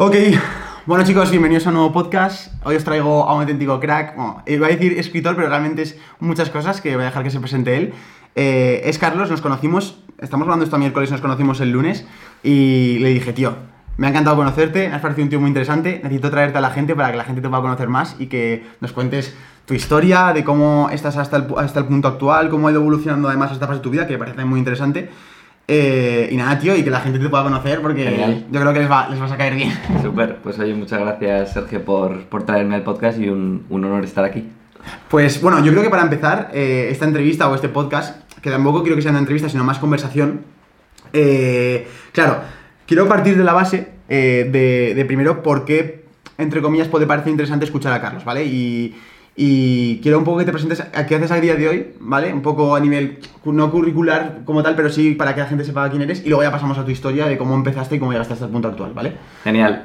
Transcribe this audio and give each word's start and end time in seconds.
Ok, 0.00 0.14
bueno 0.86 1.04
chicos, 1.04 1.28
bienvenidos 1.28 1.66
a 1.66 1.70
un 1.70 1.74
nuevo 1.74 1.92
podcast. 1.92 2.52
Hoy 2.64 2.76
os 2.76 2.84
traigo 2.84 3.28
a 3.28 3.34
un 3.34 3.40
auténtico 3.40 3.80
crack. 3.80 4.14
Bueno, 4.14 4.44
iba 4.46 4.68
a 4.68 4.70
decir 4.70 4.96
escritor, 4.96 5.34
pero 5.34 5.48
realmente 5.48 5.82
es 5.82 5.98
muchas 6.20 6.50
cosas 6.50 6.80
que 6.80 6.94
voy 6.94 7.02
a 7.02 7.06
dejar 7.06 7.24
que 7.24 7.30
se 7.30 7.40
presente 7.40 7.76
él. 7.76 7.92
Eh, 8.36 8.82
es 8.84 8.96
Carlos, 8.96 9.28
nos 9.28 9.40
conocimos, 9.40 9.98
estamos 10.20 10.44
hablando 10.44 10.64
esto 10.64 10.78
miércoles, 10.78 11.10
nos 11.10 11.20
conocimos 11.20 11.60
el 11.60 11.72
lunes 11.72 12.06
y 12.44 12.98
le 13.00 13.08
dije, 13.08 13.32
tío, 13.32 13.56
me 13.96 14.06
ha 14.06 14.10
encantado 14.10 14.36
conocerte, 14.36 14.88
me 14.88 14.94
has 14.94 15.02
parecido 15.02 15.24
un 15.24 15.30
tío 15.30 15.40
muy 15.40 15.48
interesante, 15.48 15.98
necesito 16.00 16.30
traerte 16.30 16.58
a 16.58 16.60
la 16.60 16.70
gente 16.70 16.94
para 16.94 17.10
que 17.10 17.16
la 17.16 17.24
gente 17.24 17.40
te 17.40 17.48
pueda 17.48 17.62
conocer 17.62 17.88
más 17.88 18.14
y 18.20 18.28
que 18.28 18.64
nos 18.80 18.92
cuentes 18.92 19.34
tu 19.66 19.74
historia, 19.74 20.32
de 20.32 20.44
cómo 20.44 20.90
estás 20.92 21.16
hasta 21.16 21.38
el, 21.38 21.46
hasta 21.56 21.80
el 21.80 21.86
punto 21.86 22.06
actual, 22.06 22.50
cómo 22.50 22.68
ha 22.68 22.70
ido 22.70 22.82
evolucionando 22.82 23.26
además 23.26 23.50
esta 23.50 23.66
fase 23.66 23.78
de 23.78 23.82
tu 23.82 23.90
vida, 23.90 24.06
que 24.06 24.12
me 24.12 24.20
parece 24.20 24.44
muy 24.44 24.60
interesante. 24.60 25.10
Eh, 25.70 26.30
y 26.32 26.36
nada, 26.36 26.58
tío, 26.58 26.74
y 26.74 26.82
que 26.82 26.88
la 26.88 27.00
gente 27.00 27.18
te 27.18 27.28
pueda 27.28 27.42
conocer 27.44 27.82
porque 27.82 28.02
Genial. 28.04 28.46
yo 28.50 28.58
creo 28.58 28.72
que 28.72 28.78
les, 28.78 28.90
va, 28.90 29.10
les 29.10 29.20
vas 29.20 29.30
a 29.30 29.36
caer 29.36 29.54
bien. 29.54 29.70
Súper, 30.02 30.36
pues 30.36 30.58
oye, 30.58 30.72
muchas 30.74 30.98
gracias 30.98 31.52
Sergio 31.52 31.84
por, 31.84 32.24
por 32.24 32.44
traerme 32.44 32.74
al 32.74 32.82
podcast 32.82 33.18
y 33.20 33.28
un, 33.28 33.66
un 33.68 33.84
honor 33.84 34.02
estar 34.02 34.24
aquí. 34.24 34.48
Pues 35.10 35.42
bueno, 35.42 35.62
yo 35.62 35.70
creo 35.72 35.82
que 35.82 35.90
para 35.90 36.02
empezar 36.02 36.48
eh, 36.54 36.88
esta 36.90 37.04
entrevista 37.04 37.50
o 37.50 37.54
este 37.54 37.68
podcast, 37.68 38.22
que 38.40 38.50
tampoco 38.50 38.80
quiero 38.80 38.96
que 38.96 39.02
sea 39.02 39.10
una 39.10 39.20
entrevista, 39.20 39.50
sino 39.50 39.62
más 39.62 39.78
conversación, 39.78 40.40
eh, 41.12 41.86
claro, 42.12 42.38
quiero 42.86 43.06
partir 43.06 43.36
de 43.36 43.44
la 43.44 43.52
base 43.52 43.90
de, 44.08 44.94
de 44.96 45.04
primero 45.04 45.42
por 45.42 45.66
qué, 45.66 46.06
entre 46.38 46.62
comillas, 46.62 46.88
puede 46.88 47.06
parecer 47.06 47.30
interesante 47.30 47.66
escuchar 47.66 47.92
a 47.92 48.00
Carlos, 48.00 48.24
¿vale? 48.24 48.46
Y, 48.46 48.96
y 49.40 50.00
quiero 50.02 50.18
un 50.18 50.24
poco 50.24 50.38
que 50.38 50.44
te 50.46 50.50
presentes 50.50 50.80
a 50.80 51.06
qué 51.06 51.14
haces 51.14 51.30
a 51.30 51.40
día 51.40 51.54
de 51.54 51.68
hoy, 51.68 51.86
¿vale? 52.00 52.32
Un 52.34 52.42
poco 52.42 52.74
a 52.74 52.80
nivel, 52.80 53.18
no 53.44 53.70
curricular 53.70 54.40
como 54.44 54.64
tal, 54.64 54.74
pero 54.74 54.90
sí 54.90 55.12
para 55.14 55.32
que 55.32 55.40
la 55.42 55.46
gente 55.46 55.62
sepa 55.64 55.88
quién 55.90 56.02
eres 56.02 56.26
y 56.26 56.28
luego 56.28 56.42
ya 56.42 56.50
pasamos 56.50 56.76
a 56.76 56.84
tu 56.84 56.90
historia 56.90 57.26
de 57.28 57.38
cómo 57.38 57.54
empezaste 57.54 57.94
y 57.94 57.98
cómo 58.00 58.10
llegaste 58.10 58.32
hasta 58.34 58.46
el 58.46 58.50
punto 58.50 58.66
actual, 58.66 58.92
¿vale? 58.94 59.12
Genial. 59.44 59.84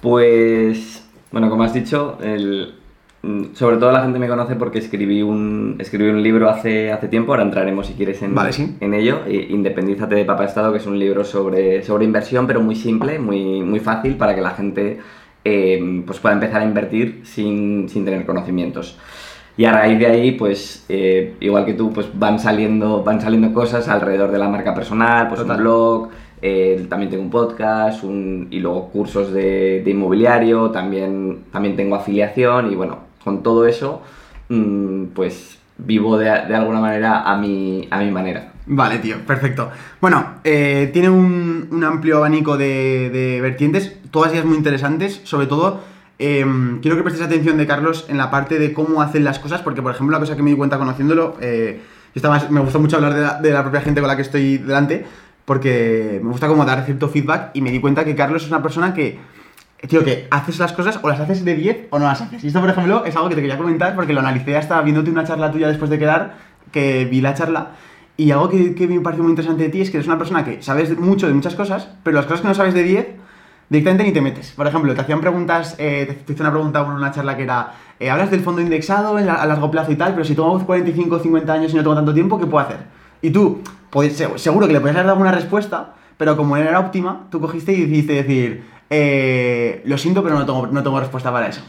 Pues, 0.00 1.04
bueno, 1.32 1.50
como 1.50 1.64
has 1.64 1.74
dicho, 1.74 2.18
el- 2.22 2.74
mm, 3.22 3.54
sobre 3.54 3.78
todo 3.78 3.90
la 3.90 4.02
gente 4.02 4.18
me 4.20 4.28
conoce 4.28 4.54
porque 4.54 4.78
escribí 4.78 5.22
un, 5.22 5.74
escribí 5.80 6.08
un 6.10 6.22
libro 6.22 6.48
hace, 6.48 6.92
hace 6.92 7.08
tiempo, 7.08 7.32
ahora 7.32 7.42
entraremos 7.42 7.88
si 7.88 7.94
quieres 7.94 8.22
en, 8.22 8.32
Vale, 8.32 8.52
sí. 8.52 8.76
en 8.78 8.94
ello, 8.94 9.22
Independízate 9.26 10.14
de 10.14 10.24
Papá 10.24 10.44
Estado, 10.44 10.70
que 10.70 10.78
es 10.78 10.86
un 10.86 10.98
libro 11.00 11.24
sobre, 11.24 11.82
sobre 11.82 12.04
inversión, 12.04 12.46
pero 12.46 12.60
muy 12.60 12.76
simple, 12.76 13.18
muy, 13.18 13.62
muy 13.62 13.80
fácil 13.80 14.16
para 14.16 14.36
que 14.36 14.40
la 14.40 14.50
gente 14.50 15.00
eh, 15.44 16.02
pues 16.06 16.18
pueda 16.18 16.34
empezar 16.34 16.62
a 16.62 16.64
invertir 16.64 17.20
sin, 17.24 17.88
sin 17.88 18.04
tener 18.04 18.24
conocimientos. 18.26 18.98
Y 19.56 19.66
a 19.66 19.72
raíz 19.72 19.98
de 20.00 20.06
ahí, 20.06 20.32
pues, 20.32 20.84
eh, 20.88 21.34
igual 21.40 21.64
que 21.64 21.74
tú, 21.74 21.92
pues 21.92 22.08
van 22.14 22.40
saliendo, 22.40 23.04
van 23.04 23.20
saliendo 23.20 23.52
cosas 23.52 23.86
alrededor 23.88 24.32
de 24.32 24.38
la 24.38 24.48
marca 24.48 24.74
personal, 24.74 25.28
pues 25.28 25.40
Total. 25.42 25.56
un 25.58 25.62
blog, 25.62 26.08
eh, 26.42 26.84
también 26.88 27.10
tengo 27.10 27.22
un 27.22 27.30
podcast 27.30 28.02
un- 28.02 28.48
y 28.50 28.58
luego 28.58 28.88
cursos 28.88 29.32
de, 29.32 29.82
de 29.84 29.90
inmobiliario, 29.92 30.70
también, 30.70 31.44
también 31.52 31.76
tengo 31.76 31.94
afiliación 31.94 32.72
y 32.72 32.74
bueno, 32.74 32.98
con 33.22 33.42
todo 33.44 33.66
eso, 33.68 34.02
mm, 34.48 35.04
pues 35.14 35.58
vivo 35.78 36.18
de, 36.18 36.24
de 36.26 36.54
alguna 36.56 36.80
manera 36.80 37.22
a 37.22 37.36
mi, 37.36 37.86
a 37.90 38.00
mi 38.00 38.10
manera. 38.10 38.50
Vale, 38.66 38.98
tío, 38.98 39.16
perfecto. 39.26 39.70
Bueno, 40.00 40.36
eh, 40.42 40.90
tiene 40.92 41.10
un, 41.10 41.68
un 41.70 41.84
amplio 41.84 42.16
abanico 42.18 42.56
de, 42.56 43.10
de 43.10 43.40
vertientes, 43.40 43.96
todas 44.14 44.32
ellas 44.32 44.44
muy 44.44 44.56
interesantes, 44.56 45.20
sobre 45.24 45.48
todo 45.48 45.80
eh, 46.20 46.46
quiero 46.80 46.96
que 46.96 47.02
prestes 47.02 47.26
atención 47.26 47.56
de 47.58 47.66
Carlos 47.66 48.06
en 48.08 48.16
la 48.16 48.30
parte 48.30 48.60
de 48.60 48.72
cómo 48.72 49.02
hacen 49.02 49.24
las 49.24 49.40
cosas, 49.40 49.60
porque 49.62 49.82
por 49.82 49.92
ejemplo 49.92 50.12
la 50.12 50.20
cosa 50.20 50.36
que 50.36 50.42
me 50.42 50.50
di 50.50 50.56
cuenta 50.56 50.78
conociéndolo, 50.78 51.36
eh, 51.40 51.82
estaba, 52.14 52.40
me 52.48 52.60
gusta 52.60 52.78
mucho 52.78 52.96
hablar 52.96 53.12
de 53.12 53.20
la, 53.20 53.40
de 53.40 53.50
la 53.50 53.62
propia 53.62 53.80
gente 53.80 54.00
con 54.00 54.06
la 54.06 54.14
que 54.14 54.22
estoy 54.22 54.58
delante, 54.58 55.04
porque 55.44 56.20
me 56.22 56.30
gusta 56.30 56.46
como 56.46 56.64
dar 56.64 56.84
cierto 56.84 57.08
feedback 57.08 57.50
y 57.54 57.60
me 57.60 57.72
di 57.72 57.80
cuenta 57.80 58.04
que 58.04 58.14
Carlos 58.14 58.44
es 58.44 58.48
una 58.48 58.62
persona 58.62 58.94
que, 58.94 59.18
tío, 59.88 60.04
que 60.04 60.28
haces 60.30 60.60
las 60.60 60.72
cosas 60.72 61.00
o 61.02 61.08
las 61.08 61.18
haces 61.18 61.44
de 61.44 61.56
10 61.56 61.88
o 61.90 61.98
no 61.98 62.04
las 62.04 62.20
haces. 62.20 62.44
Y 62.44 62.46
esto, 62.46 62.60
por 62.60 62.70
ejemplo, 62.70 63.04
es 63.04 63.16
algo 63.16 63.28
que 63.28 63.34
te 63.34 63.40
quería 63.40 63.58
comentar 63.58 63.96
porque 63.96 64.12
lo 64.12 64.20
analicé 64.20 64.56
hasta 64.56 64.80
viéndote 64.82 65.10
una 65.10 65.24
charla 65.24 65.50
tuya 65.50 65.66
después 65.66 65.90
de 65.90 65.98
quedar, 65.98 66.36
que 66.70 67.04
vi 67.06 67.20
la 67.20 67.34
charla. 67.34 67.72
Y 68.16 68.30
algo 68.30 68.48
que, 68.48 68.76
que 68.76 68.86
me 68.86 69.00
parece 69.00 69.22
muy 69.22 69.30
interesante 69.30 69.64
de 69.64 69.70
ti 69.70 69.80
es 69.80 69.90
que 69.90 69.96
eres 69.96 70.06
una 70.06 70.18
persona 70.18 70.44
que 70.44 70.62
sabes 70.62 70.96
mucho 70.96 71.26
de 71.26 71.34
muchas 71.34 71.56
cosas, 71.56 71.88
pero 72.04 72.14
las 72.14 72.26
cosas 72.26 72.42
que 72.42 72.48
no 72.48 72.54
sabes 72.54 72.72
de 72.72 72.84
10, 72.84 73.06
directamente 73.68 74.04
ni 74.04 74.12
te 74.12 74.20
metes. 74.20 74.52
Por 74.52 74.66
ejemplo, 74.66 74.94
te 74.94 75.00
hacían 75.00 75.20
preguntas, 75.20 75.74
eh, 75.78 76.22
te, 76.26 76.32
hice 76.32 76.42
una 76.42 76.50
pregunta 76.52 76.80
en 76.82 76.90
una 76.90 77.10
charla 77.12 77.36
que 77.36 77.42
era, 77.44 77.72
eh, 78.00 78.10
hablas 78.10 78.30
del 78.30 78.40
fondo 78.40 78.60
indexado 78.60 79.16
a 79.16 79.20
largo 79.46 79.70
plazo 79.70 79.92
y 79.92 79.96
tal, 79.96 80.12
pero 80.12 80.24
si 80.24 80.34
tengo 80.34 80.58
45 80.64 81.16
o 81.16 81.18
50 81.18 81.52
años 81.52 81.72
y 81.72 81.76
no 81.76 81.82
tengo 81.82 81.94
tanto 81.96 82.14
tiempo, 82.14 82.38
¿qué 82.38 82.46
puedo 82.46 82.64
hacer? 82.64 82.78
Y 83.22 83.30
tú, 83.30 83.60
pues, 83.90 84.16
se- 84.16 84.38
seguro 84.38 84.66
que 84.66 84.72
le 84.72 84.80
podías 84.80 84.96
haber 84.96 85.06
dado 85.08 85.20
una 85.20 85.32
respuesta, 85.32 85.94
pero 86.16 86.36
como 86.36 86.56
era 86.56 86.78
óptima, 86.78 87.26
tú 87.30 87.40
cogiste 87.40 87.72
y 87.72 87.80
decidiste 87.82 88.12
decir, 88.14 88.64
eh, 88.90 89.82
lo 89.86 89.98
siento, 89.98 90.22
pero 90.22 90.38
no 90.38 90.46
tengo, 90.46 90.66
no 90.66 90.82
tengo 90.82 91.00
respuesta 91.00 91.32
para 91.32 91.48
eso. 91.48 91.62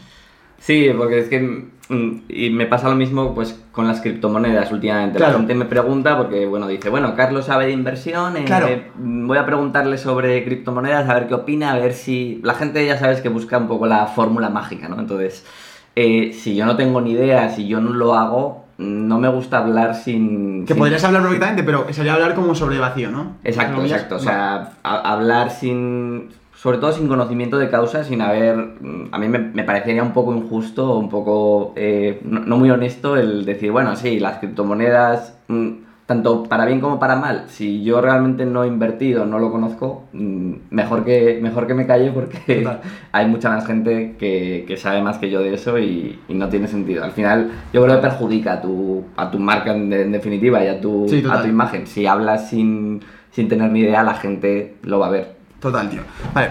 Sí, 0.58 0.88
porque 0.96 1.18
es 1.20 1.28
que 1.28 1.68
y 1.88 2.50
me 2.50 2.66
pasa 2.66 2.88
lo 2.88 2.96
mismo 2.96 3.34
pues 3.34 3.60
con 3.72 3.86
las 3.86 4.00
criptomonedas 4.00 4.72
últimamente. 4.72 5.18
Claro. 5.18 5.32
La 5.34 5.38
gente 5.38 5.54
me 5.54 5.64
pregunta 5.66 6.16
porque, 6.16 6.46
bueno, 6.46 6.66
dice, 6.66 6.88
bueno, 6.88 7.14
Carlos 7.14 7.44
sabe 7.46 7.66
de 7.66 7.72
inversión, 7.72 8.36
eh, 8.36 8.44
Claro. 8.44 8.68
voy 8.96 9.38
a 9.38 9.46
preguntarle 9.46 9.96
sobre 9.98 10.44
criptomonedas, 10.44 11.08
a 11.08 11.14
ver 11.14 11.28
qué 11.28 11.34
opina, 11.34 11.72
a 11.72 11.78
ver 11.78 11.92
si... 11.92 12.40
La 12.42 12.54
gente 12.54 12.84
ya 12.84 12.98
sabes 12.98 13.20
que 13.20 13.28
busca 13.28 13.58
un 13.58 13.68
poco 13.68 13.86
la 13.86 14.06
fórmula 14.06 14.48
mágica, 14.50 14.88
¿no? 14.88 14.98
Entonces, 14.98 15.44
eh, 15.94 16.32
si 16.32 16.56
yo 16.56 16.66
no 16.66 16.76
tengo 16.76 17.00
ni 17.00 17.12
idea, 17.12 17.50
si 17.50 17.68
yo 17.68 17.80
no 17.80 17.92
lo 17.92 18.14
hago, 18.14 18.64
no 18.78 19.18
me 19.18 19.28
gusta 19.28 19.58
hablar 19.58 19.94
sin... 19.94 20.66
Que 20.66 20.74
sin- 20.74 20.78
podrías 20.80 21.04
hablar 21.04 21.22
perfectamente, 21.22 21.62
pero 21.62 21.86
sería 21.92 22.14
hablar 22.14 22.34
como 22.34 22.54
sobre 22.54 22.78
vacío, 22.78 23.10
¿no? 23.10 23.36
Exacto, 23.44 23.80
exacto. 23.82 24.16
O 24.16 24.18
sea, 24.18 24.72
hablar 24.82 25.50
sin. 25.50 26.28
Sobre 26.56 26.78
todo 26.78 26.90
sin 26.92 27.06
conocimiento 27.06 27.58
de 27.58 27.68
causa, 27.70 28.02
sin 28.02 28.20
haber. 28.22 28.56
mm, 28.56 29.08
A 29.12 29.18
mí 29.18 29.28
me, 29.28 29.38
me 29.38 29.62
parecería 29.64 30.02
un 30.02 30.12
poco 30.12 30.34
injusto, 30.34 30.98
un 30.98 31.08
poco. 31.10 31.72
eh, 31.76 32.20
no, 32.24 32.40
no 32.40 32.56
muy 32.56 32.70
honesto 32.70 33.16
el 33.16 33.44
decir, 33.44 33.70
bueno, 33.72 33.94
sí, 33.96 34.18
las 34.20 34.38
criptomonedas. 34.38 35.38
mm, 35.48 35.70
tanto 36.06 36.44
para 36.44 36.64
bien 36.66 36.80
como 36.80 37.00
para 37.00 37.16
mal. 37.16 37.46
Si 37.48 37.82
yo 37.82 38.00
realmente 38.00 38.46
no 38.46 38.62
he 38.62 38.68
invertido, 38.68 39.26
no 39.26 39.40
lo 39.40 39.50
conozco, 39.50 40.04
mm, 40.12 40.52
mejor 40.70 41.04
que, 41.04 41.40
mejor 41.42 41.66
que 41.66 41.74
me 41.74 41.84
calle 41.84 42.12
porque 42.12 42.64
hay 43.12 43.26
mucha 43.26 43.50
más 43.50 43.66
gente 43.66 44.14
que, 44.16 44.64
que 44.68 44.76
sabe 44.76 45.02
más 45.02 45.18
que 45.18 45.30
yo 45.30 45.40
de 45.40 45.54
eso 45.54 45.78
y, 45.80 46.20
y 46.28 46.34
no 46.34 46.48
tiene 46.48 46.68
sentido. 46.68 47.02
Al 47.02 47.10
final, 47.10 47.50
yo 47.72 47.82
creo 47.82 47.96
que 47.96 48.02
perjudica 48.02 48.52
a 48.54 48.60
tu, 48.62 49.02
a 49.16 49.30
tu 49.32 49.40
marca 49.40 49.74
en, 49.74 49.92
en 49.92 50.12
definitiva 50.12 50.64
y 50.64 50.68
a 50.68 50.80
tu, 50.80 51.08
Sí, 51.08 51.24
a 51.28 51.42
tu 51.42 51.48
imagen. 51.48 51.88
Si 51.88 52.06
hablas 52.06 52.50
sin, 52.50 53.00
sin 53.32 53.48
tener 53.48 53.72
ni 53.72 53.80
idea, 53.80 54.04
la 54.04 54.14
gente 54.14 54.76
lo 54.84 55.00
va 55.00 55.08
a 55.08 55.10
ver. 55.10 55.35
Total, 55.60 55.88
tío. 55.88 56.02
Vale. 56.34 56.50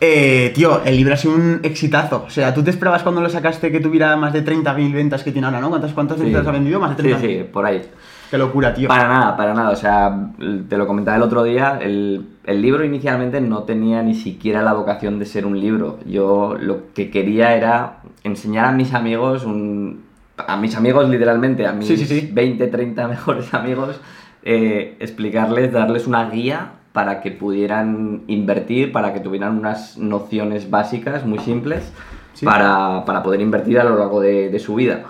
Eh, 0.00 0.52
tío, 0.54 0.82
el 0.84 0.96
libro 0.96 1.14
ha 1.14 1.16
sido 1.16 1.34
un 1.34 1.60
exitazo. 1.62 2.24
O 2.26 2.30
sea, 2.30 2.54
¿tú 2.54 2.62
te 2.62 2.70
esperabas 2.70 3.02
cuando 3.02 3.20
lo 3.20 3.28
sacaste 3.28 3.72
que 3.72 3.80
tuviera 3.80 4.16
más 4.16 4.32
de 4.32 4.44
30.000 4.44 4.92
ventas 4.92 5.24
que 5.24 5.32
tiene 5.32 5.46
ahora, 5.46 5.60
no? 5.60 5.70
¿Cuántas, 5.70 5.92
cuántas 5.92 6.20
ventas 6.20 6.46
ha 6.46 6.52
vendido? 6.52 6.78
Más 6.78 6.96
de 6.96 7.02
Sí, 7.02 7.08
30.000. 7.10 7.20
sí, 7.20 7.44
por 7.52 7.66
ahí. 7.66 7.82
Qué 8.30 8.38
locura, 8.38 8.74
tío. 8.74 8.88
Para 8.88 9.08
nada, 9.08 9.36
para 9.36 9.54
nada. 9.54 9.70
O 9.70 9.76
sea, 9.76 10.30
te 10.68 10.76
lo 10.76 10.86
comentaba 10.86 11.16
el 11.16 11.22
otro 11.22 11.42
día, 11.42 11.78
el, 11.82 12.26
el 12.44 12.62
libro 12.62 12.84
inicialmente 12.84 13.40
no 13.40 13.62
tenía 13.64 14.02
ni 14.02 14.14
siquiera 14.14 14.62
la 14.62 14.74
vocación 14.74 15.18
de 15.18 15.24
ser 15.26 15.44
un 15.46 15.58
libro. 15.58 15.98
Yo 16.06 16.56
lo 16.60 16.92
que 16.94 17.10
quería 17.10 17.56
era 17.56 17.96
enseñar 18.24 18.66
a 18.66 18.72
mis 18.72 18.92
amigos, 18.94 19.44
un, 19.44 20.04
a 20.36 20.56
mis 20.58 20.76
amigos 20.76 21.08
literalmente, 21.08 21.66
a 21.66 21.72
mis 21.72 21.88
Sí, 21.88 21.96
sí, 21.96 22.04
sí. 22.06 22.30
20, 22.32 22.66
30 22.68 23.08
mejores 23.08 23.52
amigos, 23.54 23.98
eh, 24.44 24.96
explicarles, 25.00 25.72
darles 25.72 26.06
una 26.06 26.28
guía 26.30 26.72
para 26.98 27.20
que 27.20 27.30
pudieran 27.30 28.22
invertir, 28.26 28.90
para 28.90 29.12
que 29.14 29.20
tuvieran 29.20 29.56
unas 29.56 29.96
nociones 29.98 30.68
básicas 30.68 31.24
muy 31.24 31.38
simples 31.38 31.92
Sí. 32.32 32.44
para, 32.44 33.04
para 33.04 33.22
poder 33.22 33.40
invertir 33.40 33.78
a 33.78 33.84
lo 33.84 33.96
largo 33.96 34.20
de, 34.20 34.48
de 34.48 34.58
su 34.58 34.74
vida. 34.74 35.04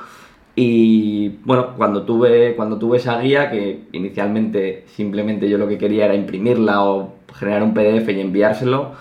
Y 0.55 1.31
bueno, 1.47 1.69
cuando 1.79 2.03
tuve, 2.03 2.55
cuando 2.57 2.77
tuve 2.79 2.99
esa 2.99 3.19
guía, 3.21 3.51
que 3.51 3.85
inicialmente 3.93 4.85
simplemente 4.89 5.49
yo 5.49 5.57
lo 5.57 5.67
que 5.67 5.79
quería 5.79 6.05
era 6.05 6.15
imprimirla 6.15 6.85
o 6.85 7.15
generar 7.35 7.63
un 7.63 7.73
PDF 7.73 8.07
y 8.11 8.21
enviárselo, 8.21 8.93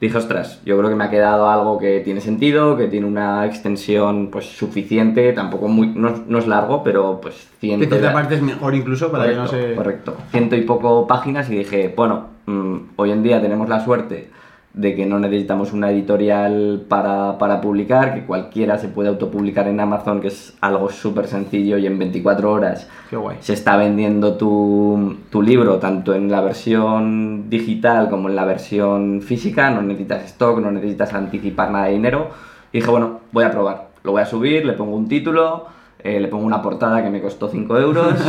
dije, 0.00 0.16
ostras, 0.16 0.60
yo 0.64 0.76
creo 0.78 0.90
que 0.90 0.96
me 0.96 1.04
ha 1.04 1.10
quedado 1.10 1.48
algo 1.50 1.78
que 1.78 2.00
tiene 2.00 2.20
sentido, 2.20 2.76
que 2.76 2.86
tiene 2.86 3.06
una 3.06 3.44
extensión 3.46 4.28
pues 4.30 4.46
suficiente, 4.46 5.32
tampoco 5.32 5.68
muy, 5.68 5.88
no, 5.88 6.08
es- 6.08 6.26
no 6.26 6.38
es 6.38 6.46
largo, 6.46 6.82
pero 6.84 7.20
pues 7.20 7.34
Que 7.60 7.66
ciento... 7.68 7.86
cierta 7.96 8.12
parte 8.12 8.36
es 8.36 8.42
mejor 8.42 8.74
incluso 8.74 9.10
para 9.10 9.24
correcto, 9.24 9.50
que 9.50 9.56
no 9.56 9.68
se... 9.70 9.74
correcto. 9.74 10.16
Ciento 10.30 10.56
y 10.56 10.62
poco 10.62 11.06
páginas 11.06 11.50
y 11.50 11.56
dije, 11.58 11.92
bueno, 11.96 12.26
mm, 12.46 12.76
hoy 12.96 13.10
en 13.10 13.22
día 13.22 13.40
tenemos 13.40 13.68
la 13.68 13.84
suerte 13.84 14.30
de 14.74 14.94
que 14.94 15.06
no 15.06 15.18
necesitamos 15.18 15.72
una 15.72 15.90
editorial 15.90 16.84
para, 16.88 17.38
para 17.38 17.60
publicar, 17.60 18.14
que 18.14 18.24
cualquiera 18.24 18.78
se 18.78 18.88
puede 18.88 19.08
autopublicar 19.08 19.66
en 19.66 19.80
Amazon, 19.80 20.20
que 20.20 20.28
es 20.28 20.56
algo 20.60 20.90
súper 20.90 21.26
sencillo 21.26 21.78
y 21.78 21.86
en 21.86 21.98
24 21.98 22.52
horas 22.52 22.88
Qué 23.10 23.16
guay. 23.16 23.38
se 23.40 23.54
está 23.54 23.76
vendiendo 23.76 24.36
tu, 24.36 25.16
tu 25.30 25.42
libro 25.42 25.78
tanto 25.78 26.14
en 26.14 26.30
la 26.30 26.42
versión 26.42 27.48
digital 27.50 28.08
como 28.08 28.28
en 28.28 28.36
la 28.36 28.44
versión 28.44 29.20
física, 29.22 29.70
no 29.70 29.82
necesitas 29.82 30.24
stock, 30.26 30.60
no 30.60 30.70
necesitas 30.70 31.12
anticipar 31.14 31.70
nada 31.70 31.86
de 31.86 31.92
dinero. 31.92 32.28
Y 32.72 32.78
dije, 32.78 32.90
bueno, 32.90 33.20
voy 33.32 33.44
a 33.44 33.50
probar, 33.50 33.88
lo 34.04 34.12
voy 34.12 34.22
a 34.22 34.26
subir, 34.26 34.64
le 34.66 34.74
pongo 34.74 34.94
un 34.94 35.08
título, 35.08 35.66
eh, 36.00 36.20
le 36.20 36.28
pongo 36.28 36.44
una 36.44 36.62
portada 36.62 37.02
que 37.02 37.10
me 37.10 37.20
costó 37.22 37.48
5 37.48 37.78
euros 37.78 38.14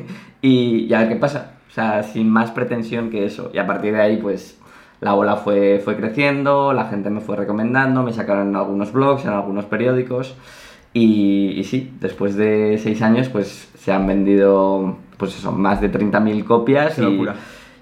y, 0.42 0.86
y 0.86 0.94
a 0.94 0.98
ver 1.00 1.08
qué 1.08 1.16
pasa. 1.16 1.52
O 1.70 1.72
sea, 1.72 2.02
sin 2.02 2.28
más 2.28 2.50
pretensión 2.50 3.10
que 3.10 3.24
eso. 3.24 3.50
Y 3.54 3.58
a 3.58 3.66
partir 3.66 3.92
de 3.92 4.00
ahí, 4.02 4.16
pues 4.16 4.58
la 5.00 5.12
bola 5.12 5.36
fue, 5.36 5.80
fue 5.82 5.96
creciendo, 5.96 6.72
la 6.72 6.86
gente 6.86 7.10
me 7.10 7.20
fue 7.20 7.36
recomendando, 7.36 8.02
me 8.02 8.12
sacaron 8.12 8.48
en 8.48 8.56
algunos 8.56 8.92
blogs, 8.92 9.24
en 9.24 9.30
algunos 9.30 9.64
periódicos. 9.64 10.34
Y, 10.92 11.52
y 11.56 11.64
sí, 11.64 11.92
después 12.00 12.36
de 12.36 12.78
seis 12.82 13.00
años, 13.02 13.28
pues 13.28 13.70
se 13.78 13.92
han 13.92 14.06
vendido, 14.06 14.96
pues 15.16 15.36
eso, 15.36 15.52
más 15.52 15.80
de 15.80 15.90
30.000 15.90 16.44
copias. 16.44 16.94
Qué 16.94 17.02
y, 17.02 17.04
locura. 17.04 17.36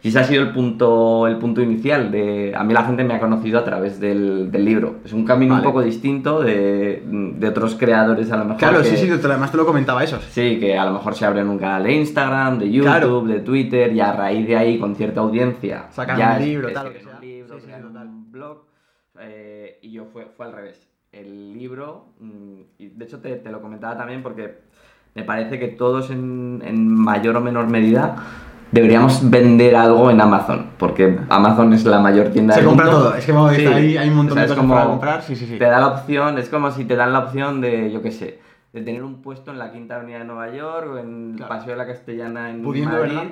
Y 0.09 0.11
ese 0.11 0.19
ha 0.21 0.25
sido 0.25 0.43
el 0.43 0.53
punto, 0.53 1.27
el 1.27 1.37
punto 1.37 1.61
inicial. 1.63 2.11
De, 2.11 2.53
a 2.57 2.65
mí 2.65 2.73
la 2.75 2.85
gente 2.85 3.05
me 3.05 3.15
ha 3.15 3.21
conocido 3.21 3.59
a 3.59 3.65
través 3.65 4.01
del, 4.01 4.51
del 4.51 4.65
libro. 4.65 4.97
Es 5.05 5.13
un 5.13 5.25
camino 5.25 5.55
Vale. 5.55 5.67
un 5.67 5.73
poco 5.73 5.83
distinto 5.83 6.41
de, 6.41 7.03
de 7.07 7.49
otros 7.49 7.75
creadores 7.75 8.31
a 8.33 8.37
lo 8.37 8.45
mejor. 8.45 8.59
Claro, 8.59 8.79
que- 8.83 8.89
sí, 8.89 8.97
sí, 8.97 9.11
además 9.11 9.51
te 9.51 9.57
lo 9.57 9.67
comentaba 9.67 10.03
eso. 10.05 10.19
Sí, 10.31 10.59
que 10.59 10.77
a 10.79 10.85
lo 10.85 10.93
mejor 10.93 11.15
se 11.15 11.25
abren 11.25 11.49
un 11.49 11.59
canal 11.59 11.83
de 11.85 11.93
Instagram, 11.93 12.59
de 12.59 12.71
YouTube, 12.71 12.85
Claro. 12.91 13.21
de 13.23 13.41
Twitter, 13.41 13.93
y 13.93 14.01
a 14.01 14.13
raíz 14.13 14.47
de 14.47 14.57
ahí, 14.57 14.79
con 14.79 14.95
cierta 14.97 15.21
audiencia, 15.21 15.87
Sacan 15.91 16.19
ya 16.19 16.31
un 16.37 16.43
es- 16.43 16.47
libro, 16.49 16.73
tal, 16.73 16.87
lo 16.87 16.93
que 16.93 17.01
sea. 17.01 17.15
un 17.15 17.21
libro, 17.21 17.59
Sí, 17.61 17.67
sí, 17.67 17.73
un 17.73 18.33
blog, 18.33 18.59
eh, 19.21 19.79
y 19.83 19.93
yo 19.93 20.05
fue, 20.07 20.27
fue 20.37 20.47
al 20.47 20.53
revés. 20.53 20.89
El 21.13 21.53
libro, 21.55 22.07
mm, 22.21 22.61
y 22.79 22.89
de 22.89 23.05
hecho 23.05 23.19
te, 23.21 23.37
te 23.37 23.51
lo 23.51 23.61
comentaba 23.63 23.97
también 23.97 24.23
porque 24.23 24.59
me 25.15 25.25
parece 25.25 25.59
que 25.59 25.69
todos 25.69 26.11
en, 26.11 26.63
en 26.65 26.87
mayor 26.95 27.35
o 27.37 27.41
menor 27.41 27.67
medida 27.69 28.17
deberíamos 28.71 29.29
vender 29.31 29.75
algo 29.77 30.11
en 30.11 30.21
Amazon, 30.21 30.67
porque 30.79 31.19
Amazon 31.29 31.73
es 31.73 31.85
la 31.85 31.99
mayor 32.01 32.29
tienda 32.29 32.55
Se 32.55 32.61
del 32.61 32.69
compra 32.69 32.87
mundo. 32.87 33.01
todo. 33.01 33.15
Es 33.15 33.25
que 33.27 33.33
vamos, 33.33 33.55
Sí. 33.55 33.67
ahí, 33.67 33.97
hay 33.97 34.09
un 34.09 34.17
montón 34.17 34.33
O 34.33 34.35
sea, 34.35 34.43
de 34.43 34.49
cosas 34.49 34.65
para 34.67 34.81
como- 34.83 34.91
comprar. 34.93 35.23
Sí, 35.23 35.37
sí, 35.37 35.47
sí. 35.47 35.59
te 35.59 35.65
da 35.65 35.81
la 35.81 35.87
opción, 35.89 36.39
es 36.39 36.49
como 36.49 36.71
si 36.71 36.85
te 36.85 36.97
dan 36.97 37.13
la 37.13 37.21
opción 37.21 37.61
de, 37.61 37.91
yo 37.91 38.03
qué 38.03 38.11
sé, 38.13 38.39
de 38.73 38.83
tener 38.83 39.03
un 39.03 39.23
puesto 39.23 39.51
en 39.51 39.59
la 39.59 39.73
Quinta 39.73 39.97
Avenida 39.97 40.19
de 40.19 40.25
Nueva 40.27 40.51
York 40.55 40.87
o 40.93 40.99
en 40.99 41.35
Claro. 41.37 41.53
el 41.53 41.59
Paseo 41.59 41.73
de 41.73 41.79
la 41.79 41.87
Castellana 41.87 42.51
en 42.51 42.63
Pudiendo, 42.63 42.93
Madrid. 42.97 43.15
¿verdad? 43.17 43.25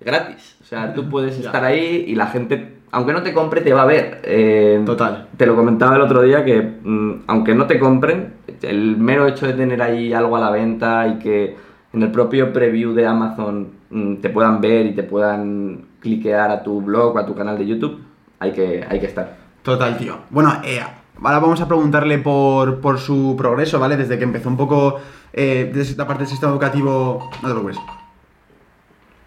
Gratis. 0.00 0.56
O 0.60 0.64
sea, 0.64 0.92
tú 0.94 1.08
puedes 1.08 1.38
Ya. 1.38 1.46
estar 1.46 1.64
ahí 1.64 2.04
y 2.08 2.14
la 2.16 2.26
gente, 2.26 2.78
aunque 2.90 3.12
no 3.12 3.22
te 3.22 3.32
compre, 3.32 3.60
te 3.60 3.72
va 3.72 3.82
a 3.82 3.86
ver. 3.86 4.20
Eh, 4.24 4.82
Total. 4.84 5.28
Te 5.36 5.46
lo 5.46 5.54
comentaba 5.54 5.94
el 5.96 6.02
otro 6.02 6.22
día 6.22 6.44
que, 6.44 6.60
mm, 6.82 7.22
aunque 7.28 7.54
no 7.54 7.66
te 7.66 7.78
compren, 7.78 8.34
el 8.62 8.96
mero 8.96 9.26
hecho 9.28 9.46
de 9.46 9.52
tener 9.54 9.80
ahí 9.82 10.12
algo 10.12 10.36
a 10.36 10.40
la 10.40 10.50
venta 10.50 11.06
y 11.06 11.18
que 11.18 11.56
en 11.92 12.02
el 12.02 12.10
propio 12.10 12.52
preview 12.52 12.92
de 12.94 13.06
Amazon 13.06 13.68
mm, 13.90 14.16
te 14.16 14.30
puedan 14.30 14.60
ver 14.60 14.86
y 14.86 14.94
te 14.94 15.02
puedan 15.02 15.86
cliquear 16.00 16.50
a 16.50 16.62
tu 16.62 16.80
blog 16.80 17.16
o 17.16 17.18
a 17.18 17.26
tu 17.26 17.34
canal 17.34 17.58
de 17.58 17.66
YouTube, 17.66 18.00
hay 18.38 18.52
que, 18.52 18.84
hay 18.88 18.98
que 18.98 19.06
estar. 19.06 19.36
Total, 19.62 19.96
tío. 19.96 20.18
Bueno, 20.30 20.60
eh, 20.64 20.80
ahora 21.22 21.38
vamos 21.38 21.60
a 21.60 21.68
preguntarle 21.68 22.18
por, 22.18 22.80
por 22.80 22.98
su 22.98 23.34
progreso, 23.36 23.78
¿vale? 23.78 23.96
Desde 23.96 24.18
que 24.18 24.24
empezó 24.24 24.48
un 24.48 24.56
poco 24.56 25.00
eh, 25.32 25.70
desde 25.72 25.92
esta 25.92 26.06
parte 26.06 26.22
del 26.22 26.30
sistema 26.30 26.52
educativo. 26.52 27.30
No 27.42 27.48
te 27.48 27.54
preocupes. 27.54 27.78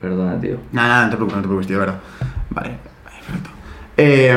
Perdona, 0.02 0.40
tío. 0.40 0.58
Nada, 0.72 0.88
nada, 0.88 1.06
no 1.06 1.12
te 1.12 1.16
preocupes, 1.16 1.36
no 1.38 1.42
te 1.42 1.48
preocupes, 1.48 1.68
tío, 1.68 1.80
de 1.80 1.86
verdad. 1.86 2.00
Vale, 2.50 2.70
vale, 3.04 3.18
perfecto. 3.26 3.50
Eh, 3.98 4.36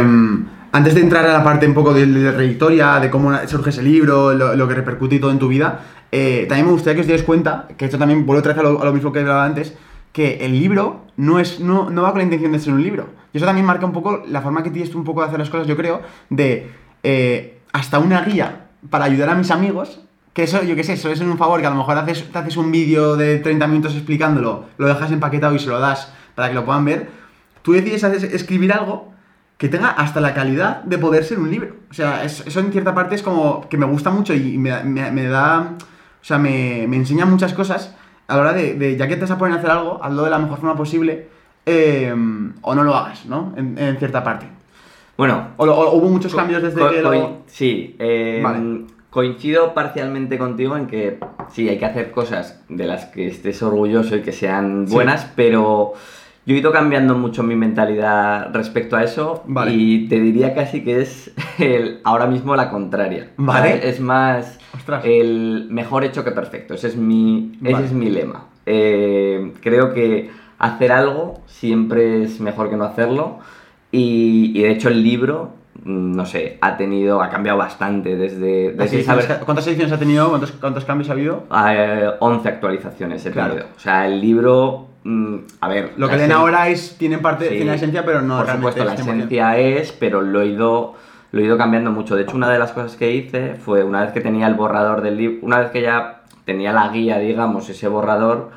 antes 0.70 0.94
de 0.94 1.00
entrar 1.00 1.24
a 1.24 1.32
la 1.32 1.42
parte 1.42 1.66
un 1.66 1.74
poco 1.74 1.94
de, 1.94 2.06
de 2.06 2.20
la 2.20 2.34
trayectoria, 2.34 3.00
de 3.00 3.10
cómo 3.10 3.34
surge 3.46 3.70
ese 3.70 3.82
libro, 3.82 4.34
lo, 4.34 4.54
lo 4.54 4.68
que 4.68 4.74
repercute 4.74 5.16
y 5.16 5.18
todo 5.18 5.30
en 5.30 5.38
tu 5.38 5.48
vida, 5.48 5.80
eh, 6.12 6.46
también 6.48 6.66
me 6.66 6.72
gustaría 6.72 6.94
que 6.96 7.00
os 7.02 7.06
dierais 7.06 7.24
cuenta, 7.26 7.68
que 7.76 7.84
esto 7.84 7.98
también 7.98 8.24
vuelve 8.26 8.40
otra 8.40 8.52
vez 8.52 8.60
a 8.60 8.62
lo, 8.62 8.80
a 8.80 8.84
lo 8.84 8.92
mismo 8.92 9.12
que 9.12 9.20
hablaba 9.20 9.44
antes, 9.44 9.74
que 10.12 10.44
el 10.44 10.58
libro 10.58 11.02
no, 11.16 11.38
es, 11.38 11.60
no, 11.60 11.90
no 11.90 12.02
va 12.02 12.10
con 12.10 12.18
la 12.18 12.24
intención 12.24 12.52
de 12.52 12.58
ser 12.58 12.72
un 12.72 12.82
libro. 12.82 13.08
Y 13.32 13.36
eso 13.36 13.46
también 13.46 13.66
marca 13.66 13.84
un 13.86 13.92
poco 13.92 14.22
la 14.28 14.40
forma 14.40 14.62
que 14.62 14.70
tienes 14.70 14.94
un 14.94 15.04
poco 15.04 15.20
de 15.20 15.26
hacer 15.28 15.38
las 15.38 15.50
cosas, 15.50 15.66
yo 15.66 15.76
creo, 15.76 16.00
de 16.30 16.70
eh, 17.02 17.58
hasta 17.72 17.98
una 17.98 18.22
guía 18.22 18.66
para 18.90 19.04
ayudar 19.04 19.28
a 19.30 19.34
mis 19.34 19.50
amigos, 19.50 20.00
que 20.32 20.44
eso, 20.44 20.62
yo 20.62 20.74
qué 20.76 20.84
sé, 20.84 20.94
eso 20.94 21.10
es 21.10 21.20
un 21.20 21.36
favor, 21.36 21.60
que 21.60 21.66
a 21.66 21.70
lo 21.70 21.76
mejor 21.76 21.98
haces, 21.98 22.24
te 22.32 22.38
haces 22.38 22.56
un 22.56 22.70
vídeo 22.72 23.16
de 23.16 23.38
30 23.38 23.66
minutos 23.66 23.94
explicándolo, 23.94 24.66
lo 24.78 24.86
dejas 24.86 25.10
empaquetado 25.12 25.54
y 25.54 25.58
se 25.58 25.66
lo 25.68 25.78
das 25.78 26.12
para 26.34 26.48
que 26.48 26.54
lo 26.54 26.64
puedan 26.64 26.84
ver, 26.84 27.08
tú 27.62 27.72
decides 27.72 28.04
escribir 28.22 28.72
algo 28.72 29.12
que 29.58 29.68
tenga 29.68 29.88
hasta 29.90 30.20
la 30.20 30.34
calidad 30.34 30.82
de 30.84 30.96
poder 30.98 31.24
ser 31.24 31.40
un 31.40 31.50
libro. 31.50 31.74
O 31.90 31.94
sea, 31.94 32.22
es- 32.22 32.46
eso 32.46 32.60
en 32.60 32.70
cierta 32.70 32.94
parte 32.94 33.16
es 33.16 33.22
como 33.22 33.68
que 33.68 33.76
me 33.76 33.86
gusta 33.86 34.10
mucho 34.10 34.32
y 34.32 34.56
me- 34.56 34.84
me 34.84 35.24
da, 35.24 35.72
o 36.20 36.24
sea, 36.24 36.38
me, 36.38 36.86
me 36.88 36.96
enseña 36.96 37.24
muchas 37.26 37.52
cosas 37.54 37.94
a 38.26 38.36
la 38.36 38.42
hora 38.42 38.52
de, 38.52 38.74
de, 38.74 38.96
ya 38.96 39.06
que 39.08 39.14
te 39.14 39.22
vas 39.22 39.30
a 39.30 39.38
poner 39.38 39.56
a 39.56 39.58
hacer 39.58 39.70
algo, 39.70 40.00
hazlo 40.02 40.24
de 40.24 40.30
la 40.30 40.38
mejor 40.38 40.58
forma 40.58 40.76
posible 40.76 41.28
eh, 41.66 42.14
o 42.62 42.74
no 42.74 42.82
lo 42.84 42.94
hagas, 42.94 43.26
¿no? 43.26 43.52
En, 43.56 43.78
en 43.78 43.96
cierta 43.98 44.22
parte. 44.24 44.46
Bueno, 45.16 45.48
O, 45.56 45.64
o 45.66 45.94
hubo 45.96 46.08
muchos 46.08 46.34
cambios 46.34 46.62
desde 46.62 46.80
que 46.90 47.02
lo... 47.02 47.38
Sí, 47.46 47.96
eh, 47.98 48.40
Vale. 48.42 48.82
coincido 49.10 49.74
parcialmente 49.74 50.38
contigo 50.38 50.76
en 50.76 50.86
que 50.86 51.18
sí, 51.50 51.68
hay 51.68 51.78
que 51.78 51.86
hacer 51.86 52.10
cosas 52.12 52.62
de 52.68 52.86
las 52.86 53.06
que 53.06 53.26
estés 53.26 53.62
orgulloso 53.62 54.14
y 54.16 54.20
que 54.22 54.32
sean 54.32 54.86
Sí. 54.86 54.94
buenas, 54.94 55.26
pero 55.34 55.94
yo 56.46 56.54
he 56.54 56.58
ido 56.58 56.70
cambiando 56.70 57.14
mucho 57.16 57.42
mi 57.42 57.56
mentalidad 57.56 58.50
respecto 58.54 58.96
a 58.96 59.02
eso 59.02 59.42
Vale. 59.46 59.72
y 59.72 60.08
te 60.08 60.20
diría 60.20 60.54
casi 60.54 60.84
que 60.84 61.00
es 61.02 61.32
el, 61.58 62.00
ahora 62.04 62.26
mismo 62.26 62.54
la 62.54 62.70
contraria. 62.70 63.30
Vale. 63.36 63.68
¿sabes? 63.70 63.84
Es 63.84 64.00
más 64.00 64.57
Ostras. 64.88 65.04
el 65.04 65.66
mejor 65.70 66.04
hecho 66.04 66.24
que 66.24 66.30
perfecto, 66.30 66.72
ese 66.74 66.88
es 66.88 66.96
mi, 66.96 67.58
ese 67.62 67.84
es 67.84 67.92
mi 67.92 68.08
lema. 68.08 68.46
Eh, 68.64 69.52
creo 69.60 69.92
que 69.92 70.30
hacer 70.58 70.92
algo 70.92 71.40
siempre 71.46 72.22
es 72.22 72.40
mejor 72.40 72.70
que 72.70 72.76
no 72.76 72.84
hacerlo 72.84 73.38
y, 73.92 74.52
y 74.54 74.62
de 74.62 74.70
hecho 74.70 74.88
el 74.88 75.02
libro, 75.02 75.50
mm, 75.84 76.12
no 76.16 76.24
sé, 76.24 76.56
ha 76.62 76.76
tenido, 76.78 77.22
ha 77.22 77.28
cambiado 77.28 77.58
bastante 77.58 78.16
desde, 78.16 78.74
saber... 79.04 79.40
¿Cuántas 79.44 79.66
ediciones 79.66 79.92
ha 79.92 79.98
tenido? 79.98 80.28
¿Cuántos, 80.30 80.52
cuántos 80.52 80.84
cambios 80.86 81.10
ha 81.10 81.12
habido? 81.12 81.44
Eh, 81.70 82.10
11 82.20 82.48
actualizaciones 82.48 83.24
he 83.26 83.30
Claro. 83.30 83.54
tenido. 83.54 83.68
O 83.76 83.80
sea, 83.80 84.06
el 84.06 84.20
libro, 84.20 84.86
mm, 85.04 85.36
a 85.60 85.68
ver... 85.68 85.92
Lo 85.98 86.08
que 86.08 86.16
leen 86.16 86.32
ahora 86.32 86.68
es, 86.68 86.96
tiene 86.98 87.18
parte, 87.18 87.44
Sí, 87.44 87.50
tiene 87.56 87.66
la 87.72 87.74
esencia, 87.74 88.04
pero 88.06 88.22
no 88.22 88.38
Por 88.38 88.50
supuesto, 88.50 88.84
la 88.84 88.94
es 88.94 89.00
100%. 89.00 89.16
esencia 89.16 89.58
es, 89.58 89.92
pero 89.92 90.22
lo 90.22 90.40
he 90.42 90.46
ido 90.46 90.94
lo 91.32 91.40
he 91.40 91.44
ido 91.44 91.58
cambiando 91.58 91.90
mucho. 91.90 92.16
De 92.16 92.22
hecho, 92.22 92.36
una 92.36 92.50
de 92.50 92.58
las 92.58 92.72
cosas 92.72 92.96
que 92.96 93.12
hice 93.12 93.54
fue 93.56 93.84
una 93.84 94.02
vez 94.02 94.12
que 94.12 94.20
tenía 94.20 94.46
el 94.46 94.54
borrador 94.54 95.02
del 95.02 95.16
libro, 95.16 95.38
una 95.46 95.58
vez 95.58 95.70
que 95.70 95.82
ya 95.82 96.22
tenía 96.44 96.72
la 96.72 96.88
guía, 96.88 97.18
digamos, 97.18 97.68
ese 97.68 97.88
borrador, 97.88 98.50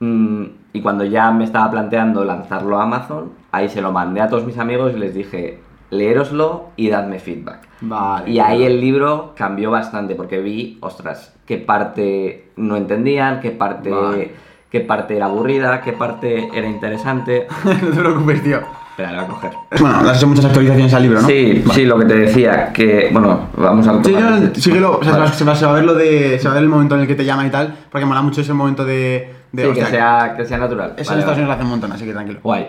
mm, 0.00 0.44
y 0.72 0.80
cuando 0.80 1.04
ya 1.04 1.30
me 1.30 1.44
estaba 1.44 1.70
planteando 1.70 2.24
lanzarlo 2.24 2.78
a 2.78 2.84
Amazon, 2.84 3.32
ahí 3.52 3.68
se 3.68 3.82
lo 3.82 3.92
mandé 3.92 4.20
a 4.20 4.28
todos 4.28 4.44
mis 4.44 4.58
amigos 4.58 4.92
y 4.94 4.98
les 4.98 5.14
dije, 5.14 5.60
leéroslo 5.90 6.68
y 6.76 6.88
dadme 6.88 7.18
feedback. 7.18 7.68
Vale. 7.80 8.30
Y 8.30 8.38
ahí 8.38 8.64
el 8.64 8.80
libro 8.80 9.32
cambió 9.36 9.70
bastante 9.70 10.14
porque 10.14 10.40
vi, 10.40 10.78
ostras, 10.80 11.34
qué 11.46 11.58
parte 11.58 12.50
no 12.56 12.76
entendían, 12.76 13.40
qué 13.40 13.50
parte, 13.50 13.90
Vale. 13.90 14.32
qué 14.70 14.80
parte 14.80 15.16
era 15.16 15.26
aburrida, 15.26 15.80
qué 15.82 15.92
parte 15.92 16.48
era 16.54 16.68
interesante. 16.68 17.46
no 17.64 17.90
te 17.90 18.00
preocupes, 18.00 18.42
tío. 18.42 18.60
Espera, 18.98 19.12
lo 19.12 19.26
voy 19.26 19.26
a 19.26 19.28
coger. 19.34 19.50
Bueno, 19.80 20.12
hecho 20.12 20.26
muchas 20.26 20.44
actualizaciones 20.46 20.92
al 20.92 21.02
libro, 21.04 21.22
¿no? 21.22 21.28
Sí, 21.28 21.62
Vale. 21.64 21.74
sí, 21.80 21.84
lo 21.86 21.98
que 22.00 22.04
te 22.06 22.14
decía, 22.16 22.72
que, 22.72 23.10
bueno, 23.12 23.48
vamos 23.56 23.86
a 23.86 24.02
Sí, 24.02 24.12
no, 24.12 24.54
síguelo, 24.56 24.98
o 24.98 25.04
sea, 25.04 25.12
se, 25.12 25.18
Vale. 25.20 25.30
va, 25.30 25.32
se 25.36 25.44
va- 25.44 25.54
se 25.54 25.64
va 25.66 25.70
a 25.70 25.74
ver 25.76 25.84
lo 25.84 25.94
de. 25.94 26.36
Se 26.40 26.46
va 26.48 26.50
a 26.50 26.54
ver 26.54 26.64
el 26.64 26.68
momento 26.68 26.96
en 26.96 27.02
el 27.02 27.06
que 27.06 27.14
te 27.14 27.24
llama 27.24 27.46
y 27.46 27.50
tal, 27.50 27.76
porque 27.92 28.04
mola 28.04 28.22
mucho 28.22 28.40
ese 28.40 28.52
momento 28.52 28.84
de. 28.84 29.32
de 29.52 29.62
Sí, 29.62 29.68
hostia, 29.68 29.84
que 29.84 29.90
sea, 29.92 30.34
que 30.36 30.44
sea 30.44 30.58
natural. 30.58 30.94
Eso 30.96 31.10
Vale, 31.10 31.14
en 31.14 31.18
Estados. 31.20 31.36
Unidos 31.38 31.46
lo 31.46 31.52
hace 31.54 31.62
un 31.62 31.70
montón, 31.70 31.92
así 31.92 32.04
que 32.06 32.12
tranquilo. 32.12 32.40
Guay. 32.42 32.66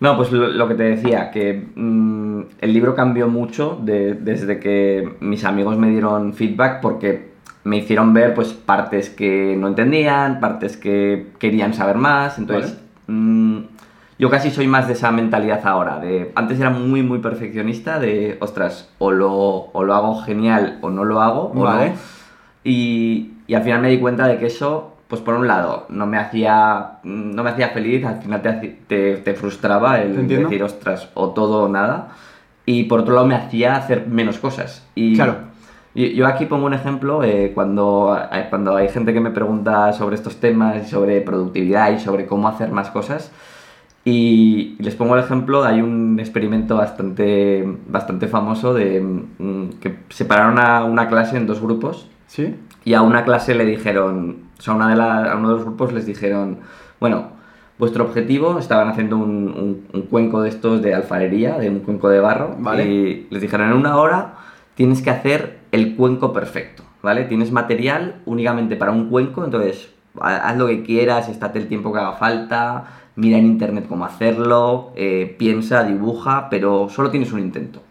No, 0.00 0.16
pues 0.18 0.30
lo, 0.30 0.46
lo 0.48 0.68
que 0.68 0.74
te 0.74 0.82
decía, 0.82 1.30
que 1.30 1.68
mm, 1.74 2.40
el 2.60 2.72
libro 2.74 2.94
cambió 2.94 3.26
mucho 3.28 3.78
de- 3.82 4.12
desde 4.20 4.58
que 4.60 5.16
mis 5.20 5.44
amigos 5.46 5.78
me 5.78 5.88
dieron 5.88 6.34
feedback 6.34 6.80
porque 6.82 7.30
me 7.64 7.78
hicieron 7.78 8.12
ver 8.12 8.34
pues 8.34 8.48
partes 8.52 9.08
que 9.08 9.56
no 9.58 9.68
entendían, 9.68 10.38
partes 10.38 10.76
que 10.76 11.28
querían 11.38 11.72
saber 11.72 11.96
más, 11.96 12.38
entonces 12.38 12.78
mm, 13.06 13.58
yo 14.20 14.28
casi 14.28 14.50
soy 14.50 14.66
más 14.66 14.86
de 14.86 14.92
esa 14.92 15.10
mentalidad 15.10 15.66
ahora, 15.66 15.98
de 15.98 16.30
antes 16.34 16.60
era 16.60 16.68
muy 16.68 17.02
muy 17.02 17.20
perfeccionista 17.20 17.98
de, 17.98 18.36
ostras, 18.40 18.90
o 18.98 19.10
lo, 19.10 19.32
o 19.32 19.82
lo 19.82 19.94
hago 19.94 20.20
genial 20.20 20.78
o 20.82 20.90
no 20.90 21.04
lo 21.04 21.22
hago, 21.22 21.52
o 21.54 21.62
Vale. 21.62 21.88
no. 21.90 21.94
Y, 22.62 23.32
y 23.46 23.54
al 23.54 23.62
final 23.62 23.80
me 23.80 23.88
di 23.88 23.98
cuenta 23.98 24.26
de 24.28 24.36
que 24.38 24.44
eso, 24.46 24.96
pues 25.08 25.22
por 25.22 25.34
un 25.34 25.48
lado, 25.48 25.86
no 25.88 26.04
me 26.04 26.18
hacía, 26.18 26.98
no 27.02 27.42
me 27.42 27.48
hacía 27.48 27.70
feliz, 27.70 28.04
al 28.04 28.20
final 28.20 28.42
te, 28.42 28.52
te, 28.86 29.16
te 29.16 29.34
frustraba 29.34 30.00
el 30.02 30.26
Te 30.28 30.36
decir, 30.36 30.62
ostras, 30.62 31.08
o 31.14 31.30
todo 31.30 31.64
o 31.64 31.68
nada. 31.68 32.08
Y 32.66 32.84
por 32.84 33.00
otro 33.00 33.14
lado 33.14 33.26
me 33.26 33.34
hacía 33.34 33.74
hacer 33.74 34.06
menos 34.06 34.38
cosas. 34.38 34.86
Y 34.94 35.14
Claro. 35.16 35.36
Yo, 35.94 36.06
yo 36.06 36.26
aquí 36.26 36.44
pongo 36.44 36.66
un 36.66 36.74
ejemplo, 36.74 37.24
eh, 37.24 37.52
cuando, 37.54 38.16
eh, 38.30 38.46
cuando 38.50 38.76
hay 38.76 38.88
gente 38.90 39.12
que 39.14 39.20
me 39.20 39.30
pregunta 39.30 39.92
sobre 39.94 40.14
estos 40.14 40.36
temas, 40.38 40.88
sobre 40.90 41.22
productividad 41.22 41.90
y 41.90 41.98
sobre 41.98 42.26
cómo 42.26 42.46
hacer 42.48 42.70
más 42.70 42.90
cosas, 42.90 43.32
y 44.04 44.76
les 44.78 44.94
pongo 44.94 45.14
el 45.16 45.22
ejemplo, 45.22 45.62
hay 45.64 45.80
un 45.82 46.18
experimento 46.18 46.76
bastante, 46.76 47.66
bastante 47.88 48.28
famoso 48.28 48.72
de 48.72 49.00
mm, 49.00 49.68
que 49.80 49.96
separaron 50.08 50.58
a 50.58 50.84
una 50.84 51.08
clase 51.08 51.36
en 51.36 51.46
dos 51.46 51.60
grupos 51.60 52.08
¿Sí? 52.26 52.54
y 52.84 52.94
a 52.94 53.02
una 53.02 53.24
clase 53.24 53.54
le 53.54 53.66
dijeron, 53.66 54.36
o 54.58 54.62
sea, 54.62 54.72
a 54.72 54.76
una 54.76 54.88
de 54.88 54.96
la- 54.96 55.32
a 55.32 55.36
uno 55.36 55.48
de 55.50 55.54
los 55.56 55.64
grupos 55.64 55.92
les 55.92 56.06
dijeron, 56.06 56.58
bueno, 56.98 57.28
vuestro 57.78 58.04
objetivo, 58.04 58.58
estaban 58.58 58.88
haciendo 58.88 59.16
un, 59.18 59.48
un- 59.48 59.86
un 59.92 60.02
cuenco 60.02 60.40
de 60.42 60.48
estos 60.48 60.80
de 60.82 60.94
alfarería, 60.94 61.58
de 61.58 61.68
un 61.68 61.80
cuenco 61.80 62.08
de 62.08 62.20
barro, 62.20 62.56
Vale. 62.58 62.84
y 62.86 63.26
les 63.30 63.42
dijeron, 63.42 63.68
en 63.70 63.76
una 63.76 63.96
hora 63.96 64.34
tienes 64.74 65.02
que 65.02 65.10
hacer 65.10 65.60
el 65.72 65.94
cuenco 65.96 66.32
perfecto, 66.32 66.82
¿vale? 67.02 67.24
Tienes 67.24 67.52
material 67.52 68.16
únicamente 68.24 68.76
para 68.76 68.92
un 68.92 69.08
cuenco, 69.10 69.44
entonces 69.44 69.92
haz 70.20 70.56
lo 70.56 70.66
que 70.66 70.82
quieras, 70.82 71.28
estate 71.28 71.58
el 71.58 71.68
tiempo 71.68 71.92
que 71.92 71.98
haga 71.98 72.12
falta, 72.12 72.84
mira 73.16 73.38
en 73.38 73.46
internet 73.46 73.86
cómo 73.88 74.04
hacerlo, 74.04 74.92
eh, 74.96 75.34
piensa, 75.38 75.84
dibuja, 75.84 76.48
pero 76.50 76.88
solo 76.88 77.10
tienes 77.10 77.32
un 77.32 77.40
intento. 77.40 77.82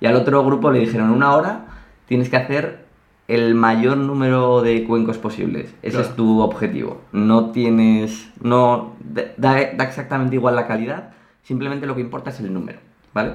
Y 0.00 0.06
al 0.06 0.16
otro 0.16 0.44
grupo 0.44 0.70
le 0.70 0.78
dijeron, 0.80 1.08
en 1.08 1.14
una 1.16 1.34
hora 1.34 1.66
tienes 2.06 2.28
que 2.30 2.36
hacer 2.36 2.86
el 3.28 3.54
mayor 3.54 3.96
número 3.96 4.60
de 4.62 4.84
cuencos 4.84 5.18
posibles. 5.18 5.72
Ese 5.82 5.96
Claro. 5.98 6.08
es 6.08 6.16
tu 6.16 6.40
objetivo. 6.40 7.02
No 7.12 7.50
tienes. 7.50 8.28
No. 8.42 8.94
Da, 9.04 9.24
da 9.36 9.84
exactamente 9.84 10.34
igual 10.36 10.56
la 10.56 10.66
calidad, 10.66 11.10
simplemente 11.44 11.86
lo 11.86 11.94
que 11.94 12.00
importa 12.00 12.30
es 12.30 12.40
el 12.40 12.52
número, 12.52 12.78
¿vale? 13.14 13.34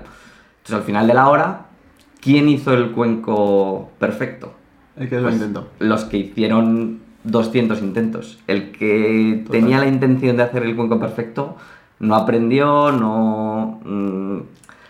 Entonces 0.57 0.75
al 0.75 0.83
final 0.83 1.07
de 1.07 1.13
la 1.13 1.29
hora, 1.29 1.67
¿quién 2.19 2.49
hizo 2.49 2.73
el 2.73 2.91
cuenco 2.91 3.91
perfecto? 3.99 4.53
El 4.97 5.07
que 5.07 5.15
lo 5.17 5.21
Pues, 5.23 5.35
intento. 5.35 5.69
Los 5.79 6.03
que 6.05 6.17
hicieron 6.17 6.99
200 7.25 7.81
intentos. 7.81 8.39
El 8.47 8.71
que 8.71 9.41
Total. 9.45 9.61
tenía 9.61 9.79
la 9.79 9.87
intención 9.87 10.37
de 10.37 10.43
hacer 10.43 10.63
el 10.63 10.75
cuenco 10.75 10.99
perfecto 10.99 11.57
no 11.99 12.15
aprendió, 12.15 12.91
no. 12.91 13.79
mm, 13.83 14.37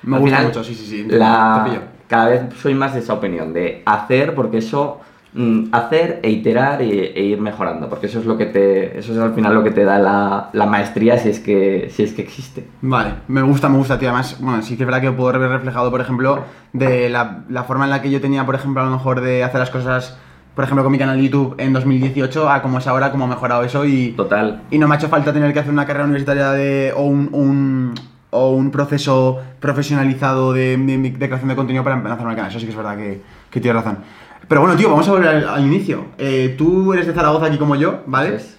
Me 0.03 0.17
gusta 0.19 0.37
final, 0.37 0.45
mucho, 0.47 0.63
sí, 0.63 0.73
sí, 0.75 0.85
sí. 0.85 1.05
la- 1.09 1.81
cada 2.07 2.29
vez 2.29 2.41
soy 2.61 2.73
más 2.75 2.93
de 2.93 2.99
esa 2.99 3.13
opinión, 3.13 3.53
de 3.53 3.81
hacer, 3.85 4.35
porque 4.35 4.57
eso. 4.59 5.01
mm, 5.37 5.65
hacer 5.73 6.19
e 6.23 6.29
iterar 6.31 6.81
e, 6.81 6.85
ir 7.21 7.41
mejorando, 7.41 7.89
porque 7.89 8.05
eso 8.05 8.19
es 8.19 8.25
lo 8.25 8.37
que 8.37 8.45
te. 8.45 8.97
Eso 8.97 9.11
es 9.11 9.17
al 9.19 9.33
final 9.33 9.53
lo 9.53 9.63
que 9.65 9.71
te 9.71 9.83
da 9.83 9.99
la, 9.99 10.49
la 10.53 10.65
maestría 10.65 11.17
si 11.17 11.27
es 11.29 11.39
que. 11.41 11.89
si 11.91 12.03
es 12.03 12.13
que 12.13 12.21
existe. 12.21 12.65
Vale, 12.81 13.15
me 13.27 13.41
gusta, 13.41 13.67
me 13.67 13.77
gusta, 13.77 13.99
tío. 13.99 14.07
Además, 14.09 14.37
bueno, 14.39 14.61
sí 14.61 14.77
que 14.77 14.83
es 14.83 14.87
verdad 14.87 15.01
que 15.01 15.11
puedo 15.11 15.37
ver 15.37 15.49
reflejado, 15.49 15.91
por 15.91 15.99
ejemplo, 15.99 16.39
de 16.73 17.09
la, 17.09 17.43
la 17.49 17.63
forma 17.65 17.83
en 17.83 17.89
la 17.91 18.01
que 18.01 18.09
yo 18.11 18.21
tenía, 18.21 18.45
por 18.45 18.55
ejemplo, 18.55 18.81
a 18.81 18.85
lo 18.85 18.91
mejor 18.91 19.19
de 19.19 19.43
hacer 19.43 19.59
las 19.59 19.71
cosas, 19.71 20.17
por 20.55 20.63
ejemplo, 20.63 20.83
con 20.83 20.91
mi 20.91 20.97
canal 20.97 21.17
de 21.17 21.23
YouTube 21.23 21.55
en 21.57 21.73
2018 21.73 22.49
a 22.49 22.61
como 22.61 22.77
es 22.79 22.87
ahora, 22.87 23.11
cómo 23.11 23.25
ha 23.25 23.27
mejorado 23.27 23.63
eso 23.63 23.85
y, 23.85 24.13
Total. 24.17 24.61
y 24.71 24.77
no 24.77 24.87
me 24.87 24.95
ha 24.95 24.97
hecho 24.97 25.09
falta 25.09 25.33
tener 25.33 25.51
que 25.53 25.59
hacer 25.59 25.71
una 25.73 25.85
carrera 25.85 26.05
universitaria 26.05 26.51
de, 26.51 26.93
o, 26.95 27.03
un, 27.03 27.29
un- 27.33 27.93
o 28.31 28.51
un 28.51 28.71
proceso 28.71 29.39
profesionalizado 29.59 30.53
de, 30.53 30.77
de- 30.77 30.97
de 30.97 31.27
creación 31.27 31.49
de 31.49 31.55
contenido 31.55 31.83
para 31.83 31.97
lanzar 31.97 32.27
el 32.29 32.35
canal. 32.35 32.49
Eso 32.49 32.59
sí 32.59 32.65
que 32.65 32.71
es 32.71 32.77
verdad 32.77 32.97
que, 32.97 33.21
que 33.49 33.59
tienes 33.61 33.83
razón. 33.83 33.99
Pero 34.47 34.61
bueno, 34.61 34.75
tío, 34.75 34.89
vamos 34.89 35.07
a 35.07 35.11
volver 35.11 35.27
al, 35.27 35.49
al 35.49 35.65
inicio. 35.65 36.05
Eh, 36.17 36.55
tú 36.57 36.93
eres 36.93 37.07
de 37.07 37.13
Zaragoza 37.13 37.47
aquí 37.47 37.57
como 37.57 37.75
yo, 37.75 38.01
¿vale? 38.05 38.35
Es. 38.35 38.57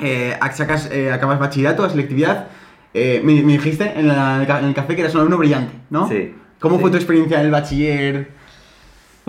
Eh, 0.00 0.34
sacas, 0.52 0.90
eh, 0.90 1.12
acabas 1.12 1.38
bachillerato, 1.38 1.88
selectividad. 1.88 2.48
Me, 2.94 3.20
me 3.42 3.52
dijiste 3.52 3.92
en, 3.98 4.08
la- 4.08 4.40
el 4.40 4.46
ca- 4.46 4.58
en 4.58 4.66
el 4.66 4.74
café 4.74 4.94
que 4.96 5.02
eras 5.02 5.14
un 5.14 5.20
alumno 5.20 5.38
brillante, 5.38 5.72
¿no? 5.90 6.08
Sí, 6.08 6.34
¿Cómo 6.58 6.76
sí. 6.76 6.80
fue 6.82 6.90
tu 6.90 6.96
experiencia 6.96 7.38
en 7.40 7.46
el 7.46 7.52
bachiller 7.52 8.30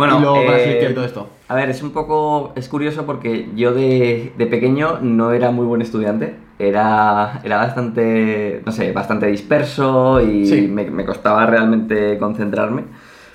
Bueno, 0.02 0.18
y 0.18 0.22
luego 0.22 0.54
eh, 0.54 0.88
y 0.90 0.94
todo 0.96 1.06
esto? 1.06 1.30
A 1.48 1.54
ver, 1.54 1.70
es 1.70 1.84
un 1.84 1.92
poco. 1.92 2.54
Es 2.56 2.68
curioso 2.68 3.06
porque 3.06 3.50
yo 3.56 3.72
de, 3.72 4.34
de 4.36 4.46
pequeño 4.48 4.98
no 5.02 5.32
era 5.32 5.52
muy 5.52 5.66
buen 5.68 5.82
estudiante. 5.84 6.36
Era, 6.58 7.40
era 7.44 7.58
bastante. 7.58 8.64
No 8.66 8.72
sé, 8.72 8.94
bastante 8.94 9.28
disperso 9.28 10.20
y 10.22 10.46
Sí. 10.48 10.68
me, 10.68 10.90
me 10.90 11.06
costaba 11.06 11.46
realmente 11.46 12.18
concentrarme. 12.18 12.86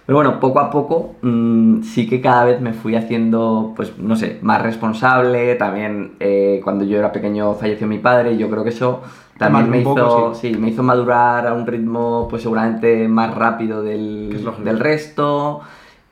Pero 0.07 0.17
bueno, 0.17 0.41
poco 0.41 0.59
a 0.59 0.71
poco 0.71 1.15
mm, 1.23 1.83
sí 1.83 2.09
que 2.09 2.21
cada 2.21 2.45
vez 2.45 2.61
me 2.61 2.73
fui 2.73 2.97
haciendo, 2.97 3.73
pues 3.77 3.97
no 3.99 4.17
sé, 4.17 4.39
más 4.43 4.61
responsable. 4.61 5.55
También 5.55 6.17
eh, 6.19 6.61
cuando 6.65 6.85
yo 6.85 6.99
era 6.99 7.13
pequeño 7.13 7.55
falleció 7.55 7.87
mi 7.87 7.99
padre 7.99 8.33
y 8.33 8.39
yo 8.39 8.51
creo 8.51 8.65
que 8.65 8.71
eso 8.71 9.03
también 9.39 9.71
me 9.71 9.81
hizo, 9.83 9.95
poco, 9.95 10.35
sí, 10.35 10.53
me 10.59 10.71
hizo 10.71 10.83
madurar 10.83 11.47
a 11.47 11.53
un 11.55 11.65
ritmo 11.67 12.27
pues 12.29 12.43
seguramente 12.43 13.07
más 13.07 13.35
rápido 13.37 13.83
del, 13.85 14.45
del 14.65 14.79
resto. 14.81 15.61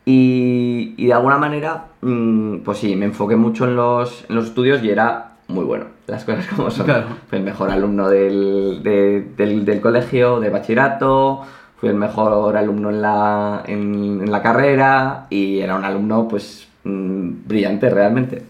Y, 0.07 0.95
y 0.97 1.07
de 1.07 1.13
alguna 1.15 1.39
manera, 1.39 1.87
mm, 2.03 2.59
pues 2.59 2.79
sí, 2.79 2.95
me 2.97 3.07
enfoqué 3.07 3.37
mucho 3.37 3.65
en 3.65 3.77
los, 3.77 4.25
en 4.29 4.37
los 4.37 4.47
estudios 4.47 4.83
y 4.83 4.91
era 4.91 5.31
muy 5.49 5.65
bueno, 5.65 5.87
las 6.07 6.25
cosas 6.25 6.47
como 6.55 6.71
son. 6.71 6.87
Claro. 6.87 7.07
Fui 7.29 7.39
el 7.39 7.45
mejor 7.45 7.71
alumno 7.71 8.09
del, 8.09 8.81
de- 8.83 9.29
del, 9.37 9.65
del 9.65 9.81
colegio, 9.81 10.41
de 10.41 10.51
bachillerato, 10.51 11.43
fui 11.79 11.89
el 11.89 11.95
mejor 11.97 12.57
alumno 12.57 12.91
en 12.91 13.01
la, 13.03 13.63
en, 13.67 14.21
en 14.25 14.31
la 14.31 14.43
carrera 14.43 15.27
y 15.31 15.61
era 15.61 15.75
un 15.77 15.85
alumno 15.85 16.29
pues 16.29 16.69
mm, 16.85 17.31
brillante 17.47 17.89
realmente. 17.89 18.43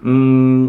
Mm, 0.00 0.68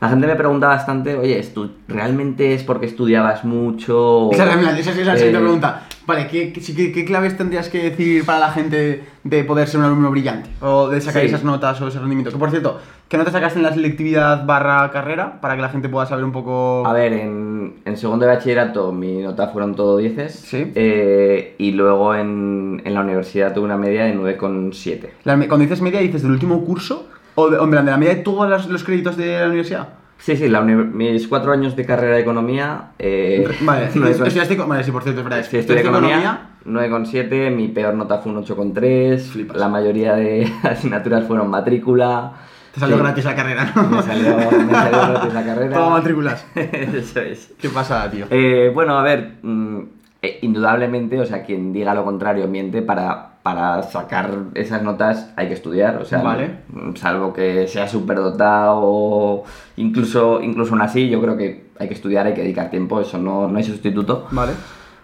la 0.00 0.08
gente 0.10 0.26
me 0.26 0.34
pregunta 0.36 0.66
bastante, 0.68 1.14
oye, 1.16 1.40
¿estu- 1.42 1.70
¿realmente 1.88 2.52
es 2.54 2.62
porque 2.62 2.86
estudiabas 2.86 3.44
mucho? 3.44 4.30
Esa 4.32 4.44
es 4.54 4.62
la, 4.62 4.78
esa 4.78 4.90
es 4.90 5.06
la 5.06 5.14
siguiente 5.16 5.38
Eh, 5.38 5.40
pregunta. 5.42 5.82
Vale, 6.06 6.28
¿qué, 6.28 6.52
qué, 6.52 6.92
qué- 6.92 7.04
claves 7.04 7.36
tendrías 7.36 7.68
que 7.68 7.82
decir 7.90 8.24
para 8.26 8.38
la 8.38 8.50
gente 8.50 9.02
de 9.22 9.44
poder 9.44 9.68
ser 9.68 9.80
un 9.80 9.86
alumno 9.86 10.10
brillante? 10.10 10.50
O 10.60 10.88
de 10.88 11.00
sacar 11.00 11.22
Sí. 11.22 11.28
esas 11.28 11.44
notas 11.44 11.80
o 11.80 11.88
ese 11.88 11.98
rendimiento. 11.98 12.30
Que 12.30 12.36
por 12.38 12.50
cierto, 12.50 12.78
¿qué 13.08 13.16
notas 13.16 13.32
sacaste 13.32 13.58
en 13.58 13.62
la 13.62 13.72
selectividad 13.72 14.44
barra 14.44 14.90
carrera? 14.90 15.40
Para 15.40 15.56
que 15.56 15.62
la 15.62 15.70
gente 15.70 15.88
pueda 15.88 16.04
saber 16.06 16.24
un 16.24 16.32
poco... 16.32 16.86
A 16.86 16.92
ver, 16.92 17.12
en, 17.14 17.76
en 17.84 17.96
segundo 17.96 18.26
de 18.26 18.34
bachillerato 18.34 18.92
mi 18.92 19.22
nota 19.22 19.48
fueron 19.48 19.74
todo 19.74 19.96
10 19.96 20.30
Sí. 20.34 20.70
eh, 20.74 21.54
y 21.58 21.70
luego 21.72 22.14
en, 22.14 22.82
en 22.84 22.94
la 22.94 23.00
universidad 23.00 23.54
tuve 23.54 23.64
una 23.64 23.78
media 23.78 24.04
de 24.04 24.14
9,7. 24.14 25.08
La- 25.24 25.36
cuando 25.36 25.58
dices 25.58 25.80
media, 25.80 26.00
¿dices 26.00 26.22
del 26.22 26.32
último 26.32 26.64
curso? 26.64 27.08
¿O 27.36 27.48
de, 27.50 27.58
o 27.58 27.66
de 27.66 27.82
la 27.82 27.96
media 27.96 28.14
de 28.16 28.20
todos 28.22 28.48
los, 28.48 28.68
los 28.68 28.84
créditos 28.84 29.16
de 29.16 29.40
la 29.40 29.46
universidad? 29.46 29.88
Sí, 30.24 30.38
sí, 30.38 30.48
la 30.48 30.62
mis 30.62 31.28
cuatro 31.28 31.52
años 31.52 31.76
de 31.76 31.84
carrera 31.84 32.14
de 32.16 32.22
economía. 32.22 32.92
Eh, 32.98 33.46
Vale, 33.60 33.84
estudiaste 33.94 34.56
con- 34.56 34.68
Vale, 34.70 34.82
sí, 34.82 34.90
por 34.90 35.02
cierto, 35.02 35.20
es 35.20 35.24
verdad. 35.24 35.38
Sí, 35.40 35.58
estudié 35.58 35.80
estudiaste 35.80 35.88
economía, 35.90 36.48
9,7, 36.64 37.50
mi 37.54 37.68
peor 37.68 37.92
nota 37.94 38.18
fue 38.18 38.32
un 38.32 38.42
8,3, 38.42 39.18
Flipas. 39.20 39.56
la 39.58 39.68
mayoría 39.68 40.14
de 40.14 40.50
asignaturas 40.62 41.24
fueron 41.24 41.50
matrícula. 41.50 42.32
Te 42.72 42.80
salió 42.80 42.96
Sí, 42.96 43.02
gratis 43.02 43.24
la 43.26 43.34
carrera, 43.36 43.72
¿no? 43.76 43.82
Me 43.84 44.02
salió, 44.02 44.36
me 44.36 44.72
salió 44.72 44.98
gratis 45.12 45.34
la 45.34 45.44
carrera. 45.44 45.74
Todo 45.76 45.90
matrículas. 45.90 46.46
Eso 46.54 47.20
es. 47.20 47.52
¿Qué 47.60 47.68
pasa, 47.68 48.10
tío? 48.10 48.24
Eh, 48.30 48.70
bueno, 48.74 48.98
a 48.98 49.02
ver, 49.02 49.34
mm, 49.42 49.78
eh, 50.22 50.38
indudablemente, 50.40 51.20
o 51.20 51.26
sea, 51.26 51.42
quien 51.44 51.70
diga 51.74 51.92
lo 51.94 52.02
contrario 52.02 52.48
miente 52.48 52.80
para, 52.80 53.33
para 53.44 53.82
sacar 53.82 54.30
esas 54.54 54.82
notas 54.82 55.30
hay 55.36 55.48
que 55.48 55.52
estudiar, 55.54 55.98
o 55.98 56.04
sea, 56.06 56.22
Vale. 56.22 56.60
salvo 56.94 57.34
que 57.34 57.68
sea 57.68 57.86
superdotado 57.86 58.80
o 58.82 59.44
incluso, 59.76 60.40
incluso 60.40 60.72
aún 60.72 60.80
así, 60.80 61.10
yo 61.10 61.20
creo 61.20 61.36
que 61.36 61.66
hay 61.78 61.86
que 61.88 61.92
estudiar, 61.94 62.26
hay 62.26 62.32
que 62.32 62.40
dedicar 62.40 62.70
tiempo, 62.70 63.00
eso 63.02 63.18
no, 63.18 63.46
no 63.46 63.58
hay 63.58 63.64
sustituto. 63.64 64.26
Vale. 64.30 64.54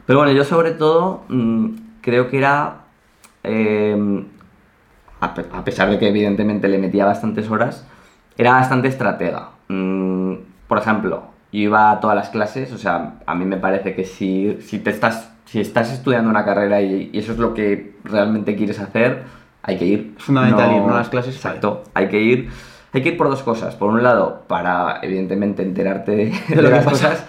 Pero 0.07 0.21
bueno, 0.21 0.33
yo 0.33 0.43
sobre 0.45 0.71
todo 0.71 1.25
mm, 1.29 1.67
creo 2.01 2.31
que 2.31 2.39
era, 2.39 2.77
eh, 3.45 4.25
a, 5.21 5.35
pe- 5.35 5.45
a 5.53 5.63
pesar 5.63 5.91
de 5.91 5.99
que 5.99 6.09
evidentemente 6.09 6.67
le 6.69 6.79
metía 6.79 7.05
bastantes 7.05 7.51
horas, 7.51 7.87
era 8.39 8.53
bastante 8.53 8.89
estratega. 8.89 9.51
Mm, 9.69 10.35
por 10.67 10.79
ejemplo, 10.79 11.25
yo 11.53 11.61
iba 11.61 11.91
a 11.91 12.01
todas 12.01 12.17
las 12.17 12.31
clases, 12.31 12.73
o 12.73 12.79
sea, 12.79 13.17
a 13.27 13.35
mí 13.35 13.45
me 13.45 13.59
parece 13.59 13.95
que 13.95 14.05
si, 14.05 14.57
si, 14.63 14.79
te 14.79 14.89
estás, 14.89 15.31
si 15.51 15.61
estás 15.61 15.93
estudiando 15.93 16.31
una 16.31 16.45
carrera 16.45 16.81
y, 16.81 17.11
y 17.13 17.19
eso 17.19 17.33
es 17.33 17.39
lo 17.39 17.55
que 17.55 17.95
realmente 18.05 18.55
quieres 18.55 18.79
hacer, 18.79 19.25
hay 19.63 19.79
que 19.79 19.85
ir. 19.85 20.15
Es 20.17 20.23
fundamental 20.25 20.71
ir, 20.77 20.83
¿no? 20.83 20.95
A 20.95 20.99
las 20.99 21.09
clases, 21.09 21.35
Exacto, 21.35 21.83
hay 21.93 22.09
que 22.09 22.21
ir. 22.21 22.51
Hay 22.93 23.03
que 23.03 23.11
ir 23.11 23.17
por 23.17 23.29
dos 23.29 23.43
cosas. 23.43 23.75
Por 23.75 23.91
un 23.91 24.03
lado, 24.03 24.43
para 24.47 24.99
evidentemente 25.03 25.63
enterarte 25.63 26.13
de, 26.13 26.25
De 26.49 26.57
de 26.57 26.63
lo 26.63 26.69
que 26.69 26.75
las 26.77 26.85
pasa. 26.85 27.09
cosas, 27.09 27.27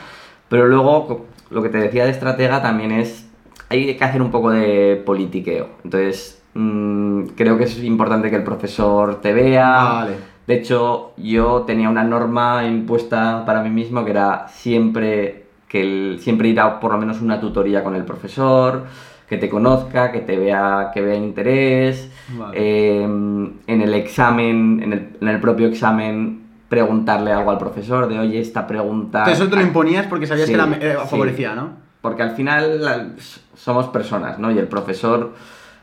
pero 0.49 0.67
luego, 0.67 1.25
lo 1.49 1.63
que 1.63 1.69
te 1.69 1.79
decía 1.79 2.05
de 2.05 2.11
estratega 2.11 2.61
también 2.61 2.91
es, 2.91 3.27
hay 3.69 3.95
que 3.95 4.03
hacer 4.03 4.21
un 4.21 4.29
poco 4.31 4.51
de 4.51 5.01
politiqueo. 5.03 5.67
Entonces, 5.83 6.41
mm, 6.53 7.23
creo 7.35 7.57
que 7.57 7.63
es 7.63 7.83
importante 7.83 8.29
que 8.29 8.35
el 8.35 8.43
profesor 8.43 9.19
te 9.21 9.33
vea. 9.33 9.69
Vale. 9.83 10.15
De 10.47 10.55
hecho, 10.55 11.13
yo 11.17 11.61
tenía 11.61 11.89
una 11.89 12.03
norma 12.03 12.65
impuesta 12.65 13.43
para 13.45 13.61
mí 13.63 13.69
mismo 13.69 14.03
que 14.03 14.11
era 14.11 14.47
siempre, 14.49 15.40
que 15.71 16.17
siempre 16.19 16.49
ir 16.49 16.59
a 16.59 16.81
por 16.81 16.91
lo 16.91 16.97
menos 16.97 17.21
una 17.21 17.39
tutoría 17.39 17.81
con 17.81 17.95
el 17.95 18.03
profesor, 18.03 18.83
que 19.29 19.37
te 19.37 19.47
conozca, 19.49 20.11
que 20.11 20.19
te 20.19 20.37
vea, 20.37 20.91
que 20.93 20.99
vea 20.99 21.15
interés. 21.15 22.11
Vale. 22.37 22.57
Eh, 22.59 23.03
en 23.03 23.81
el 23.81 23.93
examen, 23.93 24.81
en 24.83 24.91
el, 24.91 25.09
en 25.21 25.27
el 25.29 25.39
propio 25.39 25.67
examen, 25.67 26.41
preguntarle 26.67 27.31
algo 27.31 27.51
al 27.51 27.57
profesor 27.57 28.09
de, 28.09 28.19
oye, 28.19 28.41
esta 28.41 28.67
pregunta... 28.67 29.19
Entonces, 29.19 29.39
eso 29.41 29.49
te 29.49 29.55
lo 29.55 29.61
imponías 29.61 30.07
porque 30.07 30.27
sabías 30.27 30.47
Sí, 30.47 30.53
que 30.53 30.59
era, 30.61 30.69
eh, 30.81 30.97
sí. 31.03 31.07
favorecía, 31.09 31.55
¿no? 31.55 31.69
Porque 32.01 32.23
al 32.23 32.31
final 32.31 32.83
la- 32.83 33.07
somos 33.55 33.87
personas, 33.87 34.39
¿no? 34.39 34.51
Y 34.51 34.57
el 34.57 34.67
profesor... 34.67 35.31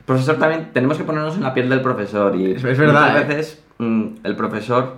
Profesor 0.04 0.36
también... 0.36 0.68
Tenemos 0.74 0.98
que 0.98 1.04
ponernos 1.04 1.36
en 1.36 1.42
la 1.44 1.54
piel 1.54 1.70
del 1.70 1.80
profesor 1.80 2.36
y... 2.36 2.52
Es- 2.52 2.64
es 2.64 2.78
verdad, 2.78 3.12
Muchas 3.12 3.22
¿eh? 3.22 3.24
veces 3.26 3.62
mm, 3.78 4.04
el 4.24 4.36
profesor 4.36 4.96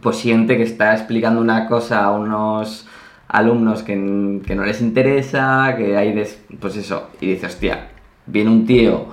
pues 0.00 0.16
siente 0.16 0.56
que 0.56 0.62
está 0.62 0.94
explicando 0.94 1.40
una 1.40 1.66
cosa 1.66 2.04
a 2.04 2.12
unos 2.12 2.86
alumnos 3.32 3.82
que, 3.82 4.40
que 4.46 4.54
no 4.54 4.64
les 4.64 4.80
interesa, 4.80 5.74
que 5.76 5.96
hay... 5.96 6.12
des- 6.12 6.40
Pues 6.60 6.76
eso. 6.76 7.08
Y 7.20 7.26
dice, 7.32 7.46
hostia, 7.46 7.88
viene 8.26 8.50
un 8.50 8.66
tío 8.66 9.06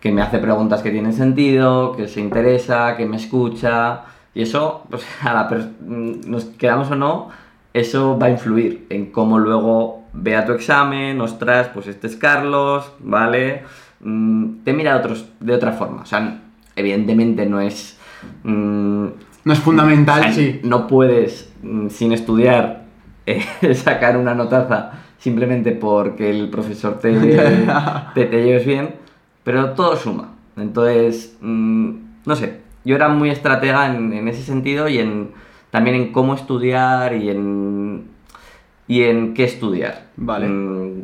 que 0.00 0.12
me 0.12 0.20
hace 0.22 0.38
preguntas 0.38 0.82
que 0.82 0.90
tienen 0.90 1.12
sentido, 1.14 1.96
que 1.96 2.06
se 2.08 2.20
interesa, 2.20 2.96
que 2.96 3.06
me 3.06 3.16
escucha... 3.16 4.02
Y 4.36 4.42
eso, 4.42 4.82
pues 4.90 5.04
a 5.22 5.32
la 5.32 5.44
mm, 5.44 6.28
nos 6.30 6.44
quedamos 6.46 6.90
o 6.90 6.96
no, 6.96 7.28
eso 7.72 8.18
va 8.18 8.26
a 8.26 8.30
influir 8.30 8.86
en 8.90 9.06
cómo 9.12 9.38
luego 9.38 10.02
vea 10.12 10.44
tu 10.44 10.52
examen, 10.52 11.20
ostras, 11.20 11.70
pues 11.72 11.86
este 11.86 12.06
es 12.08 12.16
Carlos, 12.16 12.92
¿vale? 13.00 13.62
Mm, 14.00 14.62
te 14.64 14.72
mira 14.72 14.92
de, 14.94 14.98
otros, 15.00 15.26
de 15.40 15.54
otra 15.54 15.72
forma. 15.72 16.02
O 16.02 16.06
sea, 16.06 16.40
evidentemente 16.76 17.46
no 17.46 17.60
es... 17.60 17.98
mm, 18.42 19.06
No 19.44 19.52
es 19.52 19.58
fundamental, 19.60 20.20
o 20.20 20.22
sea, 20.24 20.32
sí. 20.32 20.60
No 20.64 20.86
puedes, 20.86 21.52
sin 21.90 22.12
estudiar, 22.12 22.83
eh, 23.26 23.42
sacar 23.74 24.16
una 24.16 24.34
notaza 24.34 24.92
simplemente 25.18 25.72
porque 25.72 26.30
el 26.30 26.50
profesor 26.50 26.98
te, 27.00 27.12
te, 28.14 28.24
te 28.26 28.44
lleves 28.44 28.66
bien, 28.66 28.94
pero 29.42 29.70
todo 29.70 29.96
suma. 29.96 30.30
Entonces, 30.56 31.36
mm, 31.40 31.90
no 32.26 32.36
sé, 32.36 32.60
yo 32.84 32.94
era 32.96 33.08
muy 33.08 33.30
estratega 33.30 33.86
en, 33.94 34.12
en 34.12 34.28
ese 34.28 34.42
sentido 34.42 34.88
y 34.88 34.98
en, 34.98 35.30
también 35.70 35.96
en 35.96 36.12
cómo 36.12 36.34
estudiar 36.34 37.14
y 37.14 37.30
en, 37.30 38.04
y 38.86 39.02
en 39.02 39.34
qué 39.34 39.44
estudiar. 39.44 40.06
Vale. 40.16 40.46
Mm, 40.48 41.02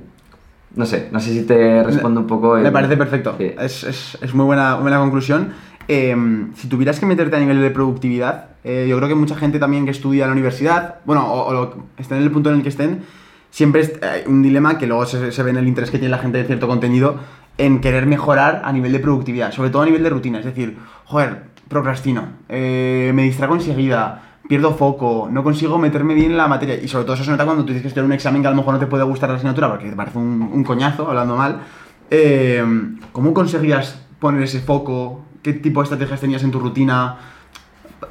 no 0.77 0.87
sé, 0.87 1.09
no 1.11 1.19
sé 1.19 1.33
si 1.33 1.47
te 1.47 1.83
respondo 1.83 2.21
un 2.21 2.27
poco. 2.29 2.57
Me 2.57 2.71
parece 2.71 2.97
perfecto. 2.97 3.35
Sí. 3.39 3.53
Es, 3.59 3.83
es- 3.85 4.19
es 4.23 4.35
muy 4.35 4.45
buena, 4.45 4.77
buena 4.77 4.99
conclusión. 4.99 5.53
Eh, 5.89 6.17
si 6.55 6.69
tuvieras 6.69 7.01
que 7.01 7.07
meterte 7.07 7.37
a 7.37 7.41
nivel 7.41 7.61
de 7.61 7.71
productividad, 7.71 8.51
eh, 8.63 8.87
yo 8.89 8.97
creo 8.97 9.09
que 9.09 9.15
mucha 9.15 9.37
gente 9.37 9.59
también 9.59 9.85
que 9.85 9.91
estudia 9.91 10.25
en 10.25 10.31
la 10.31 10.33
universidad, 10.33 10.97
bueno, 11.05 11.27
o, 11.33 11.75
estén 11.97 12.19
en 12.19 12.25
el 12.25 12.31
punto 12.31 12.51
en 12.51 12.57
el 12.57 12.63
que 12.63 12.69
estén, 12.69 13.03
siempre 13.51 13.81
es 13.81 13.93
eh, 14.03 14.25
un 14.27 14.43
dilema 14.43 14.79
que 14.79 14.87
luego 14.87 15.07
se, 15.07 15.33
se 15.33 15.43
ve 15.43 15.51
en 15.51 15.57
el 15.57 15.67
interés 15.67 15.91
que 15.91 15.99
tiene 15.99 16.11
la 16.11 16.19
gente 16.19 16.39
de 16.39 16.45
cierto 16.45 16.69
contenido 16.69 17.19
en 17.59 17.81
querer 17.81 18.07
mejorar 18.07 18.63
a 18.65 18.73
nivel 18.73 18.93
de 18.93 19.01
productividad, 19.01 19.53
sobre 19.53 19.71
todo 19.71 19.83
a 19.83 19.87
nivel 19.87 20.03
de 20.03 20.11
rutina. 20.11 20.39
Es 20.39 20.45
decir, 20.45 20.79
joder, 21.05 21.45
procrastino, 21.69 22.25
eh, 22.49 23.13
me 23.15 23.23
distraigo 23.23 23.55
enseguida, 23.55 24.23
pierdo 24.49 24.75
foco, 24.75 25.29
no 25.31 25.43
consigo 25.43 25.79
meterme 25.79 26.15
bien 26.15 26.33
en 26.33 26.37
la 26.37 26.49
materia. 26.49 26.77
Y 26.77 26.89
sobre 26.89 27.05
todo 27.05 27.15
eso 27.15 27.25
se 27.25 27.31
nota 27.31 27.45
cuando 27.45 27.63
tú 27.63 27.67
tienes 27.67 27.83
que 27.83 27.89
estudiar 27.89 28.07
un 28.07 28.13
examen 28.13 28.43
que 28.43 28.49
a 28.49 28.51
lo 28.51 28.57
mejor 28.57 28.75
no 28.75 28.81
te 28.81 28.87
puede 28.87 29.05
gustar 29.05 29.31
la 29.31 29.37
asignatura 29.37 29.69
porque 29.69 29.89
te 29.89 29.97
parece 29.97 30.19
un, 30.19 30.65
coñazo, 30.65 31.09
hablando 31.09 31.37
mal. 31.37 31.61
¿Cómo 33.13 33.33
conseguías 33.33 34.05
poner 34.19 34.43
ese 34.43 34.61
foco? 34.61 35.25
¿Qué 35.43 35.53
tipo 35.55 35.81
de 35.81 35.85
estrategias 35.85 36.21
tenías 36.21 36.43
en 36.43 36.51
tu 36.51 36.61
rutina? 36.61 37.17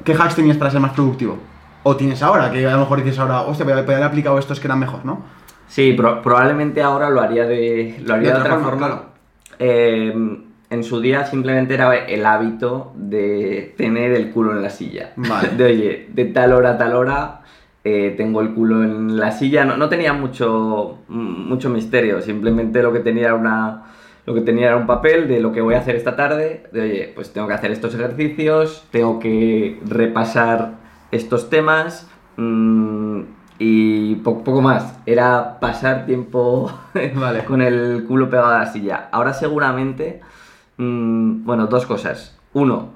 ¿Qué 0.04 0.12
hacks 0.12 0.36
tenías 0.36 0.56
para 0.56 0.70
ser 0.70 0.80
más 0.80 0.92
productivo? 0.92 1.38
¿O 1.82 1.96
tienes 1.96 2.22
ahora? 2.22 2.50
Que 2.50 2.66
a 2.66 2.72
lo 2.72 2.78
mejor 2.80 3.02
dices 3.02 3.18
ahora, 3.18 3.42
hostia, 3.42 3.64
podría 3.64 3.82
haber 3.82 4.02
aplicado 4.02 4.38
estos 4.38 4.60
que 4.60 4.66
eran 4.66 4.78
mejor, 4.78 5.04
¿no? 5.04 5.22
Sí, 5.68 5.92
pro- 5.92 6.20
probablemente 6.22 6.82
ahora 6.82 7.10
lo 7.10 7.20
haría 7.20 7.44
de, 7.46 8.00
lo 8.04 8.14
haría 8.14 8.34
de, 8.34 8.40
otra 8.40 8.56
forma. 8.58 8.76
claro. 8.76 9.04
Eh, 9.58 10.12
en 10.70 10.84
su 10.84 11.00
día 11.00 11.26
simplemente 11.26 11.74
era 11.74 11.94
el 11.96 12.24
hábito 12.26 12.92
de 12.96 13.74
tener 13.76 14.12
el 14.12 14.30
culo 14.30 14.52
en 14.52 14.62
la 14.62 14.70
silla. 14.70 15.12
Vale. 15.16 15.50
De 15.50 15.64
oye, 15.64 16.08
de 16.12 16.24
tal 16.26 16.52
hora 16.52 16.70
a 16.72 16.78
tal 16.78 16.94
hora 16.94 17.40
eh, 17.82 18.14
tengo 18.16 18.40
el 18.40 18.52
culo 18.54 18.82
en 18.84 19.16
la 19.16 19.32
silla. 19.32 19.64
No, 19.64 19.76
no 19.76 19.88
tenía 19.88 20.12
mucho, 20.12 20.98
mucho 21.08 21.70
misterio, 21.70 22.20
simplemente 22.22 22.82
lo 22.82 22.92
que 22.92 23.00
tenía 23.00 23.24
era 23.26 23.34
una. 23.34 23.82
Lo 24.30 24.34
que 24.36 24.42
tenía 24.42 24.68
era 24.68 24.76
un 24.76 24.86
papel 24.86 25.26
de 25.26 25.40
lo 25.40 25.50
que 25.50 25.60
voy 25.60 25.74
a 25.74 25.80
hacer 25.80 25.96
esta 25.96 26.14
tarde, 26.14 26.62
de 26.70 26.80
oye, 26.82 27.12
pues 27.16 27.32
tengo 27.32 27.48
que 27.48 27.54
hacer 27.54 27.72
estos 27.72 27.92
ejercicios, 27.96 28.86
tengo 28.92 29.18
que 29.18 29.80
repasar 29.84 30.74
estos 31.10 31.50
temas, 31.50 32.08
mm, 32.36 33.22
y 33.58 34.14
po- 34.22 34.44
poco 34.44 34.62
más. 34.62 34.96
Era 35.04 35.58
pasar 35.58 36.06
tiempo 36.06 36.70
Vale. 37.16 37.44
con 37.44 37.60
el 37.60 38.04
culo 38.06 38.30
pegado 38.30 38.50
a 38.54 38.58
la 38.60 38.66
silla. 38.66 39.08
Ahora 39.10 39.32
seguramente, 39.32 40.20
mm, 40.76 41.44
bueno, 41.44 41.66
dos 41.66 41.84
cosas. 41.84 42.38
Uno, 42.52 42.90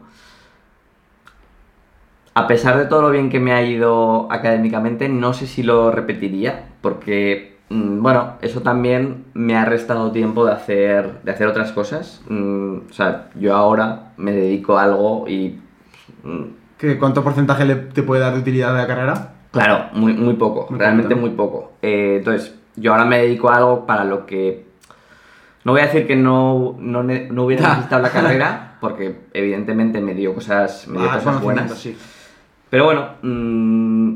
a 2.35 2.47
pesar 2.47 2.79
de 2.79 2.87
todo 2.87 3.03
lo 3.03 3.11
bien 3.11 3.29
que 3.29 3.41
me 3.41 3.51
ha 3.53 3.63
ido 3.65 4.29
académicamente, 4.31 5.09
no 5.09 5.33
sé 5.33 5.49
si 5.49 5.65
lo 5.65 5.91
repetiría, 5.91 6.67
porque, 6.81 7.54
bueno, 8.01 8.35
eso 8.43 8.61
también 8.63 9.25
me 9.35 9.57
ha 9.57 9.65
restado 9.65 10.11
tiempo 10.13 10.45
de 10.47 10.53
hacer, 10.53 11.23
de 11.23 11.31
hacer 11.33 11.47
otras 11.47 11.73
cosas. 11.73 12.23
Mm, 12.29 12.77
o 12.91 12.93
sea, 12.93 13.29
yo 13.35 13.55
ahora 13.57 14.13
me 14.17 14.33
dedico 14.33 14.79
a 14.79 14.85
algo 14.85 15.27
y... 15.29 15.59
mm, 16.23 16.43
¿Qué, 16.79 16.99
¿Cuánto 16.99 17.23
porcentaje 17.25 17.65
le, 17.65 17.77
te 17.77 18.03
puede 18.03 18.21
dar 18.21 18.35
de 18.35 18.41
utilidad 18.41 18.75
a 18.77 18.81
la 18.83 18.87
carrera? 18.87 19.33
Claro, 19.53 19.87
muy, 19.93 20.13
muy 20.15 20.35
poco, 20.35 20.67
Muy 20.71 20.79
realmente 20.79 21.15
muy 21.15 21.31
poco. 21.31 21.75
Eh, 21.83 22.17
entonces, 22.19 22.55
yo 22.77 22.93
ahora 22.93 23.05
me 23.05 23.19
dedico 23.19 23.49
a 23.49 23.57
algo 23.57 23.87
para 23.87 24.05
lo 24.05 24.27
que... 24.27 24.67
No 25.65 25.73
voy 25.73 25.81
a 25.81 25.87
decir 25.87 26.07
que 26.07 26.17
no, 26.17 26.77
no, 26.79 27.03
no 27.03 27.45
hubiera 27.45 27.69
necesitado 27.71 28.03
la 28.03 28.11
carrera, 28.11 28.77
porque 28.81 29.21
evidentemente 29.33 30.01
me 30.01 30.15
dio 30.15 30.35
cosas, 30.35 30.87
me 30.89 30.99
dio 30.99 31.11
Ah, 31.11 31.15
cosas 31.19 31.41
buenas. 31.41 31.73
sí. 31.79 31.97
Pero 32.69 32.85
bueno, 32.87 33.07
mm, 33.23 34.15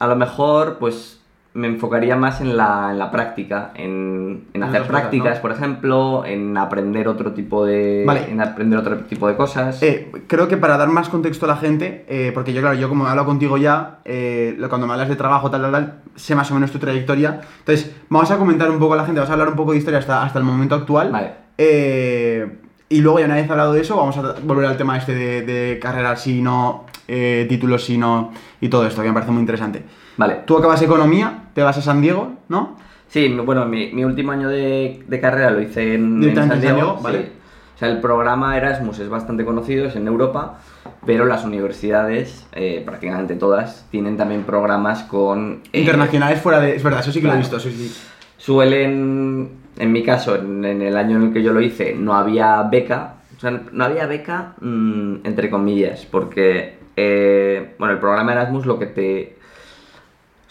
a 0.00 0.06
lo 0.08 0.16
mejor 0.16 0.78
pues 0.78 1.23
me 1.54 1.68
enfocaría 1.68 2.16
más 2.16 2.40
en 2.40 2.56
la, 2.56 2.88
en 2.90 2.98
la 2.98 3.12
práctica, 3.12 3.70
en, 3.76 4.48
en 4.52 4.62
hacer 4.64 4.80
cosas, 4.80 4.90
prácticas, 4.90 5.36
¿no? 5.36 5.42
por 5.42 5.52
ejemplo, 5.52 6.24
en 6.26 6.56
aprender 6.58 7.06
otro 7.06 7.32
tipo 7.32 7.64
de... 7.64 8.02
Vale. 8.04 8.28
En 8.28 8.40
aprender 8.40 8.76
otro 8.76 8.96
tipo 9.04 9.28
de 9.28 9.36
cosas. 9.36 9.80
Eh, 9.80 10.10
creo 10.26 10.48
que 10.48 10.56
para 10.56 10.76
dar 10.76 10.88
más 10.88 11.08
contexto 11.08 11.46
a 11.46 11.48
la 11.50 11.56
gente, 11.56 12.04
eh, 12.08 12.32
porque 12.34 12.52
yo, 12.52 12.60
claro, 12.60 12.76
yo 12.76 12.88
como 12.88 13.06
he 13.06 13.08
hablado 13.08 13.26
contigo 13.26 13.56
ya, 13.56 14.00
eh, 14.04 14.56
cuando 14.68 14.88
me 14.88 14.94
hablas 14.94 15.08
de 15.08 15.14
trabajo, 15.14 15.48
tal, 15.48 15.62
tal, 15.62 15.70
tal, 15.70 15.94
sé 16.16 16.34
más 16.34 16.50
o 16.50 16.54
menos 16.54 16.72
tu 16.72 16.80
trayectoria. 16.80 17.40
Entonces, 17.60 17.94
vamos 18.08 18.30
a 18.32 18.36
comentar 18.36 18.68
un 18.68 18.80
poco 18.80 18.94
a 18.94 18.96
la 18.96 19.04
gente, 19.04 19.20
vamos 19.20 19.30
a 19.30 19.34
hablar 19.34 19.48
un 19.48 19.56
poco 19.56 19.72
de 19.72 19.78
historia 19.78 20.00
hasta, 20.00 20.24
hasta 20.24 20.40
el 20.40 20.44
momento 20.44 20.74
actual. 20.74 21.12
Vale. 21.12 21.32
Eh, 21.56 22.58
y 22.88 23.00
luego, 23.00 23.20
ya 23.20 23.26
una 23.26 23.36
vez 23.36 23.48
hablado 23.48 23.72
de 23.74 23.80
eso, 23.80 23.96
vamos 23.96 24.16
a 24.18 24.34
volver 24.42 24.66
al 24.66 24.76
tema 24.76 24.98
este 24.98 25.14
de, 25.14 25.42
de 25.42 25.78
carrera, 25.78 26.16
sí, 26.16 26.42
no, 26.42 26.86
eh, 27.06 27.46
títulos, 27.48 27.84
sí, 27.84 27.96
no, 27.96 28.32
y 28.60 28.68
todo 28.68 28.86
esto, 28.86 29.02
que 29.02 29.08
me 29.08 29.14
parece 29.14 29.30
muy 29.30 29.40
interesante. 29.40 29.84
Vale. 30.16 30.40
Tú 30.46 30.56
acabas 30.58 30.80
economía, 30.82 31.44
te 31.54 31.62
vas 31.62 31.76
a 31.78 31.82
San 31.82 32.00
Diego, 32.00 32.32
¿no? 32.48 32.76
Sí, 33.08 33.28
bueno, 33.28 33.64
mi, 33.66 33.92
mi 33.92 34.04
último 34.04 34.32
año 34.32 34.48
de, 34.48 35.02
de 35.06 35.20
carrera 35.20 35.50
lo 35.50 35.60
hice 35.60 35.94
en, 35.94 36.22
en 36.22 36.34
San 36.34 36.60
Diego. 36.60 36.76
Diego, 36.76 36.98
vale. 37.02 37.22
sí. 37.22 37.28
O 37.74 37.78
sea, 37.78 37.88
el 37.88 38.00
programa 38.00 38.56
Erasmus 38.56 39.00
es 39.00 39.08
bastante 39.08 39.44
conocido, 39.44 39.86
es 39.86 39.96
en 39.96 40.06
Europa, 40.06 40.60
pero 41.04 41.24
las 41.24 41.44
universidades, 41.44 42.46
eh, 42.52 42.80
prácticamente 42.86 43.34
todas, 43.34 43.86
tienen 43.90 44.16
también 44.16 44.44
programas 44.44 45.02
con... 45.02 45.60
eh, 45.72 45.80
Internacionales 45.80 46.40
fuera 46.40 46.60
de... 46.60 46.76
Es 46.76 46.82
verdad, 46.84 47.00
eso 47.00 47.10
sí 47.10 47.20
que 47.20 47.26
lo 47.26 47.34
he 47.34 47.38
visto, 47.38 47.58
sí, 47.58 47.72
sí. 47.72 47.92
Suelen, 48.36 49.50
en 49.76 49.92
mi 49.92 50.04
caso, 50.04 50.36
en, 50.36 50.64
en 50.64 50.82
el 50.82 50.96
año 50.96 51.16
en 51.16 51.24
el 51.24 51.32
que 51.32 51.42
yo 51.42 51.52
lo 51.52 51.60
hice, 51.60 51.96
no 51.98 52.14
había 52.14 52.62
beca. 52.62 53.14
O 53.36 53.40
sea, 53.40 53.50
no 53.72 53.84
había 53.84 54.06
beca, 54.06 54.54
mm, 54.60 55.16
entre 55.24 55.50
comillas, 55.50 56.06
porque, 56.08 56.78
eh, 56.94 57.74
bueno, 57.78 57.94
el 57.94 57.98
programa 58.00 58.32
Erasmus 58.32 58.66
lo 58.66 58.78
que 58.78 58.86
te... 58.86 59.36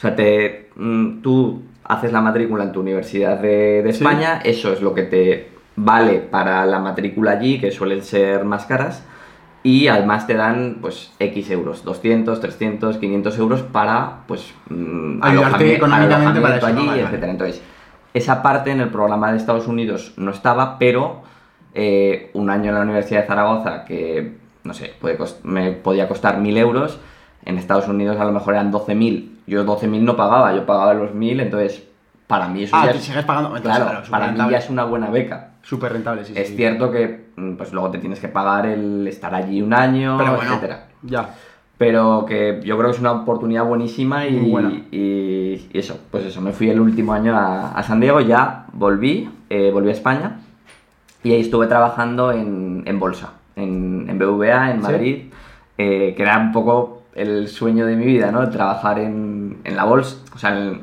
O 0.03 0.05
sea, 0.05 0.17
te, 0.17 0.69
mm, 0.75 1.21
tú 1.21 1.61
haces 1.85 2.11
la 2.11 2.19
matrícula 2.19 2.65
en 2.65 2.73
tu 2.73 2.81
universidad 2.81 3.37
de, 3.39 3.81
de 3.83 3.93
Sí. 3.93 3.99
España, 4.03 4.41
eso 4.43 4.73
es 4.73 4.81
lo 4.81 4.93
que 4.93 5.03
te 5.03 5.47
vale 5.77 6.19
para 6.19 6.65
la 6.65 6.79
matrícula 6.79 7.31
allí, 7.31 7.57
que 7.57 7.71
suelen 7.71 8.03
ser 8.03 8.43
más 8.43 8.65
caras, 8.65 9.05
y 9.63 9.87
además 9.87 10.27
te 10.27 10.33
dan, 10.33 10.79
pues, 10.81 11.13
X 11.19 11.49
euros, 11.51 11.85
200, 11.85 12.41
300, 12.41 12.97
500 12.97 13.37
euros 13.39 13.61
para, 13.61 14.17
pues, 14.27 14.53
mm, 14.69 15.23
Ayudarte 15.23 15.75
económicamente 15.75 16.41
para 16.41 16.57
eso, 16.57 16.67
¿no? 16.67 16.73
allí, 16.73 16.87
Vale, 16.87 16.89
vale. 17.01 17.01
etcétera. 17.03 17.31
Entonces, 17.31 17.61
esa 18.13 18.43
parte 18.43 18.71
en 18.71 18.81
el 18.81 18.89
programa 18.89 19.31
de 19.31 19.37
Estados 19.37 19.69
Unidos 19.69 20.13
no 20.17 20.31
estaba, 20.31 20.77
pero 20.79 21.23
eh, 21.75 22.29
un 22.33 22.49
año 22.49 22.71
en 22.71 22.75
la 22.75 22.81
Universidad 22.81 23.21
de 23.21 23.27
Zaragoza, 23.27 23.85
que, 23.85 24.33
no 24.65 24.73
sé, 24.73 24.91
puede 24.99 25.17
cos- 25.17 25.39
me 25.43 25.71
podía 25.71 26.09
costar 26.09 26.39
1.000 26.39 26.57
euros, 26.57 26.99
en 27.45 27.58
Estados 27.58 27.88
Unidos 27.88 28.17
a 28.19 28.25
lo 28.25 28.32
mejor 28.32 28.53
eran 28.56 28.71
12.000. 28.71 29.29
Yo 29.47 29.63
12.000 29.65 30.01
no 30.01 30.15
pagaba, 30.15 30.53
yo 30.56 30.65
pagaba 30.65 30.93
los 30.93 31.12
1.000, 31.13 31.41
entonces 31.41 31.84
para 32.27 32.47
mí 32.47 32.63
eso 32.63 32.75
Ah, 32.75 32.86
ya 32.86 32.91
es, 32.91 33.03
sigues 33.03 33.25
pagando. 33.25 33.49
Entonces, 33.56 33.75
claro, 33.82 33.86
claro, 33.91 34.12
para 34.12 34.25
mí 34.25 34.29
rentable. 34.32 34.51
ya 34.53 34.58
es 34.60 34.69
una 34.69 34.86
buena 34.86 35.10
beca. 35.10 35.49
Súper 35.62 35.93
rentable, 35.93 36.25
sí, 36.25 36.34
sí, 36.34 36.39
es 36.41 36.47
sí. 36.49 36.56
cierto 36.56 36.91
que 36.91 37.27
mm, 37.36 37.53
pues 37.56 37.71
luego 37.73 37.89
te 37.91 37.97
tienes 37.99 38.19
que 38.19 38.27
pagar 38.27 38.65
el 38.65 39.08
estar 39.08 39.34
allí 39.36 39.62
un 39.62 39.73
año, 39.73 40.17
Pero 40.17 40.36
bueno, 40.36 40.51
etcétera 40.53 40.88
ya. 41.03 41.29
pero 41.77 42.25
que 42.25 42.62
yo 42.63 42.77
creo 42.77 42.89
que 42.89 42.95
es 42.95 42.99
una 43.01 43.12
oportunidad 43.13 43.65
buenísima 43.65 44.25
y, 44.25 44.49
buena. 44.49 44.69
y- 44.91 45.69
y 45.71 45.77
eso, 45.77 45.99
pues 46.12 46.25
eso, 46.25 46.41
me 46.41 46.51
fui 46.53 46.69
el 46.69 46.79
último 46.79 47.13
año 47.13 47.36
a, 47.38 47.71
a 47.71 47.84
San 47.84 47.99
Diego, 47.99 48.19
ya 48.21 48.65
volví, 48.73 49.29
eh, 49.49 49.69
volví 49.71 49.89
a 49.89 49.93
España 49.93 50.39
y 51.23 51.32
ahí 51.34 51.41
estuve 51.41 51.67
trabajando 51.67 52.32
en, 52.32 52.84
en 52.86 52.99
bolsa, 52.99 53.34
en, 53.56 54.06
en 54.10 54.17
BVA, 54.19 54.71
en 54.71 54.77
¿Sí? 54.77 54.82
Madrid, 54.84 55.23
eh, 55.77 56.13
que 56.15 56.21
era 56.23 56.38
un 56.39 56.51
poco 56.51 57.02
el 57.15 57.47
sueño 57.47 57.86
de 57.86 57.95
mi 57.95 58.06
vida, 58.06 58.32
¿no? 58.32 58.49
Trabajar 58.49 58.99
en, 58.99 59.58
en 59.63 59.76
la 59.76 59.84
bolsa, 59.86 60.17
o 60.36 60.38
sea, 60.38 60.58
en- 60.58 60.82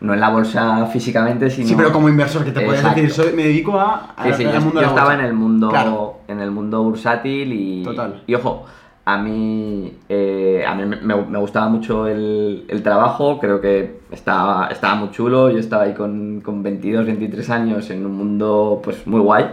no 0.00 0.14
en 0.14 0.20
la 0.20 0.28
bolsa 0.28 0.86
físicamente, 0.86 1.50
sino... 1.50 1.66
Sí, 1.68 1.74
pero 1.76 1.90
como 1.92 2.08
inversor, 2.08 2.44
que 2.44 2.52
te 2.52 2.60
puedes 2.60 2.82
decir, 2.84 3.10
soy- 3.10 3.32
me 3.32 3.42
dedico 3.44 3.78
a, 3.80 4.14
a- 4.16 4.24
Sí, 4.26 4.32
sí, 4.34 4.44
yo, 4.44 4.60
mundo 4.60 4.68
de 4.68 4.74
yo 4.74 4.80
la 4.82 4.86
estaba 4.88 5.08
bolsa. 5.08 5.20
en 5.20 5.26
el 5.26 5.34
mundo 5.34 5.68
Claro. 5.70 6.18
en 6.28 6.40
el 6.40 6.50
mundo 6.52 6.82
bursátil 6.84 7.52
y, 7.52 7.82
Total. 7.82 8.22
y 8.26 8.34
ojo, 8.34 8.64
a 9.04 9.18
mí, 9.18 9.96
eh, 10.08 10.64
a 10.68 10.74
mí 10.74 10.84
me, 10.84 11.14
me 11.16 11.38
gustaba 11.38 11.68
mucho 11.68 12.06
el, 12.06 12.64
el 12.68 12.82
trabajo, 12.82 13.38
creo 13.40 13.60
que 13.60 14.00
estaba, 14.12 14.68
estaba 14.68 14.94
muy 14.94 15.10
chulo, 15.10 15.50
yo 15.50 15.58
estaba 15.58 15.84
ahí 15.84 15.94
con, 15.94 16.42
con 16.42 16.62
22, 16.62 17.06
23 17.06 17.50
años 17.50 17.90
en 17.90 18.06
un 18.06 18.14
mundo 18.16 18.80
pues 18.84 19.04
muy 19.06 19.20
guay. 19.20 19.46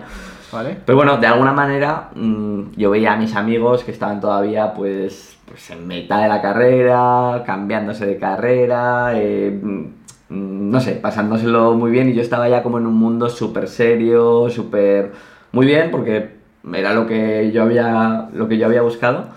¿Vale? 0.52 0.78
Pero 0.86 0.96
bueno, 0.96 1.18
de 1.18 1.28
alguna 1.28 1.54
manera 1.54 2.10
mm, 2.16 2.72
yo 2.78 2.92
veía 2.92 3.14
a 3.14 3.18
mis 3.18 3.36
amigos 3.36 3.84
que 3.84 3.92
estaban 3.92 4.22
todavía 4.22 4.74
pues, 4.74 5.35
pues 5.56 5.70
en 5.70 5.88
mitad 5.88 6.22
de 6.22 6.28
la 6.28 6.42
carrera, 6.42 7.44
cambiándose 7.46 8.06
de 8.06 8.18
carrera, 8.18 9.12
eh, 9.16 9.58
mm, 9.64 10.70
no 10.70 10.82
sé, 10.82 10.96
pasándoselo 10.96 11.76
muy 11.76 11.92
bien 11.92 12.10
y 12.10 12.14
yo 12.14 12.22
estaba 12.22 12.50
ya 12.50 12.62
como 12.62 12.78
en 12.78 12.86
un 12.86 12.96
mundo 12.96 13.30
súper 13.30 13.70
serio, 13.70 14.50
súper... 14.50 15.14
muy 15.54 15.66
bien 15.66 15.92
porque 15.92 16.32
era 16.74 16.94
lo 16.94 17.08
que 17.08 17.54
yo 17.54 17.64
había, 17.64 18.28
lo 18.34 18.50
que 18.50 18.58
yo 18.58 18.66
había 18.66 18.82
buscado. 18.82 19.30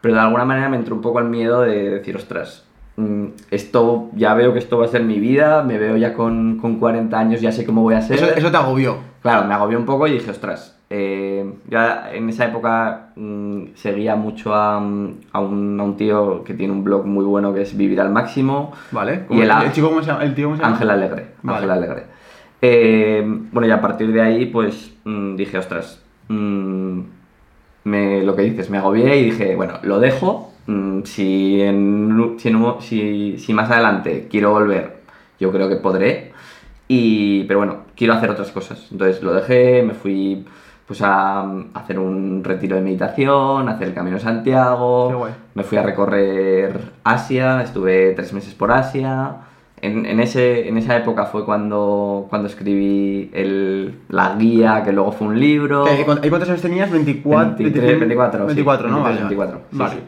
pero 0.00 0.14
de 0.14 0.20
alguna 0.20 0.44
manera 0.44 0.68
me 0.68 0.76
entró 0.76 0.94
un 0.94 1.02
poco 1.02 1.18
el 1.18 1.24
miedo 1.24 1.62
de 1.62 1.90
decir, 1.90 2.14
ostras, 2.14 2.62
mm, 2.94 3.26
esto 3.50 4.10
ya 4.14 4.32
veo 4.34 4.52
que 4.52 4.60
esto 4.60 4.78
va 4.78 4.84
a 4.84 4.88
ser 4.88 5.02
mi 5.02 5.18
vida, 5.18 5.64
me 5.64 5.76
veo 5.76 5.96
ya 5.96 6.14
con, 6.14 6.56
con 6.58 6.78
40 6.78 7.18
años, 7.18 7.40
ya 7.40 7.50
sé 7.50 7.66
cómo 7.66 7.82
voy 7.82 7.96
a 7.96 8.02
ser. 8.02 8.18
Eso, 8.18 8.26
eso 8.32 8.50
te 8.52 8.56
agobió. 8.56 8.98
Claro, 9.22 9.48
me 9.48 9.54
agobió 9.54 9.76
un 9.76 9.86
poco 9.86 10.06
y 10.06 10.12
dije, 10.12 10.30
ostras, 10.30 10.78
eh, 10.96 11.44
ya 11.68 12.10
en 12.12 12.28
esa 12.28 12.44
época 12.46 13.08
mm, 13.16 13.74
seguía 13.74 14.14
mucho 14.14 14.54
a, 14.54 14.78
mm, 14.78 15.08
a 15.32 15.40
un, 15.40 15.80
a 15.80 15.82
un 15.82 15.96
tío 15.96 16.44
que 16.44 16.54
tiene 16.54 16.72
un 16.72 16.84
blog 16.84 17.04
muy 17.04 17.24
bueno 17.24 17.52
que 17.52 17.62
es 17.62 17.76
Vivir 17.76 18.00
al 18.00 18.10
Máximo. 18.12 18.72
Vale. 18.92 19.14
Y 19.14 19.26
¿Cómo- 19.26 19.42
el, 19.42 19.50
el, 19.50 19.72
chico 19.72 19.88
cómo 19.88 20.02
se 20.02 20.10
llama? 20.12 20.22
¿El 20.24 20.34
tío 20.34 20.46
cómo 20.46 20.56
se 20.56 20.62
llama? 20.62 20.74
Ángel 20.74 20.90
Alegre. 20.90 21.26
Vale. 21.42 21.56
Ángel 21.58 21.70
Alegre. 21.72 22.02
Eh, 22.62 23.22
bueno, 23.52 23.66
y 23.66 23.70
a 23.72 23.80
partir 23.80 24.12
de 24.12 24.20
ahí, 24.20 24.46
pues 24.46 24.94
mm, 25.04 25.34
dije, 25.36 25.58
ostras, 25.58 26.00
me, 27.84 28.22
lo 28.22 28.34
que 28.36 28.42
dices, 28.42 28.70
me 28.70 28.78
agobié 28.78 29.16
y 29.18 29.24
dije, 29.24 29.56
bueno, 29.56 29.74
lo 29.82 29.98
dejo. 30.00 30.52
si, 31.04 31.60
en, 31.60 31.76
un- 32.12 32.38
si, 32.40 32.48
en 32.48 32.56
un- 32.56 32.80
si, 32.80 33.36
si 33.38 33.52
más 33.52 33.70
adelante 33.70 34.28
quiero 34.30 34.52
volver, 34.52 35.02
yo 35.40 35.50
creo 35.52 35.68
que 35.68 35.76
podré. 35.76 36.32
Y, 36.88 37.44
pero 37.44 37.58
bueno, 37.60 37.76
quiero 37.96 38.14
hacer 38.14 38.30
otras 38.30 38.50
cosas. 38.50 38.88
Entonces 38.90 39.22
lo 39.22 39.32
dejé, 39.34 39.82
me 39.82 39.94
fui 39.94 40.44
pues 40.86 41.00
a, 41.02 41.40
a 41.40 41.64
hacer 41.74 41.98
un 41.98 42.42
retiro 42.44 42.76
de 42.76 42.82
meditación, 42.82 43.68
a 43.68 43.72
hacer 43.72 43.88
el 43.88 43.94
Camino 43.94 44.16
de 44.16 44.22
Santiago. 44.22 45.08
Qué 45.08 45.14
guay. 45.14 45.32
Me 45.54 45.62
fui 45.62 45.78
a 45.78 45.82
recorrer 45.82 46.78
Asia, 47.04 47.62
estuve 47.62 48.12
tres 48.12 48.32
meses 48.32 48.54
por 48.54 48.70
Asia. 48.72 49.36
En, 49.80 50.06
en 50.06 50.18
ese, 50.20 50.66
en 50.68 50.78
esa 50.78 50.96
época 50.96 51.26
fue 51.26 51.44
cuando, 51.44 52.26
cuando 52.30 52.48
escribí 52.48 53.30
el, 53.34 53.98
la 54.08 54.34
guía, 54.34 54.82
que 54.82 54.92
luego 54.92 55.12
fue 55.12 55.26
un 55.28 55.38
libro. 55.38 55.86
Eh, 55.86 56.04
¿cu- 56.06 56.20
¿y 56.22 56.28
¿Cuántos 56.30 56.48
años 56.48 56.62
tenías? 56.62 56.90
24, 56.90 57.56
23, 57.58 58.00
24, 58.00 58.40
sí, 58.40 58.46
24, 58.46 58.88
¿no? 58.88 59.02
23, 59.04 59.04
Vale, 59.04 59.20
24, 59.20 59.60
sí, 59.70 59.78
Vale. 59.78 59.94
sí. 59.94 60.00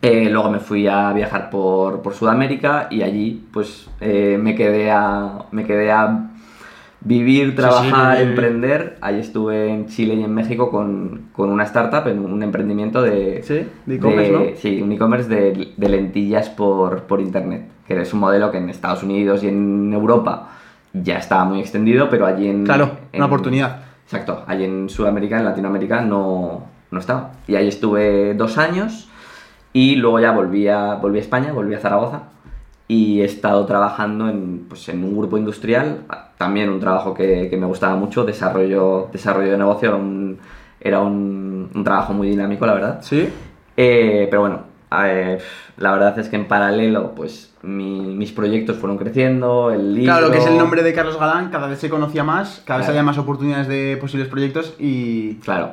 Eh, 0.00 0.28
luego 0.30 0.48
me 0.50 0.60
fui 0.60 0.86
a 0.86 1.12
viajar 1.12 1.50
por, 1.50 2.02
por 2.02 2.14
Sudamérica 2.14 2.86
y 2.88 3.02
allí 3.02 3.48
pues 3.52 3.90
eh, 4.00 4.38
me, 4.40 4.54
quedé 4.54 4.92
a, 4.92 5.46
me 5.50 5.64
quedé 5.64 5.90
a 5.90 6.30
vivir, 7.00 7.54
trabajar, 7.54 8.16
sí, 8.16 8.22
sí. 8.22 8.28
emprender. 8.28 8.98
Ahí 9.00 9.20
estuve 9.20 9.68
en 9.72 9.86
Chile 9.86 10.14
y 10.14 10.24
en 10.24 10.34
México 10.34 10.70
con, 10.70 11.28
con 11.32 11.50
una 11.50 11.64
startup, 11.64 12.08
en 12.08 12.18
un 12.20 12.42
emprendimiento 12.42 13.02
de... 13.02 13.42
Sí, 13.42 13.66
de 13.86 13.94
e-commerce, 13.94 14.32
¿no? 14.32 14.40
Sí, 14.56 14.82
un 14.82 14.92
e-commerce 14.92 15.28
de, 15.28 15.72
de 15.76 15.88
lentillas 15.88 16.48
por, 16.50 17.02
por 17.04 17.20
internet, 17.20 17.68
que 17.86 18.00
es 18.00 18.12
un 18.12 18.20
modelo 18.20 18.50
que 18.50 18.58
en 18.58 18.68
Estados 18.68 19.02
Unidos 19.02 19.42
y 19.44 19.48
en 19.48 19.92
Europa 19.92 20.50
ya 20.92 21.18
estaba 21.18 21.44
muy 21.44 21.60
extendido, 21.60 22.08
pero 22.10 22.26
allí 22.26 22.48
en... 22.48 22.64
Claro, 22.64 22.90
en- 23.12 23.20
una 23.20 23.26
oportunidad. 23.26 23.82
Exacto, 24.04 24.42
allí 24.46 24.64
en 24.64 24.88
Sudamérica, 24.88 25.38
en 25.38 25.44
Latinoamérica 25.44 26.00
no, 26.00 26.64
no 26.90 26.98
estaba. 26.98 27.32
Y 27.46 27.54
ahí 27.56 27.68
estuve 27.68 28.34
dos 28.34 28.56
años 28.58 29.08
y 29.74 29.96
luego 29.96 30.18
ya 30.18 30.32
volví 30.32 30.66
a, 30.66 30.94
volví 30.94 31.18
a 31.18 31.20
España, 31.20 31.52
volví 31.52 31.74
a 31.74 31.78
Zaragoza 31.78 32.22
y 32.88 33.20
he 33.20 33.24
estado 33.26 33.66
trabajando 33.66 34.30
en, 34.30 34.64
pues, 34.66 34.88
en 34.88 35.04
un 35.04 35.16
grupo 35.16 35.36
industrial, 35.36 36.04
también 36.38 36.70
un 36.70 36.80
trabajo 36.80 37.12
que, 37.12 37.48
que 37.50 37.56
me 37.56 37.66
gustaba 37.66 37.96
mucho, 37.96 38.24
desarrollo, 38.24 39.08
desarrollo 39.12 39.50
de 39.52 39.58
negocio, 39.58 39.88
era 39.88 39.96
un, 39.98 40.38
era 40.80 41.00
un, 41.00 41.68
un 41.74 41.84
trabajo 41.84 42.12
muy 42.14 42.28
dinámico, 42.30 42.64
la 42.64 42.74
verdad. 42.74 42.98
¿Sí? 43.02 43.28
Eh, 43.76 44.26
pero 44.30 44.42
bueno, 44.42 44.60
eh, 45.04 45.38
la 45.76 45.92
verdad 45.92 46.18
es 46.18 46.28
que 46.28 46.36
en 46.36 46.46
paralelo, 46.46 47.12
pues 47.14 47.52
mi- 47.62 48.14
mis 48.16 48.32
proyectos 48.32 48.76
fueron 48.76 48.96
creciendo, 48.98 49.70
el 49.72 49.94
libro... 49.94 50.12
Claro, 50.12 50.26
lo 50.26 50.32
que 50.32 50.38
es 50.38 50.46
el 50.46 50.56
nombre 50.56 50.82
de 50.82 50.92
Carlos 50.94 51.18
Galán, 51.18 51.50
cada 51.50 51.66
vez 51.66 51.78
se 51.80 51.90
conocía 51.90 52.22
más, 52.24 52.62
cada 52.64 52.78
vez 52.80 52.88
había 52.88 53.02
más 53.02 53.18
oportunidades 53.18 53.68
de 53.68 53.96
posibles 54.00 54.28
proyectos 54.28 54.74
y... 54.78 55.34
Claro. 55.36 55.72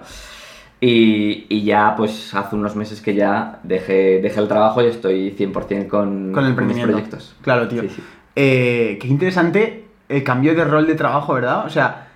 Y, 0.81 1.45
y 1.49 1.63
ya, 1.63 1.95
pues 1.95 2.33
hace 2.35 2.55
unos 2.55 2.75
meses 2.75 3.01
que 3.01 3.15
ya 3.15 3.59
dejé, 3.63 4.19
dejé 4.21 4.39
el 4.39 4.47
trabajo 4.47 4.83
y 4.83 4.87
estoy 4.87 5.31
100% 5.31 5.87
con, 5.87 6.31
Con 6.33 6.43
el 6.43 6.49
mis 6.49 6.49
emprendimiento. 6.49 6.91
proyectos. 6.91 7.35
Claro, 7.41 7.67
tío. 7.67 7.81
Sí, 7.83 7.89
sí. 7.89 8.03
Eh, 8.35 8.97
qué 9.01 9.07
interesante 9.07 9.84
el 10.09 10.23
cambio 10.23 10.53
de 10.55 10.63
rol 10.65 10.87
de 10.87 10.95
trabajo, 10.95 11.33
¿verdad? 11.33 11.65
O 11.65 11.69
sea, 11.69 12.07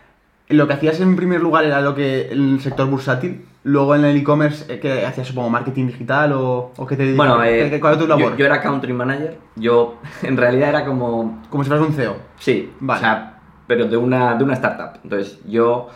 lo 0.49 0.67
que 0.67 0.73
hacías 0.73 0.99
en 0.99 1.15
primer 1.15 1.41
lugar 1.41 1.63
era 1.65 1.81
lo 1.81 1.93
que 1.95 2.27
el 2.31 2.59
sector 2.61 2.87
bursátil, 2.89 3.45
luego 3.63 3.95
en 3.95 4.05
el 4.05 4.17
e-commerce, 4.17 4.71
eh, 4.73 4.79
que 4.79 5.05
hacías, 5.05 5.27
supongo, 5.27 5.49
marketing 5.49 5.87
digital 5.87 6.33
o, 6.33 6.71
o 6.75 6.85
que 6.87 6.95
te. 6.95 7.13
Bueno, 7.15 7.43
eh, 7.43 7.69
¿Qué- 7.69 7.79
¿cuál 7.79 7.93
es 7.93 7.99
tu 7.99 8.07
labor? 8.07 8.31
yo, 8.31 8.37
yo 8.37 8.45
era 8.45 8.61
country 8.61 8.93
manager. 8.93 9.37
Yo, 9.55 9.99
en 10.23 10.37
realidad, 10.37 10.69
era 10.69 10.85
como 10.85 11.41
Como 11.49 11.63
si 11.63 11.69
fueras 11.69 11.87
un 11.87 11.93
CEO. 11.93 12.15
Sí, 12.39 12.71
Vale. 12.79 12.97
o 12.99 13.01
sea, 13.01 13.39
pero 13.67 13.85
de 13.85 13.97
una, 13.97 14.35
de 14.35 14.43
una 14.43 14.53
startup. 14.53 14.99
Entonces, 15.03 15.39
yo, 15.47 15.89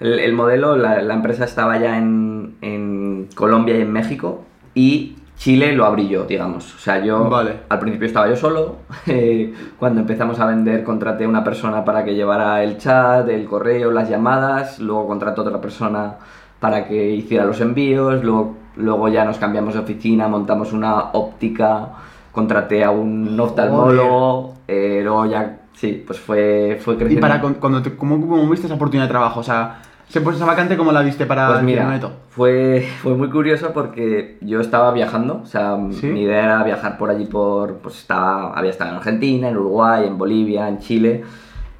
el, 0.00 0.18
el 0.18 0.32
modelo, 0.32 0.76
la, 0.76 1.00
la 1.02 1.14
empresa 1.14 1.44
estaba 1.44 1.78
ya 1.78 1.96
en, 1.98 2.56
en 2.62 3.28
Colombia 3.36 3.76
y 3.76 3.82
en 3.82 3.92
México 3.92 4.44
y 4.74 5.16
Chile 5.36 5.72
lo 5.72 5.84
abrí 5.84 6.08
yo, 6.08 6.24
digamos. 6.24 6.74
O 6.74 6.78
sea, 6.78 7.04
yo 7.04 7.28
Vale. 7.28 7.60
al 7.68 7.78
principio 7.78 8.06
estaba 8.06 8.28
yo 8.28 8.36
solo. 8.36 8.76
eh, 9.06 9.52
cuando 9.78 10.00
empezamos 10.00 10.40
a 10.40 10.46
vender, 10.46 10.82
contraté 10.82 11.24
a 11.24 11.28
una 11.28 11.44
persona 11.44 11.84
para 11.84 12.04
que 12.04 12.14
llevara 12.14 12.62
el 12.62 12.78
chat, 12.78 13.28
el 13.28 13.44
correo, 13.44 13.90
las 13.90 14.08
llamadas. 14.08 14.78
Luego 14.78 15.06
contraté 15.06 15.40
a 15.40 15.44
otra 15.44 15.60
persona 15.60 16.14
para 16.58 16.86
que 16.88 17.10
hiciera 17.10 17.44
los 17.44 17.60
envíos. 17.60 18.24
Luego, 18.24 18.56
luego 18.76 19.08
ya 19.08 19.24
nos 19.24 19.36
cambiamos 19.38 19.74
de 19.74 19.80
oficina, 19.80 20.26
montamos 20.26 20.72
una 20.72 21.10
óptica. 21.12 21.88
Contraté 22.32 22.82
a 22.82 22.90
un 22.90 23.38
oftalmólogo. 23.38 24.54
eh, 24.68 25.00
luego 25.02 25.26
ya, 25.26 25.58
sí, 25.74 26.02
pues 26.06 26.18
fue, 26.18 26.78
fue 26.82 26.94
¿Y 26.94 26.96
creciendo. 26.96 27.20
para 27.26 27.40
con- 27.40 27.54
cuando 27.54 27.82
te- 27.82 27.94
cómo, 27.96 28.20
cómo 28.20 28.48
viste 28.50 28.66
esa 28.66 28.74
oportunidad 28.76 29.04
de 29.06 29.10
trabajo? 29.10 29.40
O 29.40 29.42
sea, 29.42 29.80
¿se 30.08 30.20
puso 30.20 30.36
esa 30.36 30.46
vacante 30.46 30.76
cómo 30.76 30.92
la 30.92 31.02
viste 31.02 31.26
para 31.26 31.48
Pues 31.48 31.60
el 31.60 31.66
mira, 31.66 31.88
Neto? 31.90 32.12
fue, 32.30 32.86
fue 33.02 33.14
muy 33.14 33.28
curioso 33.30 33.72
porque 33.72 34.38
yo 34.40 34.60
estaba 34.60 34.92
viajando, 34.92 35.40
o 35.42 35.46
sea, 35.46 35.76
¿Sí? 35.92 36.06
mi 36.06 36.22
idea 36.22 36.44
era 36.44 36.62
viajar 36.62 36.96
por 36.98 37.10
allí 37.10 37.26
por, 37.26 37.78
pues 37.78 37.96
estaba, 37.98 38.52
había 38.56 38.70
estado 38.70 38.90
en 38.90 38.96
Argentina, 38.96 39.48
en 39.48 39.56
Uruguay, 39.56 40.06
en 40.06 40.16
Bolivia, 40.18 40.68
en 40.68 40.78
Chile. 40.78 41.24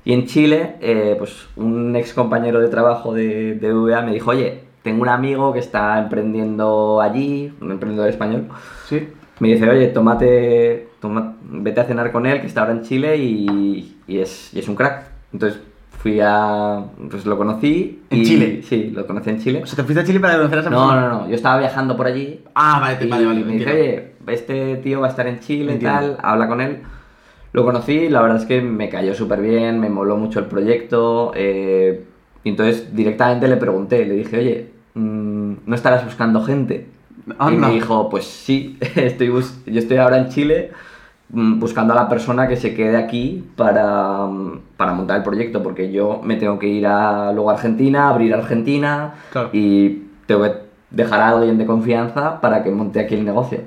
Y 0.04 0.12
en 0.12 0.26
Chile, 0.26 0.76
eh, 0.80 1.16
pues 1.18 1.48
un 1.56 1.96
ex 1.96 2.14
compañero 2.14 2.60
de 2.60 2.68
trabajo 2.68 3.12
de, 3.12 3.54
de 3.54 3.72
VA 3.72 4.02
me 4.02 4.12
dijo, 4.12 4.30
oye, 4.30 4.60
tengo 4.82 5.02
un 5.02 5.08
amigo 5.08 5.52
que 5.52 5.58
está 5.58 5.98
emprendiendo 5.98 7.00
allí, 7.00 7.52
un 7.60 7.72
emprendedor 7.72 8.08
español. 8.08 8.46
Sí. 8.88 9.08
Me 9.40 9.48
dice, 9.48 9.68
oye, 9.68 9.88
tómate, 9.88 10.88
toma- 11.00 11.34
vete 11.42 11.80
a 11.80 11.84
cenar 11.84 12.12
con 12.12 12.24
él, 12.24 12.40
que 12.40 12.46
está 12.46 12.60
ahora 12.60 12.72
en 12.74 12.82
Chile 12.82 13.16
y, 13.16 13.96
y 14.06 14.18
es, 14.20 14.54
y 14.54 14.60
es 14.60 14.68
un 14.68 14.76
crack. 14.76 15.06
Entonces 15.32 15.60
fui 16.06 16.20
a, 16.22 16.84
pues 17.10 17.26
lo 17.26 17.36
conocí. 17.36 18.00
¿En 18.10 18.20
y- 18.20 18.24
Chile? 18.24 18.60
Sí, 18.62 18.92
lo 18.94 19.04
conocí 19.08 19.28
en 19.30 19.40
Chile. 19.40 19.60
O 19.64 19.66
sea, 19.66 19.74
te 19.74 19.82
fuiste 19.82 20.02
a 20.02 20.04
Chile 20.04 20.20
para 20.20 20.36
conocer 20.36 20.58
a 20.58 20.60
esa 20.60 20.70
No, 20.70 20.76
persona. 20.86 21.00
no, 21.08 21.08
no, 21.22 21.28
yo 21.28 21.34
estaba 21.34 21.58
viajando 21.58 21.96
por 21.96 22.06
allí. 22.06 22.42
Ah, 22.54 22.78
vale, 22.80 23.04
y 23.04 23.08
vale, 23.10 23.26
vale. 23.26 23.44
me 23.44 23.52
entiendo. 23.54 23.74
oye, 23.74 24.12
este 24.28 24.76
tío 24.76 25.00
va 25.00 25.08
a 25.08 25.10
estar 25.10 25.26
en 25.26 25.40
Chile 25.40 25.74
y 25.74 25.78
tal, 25.82 26.16
habla 26.22 26.46
con 26.46 26.60
él. 26.60 26.78
Lo 27.52 27.64
conocí 27.64 27.92
y 27.92 28.08
la 28.08 28.22
verdad 28.22 28.36
es 28.38 28.44
que 28.44 28.60
me 28.62 28.88
cayó 28.88 29.14
súper 29.14 29.40
bien, 29.40 29.80
me 29.80 29.88
moló 29.88 30.16
mucho 30.16 30.38
el 30.38 30.44
proyecto. 30.46 31.32
eh, 31.34 32.04
y 32.44 32.50
entonces 32.50 32.94
directamente 32.94 33.48
le 33.48 33.56
pregunté, 33.56 34.04
le 34.06 34.14
dije, 34.14 34.38
oye, 34.38 34.70
mm, 34.94 35.52
¿no 35.66 35.74
estarás 35.74 36.04
buscando 36.04 36.40
gente? 36.44 36.86
Y 37.26 37.32
Anda. 37.36 37.66
me 37.66 37.74
dijo, 37.74 38.08
pues 38.08 38.24
sí, 38.26 38.78
estoy 38.94 39.30
bus- 39.30 39.58
yo 39.66 39.80
estoy 39.80 39.96
ahora 39.96 40.18
en 40.18 40.28
Chile 40.28 40.70
buscando 41.28 41.92
a 41.92 41.96
la 41.96 42.08
persona 42.08 42.46
que 42.46 42.56
se 42.56 42.74
quede 42.74 42.96
aquí 42.96 43.44
para, 43.56 44.26
mm, 44.26 44.60
para 44.76 44.92
montar 44.92 45.16
el 45.18 45.22
proyecto, 45.22 45.62
porque 45.62 45.90
yo 45.90 46.20
me 46.22 46.36
tengo 46.36 46.58
que 46.58 46.68
ir 46.68 46.86
a, 46.86 47.32
luego 47.32 47.50
a 47.50 47.54
Argentina, 47.54 48.08
abrir 48.08 48.32
Argentina 48.34 49.14
Claro. 49.32 49.50
y 49.52 50.04
tengo 50.26 50.42
que 50.44 50.52
dejar 50.90 51.20
a 51.20 51.28
alguien 51.30 51.58
de 51.58 51.66
confianza 51.66 52.40
para 52.40 52.62
que 52.62 52.70
monte 52.70 53.00
aquí 53.00 53.14
el 53.14 53.24
negocio. 53.24 53.60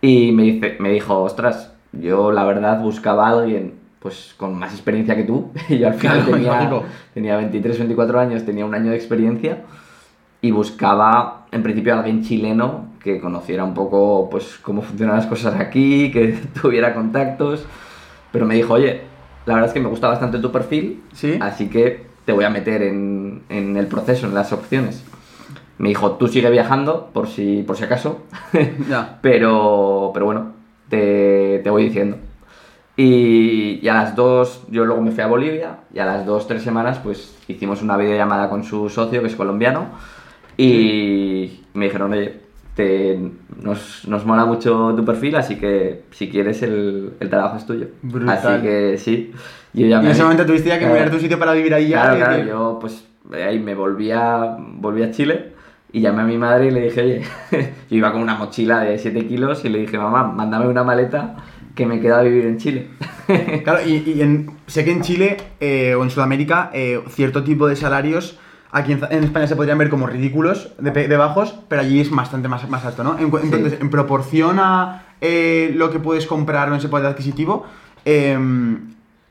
Y 0.00 0.32
me, 0.32 0.42
dice, 0.42 0.76
me 0.80 0.90
dijo, 0.90 1.22
ostras, 1.22 1.72
yo 1.92 2.32
la 2.32 2.44
verdad 2.44 2.80
buscaba 2.80 3.28
a 3.28 3.30
alguien 3.30 3.74
pues 4.00 4.34
con 4.36 4.58
más 4.58 4.72
experiencia 4.72 5.16
que 5.16 5.22
tú. 5.24 5.50
Y 5.68 5.78
yo 5.78 5.86
al 5.86 5.94
final 5.94 6.24
Claro, 6.24 6.34
tenía, 6.34 6.82
tenía 7.14 7.36
23, 7.36 7.78
24 7.78 8.20
años, 8.20 8.44
tenía 8.44 8.66
un 8.66 8.74
año 8.74 8.90
de 8.90 8.96
experiencia 8.96 9.62
y 10.42 10.50
buscaba 10.50 11.43
en 11.54 11.62
principio 11.62 11.94
alguien 11.94 12.22
chileno 12.22 12.86
que 13.02 13.20
conociera 13.20 13.62
un 13.64 13.74
poco 13.74 14.28
pues 14.28 14.58
cómo 14.60 14.82
funcionan 14.82 15.16
las 15.16 15.26
cosas 15.26 15.54
aquí, 15.60 16.10
que 16.10 16.38
tuviera 16.60 16.94
contactos. 16.94 17.64
Pero 18.32 18.44
me 18.44 18.56
dijo, 18.56 18.74
oye, 18.74 19.02
la 19.46 19.54
verdad 19.54 19.68
es 19.68 19.74
que 19.74 19.80
me 19.80 19.88
gusta 19.88 20.08
bastante 20.08 20.38
tu 20.40 20.50
perfil, 20.50 21.02
¿Sí? 21.12 21.38
así 21.40 21.68
que 21.68 22.06
te 22.24 22.32
voy 22.32 22.44
a 22.44 22.50
meter 22.50 22.82
en, 22.82 23.42
en 23.48 23.76
el 23.76 23.86
proceso, 23.86 24.26
en 24.26 24.34
las 24.34 24.52
opciones. 24.52 25.04
Me 25.78 25.88
dijo, 25.88 26.12
tú 26.12 26.26
sigue 26.28 26.50
viajando 26.50 27.10
por 27.12 27.28
si, 27.28 27.62
por 27.62 27.76
si 27.76 27.84
acaso, 27.84 28.22
Ya. 28.88 29.18
pero, 29.22 30.10
pero 30.12 30.26
bueno, 30.26 30.52
te, 30.88 31.60
te 31.62 31.70
voy 31.70 31.84
diciendo. 31.84 32.16
Y, 32.96 33.80
y 33.82 33.88
a 33.88 33.94
las 33.94 34.14
dos, 34.16 34.62
yo 34.70 34.84
luego 34.84 35.02
me 35.02 35.10
fui 35.10 35.22
a 35.22 35.26
Bolivia 35.26 35.78
y 35.92 35.98
a 35.98 36.06
las 36.06 36.26
dos, 36.26 36.46
tres 36.46 36.62
semanas 36.62 36.98
pues 37.02 37.36
hicimos 37.48 37.82
una 37.82 37.96
videollamada 37.96 38.48
con 38.48 38.62
su 38.64 38.88
socio 38.88 39.20
que 39.20 39.26
es 39.28 39.34
colombiano 39.34 39.88
y 40.56 41.60
me 41.74 41.86
dijeron, 41.86 42.12
oye, 42.12 42.36
te, 42.74 43.18
nos, 43.62 44.06
nos 44.08 44.24
mola 44.26 44.44
mucho 44.44 44.94
tu 44.96 45.04
perfil, 45.04 45.36
así 45.36 45.56
que 45.56 46.02
si 46.10 46.28
quieres 46.28 46.62
el, 46.62 47.12
el 47.20 47.28
trabajo 47.30 47.56
es 47.56 47.66
tuyo. 47.66 47.86
Brutal. 48.02 48.36
Así 48.38 48.62
que 48.62 48.98
sí, 48.98 49.32
yo 49.72 49.86
ya 49.86 50.02
Y 50.02 50.06
en 50.06 50.10
ese 50.12 50.22
momento 50.22 50.44
tuviste 50.46 50.68
ya 50.68 50.74
que 50.78 50.80
Claro. 50.86 50.94
mirar 50.94 51.10
tu 51.10 51.18
sitio 51.20 51.38
para 51.38 51.52
vivir 51.52 51.72
ahí 51.74 51.88
ya. 51.88 52.02
Claro, 52.02 52.16
y 52.16 52.18
claro, 52.20 52.42
que- 52.42 52.48
yo 52.48 52.78
pues 52.80 53.04
de 53.30 53.42
ahí 53.44 53.58
me 53.58 53.74
volví 53.74 54.10
a, 54.10 54.56
volví 54.58 55.02
a 55.02 55.10
Chile 55.10 55.52
Y 55.92 56.00
llamé 56.00 56.22
a 56.22 56.24
mi 56.24 56.36
madre 56.36 56.66
y 56.66 56.70
le 56.72 56.80
dije, 56.82 57.00
oye, 57.02 57.22
yo 57.90 57.96
iba 57.96 58.10
con 58.12 58.20
una 58.22 58.34
mochila 58.34 58.80
de 58.80 58.98
7 58.98 59.26
kilos 59.26 59.64
y 59.64 59.68
le 59.68 59.78
dije, 59.78 59.96
mamá, 59.96 60.24
mándame 60.24 60.66
una 60.66 60.82
maleta 60.82 61.36
que 61.76 61.86
me 61.86 62.00
queda 62.00 62.18
a 62.20 62.22
vivir 62.22 62.46
en 62.46 62.58
Chile. 62.58 62.88
Claro, 63.64 63.78
y, 63.86 64.02
y 64.10 64.20
en- 64.20 64.50
sé 64.66 64.84
que 64.84 64.90
en 64.92 65.00
Chile 65.02 65.36
eh, 65.60 65.94
o 65.94 66.02
en 66.02 66.10
Sudamérica 66.10 66.70
eh, 66.74 67.00
cierto 67.08 67.42
tipo 67.44 67.66
de 67.68 67.76
salarios 67.76 68.38
aquí 68.74 68.92
en, 68.92 69.00
en 69.08 69.24
España 69.24 69.46
se 69.46 69.56
podrían 69.56 69.78
ver 69.78 69.88
como 69.88 70.06
ridículos, 70.06 70.70
de, 70.78 71.16
bajos, 71.16 71.54
pero 71.68 71.80
allí 71.80 72.00
es 72.00 72.10
bastante 72.10 72.48
más, 72.48 72.68
más 72.68 72.84
alto, 72.84 73.02
¿no? 73.04 73.18
En 73.18 73.30
cu- 73.30 73.38
Sí. 73.38 73.44
entonces, 73.44 73.80
en 73.80 73.88
proporción 73.88 74.58
a 74.58 75.04
eh, 75.20 75.72
lo 75.74 75.90
que 75.90 75.98
puedes 76.00 76.26
comprar 76.26 76.68
en 76.68 76.74
ese 76.74 76.88
poder 76.88 77.06
adquisitivo, 77.06 77.64
eh, 78.04 78.36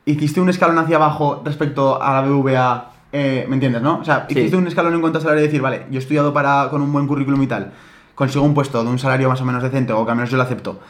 hiciste 0.06 0.40
un 0.40 0.48
escalón 0.48 0.78
hacia 0.78 0.96
abajo 0.96 1.42
respecto 1.44 2.02
a 2.02 2.14
la 2.14 2.20
BVA, 2.26 2.90
eh, 3.12 3.46
¿me 3.48 3.54
entiendes, 3.54 3.80
no? 3.82 3.98
O 4.00 4.04
sea, 4.04 4.26
Sí. 4.28 4.38
hiciste 4.38 4.56
un 4.56 4.66
escalón 4.66 4.94
en 4.94 5.00
cuanto 5.00 5.18
a 5.18 5.20
salario 5.20 5.42
de 5.42 5.46
decir, 5.48 5.62
vale, 5.62 5.86
yo 5.90 5.96
he 5.98 6.02
estudiado 6.02 6.32
para, 6.32 6.68
con 6.70 6.82
un 6.82 6.92
buen 6.92 7.06
currículum 7.06 7.40
y 7.42 7.46
tal, 7.46 7.72
consigo 8.14 8.44
un 8.44 8.54
puesto 8.54 8.82
de 8.82 8.90
un 8.90 8.98
salario 8.98 9.28
más 9.28 9.40
o 9.40 9.44
menos 9.44 9.62
decente, 9.62 9.92
o 9.92 10.04
que 10.04 10.10
al 10.10 10.16
menos 10.16 10.30
yo 10.30 10.36
lo 10.36 10.42
acepto, 10.42 10.80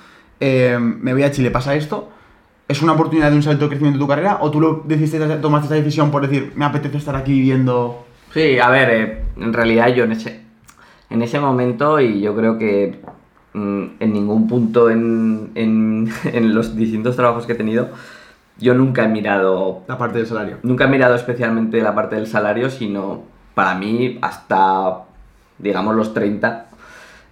eh, 0.40 0.78
me 0.80 1.12
voy 1.12 1.22
a 1.24 1.30
Chile, 1.30 1.50
pasa 1.50 1.74
esto, 1.74 2.08
¿es 2.66 2.80
una 2.82 2.92
oportunidad 2.92 3.30
de 3.30 3.36
un 3.36 3.42
salto 3.42 3.64
de 3.64 3.68
crecimiento 3.68 3.98
de 3.98 4.04
tu 4.04 4.08
carrera? 4.08 4.38
¿O 4.40 4.50
tú 4.50 4.60
lo 4.60 4.82
decidiste, 4.86 5.18
tomaste 5.36 5.66
esa 5.66 5.74
decisión 5.74 6.10
por 6.10 6.22
decir, 6.22 6.52
me 6.56 6.64
apetece 6.64 6.96
estar 6.98 7.14
aquí 7.16 7.32
viviendo? 7.32 8.04
Sí, 8.34 8.58
a 8.58 8.68
ver, 8.68 8.90
eh, 8.90 9.24
en 9.36 9.52
realidad 9.52 9.88
yo 9.94 10.04
en 10.04 10.12
ese, 10.12 10.40
en 11.10 11.22
ese 11.22 11.38
momento 11.38 12.00
y 12.00 12.20
yo 12.20 12.34
creo 12.34 12.58
que 12.58 13.00
mm, 13.52 13.84
en 14.00 14.12
ningún 14.12 14.48
punto 14.48 14.90
en, 14.90 15.52
en, 15.54 16.08
en 16.24 16.54
los 16.54 16.74
distintos 16.76 17.16
trabajos 17.16 17.46
que 17.46 17.52
he 17.52 17.56
tenido, 17.56 17.90
yo 18.58 18.74
nunca 18.74 19.04
he 19.04 19.08
mirado, 19.08 19.82
La 19.86 19.98
parte 19.98 20.18
del 20.18 20.26
salario. 20.26 20.58
nunca 20.64 20.84
he 20.84 20.88
mirado 20.88 21.14
especialmente 21.14 21.80
la 21.80 21.94
parte 21.94 22.16
del 22.16 22.26
salario, 22.26 22.70
sino 22.70 23.22
para 23.54 23.76
mí 23.76 24.18
hasta, 24.22 25.04
digamos, 25.58 25.94
los 25.94 26.12
30, 26.14 26.66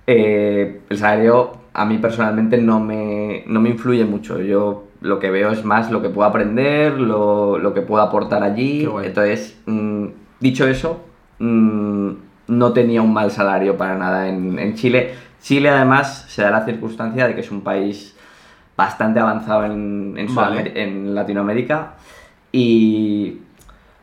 eh, 0.06 0.82
el 0.88 0.98
salario 0.98 1.62
a 1.74 1.84
mí 1.84 1.98
personalmente 1.98 2.58
no 2.58 2.80
me, 2.80 3.44
no 3.46 3.60
me 3.60 3.70
influye 3.70 4.04
mucho. 4.04 4.40
Yo 4.40 4.84
lo 5.00 5.18
que 5.18 5.30
veo 5.30 5.50
es 5.50 5.64
más 5.64 5.90
lo 5.90 6.02
que 6.02 6.10
puedo 6.10 6.28
aprender, 6.28 7.00
lo, 7.00 7.58
lo 7.58 7.74
que 7.74 7.82
puedo 7.82 8.02
aportar 8.02 8.42
allí. 8.44 8.88
Entonces, 9.04 9.58
mm, 9.66 10.06
dicho 10.42 10.66
eso, 10.66 11.00
mm, 11.38 12.10
no 12.48 12.72
tenía 12.72 13.00
un 13.00 13.12
mal 13.12 13.30
salario 13.30 13.76
para 13.76 13.96
nada 13.96 14.28
en, 14.28 14.58
en 14.58 14.74
Chile. 14.74 15.14
Chile 15.40 15.70
además 15.70 16.26
se 16.28 16.42
da 16.42 16.50
la 16.50 16.64
circunstancia 16.64 17.26
de 17.26 17.34
que 17.34 17.40
es 17.40 17.50
un 17.50 17.62
país 17.62 18.16
bastante 18.76 19.20
avanzado 19.20 19.64
en, 19.64 20.14
en, 20.16 20.34
Vale. 20.34 20.56
Sudameri- 20.64 20.72
en 20.76 21.14
Latinoamérica 21.14 21.92
y 22.50 23.38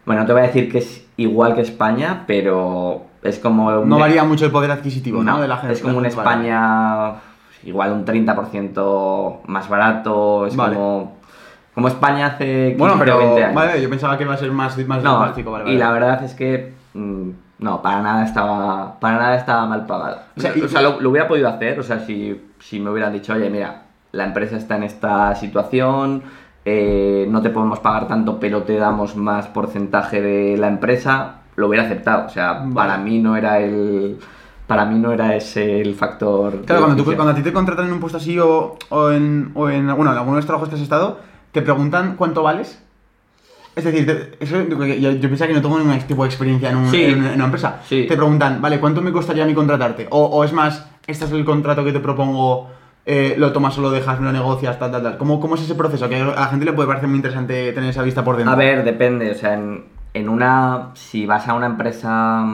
bueno, 0.06 0.22
no 0.22 0.28
te 0.28 0.34
voy 0.34 0.42
a 0.42 0.46
decir 0.46 0.72
que 0.72 0.80
es 0.80 1.06
igual 1.18 1.54
que 1.56 1.62
España, 1.62 2.24
pero 2.26 3.04
es 3.22 3.38
como... 3.40 3.68
un- 3.68 3.90
No 3.90 4.00
varía 4.00 4.24
mucho 4.24 4.46
el 4.46 4.52
poder 4.52 4.72
adquisitivo, 4.72 5.22
¿no? 5.24 5.34
no, 5.36 5.42
De 5.42 5.48
la 5.48 5.58
gente. 5.58 5.74
es 5.74 5.82
como 5.82 5.98
una 5.98 6.10
Vale. 6.10 6.20
España 6.20 7.14
igual 7.64 7.92
un 7.92 8.06
30% 8.06 9.42
más 9.48 9.68
barato, 9.70 10.46
es 10.48 10.56
Vale. 10.56 10.76
como, 10.76 11.18
como 11.76 11.88
España 11.88 12.28
hace 12.28 12.76
15 12.76 12.78
Bueno, 12.78 12.96
o 12.96 13.00
pero 13.00 13.18
20 13.20 13.44
años. 13.44 13.56
vale, 13.56 13.82
yo 13.82 13.90
pensaba 13.90 14.18
que 14.18 14.24
iba 14.24 14.34
a 14.34 14.38
ser 14.38 14.52
más, 14.52 14.78
más 14.88 15.04
no, 15.04 15.20
drástico, 15.20 15.52
vale, 15.52 15.64
y 15.66 15.68
vale. 15.68 15.80
la 15.80 15.92
verdad 15.92 16.24
es 16.24 16.34
que 16.34 16.74
mm, 16.94 17.30
no, 17.60 17.82
para 17.82 18.02
nada 18.02 18.24
estaba, 18.26 19.00
para 19.00 19.18
nada 19.18 19.36
estaba 19.36 19.66
mal 19.66 19.86
pagado. 19.86 20.20
O 20.38 20.40
sea, 20.42 20.54
y- 20.56 20.62
lo, 20.84 21.00
lo 21.02 21.10
hubiera 21.10 21.28
podido 21.28 21.48
hacer, 21.50 21.80
o 21.80 21.84
sea, 21.84 22.00
si, 22.00 22.40
si 22.60 22.80
me 22.80 22.90
hubieran 22.90 23.14
dicho, 23.14 23.34
oye, 23.34 23.50
mira, 23.50 23.84
la 24.12 24.26
empresa 24.26 24.56
está 24.58 24.76
en 24.78 24.84
esta 24.84 25.36
situación, 25.36 26.24
eh, 26.66 27.26
no 27.30 27.42
te 27.42 27.50
podemos 27.50 27.80
pagar 27.80 28.08
tanto, 28.08 28.40
pero 28.40 28.64
te 28.64 28.76
damos 28.78 29.16
más 29.16 29.48
porcentaje 29.48 30.22
de 30.22 30.58
la 30.58 30.68
empresa, 30.68 31.36
lo 31.56 31.68
hubiera 31.68 31.86
aceptado. 31.86 32.26
O 32.26 32.30
sea, 32.30 32.54
Vale. 32.54 32.74
para 32.74 32.98
mí 32.98 33.20
no 33.20 33.36
era 33.36 33.60
el. 33.60 34.18
Para 34.68 34.86
mí 34.86 35.00
no 35.00 35.12
era 35.12 35.36
ese 35.36 35.82
el 35.82 35.96
factor. 35.96 36.62
Claro, 36.64 36.84
cuando, 36.86 37.04
tú, 37.04 37.16
cuando 37.16 37.32
a 37.32 37.36
ti 37.36 37.42
te 37.42 37.52
contratan 37.52 37.88
en 37.88 37.94
un 37.94 38.00
puesto 38.00 38.18
así 38.20 38.38
o, 38.40 38.78
o 38.90 39.10
en, 39.12 39.52
o 39.56 39.68
en 39.70 39.88
bueno, 39.88 40.12
en 40.12 40.18
alguno 40.18 40.34
de 40.36 40.38
los 40.42 40.46
trabajos 40.46 40.70
que 40.70 40.76
has 40.76 40.82
estado, 40.82 41.18
te 41.52 41.62
preguntan 41.62 42.16
cuánto 42.16 42.44
vales. 42.44 42.82
Es 43.76 43.84
decir, 43.86 44.06
te- 44.06 44.44
eso, 44.44 44.62
yo, 44.68 45.12
yo 45.12 45.30
pensaba 45.30 45.48
que 45.48 45.54
no 45.54 45.62
tengo 45.62 45.80
ningún 45.80 45.98
tipo 46.00 46.24
de 46.24 46.30
experiencia 46.30 46.70
en, 46.72 46.78
un- 46.78 46.92
Sí. 46.92 47.04
en- 47.04 47.24
en 47.26 47.34
una 47.36 47.46
empresa. 47.46 47.80
Sí. 47.88 48.06
Te 48.08 48.16
preguntan, 48.18 48.62
vale, 48.62 48.80
¿cuánto 48.80 49.02
me 49.02 49.12
costaría 49.12 49.44
a 49.44 49.48
mí 49.48 49.54
contratarte? 49.54 50.08
O, 50.10 50.26
o 50.26 50.44
es 50.44 50.52
más, 50.52 50.86
este 51.08 51.26
es 51.26 51.32
el 51.32 51.46
contrato 51.46 51.84
que 51.86 51.94
te 51.94 52.00
propongo, 52.00 52.70
eh, 53.06 53.36
lo 53.38 53.52
tomas 53.54 53.78
o 53.78 53.82
lo 53.82 53.90
dejas, 53.92 54.20
lo 54.20 54.32
negocias, 54.32 54.78
tal, 54.80 54.92
tal, 54.92 55.02
tal. 55.04 55.18
¿Cómo, 55.18 55.40
¿Cómo 55.40 55.56
es 55.56 55.62
ese 55.62 55.76
proceso? 55.76 56.10
Que 56.10 56.18
a 56.18 56.26
la 56.26 56.48
gente 56.48 56.66
le 56.66 56.74
puede 56.74 56.88
parecer 56.88 57.08
muy 57.08 57.18
interesante 57.18 57.72
tener 57.72 57.90
esa 57.92 58.04
vista 58.04 58.24
por 58.24 58.36
dentro. 58.36 58.52
A 58.54 58.56
ver, 58.58 58.84
depende. 58.84 59.32
O 59.32 59.36
sea, 59.36 59.54
en, 59.54 59.86
en 60.14 60.28
una. 60.30 60.90
Si 60.96 61.26
vas 61.26 61.48
a 61.48 61.54
una 61.54 61.68
empresa 61.68 62.46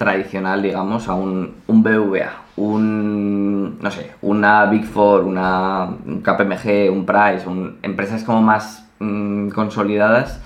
tradicional, 0.00 0.62
digamos, 0.62 1.08
a 1.08 1.12
un, 1.12 1.56
un 1.66 1.82
BVA, 1.82 2.30
un. 2.56 3.78
No 3.82 3.90
sé, 3.90 4.12
una 4.22 4.64
Big 4.64 4.86
Four, 4.86 5.24
una 5.24 5.90
un 6.06 6.22
KPMG, 6.22 6.90
un 6.90 7.04
Price, 7.04 7.46
un, 7.46 7.76
empresas 7.82 8.24
como 8.24 8.40
más 8.40 8.88
mm, 8.98 9.50
consolidadas, 9.50 10.40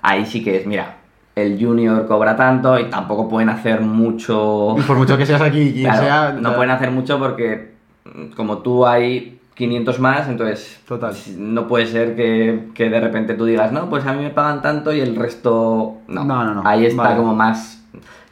ahí 0.00 0.24
sí 0.24 0.42
que 0.42 0.56
es, 0.56 0.66
mira, 0.66 0.96
el 1.34 1.62
junior 1.62 2.06
cobra 2.06 2.36
tanto 2.36 2.78
y 2.78 2.84
tampoco 2.84 3.28
pueden 3.28 3.50
hacer 3.50 3.82
mucho. 3.82 4.74
Y 4.78 4.80
por 4.80 4.96
mucho 4.96 5.18
que 5.18 5.26
seas 5.26 5.42
aquí 5.42 5.60
y 5.60 5.82
Claro, 5.82 6.02
sea... 6.02 6.32
no 6.32 6.54
pueden 6.54 6.70
hacer 6.70 6.90
mucho 6.90 7.18
porque 7.18 7.74
mm, 8.06 8.28
como 8.34 8.58
tú 8.58 8.86
hay 8.86 9.38
500 9.56 10.00
más, 10.00 10.26
entonces 10.26 10.80
Total. 10.88 11.14
no 11.36 11.68
puede 11.68 11.86
ser 11.86 12.16
que, 12.16 12.70
que 12.72 12.88
de 12.88 13.00
repente 13.00 13.34
tú 13.34 13.44
digas, 13.44 13.72
no, 13.72 13.90
pues 13.90 14.06
a 14.06 14.14
mí 14.14 14.22
me 14.22 14.30
pagan 14.30 14.62
tanto 14.62 14.90
y 14.90 15.00
el 15.00 15.14
resto 15.16 15.98
no. 16.08 16.24
No, 16.24 16.44
no, 16.46 16.54
no. 16.54 16.62
Ahí 16.64 16.86
está 16.86 17.02
Vale. 17.02 17.16
como 17.18 17.34
más... 17.34 17.82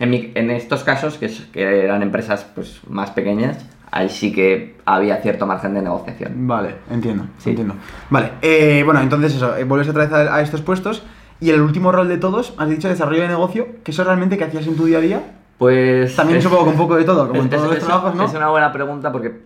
En, 0.04 0.10
mi- 0.10 0.32
en 0.34 0.50
estos 0.50 0.84
casos, 0.84 1.16
que, 1.18 1.26
es- 1.26 1.46
que 1.52 1.84
eran 1.84 2.02
empresas 2.02 2.46
pues, 2.54 2.80
más 2.88 3.10
pequeñas, 3.10 3.64
ahí 3.90 4.08
sí 4.08 4.32
que 4.32 4.76
había 4.84 5.16
cierto 5.16 5.46
margen 5.46 5.74
de 5.74 5.82
negociación. 5.82 6.46
Vale, 6.46 6.74
entiendo, 6.90 7.24
Sí. 7.38 7.50
entiendo. 7.50 7.74
Vale, 8.10 8.32
eh, 8.42 8.82
bueno, 8.84 9.00
entonces 9.00 9.34
eso, 9.34 9.56
eh, 9.56 9.64
vuelves 9.64 9.88
otra 9.88 10.04
vez 10.04 10.12
a, 10.12 10.34
a 10.36 10.40
estos 10.42 10.60
puestos 10.62 11.02
y 11.40 11.50
el 11.50 11.60
último 11.60 11.90
rol 11.92 12.08
de 12.08 12.18
todos, 12.18 12.54
has 12.58 12.68
dicho 12.68 12.88
desarrollo 12.88 13.22
de 13.22 13.28
negocio, 13.28 13.66
que 13.84 13.90
eso 13.92 14.04
realmente 14.04 14.36
que 14.38 14.44
hacías 14.44 14.66
en 14.66 14.76
tu 14.76 14.84
día 14.86 14.98
a 14.98 15.00
día, 15.00 15.20
Pues... 15.58 16.14
también 16.16 16.38
es- 16.38 16.44
supongo 16.44 16.64
que 16.64 16.70
un 16.70 16.76
poco 16.76 16.96
de 16.96 17.04
todo, 17.04 17.26
como 17.28 17.40
en 17.40 17.46
Es- 17.46 17.50
todos 17.52 17.64
es- 17.72 17.78
los 17.78 17.84
trabajos, 17.86 18.14
¿no? 18.14 18.24
Es 18.24 18.34
una 18.34 18.48
buena 18.50 18.72
pregunta 18.72 19.10
porque, 19.12 19.40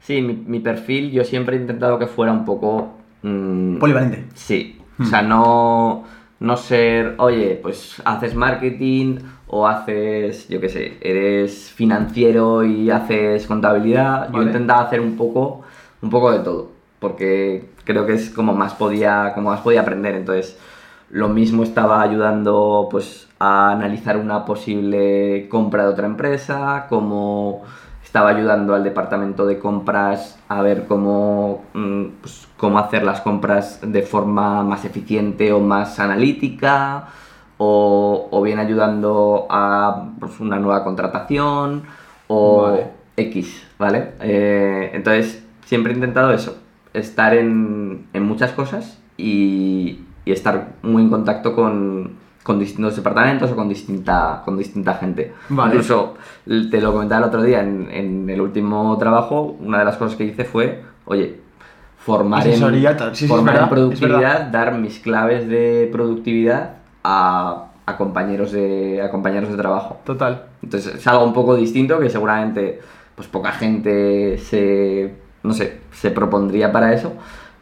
sí, 0.00 0.20
mi, 0.20 0.34
mi 0.34 0.60
perfil 0.60 1.10
yo 1.10 1.24
siempre 1.24 1.56
he 1.56 1.60
intentado 1.60 1.98
que 1.98 2.06
fuera 2.06 2.32
un 2.32 2.44
poco... 2.44 2.98
mm, 3.22 3.76
Polivalente. 3.78 4.24
Sí, 4.34 4.78
Hmm. 4.98 5.02
o 5.04 5.06
sea, 5.06 5.22
no, 5.22 6.04
no 6.40 6.56
ser, 6.58 7.14
oye, 7.18 7.58
pues 7.62 8.02
haces 8.04 8.34
marketing 8.34 9.16
o 9.54 9.66
haces, 9.66 10.48
yo 10.48 10.62
qué 10.62 10.70
sé, 10.70 10.96
eres 11.02 11.70
financiero 11.70 12.64
y 12.64 12.90
haces 12.90 13.46
contabilidad. 13.46 14.32
Yo 14.32 14.42
intentaba 14.42 14.84
hacer 14.84 15.00
un 15.00 15.14
poco, 15.14 15.60
un 16.00 16.08
poco 16.08 16.32
de 16.32 16.38
todo, 16.38 16.70
porque 16.98 17.68
creo 17.84 18.06
que 18.06 18.14
es 18.14 18.30
como 18.30 18.54
más 18.54 18.72
podía, 18.72 19.32
como 19.34 19.50
más 19.50 19.60
podía 19.60 19.82
aprender. 19.82 20.14
Entonces, 20.14 20.58
lo 21.10 21.28
mismo 21.28 21.64
estaba 21.64 22.00
ayudando 22.00 22.88
pues 22.90 23.28
a 23.38 23.72
analizar 23.72 24.16
una 24.16 24.46
posible 24.46 25.48
compra 25.50 25.82
de 25.84 25.90
otra 25.90 26.06
empresa, 26.06 26.86
como 26.88 27.62
estaba 28.02 28.30
ayudando 28.30 28.74
al 28.74 28.84
departamento 28.84 29.44
de 29.44 29.58
compras 29.58 30.38
a 30.48 30.62
ver 30.62 30.86
cómo, 30.86 31.64
mm, 31.74 32.04
pues, 32.22 32.48
cómo 32.56 32.78
hacer 32.78 33.04
las 33.04 33.20
compras 33.20 33.80
de 33.82 34.00
forma 34.00 34.62
más 34.62 34.86
eficiente 34.86 35.52
o 35.52 35.60
más 35.60 36.00
analítica, 36.00 37.08
o, 37.64 38.28
o 38.30 38.42
bien 38.42 38.58
ayudando 38.58 39.46
a 39.48 40.08
pues, 40.18 40.40
una 40.40 40.58
nueva 40.58 40.82
contratación, 40.82 41.84
o 42.26 42.62
Vale. 42.62 42.86
X, 43.16 43.62
¿vale? 43.78 44.12
Eh, 44.20 44.90
entonces, 44.94 45.44
siempre 45.64 45.92
he 45.92 45.94
intentado 45.94 46.32
eso, 46.32 46.58
estar 46.92 47.34
en, 47.34 48.06
en 48.12 48.22
muchas 48.24 48.50
cosas 48.52 48.98
y, 49.16 50.00
y 50.24 50.32
estar 50.32 50.74
muy 50.82 51.02
en 51.02 51.10
contacto 51.10 51.54
con, 51.54 52.16
con 52.42 52.58
distintos 52.58 52.96
departamentos 52.96 53.50
o 53.52 53.54
con 53.56 53.68
distinta, 53.68 54.42
con 54.44 54.58
distinta 54.58 54.94
gente. 54.94 55.32
Vale. 55.48 55.74
Incluso, 55.74 56.14
te 56.44 56.80
lo 56.80 56.92
comentaba 56.92 57.20
el 57.22 57.28
otro 57.28 57.42
día, 57.42 57.60
en, 57.60 57.88
en 57.92 58.28
el 58.28 58.40
último 58.40 58.96
trabajo, 58.98 59.56
una 59.60 59.78
de 59.78 59.84
las 59.84 59.96
cosas 59.96 60.16
que 60.16 60.24
hice 60.24 60.44
fue, 60.44 60.82
oye, 61.04 61.40
formar, 61.98 62.44
en. 62.46 63.14
Sí, 63.14 63.28
formar 63.28 63.56
en 63.56 63.68
productividad, 63.68 64.46
dar 64.50 64.76
mis 64.78 64.98
claves 64.98 65.48
de 65.48 65.88
productividad 65.92 66.81
a, 67.04 67.66
a 67.86 67.96
compañeros 67.96 68.52
de, 68.52 69.02
a 69.02 69.10
compañeros 69.10 69.50
de 69.50 69.56
trabajo. 69.56 70.00
Total. 70.04 70.44
Entonces 70.62 70.94
es 70.96 71.06
algo 71.06 71.24
un 71.24 71.32
poco 71.32 71.56
distinto 71.56 71.98
que 71.98 72.08
seguramente 72.10 72.80
pues 73.14 73.28
poca 73.28 73.52
gente 73.52 74.38
se, 74.38 75.14
no 75.42 75.52
sé, 75.52 75.80
se 75.92 76.10
propondría 76.10 76.72
para 76.72 76.92
eso. 76.94 77.12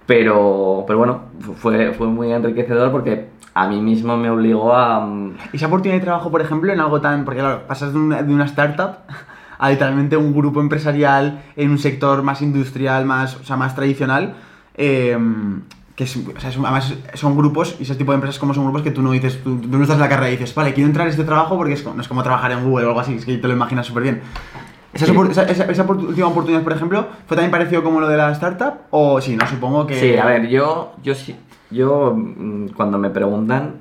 Pero, 0.06 0.84
pero 0.86 0.98
bueno, 0.98 1.20
fu- 1.40 1.54
fue, 1.54 1.92
fue 1.92 2.06
muy 2.08 2.32
enriquecedor 2.32 2.90
porque 2.90 3.28
a 3.54 3.68
mí 3.68 3.80
mismo 3.80 4.16
me 4.16 4.30
obligó 4.30 4.74
a... 4.74 5.00
mm, 5.00 5.34
¿Y 5.52 5.56
esa 5.56 5.66
oportunidad 5.68 5.98
de 5.98 6.04
trabajo, 6.04 6.30
por 6.30 6.40
ejemplo, 6.40 6.72
en 6.72 6.80
algo 6.80 7.00
tan. 7.00 7.24
Porque 7.24 7.40
claro, 7.40 7.66
pasas 7.66 7.92
de 7.92 7.98
una, 7.98 8.22
de 8.22 8.32
una 8.32 8.44
startup 8.46 8.98
a 9.58 9.70
literalmente 9.70 10.16
un 10.16 10.32
grupo 10.34 10.60
empresarial 10.60 11.42
en 11.56 11.70
un 11.70 11.78
sector 11.78 12.22
más 12.22 12.42
industrial, 12.42 13.04
más, 13.04 13.36
o 13.36 13.44
sea, 13.44 13.56
más 13.56 13.74
tradicional. 13.74 14.34
eh, 14.74 15.16
que 16.00 16.04
es, 16.04 16.16
o 16.16 16.40
sea, 16.40 16.48
además 16.50 16.94
son 17.12 17.36
grupos, 17.36 17.76
y 17.78 17.82
ese 17.82 17.94
tipo 17.94 18.10
de 18.12 18.14
empresas 18.14 18.38
como 18.38 18.54
son 18.54 18.64
grupos 18.64 18.80
que 18.80 18.90
tú 18.90 19.02
no 19.02 19.10
dices, 19.12 19.42
tú, 19.44 19.58
tú 19.60 19.68
no 19.68 19.82
estás 19.82 19.96
en 19.96 20.00
la 20.00 20.08
carrera 20.08 20.28
y 20.30 20.38
dices, 20.38 20.54
vale, 20.54 20.72
quiero 20.72 20.88
entrar 20.88 21.06
en 21.06 21.10
este 21.10 21.24
trabajo 21.24 21.58
porque 21.58 21.74
es, 21.74 21.84
no 21.84 22.00
es 22.00 22.08
como 22.08 22.22
trabajar 22.22 22.52
en 22.52 22.64
Google 22.64 22.86
o 22.86 22.88
algo 22.88 23.00
así, 23.00 23.16
es 23.16 23.26
que 23.26 23.36
te 23.36 23.46
lo 23.46 23.52
imaginas 23.52 23.84
súper 23.86 24.04
bien. 24.04 24.22
Esa, 24.94 25.04
Sí. 25.04 25.12
esa, 25.30 25.42
esa- 25.42 25.64
esa 25.64 25.82
última 25.84 26.28
oportunidad, 26.28 26.62
por 26.62 26.72
ejemplo, 26.72 27.06
¿fue 27.26 27.36
también 27.36 27.50
parecido 27.50 27.82
como 27.84 28.00
lo 28.00 28.08
de 28.08 28.16
la 28.16 28.32
startup? 28.32 28.74
O 28.90 29.20
sí, 29.20 29.36
no, 29.36 29.46
supongo 29.46 29.86
que... 29.86 29.94
Sí, 30.00 30.16
a 30.16 30.24
ver, 30.24 30.48
yo, 30.48 30.94
yo 31.02 31.14
sí, 31.14 31.36
yo 31.70 32.14
mm, 32.16 32.68
cuando 32.74 32.96
me 32.96 33.10
preguntan, 33.10 33.74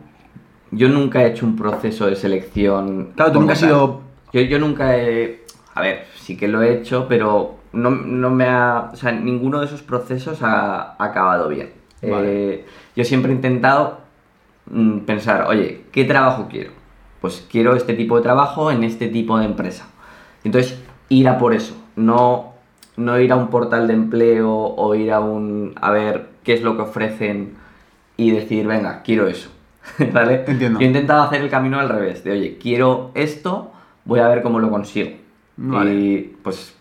yo 0.72 0.90
nunca 0.90 1.24
he 1.24 1.28
hecho 1.30 1.46
un 1.46 1.56
proceso 1.56 2.06
de 2.08 2.18
selección. 2.18 3.12
Claro, 3.16 3.32
tú 3.32 3.40
nunca 3.40 3.54
has 3.54 3.60
sido- 3.60 4.02
Yo, 4.34 4.42
yo 4.42 4.60
nunca 4.60 4.98
he. 4.98 5.46
A 5.74 5.82
ver, 5.82 6.06
sí 6.20 6.36
que 6.36 6.48
lo 6.50 6.62
he 6.62 6.74
hecho, 6.74 7.06
pero 7.08 7.56
no, 7.72 7.90
no 7.90 8.30
me 8.30 8.46
ha. 8.46 8.90
O 8.94 8.96
sea, 8.96 9.12
ninguno 9.12 9.60
de 9.62 9.66
esos 9.68 9.82
procesos 9.82 10.44
ha, 10.44 10.96
ha 11.00 11.04
acabado 11.04 11.48
bien. 11.48 11.79
Vale. 12.02 12.54
Eh, 12.54 12.66
yo 12.96 13.04
siempre 13.04 13.32
he 13.32 13.36
intentado 13.36 14.00
mm, 14.70 15.00
pensar, 15.00 15.46
oye, 15.48 15.84
¿qué 15.92 16.06
trabajo 16.06 16.48
quiero? 16.50 16.72
Pues 17.22 17.46
quiero 17.50 17.76
este 17.76 17.94
tipo 17.94 18.16
de 18.16 18.24
trabajo 18.24 18.72
en 18.72 18.84
este 18.84 19.08
tipo 19.08 19.38
de 19.38 19.46
empresa. 19.46 19.88
Entonces, 20.44 20.80
ir 21.10 21.28
a 21.28 21.38
por 21.38 21.54
eso, 21.54 21.76
no, 21.96 22.54
no 22.96 23.20
ir 23.20 23.32
a 23.32 23.36
un 23.36 23.50
portal 23.50 23.88
de 23.88 23.94
empleo 23.94 24.52
o 24.52 24.96
ir 24.96 25.12
a 25.12 25.20
un 25.20 25.74
a 25.82 25.92
ver 25.92 26.30
qué 26.44 26.54
es 26.54 26.62
lo 26.62 26.76
que 26.76 26.84
ofrecen 26.84 27.56
y 28.16 28.32
decir, 28.32 28.68
venga, 28.68 29.02
quiero 29.02 29.28
eso. 29.28 29.50
¿Vale? 30.14 30.44
Entiendo. 30.48 30.80
Yo 30.80 30.86
he 30.86 30.88
intentado 30.88 31.24
hacer 31.24 31.42
el 31.42 31.50
camino 31.50 31.80
al 31.80 31.90
revés, 31.90 32.24
de 32.24 32.32
oye, 32.32 32.58
quiero 32.58 33.12
esto, 33.16 33.72
voy 34.06 34.20
a 34.20 34.28
ver 34.28 34.42
cómo 34.42 34.60
lo 34.60 34.70
consigo. 34.70 35.12
Vale. 35.58 35.94
Y 35.94 36.38
pues 36.42 36.76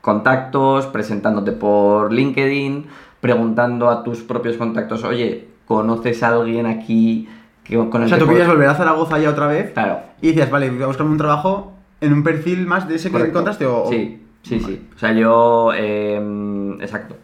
contactos, 0.00 0.86
presentándote 0.86 1.52
por 1.52 2.12
LinkedIn, 2.12 2.86
preguntando 3.20 3.90
a 3.90 4.02
tus 4.02 4.20
propios 4.20 4.56
contactos, 4.56 5.04
oye, 5.04 5.48
¿conoces 5.66 6.22
a 6.22 6.28
alguien 6.28 6.66
aquí 6.66 7.28
que, 7.64 7.76
con 7.76 8.02
el 8.02 8.06
O 8.06 8.08
sea, 8.08 8.18
tú 8.18 8.26
querías 8.26 8.46
puedo-?" 8.46 8.56
volver 8.56 8.68
a 8.68 8.74
Zaragoza 8.74 9.18
ya 9.18 9.30
otra 9.30 9.46
vez 9.46 9.72
Claro. 9.72 10.00
y 10.20 10.28
decías, 10.28 10.50
vale, 10.50 10.70
voy 10.70 10.82
a 10.82 10.86
buscarme 10.86 11.12
un 11.12 11.18
trabajo 11.18 11.72
en 12.00 12.12
un 12.12 12.22
perfil 12.22 12.66
más 12.66 12.88
de 12.88 12.96
ese 12.96 13.10
que 13.10 13.18
encontraste 13.18 13.66
o... 13.66 13.86
Sí, 13.90 14.22
sí, 14.42 14.60
sí. 14.60 14.88
O 14.94 14.98
sea, 14.98 15.12
yo... 15.12 15.70
eh, 15.76 16.76
exacto. 16.80 17.14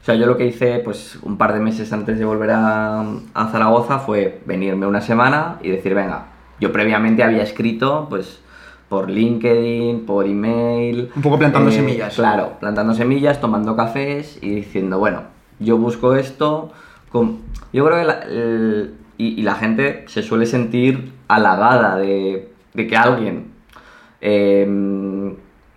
O 0.00 0.04
sea, 0.04 0.14
yo 0.14 0.26
lo 0.26 0.36
que 0.36 0.46
hice, 0.46 0.80
pues, 0.84 1.18
un 1.22 1.36
par 1.36 1.52
de 1.52 1.60
meses 1.60 1.92
antes 1.92 2.18
de 2.18 2.24
volver 2.24 2.50
a, 2.52 3.00
a 3.34 3.48
Zaragoza 3.48 3.98
fue 3.98 4.40
venirme 4.46 4.86
una 4.86 5.00
semana 5.02 5.58
y 5.62 5.70
decir, 5.70 5.94
venga, 5.94 6.26
yo 6.58 6.72
previamente 6.72 7.22
había 7.22 7.42
escrito, 7.42 8.06
pues, 8.08 8.40
por 8.90 9.08
LinkedIn, 9.08 10.04
por 10.04 10.26
email... 10.26 10.98
eh, 11.00 11.10
Un 11.16 11.22
poco 11.22 11.38
plantando 11.38 11.70
semillas. 11.70 12.16
Claro, 12.16 12.54
plantando 12.60 12.92
semillas, 12.92 13.40
tomando 13.40 13.76
cafés 13.76 14.38
y 14.42 14.50
diciendo, 14.56 14.98
bueno, 14.98 15.22
yo 15.60 15.78
busco 15.78 16.16
esto... 16.16 16.72
con- 17.10 17.38
Yo 17.72 17.86
creo 17.86 17.98
que 18.00 18.04
la, 18.04 18.14
el- 18.24 18.94
y, 19.16 19.40
y 19.40 19.42
la 19.42 19.54
gente 19.54 20.04
se 20.08 20.22
suele 20.22 20.44
sentir 20.44 21.12
halagada 21.28 21.96
de, 21.98 22.50
de 22.74 22.86
que 22.88 22.96
alguien 22.96 23.52
eh, 24.20 24.66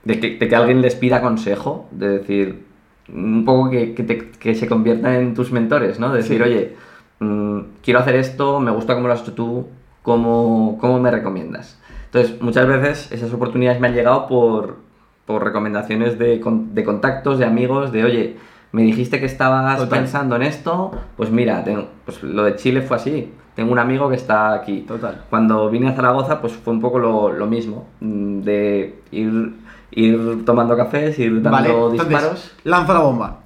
de, 0.04 0.19
que, 0.19 0.38
de 0.38 0.47
que 0.47 0.56
alguien 0.56 0.82
les 0.82 0.95
pida 0.95 1.21
consejo, 1.21 1.88
de 1.91 2.10
decir, 2.19 2.65
un 3.13 3.45
poco 3.45 3.69
que, 3.69 3.93
que, 3.93 4.04
te- 4.04 4.30
que 4.32 4.56
se 4.56 4.67
conviertan 4.67 5.13
en 5.13 5.34
tus 5.34 5.52
mentores, 5.52 5.99
¿no? 5.99 6.10
De 6.12 6.17
decir, 6.17 6.38
Sí. 6.38 6.43
oye, 6.49 6.76
mm, 7.19 7.60
quiero 7.84 7.99
hacer 7.99 8.15
esto, 8.15 8.60
me 8.60 8.71
gusta 8.71 8.95
cómo 8.95 9.08
lo 9.08 9.13
has 9.13 9.21
hecho 9.21 9.34
tú, 9.34 9.67
¿cómo, 10.02 10.78
cómo 10.82 10.99
me 10.99 11.12
recomiendas? 11.12 11.80
Entonces, 12.13 12.39
muchas 12.41 12.67
veces 12.67 13.12
esas 13.12 13.34
oportunidades 13.34 13.80
me 13.82 13.88
han 13.88 13.95
llegado 13.95 14.28
por, 14.28 14.78
por 15.26 15.43
recomendaciones 15.43 16.19
de, 16.19 16.39
de 16.43 16.84
contactos, 16.84 17.39
de 17.39 17.45
amigos, 17.45 17.91
de, 17.91 18.04
oye, 18.04 18.38
me 18.71 18.84
dijiste 18.84 19.19
que 19.19 19.26
estabas 19.26 19.78
Total. 19.80 19.99
pensando 19.99 20.36
en 20.36 20.43
esto, 20.43 20.91
pues 21.17 21.32
mira, 21.32 21.63
tengo- 21.63 21.88
pues 22.06 22.21
lo 22.21 22.43
de 22.43 22.56
Chile 22.56 22.82
fue 22.84 22.97
así. 22.97 23.34
Tengo 23.56 23.71
un 23.71 23.80
amigo 23.80 24.10
que 24.10 24.15
está 24.15 24.54
aquí. 24.54 24.82
Total. 24.82 25.23
Cuando 25.30 25.69
vine 25.71 25.89
a 25.89 25.93
Zaragoza, 25.95 26.39
pues 26.41 26.54
fue 26.54 26.73
un 26.73 26.82
poco 26.82 26.99
lo, 26.99 27.32
lo 27.32 27.47
mismo, 27.47 27.88
mm, 27.99 28.41
de 28.41 28.95
ir, 29.12 29.54
ir 29.91 30.43
tomando 30.45 30.76
cafés, 30.78 31.17
ir 31.19 31.34
dando 31.41 31.52
Vale, 31.52 31.69
entonces, 31.69 32.10
disparos. 32.10 32.52
lanza 32.63 32.93
la 32.93 32.99
bomba. 32.99 33.39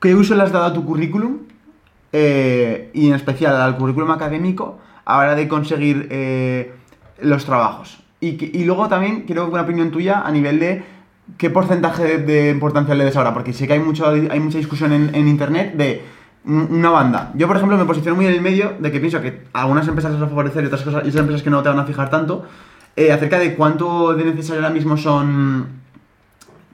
¿Qué 0.00 0.14
uso 0.14 0.34
le 0.34 0.42
has 0.42 0.52
dado 0.52 0.66
a 0.66 0.72
tu 0.72 0.84
currículum? 0.84 1.38
Eh, 2.12 2.90
y 2.94 3.08
en 3.08 3.14
especial 3.14 3.56
al 3.56 3.76
currículum 3.78 4.10
académico 4.10 4.78
a 5.04 5.14
la 5.16 5.22
hora 5.22 5.34
de 5.34 5.48
conseguir 5.48 6.08
eh, 6.10 6.74
los 7.20 7.44
trabajos. 7.44 7.98
Y, 8.20 8.56
y 8.56 8.64
luego 8.64 8.88
también 8.88 9.22
quiero 9.22 9.48
una 9.48 9.62
opinión 9.62 9.90
tuya 9.90 10.20
a 10.20 10.30
nivel 10.30 10.58
de 10.60 10.84
qué 11.38 11.50
porcentaje 11.50 12.18
de, 12.18 12.50
importancia 12.50 12.94
le 12.94 13.04
des 13.04 13.16
ahora, 13.16 13.34
porque 13.34 13.52
sé 13.52 13.66
que 13.66 13.74
hay, 13.74 13.78
mucho, 13.80 14.08
hay 14.08 14.40
mucha 14.40 14.58
discusión 14.58 14.92
en, 14.92 15.14
en 15.14 15.28
internet 15.28 15.74
de 15.74 16.02
un- 16.44 16.68
una 16.70 16.90
banda. 16.90 17.32
Yo, 17.34 17.46
por 17.46 17.56
ejemplo, 17.56 17.76
me 17.76 17.84
posiciono 17.84 18.16
muy 18.16 18.26
en 18.26 18.32
el 18.32 18.40
medio 18.40 18.74
de 18.78 18.90
que 18.92 19.00
pienso 19.00 19.20
que 19.20 19.42
algunas 19.52 19.86
empresas 19.88 20.20
va 20.20 20.26
a 20.26 20.28
favorecer 20.28 20.62
y 20.64 20.66
otras 20.66 20.82
cosas, 20.82 21.04
y 21.04 21.08
otras 21.08 21.20
empresas 21.20 21.42
que 21.42 21.50
no 21.50 21.62
te 21.62 21.68
van 21.68 21.78
a 21.78 21.84
fijar 21.84 22.10
tanto, 22.10 22.44
eh, 22.96 23.12
acerca 23.12 23.38
de 23.38 23.54
cuánto 23.54 24.14
de 24.14 24.24
necesario 24.24 24.62
ahora 24.62 24.74
mismo 24.74 24.96
son 24.96 25.66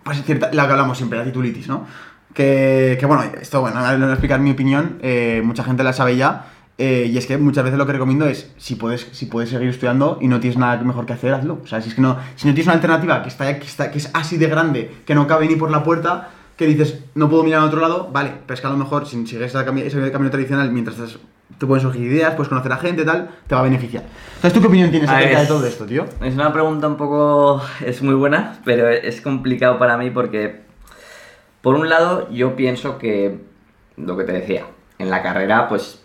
pues 0.03 0.23
cierta, 0.25 0.51
la 0.53 0.67
que 0.67 0.73
hablamos 0.73 0.97
siempre, 0.97 1.19
la 1.19 1.25
titulitis, 1.25 1.69
¿no? 1.69 1.87
Que, 2.35 2.97
que, 2.99 3.07
bueno, 3.07 3.25
esto, 3.41 3.61
bueno, 3.61 3.81
les 3.81 3.99
voy 3.99 4.09
a 4.09 4.13
explicar 4.13 4.41
mi 4.41 4.51
opinión, 4.51 4.99
eh, 5.03 5.43
mucha 5.45 5.65
gente 5.65 5.83
la 5.85 5.93
sabe 5.93 6.17
ya, 6.17 6.47
eh, 6.81 7.11
y 7.13 7.19
es 7.19 7.27
que 7.27 7.37
muchas 7.39 7.65
veces 7.65 7.77
lo 7.77 7.87
que 7.87 7.93
recomiendo 7.93 8.27
es, 8.27 8.53
si 8.57 8.77
puedes, 8.77 9.09
si 9.11 9.27
puedes 9.27 9.51
seguir 9.51 9.69
estudiando 9.69 10.19
y 10.21 10.29
no 10.29 10.39
tienes 10.39 10.57
nada 10.57 10.81
mejor 10.83 11.07
que 11.07 11.13
hacer, 11.13 11.35
hazlo. 11.35 11.59
O 11.63 11.67
sea, 11.67 11.83
si 11.83 11.89
es 11.89 11.97
que 11.97 12.01
no, 12.01 12.17
si 12.37 12.47
no 12.47 12.55
tienes 12.55 12.67
una 12.67 12.75
alternativa 12.75 13.21
que, 13.23 13.29
está, 13.29 13.59
que, 13.59 13.67
está, 13.67 13.91
que 13.91 13.99
es 13.99 14.11
así 14.15 14.37
de 14.37 14.47
grande, 14.47 14.93
que 15.05 15.17
no 15.17 15.27
cabe 15.27 15.49
ni 15.49 15.57
por 15.57 15.73
la 15.73 15.83
puerta, 15.83 16.31
que 16.57 16.67
dices, 16.67 17.01
no 17.17 17.29
puedo 17.29 17.43
mirar 17.43 17.63
a 17.63 17.65
otro 17.65 17.81
lado, 17.81 18.11
vale, 18.13 18.33
pero 18.47 18.55
es 18.55 18.61
que 18.61 18.67
a 18.69 18.71
lo 18.71 18.77
mejor 18.77 19.07
si 19.07 19.27
sigues 19.27 19.53
ese 19.53 19.65
camino, 19.65 19.87
ese 19.87 20.13
camino 20.13 20.31
tradicional 20.31 20.71
mientras 20.71 20.99
estás, 20.99 21.19
te 21.59 21.67
pueden 21.67 21.83
surgir 21.83 22.03
ideas, 22.03 22.35
puedes 22.37 22.49
conocer 22.49 22.73
a 22.73 22.77
gente, 22.77 23.05
tal, 23.05 23.29
te 23.49 23.57
va 23.57 23.61
a 23.63 23.65
beneficiar. 23.65 24.05
Entonces, 24.37 24.53
¿tú 24.53 24.61
qué 24.61 24.67
opinión 24.69 24.91
tienes 24.93 25.11
acerca 25.11 25.41
de 25.41 25.47
todo 25.47 25.67
esto, 25.67 25.85
tío? 25.85 26.05
Es 26.21 26.35
una 26.35 26.53
pregunta 26.53 26.87
un 26.87 26.97
poco... 26.97 27.61
es 27.85 28.03
muy 28.03 28.15
buena, 28.15 28.61
pero 28.65 28.89
es 28.89 29.21
complicado 29.21 29.81
para 29.81 29.97
mí 29.97 30.11
porque, 30.11 30.61
por 31.61 31.75
un 31.75 31.89
lado, 31.89 32.31
yo 32.31 32.55
pienso 32.55 32.99
que, 32.99 33.41
lo 33.97 34.17
que 34.17 34.23
te 34.23 34.33
decía, 34.33 34.67
en 34.99 35.11
la 35.11 35.23
carrera, 35.23 35.69
pues 35.69 36.03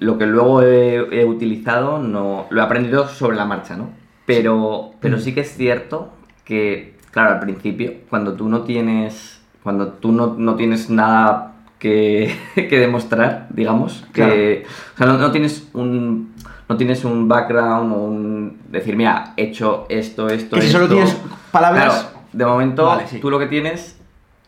lo 0.00 0.18
que 0.18 0.26
luego 0.26 0.62
he, 0.62 1.20
he 1.20 1.24
utilizado, 1.24 1.98
no 1.98 2.46
lo 2.50 2.60
he 2.60 2.64
aprendido 2.64 3.08
sobre 3.08 3.36
la 3.36 3.44
marcha, 3.44 3.76
¿no? 3.76 3.90
Pero, 4.26 4.92
pero 5.00 5.18
sí 5.18 5.34
que 5.34 5.40
es 5.40 5.54
cierto 5.56 6.10
que, 6.44 6.94
claro, 7.10 7.34
al 7.34 7.40
principio, 7.40 7.92
cuando 8.10 8.34
tú 8.34 8.48
no 8.48 8.62
tienes, 8.62 9.40
cuando 9.62 9.88
tú 9.88 10.12
no, 10.12 10.34
no 10.38 10.56
tienes 10.56 10.90
nada 10.90 11.54
que, 11.78 12.34
que 12.54 12.78
demostrar, 12.78 13.46
digamos, 13.50 14.04
que, 14.12 14.64
o 14.94 14.98
sea, 14.98 15.06
no, 15.06 15.18
no 15.18 15.30
tienes 15.30 15.68
un 15.72 16.34
no 16.68 16.76
tienes 16.76 17.04
un 17.04 17.28
background 17.28 17.92
o 17.92 17.96
un 17.96 18.58
decir, 18.68 18.96
mira, 18.96 19.34
he 19.36 19.44
hecho 19.44 19.86
esto, 19.88 20.28
esto, 20.28 20.56
Que 20.56 20.62
si 20.62 20.70
solo 20.72 20.84
esto". 20.86 20.96
tienes 20.96 21.16
palabras... 21.52 21.84
Claro, 21.84 22.16
de 22.32 22.44
momento 22.44 22.86
Vale, 22.86 23.06
sí. 23.06 23.20
tú 23.20 23.30
lo 23.30 23.38
que 23.38 23.46
tienes 23.46 23.98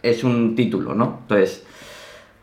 es 0.03 0.25
un 0.25 0.57
título, 0.57 0.95
¿no? 0.95 1.19
Entonces, 1.23 1.65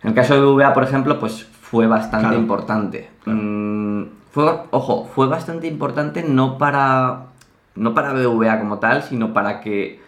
en 0.02 0.10
el 0.10 0.16
caso 0.16 0.34
de 0.36 0.42
VA, 0.42 0.74
por 0.74 0.84
ejemplo, 0.84 1.20
pues 1.20 1.46
fue 1.70 1.88
bastante 1.88 2.28
Claro. 2.28 2.42
importante. 2.42 3.10
Mm, 3.26 4.04
fue, 4.32 4.46
ojo, 4.72 5.10
fue 5.14 5.28
bastante 5.28 5.68
importante 5.68 6.24
no 6.24 6.58
para, 6.58 7.28
no 7.76 7.94
para 7.94 8.14
BVA 8.14 8.60
como 8.60 8.78
tal, 8.80 9.02
sino 9.04 9.34
para 9.34 9.62
que, 9.62 10.00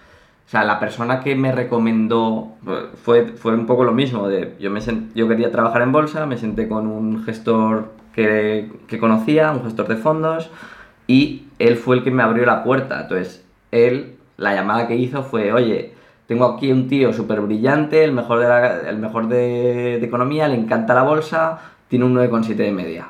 o 0.46 0.50
sea, 0.50 0.64
la 0.64 0.80
persona 0.80 1.20
que 1.22 1.36
me 1.36 1.52
recomendó 1.52 2.50
eh, 2.68 2.88
fue, 3.04 3.26
fue 3.26 3.54
un 3.56 3.66
poco 3.66 3.84
lo 3.84 3.92
mismo. 3.94 4.28
De, 4.28 4.56
yo, 4.60 4.70
me 4.70 4.82
sent- 4.82 5.12
yo 5.16 5.28
quería 5.28 5.52
trabajar 5.52 5.82
en 5.82 5.92
bolsa, 5.92 6.26
me 6.26 6.38
senté 6.38 6.68
con 6.68 6.86
un 6.88 7.24
gestor 7.24 7.92
que, 8.14 8.70
que 8.88 9.00
conocía, 9.00 9.52
un 9.52 9.64
gestor 9.64 9.88
de 9.88 9.96
fondos, 9.96 10.50
y 11.08 11.44
él 11.60 11.76
fue 11.78 11.96
el 11.98 12.04
que 12.04 12.12
me 12.12 12.22
abrió 12.24 12.46
la 12.46 12.64
puerta. 12.64 13.02
Entonces, 13.02 13.44
él, 13.72 14.16
la 14.38 14.54
llamada 14.54 14.88
que 14.88 14.96
hizo 14.96 15.24
fue, 15.24 15.52
oye, 15.54 15.94
tengo 16.28 16.46
aquí 16.46 16.72
un 16.72 16.88
tío 16.88 17.14
súper 17.14 17.42
brillante, 17.42 18.04
el 18.04 18.12
mejor, 18.12 18.40
de, 18.40 18.48
la- 18.48 18.90
el 18.90 18.98
mejor 18.98 19.28
de, 19.28 19.98
de 20.00 20.06
economía, 20.06 20.48
le 20.48 20.56
encanta 20.56 20.94
la 20.94 21.04
bolsa, 21.04 21.60
tiene 21.88 22.06
un 22.06 22.14
9,7 22.16 22.56
de 22.56 22.72
media. 22.72 23.08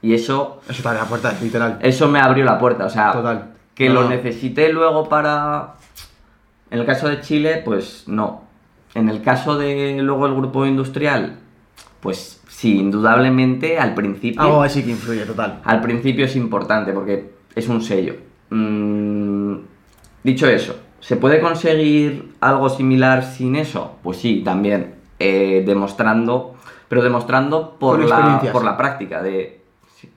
Y 0.00 0.14
eso, 0.14 0.60
Eso 0.68 0.82
te 0.82 0.88
abre 0.88 1.00
la 1.00 1.06
puerta, 1.06 1.34
literal. 1.42 1.78
eso 1.82 2.08
me 2.08 2.20
abrió 2.20 2.44
la 2.44 2.58
puerta, 2.58 2.86
o 2.86 2.88
sea, 2.90 3.12
Total. 3.12 3.50
que 3.74 3.88
No, 3.88 4.02
lo 4.02 4.08
necesité 4.08 4.72
luego 4.72 5.08
para... 5.08 5.74
En 6.70 6.78
el 6.80 6.86
caso 6.86 7.08
de 7.08 7.20
Chile, 7.20 7.62
pues 7.64 8.04
no. 8.06 8.42
En 8.94 9.08
el 9.08 9.22
caso 9.22 9.58
de 9.58 9.98
luego 10.02 10.26
el 10.26 10.34
grupo 10.34 10.64
industrial, 10.66 11.36
pues 12.00 12.40
sí, 12.48 12.78
indudablemente 12.78 13.78
al 13.78 13.94
principio... 13.94 14.40
Algo 14.40 14.62
así 14.62 14.82
que 14.84 14.90
influye, 14.92 15.24
total. 15.26 15.60
Al 15.64 15.80
principio 15.80 16.24
es 16.26 16.36
importante 16.36 16.92
porque 16.92 17.32
es 17.54 17.68
un 17.68 17.82
sello. 17.82 18.14
Mm, 18.50 19.54
dicho 20.22 20.46
eso, 20.48 20.76
¿se 21.00 21.16
puede 21.16 21.40
conseguir 21.40 22.34
algo 22.40 22.68
similar 22.68 23.24
sin 23.24 23.56
eso? 23.56 23.96
Pues 24.02 24.18
sí, 24.18 24.42
también. 24.44 24.94
eh, 25.20 25.64
demostrando, 25.66 26.54
pero 26.88 27.02
demostrando 27.02 27.76
por 27.80 27.98
la, 28.08 28.40
por 28.52 28.64
la 28.64 28.76
práctica. 28.76 29.20
De, 29.22 29.60
si- 29.96 30.08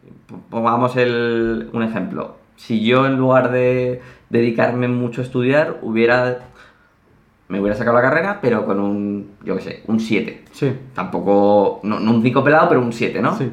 pongamos 0.50 0.96
el- 0.96 1.70
un 1.74 1.82
ejemplo. 1.82 2.36
Si 2.56 2.84
yo 2.86 3.08
en 3.08 3.18
lugar 3.18 3.52
de 3.52 4.02
dedicarme 4.30 4.88
mucho 4.88 5.22
a 5.22 5.24
estudiar, 5.24 5.80
hubiera 5.82 6.40
me 7.48 7.60
hubiera 7.60 7.76
sacado 7.76 7.98
la 7.98 8.04
carrera, 8.04 8.40
pero 8.42 8.66
con 8.66 8.80
un, 8.80 9.32
yo 9.44 9.56
qué 9.58 9.62
sé, 9.62 9.84
un 9.88 10.00
7. 10.00 10.46
Sí. 10.54 10.72
Tampoco, 10.94 11.80
no, 11.84 12.00
no 12.00 12.12
un 12.12 12.22
5 12.24 12.44
pelado, 12.44 12.70
pero 12.70 12.80
un 12.82 12.94
7, 12.94 13.22
¿no? 13.22 13.36
Sí. 13.38 13.52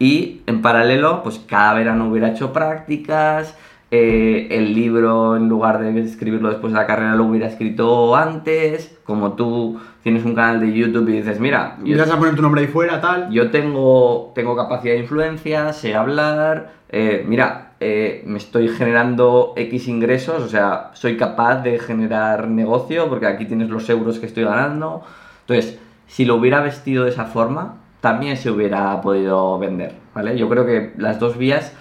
Y 0.00 0.40
en 0.46 0.62
paralelo, 0.62 1.22
pues 1.22 1.38
cada 1.46 1.74
verano 1.74 2.08
hubiera 2.08 2.30
hecho 2.30 2.52
prácticas, 2.52 3.56
eh, 3.90 4.48
el 4.50 4.74
libro 4.74 5.36
en 5.36 5.48
lugar 5.48 5.78
de 5.78 6.00
escribirlo 6.00 6.50
después 6.50 6.72
de 6.72 6.78
la 6.78 6.86
carrera 6.86 7.14
lo 7.14 7.24
hubiera 7.24 7.46
escrito 7.46 8.16
antes, 8.16 8.98
como 9.04 9.34
tú 9.34 9.78
tienes 10.02 10.24
un 10.24 10.34
canal 10.34 10.60
de 10.60 10.72
YouTube 10.72 11.08
y 11.08 11.18
dices, 11.18 11.40
mira, 11.40 11.78
Y 11.84 11.94
vas 11.94 12.10
a 12.10 12.18
poner 12.18 12.34
tu 12.34 12.42
nombre 12.42 12.62
ahí 12.62 12.66
fuera, 12.66 13.00
tal. 13.00 13.30
yo 13.30 13.50
tengo, 13.50 14.32
tengo 14.34 14.56
capacidad 14.56 14.94
de 14.94 15.00
influencia, 15.00 15.72
sé 15.72 15.94
hablar, 15.94 16.72
eh, 16.88 17.24
mira, 17.26 17.66
eh, 17.78 18.22
me 18.26 18.38
estoy 18.38 18.68
generando 18.68 19.52
X 19.56 19.88
ingresos, 19.88 20.42
o 20.42 20.48
sea, 20.48 20.90
soy 20.94 21.16
capaz 21.16 21.62
de 21.62 21.78
generar 21.78 22.48
negocio 22.48 23.08
porque 23.08 23.26
aquí 23.26 23.44
tienes 23.44 23.68
los 23.68 23.88
euros 23.90 24.18
que 24.18 24.26
estoy 24.26 24.44
ganando. 24.44 25.02
Entonces, 25.40 25.78
si 26.06 26.24
lo 26.24 26.36
hubiera 26.36 26.60
vestido 26.60 27.04
de 27.04 27.10
esa 27.10 27.26
forma, 27.26 27.76
también 28.00 28.36
se 28.36 28.50
hubiera 28.50 29.00
podido 29.00 29.58
vender, 29.58 29.92
¿vale? 30.14 30.38
Yo 30.38 30.48
creo 30.48 30.64
que 30.64 30.92
las 30.96 31.18
dos 31.18 31.36
vías, 31.36 31.76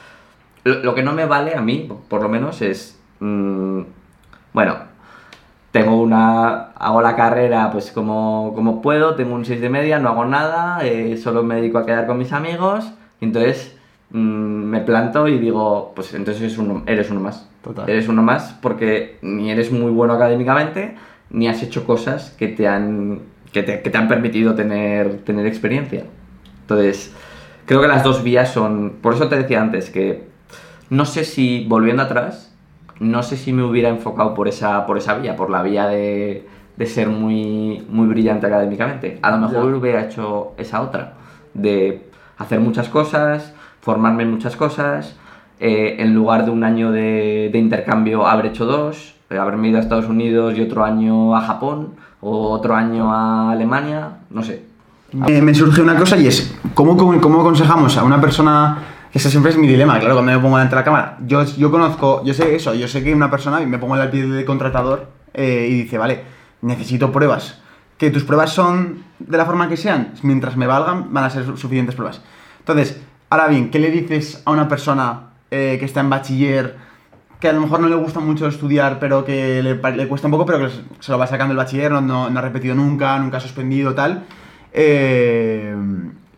lo, 0.66 0.84
lo 0.84 0.96
que 0.96 1.04
no 1.04 1.14
me 1.14 1.26
vale 1.26 1.56
a 1.56 1.62
mí, 1.62 1.90
por 2.10 2.22
lo 2.22 2.28
menos, 2.28 2.62
es, 2.62 3.00
mm, 3.20 3.82
bueno, 4.52 4.76
tengo 5.72 6.02
una. 6.02 6.72
Hago 6.76 7.02
la 7.02 7.16
carrera 7.16 7.70
pues 7.72 7.92
como, 7.92 8.54
como 8.56 8.82
puedo, 8.82 9.16
tengo 9.16 9.36
un 9.36 9.46
6 9.46 9.62
de 9.62 9.70
media, 9.70 10.00
no 10.00 10.10
hago 10.10 10.26
nada, 10.26 10.86
eh, 10.86 11.18
solo 11.18 11.44
me 11.44 11.56
dedico 11.56 11.78
a 11.78 11.86
quedar 11.86 12.08
con 12.08 12.18
mis 12.18 12.34
amigos, 12.34 12.92
y 13.20 13.26
entonces 13.26 13.78
mm, 14.10 14.18
me 14.18 14.82
planto 14.82 15.28
y 15.28 15.38
digo, 15.38 15.92
pues 15.96 16.14
entonces 16.14 16.42
eres 16.44 16.58
uno, 16.58 16.84
eres 16.88 17.12
uno 17.12 17.20
más. 17.20 17.48
Total. 17.62 17.90
Eres 17.90 18.08
uno 18.08 18.22
más 18.22 18.58
porque 18.62 19.18
ni 19.22 19.52
eres 19.52 19.72
muy 19.72 19.92
bueno 19.92 20.14
académicamente, 20.14 20.96
ni 21.30 21.48
has 21.48 21.62
hecho 21.62 21.86
cosas 21.86 22.32
que 22.38 22.48
te 22.48 22.68
han, 22.68 23.22
que 23.52 23.62
te, 23.64 23.82
que 23.82 23.90
te 23.90 23.98
han 23.98 24.08
permitido 24.08 24.56
tener, 24.56 25.24
tener 25.26 25.46
experiencia. 25.46 26.06
Entonces, 26.62 27.14
creo 27.66 27.82
que 27.82 27.88
las 27.88 28.04
dos 28.04 28.24
vías 28.24 28.52
son. 28.52 28.98
Por 29.02 29.14
eso 29.14 29.28
te 29.28 29.36
decía 29.36 29.62
antes 29.62 29.90
que 29.90 30.35
no 30.90 31.06
sé 31.06 31.24
si, 31.24 31.66
volviendo 31.68 32.04
atrás, 32.04 32.54
no 33.00 33.24
sé 33.24 33.38
si 33.38 33.52
me 33.54 33.64
hubiera 33.64 33.90
enfocado 33.90 34.34
por 34.34 34.48
esa, 34.48 34.86
por 34.86 34.98
esa 34.98 35.16
vía, 35.16 35.36
por 35.36 35.50
la 35.50 35.62
vía 35.64 35.88
de, 35.88 36.48
de 36.78 36.86
ser 36.86 37.10
muy, 37.10 37.86
muy 37.90 38.08
brillante 38.08 38.48
académicamente. 38.48 39.20
A 39.22 39.32
lo 39.32 39.38
mejor 39.38 39.72
Ya. 39.72 39.78
hubiera 39.78 40.04
hecho 40.06 40.54
esa 40.58 40.82
otra, 40.82 41.14
de 41.54 42.08
hacer 42.38 42.60
muchas 42.60 42.88
cosas, 42.90 43.54
formarme 43.82 44.24
en 44.24 44.32
muchas 44.32 44.56
cosas, 44.56 45.16
eh, 45.60 45.98
en 46.00 46.14
lugar 46.14 46.46
de 46.46 46.52
un 46.52 46.64
año 46.64 46.92
de, 46.92 47.50
de 47.52 47.58
intercambio 47.60 48.28
haber 48.28 48.48
hecho 48.48 48.66
dos, 48.66 49.16
eh, 49.30 49.38
haberme 49.38 49.70
ido 49.70 49.78
a 49.78 49.82
Estados 49.82 50.08
Unidos 50.08 50.58
y 50.58 50.62
otro 50.62 50.84
año 50.84 51.36
a 51.36 51.42
Japón, 51.42 51.94
o 52.22 52.50
otro 52.52 52.76
año 52.76 53.14
a 53.14 53.52
Alemania, 53.52 54.18
no 54.30 54.42
sé. 54.42 54.64
Eh, 55.28 55.42
me 55.42 55.54
surge 55.54 55.82
una 55.82 55.96
cosa 55.96 56.18
y 56.18 56.28
es, 56.28 56.58
¿cómo, 56.74 56.98
cómo, 56.98 57.20
cómo 57.22 57.40
aconsejamos 57.42 57.96
a 57.98 58.04
una 58.04 58.20
persona, 58.20 58.80
ese 59.16 59.30
siempre 59.32 59.52
es 59.52 59.58
mi 59.58 59.68
dilema, 59.68 59.98
claro, 60.00 60.16
cuando 60.16 60.32
me 60.34 60.38
pongo 60.40 60.58
delante 60.58 60.76
de 60.76 60.82
la 60.82 60.86
cámara, 60.86 61.18
yo, 61.26 61.44
yo 61.44 61.72
conozco, 61.72 62.22
yo 62.26 62.34
sé 62.34 62.56
eso, 62.56 62.74
yo 62.74 62.88
sé 62.88 63.04
que 63.04 63.14
una 63.14 63.32
persona, 63.32 63.60
me 63.62 63.78
pongo 63.78 63.96
en 63.96 64.02
el 64.04 64.10
pie 64.10 64.28
de 64.28 64.44
contratador 64.46 65.08
eh, 65.34 65.68
y 65.70 65.74
dice, 65.84 65.98
vale, 65.98 66.22
necesito 66.62 67.12
pruebas, 67.12 67.60
que 67.98 68.12
tus 68.12 68.24
pruebas 68.24 68.52
son 68.52 69.04
de 69.20 69.38
la 69.38 69.46
forma 69.46 69.70
que 69.70 69.78
sean, 69.78 70.14
mientras 70.22 70.58
me 70.58 70.68
valgan, 70.68 71.14
van 71.14 71.24
a 71.24 71.30
ser 71.30 71.46
su- 71.46 71.56
suficientes 71.58 71.96
pruebas. 71.96 72.22
Entonces, 72.60 73.02
ahora 73.30 73.48
bien, 73.48 73.72
¿qué 73.72 73.80
le 73.80 73.90
dices 73.90 74.42
a 74.46 74.52
una 74.52 74.68
persona 74.68 75.30
eh, 75.50 75.78
que 75.80 75.86
está 75.86 76.02
en 76.02 76.10
bachiller, 76.10 76.76
que 77.40 77.48
a 77.48 77.54
lo 77.54 77.62
mejor 77.62 77.80
no 77.80 77.88
le 77.88 77.96
gusta 77.96 78.20
mucho 78.20 78.48
estudiar, 78.48 79.00
pero 79.00 79.24
que 79.24 79.62
le 79.64 80.08
cuesta 80.08 80.28
un 80.28 80.32
poco, 80.32 80.46
pero 80.46 80.60
que 80.60 80.74
se 81.00 81.12
lo 81.12 81.18
va 81.18 81.28
sacando 81.28 81.52
el 81.54 81.58
bachiller, 81.58 81.92
no, 81.92 82.02
no, 82.02 82.30
no 82.30 82.40
ha 82.40 82.42
repetido 82.42 82.76
nunca, 82.76 83.18
nunca 83.20 83.38
ha 83.38 83.42
suspendido, 83.42 83.94
tal. 83.94 84.26
Eh, 84.74 85.74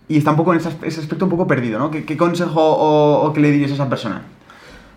y 0.07 0.17
está 0.17 0.31
un 0.31 0.37
poco 0.37 0.53
en 0.53 0.59
ese, 0.59 0.69
as- 0.69 0.77
ese 0.83 0.99
aspecto 1.01 1.25
un 1.25 1.31
poco 1.31 1.47
perdido, 1.47 1.79
¿no? 1.79 1.91
¿Qué, 1.91 2.05
qué 2.05 2.15
consejo 2.17 2.61
o, 2.61 3.25
o 3.27 3.33
qué 3.33 3.41
le 3.41 3.51
dirías 3.51 3.71
a 3.71 3.73
esa 3.75 3.89
persona? 3.89 4.21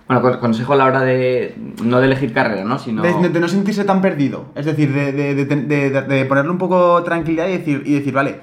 Bueno, 0.07 0.23
con- 0.23 0.39
consejo 0.39 0.73
a 0.73 0.77
la 0.77 0.85
hora 0.87 1.03
de, 1.03 1.57
no 1.85 2.01
de 2.01 2.07
elegir 2.07 2.33
carrera, 2.33 2.65
¿no? 2.65 2.79
Sino... 2.79 3.03
De, 3.03 3.41
no 3.41 3.49
sentirse 3.49 3.85
tan 3.85 4.01
perdido. 4.03 4.47
Es 4.55 4.67
decir, 4.67 4.93
de, 4.93 5.13
de- 5.13 5.35
de- 5.35 5.45
de- 5.45 5.91
de- 5.91 6.03
de 6.03 6.25
ponerle 6.27 6.51
un 6.51 6.59
poco 6.59 7.03
tranquilidad 7.03 7.49
y 7.49 7.59
decir, 7.59 7.83
y 7.87 7.95
decir, 7.95 8.13
vale, 8.13 8.41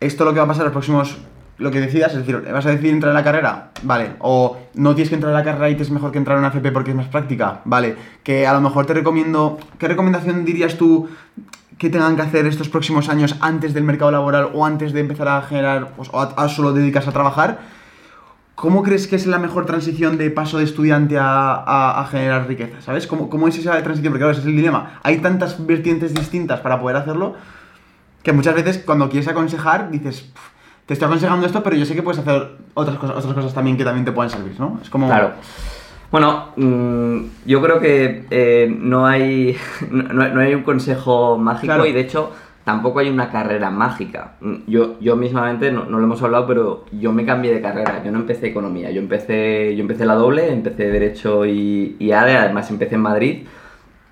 esto 0.00 0.24
es 0.24 0.26
lo 0.26 0.32
que 0.34 0.38
va 0.40 0.44
a 0.44 0.48
pasar 0.48 0.64
los 0.64 0.72
próximos. 0.72 1.18
Lo 1.58 1.70
que 1.70 1.78
decidas, 1.80 2.12
es 2.12 2.20
decir, 2.20 2.42
¿vas 2.50 2.64
a 2.64 2.70
decidir 2.70 2.94
entrar 2.94 3.10
en 3.10 3.14
la 3.16 3.22
carrera? 3.24 3.70
Vale. 3.82 4.12
O 4.20 4.56
no 4.74 4.94
tienes 4.94 5.10
que 5.10 5.16
entrar 5.16 5.30
en 5.32 5.36
la 5.38 5.44
carrera 5.44 5.68
y 5.68 5.74
te 5.74 5.82
es 5.82 5.90
mejor 5.90 6.10
que 6.10 6.16
entrar 6.16 6.36
en 6.38 6.44
una 6.44 6.48
FP 6.48 6.72
porque 6.72 6.90
es 6.92 6.96
más 6.96 7.08
práctica. 7.08 7.60
Vale. 7.66 7.96
Que 8.22 8.46
a 8.46 8.54
lo 8.54 8.62
mejor 8.62 8.86
te 8.86 8.94
recomiendo. 8.94 9.58
¿Qué 9.78 9.86
recomendación 9.86 10.46
dirías 10.46 10.78
tú 10.78 11.10
que 11.80 11.88
tengan 11.88 12.14
que 12.14 12.20
hacer 12.20 12.44
estos 12.46 12.68
próximos 12.68 13.08
años 13.08 13.36
antes 13.40 13.72
del 13.72 13.84
mercado 13.84 14.10
laboral 14.10 14.50
o 14.52 14.66
antes 14.66 14.92
de 14.92 15.00
empezar 15.00 15.28
a 15.28 15.40
generar. 15.40 15.92
pues, 15.96 16.10
o 16.12 16.20
a, 16.20 16.24
a 16.36 16.48
solo 16.50 16.74
dedicarse 16.74 17.08
a 17.08 17.12
trabajar? 17.14 17.58
¿Cómo 18.54 18.82
crees 18.82 19.06
que 19.06 19.16
es 19.16 19.26
la 19.26 19.38
mejor 19.38 19.64
transición 19.64 20.18
de 20.18 20.30
paso 20.30 20.58
de 20.58 20.64
estudiante 20.64 21.16
a, 21.16 21.54
a- 21.54 22.00
a 22.02 22.04
generar 22.06 22.46
riqueza? 22.46 22.82
¿Sabes? 22.82 23.06
¿Cómo, 23.06 23.30
¿Cómo 23.30 23.48
es 23.48 23.56
esa 23.56 23.82
transición? 23.82 24.12
Porque 24.12 24.18
claro, 24.24 24.32
ese 24.32 24.42
es 24.42 24.46
el 24.46 24.56
dilema. 24.56 25.00
Hay 25.02 25.16
tantas 25.18 25.64
vertientes 25.66 26.14
distintas 26.14 26.60
para 26.60 26.78
poder 26.78 26.96
hacerlo 26.98 27.36
que 28.22 28.34
muchas 28.34 28.54
veces 28.54 28.82
cuando 28.84 29.08
quieres 29.08 29.28
aconsejar 29.28 29.90
dices, 29.90 30.20
"Pf, 30.20 30.50
te 30.84 30.92
estoy 30.92 31.06
aconsejando 31.06 31.46
esto, 31.46 31.62
pero 31.62 31.76
yo 31.76 31.86
sé 31.86 31.94
que 31.94 32.02
puedes 32.02 32.20
hacer 32.20 32.58
otras 32.74 32.98
cosas, 32.98 33.16
otras 33.16 33.32
cosas 33.34 33.54
también 33.54 33.78
que 33.78 33.84
también 33.84 34.04
te 34.04 34.12
pueden 34.12 34.28
servir, 34.28 34.60
¿no? 34.60 34.78
Es 34.82 34.90
como... 34.90 35.06
Claro. 35.06 35.32
Bueno, 36.10 36.48
mm, 36.56 37.18
yo 37.46 37.62
creo 37.62 37.78
que 37.80 38.24
eh, 38.30 38.74
no, 38.78 39.06
hay, 39.06 39.56
no, 39.90 40.02
no 40.28 40.40
hay 40.40 40.54
un 40.54 40.62
consejo 40.62 41.38
mágico 41.38 41.66
Claro. 41.66 41.86
y 41.86 41.92
de 41.92 42.00
hecho 42.00 42.32
tampoco 42.64 42.98
hay 42.98 43.08
una 43.08 43.30
carrera 43.30 43.70
mágica. 43.70 44.32
Mm, 44.40 44.54
Yo, 44.66 44.98
yo 45.00 45.16
mismamente, 45.16 45.70
no, 45.72 45.84
no 45.84 45.98
lo 45.98 46.04
hemos 46.04 46.22
hablado, 46.22 46.46
pero 46.46 46.84
yo 46.92 47.12
me 47.12 47.24
cambié 47.24 47.52
de 47.54 47.60
carrera. 47.60 48.02
Yo 48.04 48.10
no 48.12 48.18
empecé 48.20 48.48
economía, 48.48 48.90
yo 48.90 49.00
empecé, 49.00 49.74
yo 49.76 49.82
empecé 49.82 50.04
la 50.04 50.14
doble, 50.14 50.52
empecé 50.52 50.90
Derecho 50.90 51.46
y, 51.46 51.96
y 51.98 52.12
ADE, 52.12 52.36
además 52.36 52.70
empecé 52.70 52.96
en 52.96 53.02
Madrid 53.02 53.38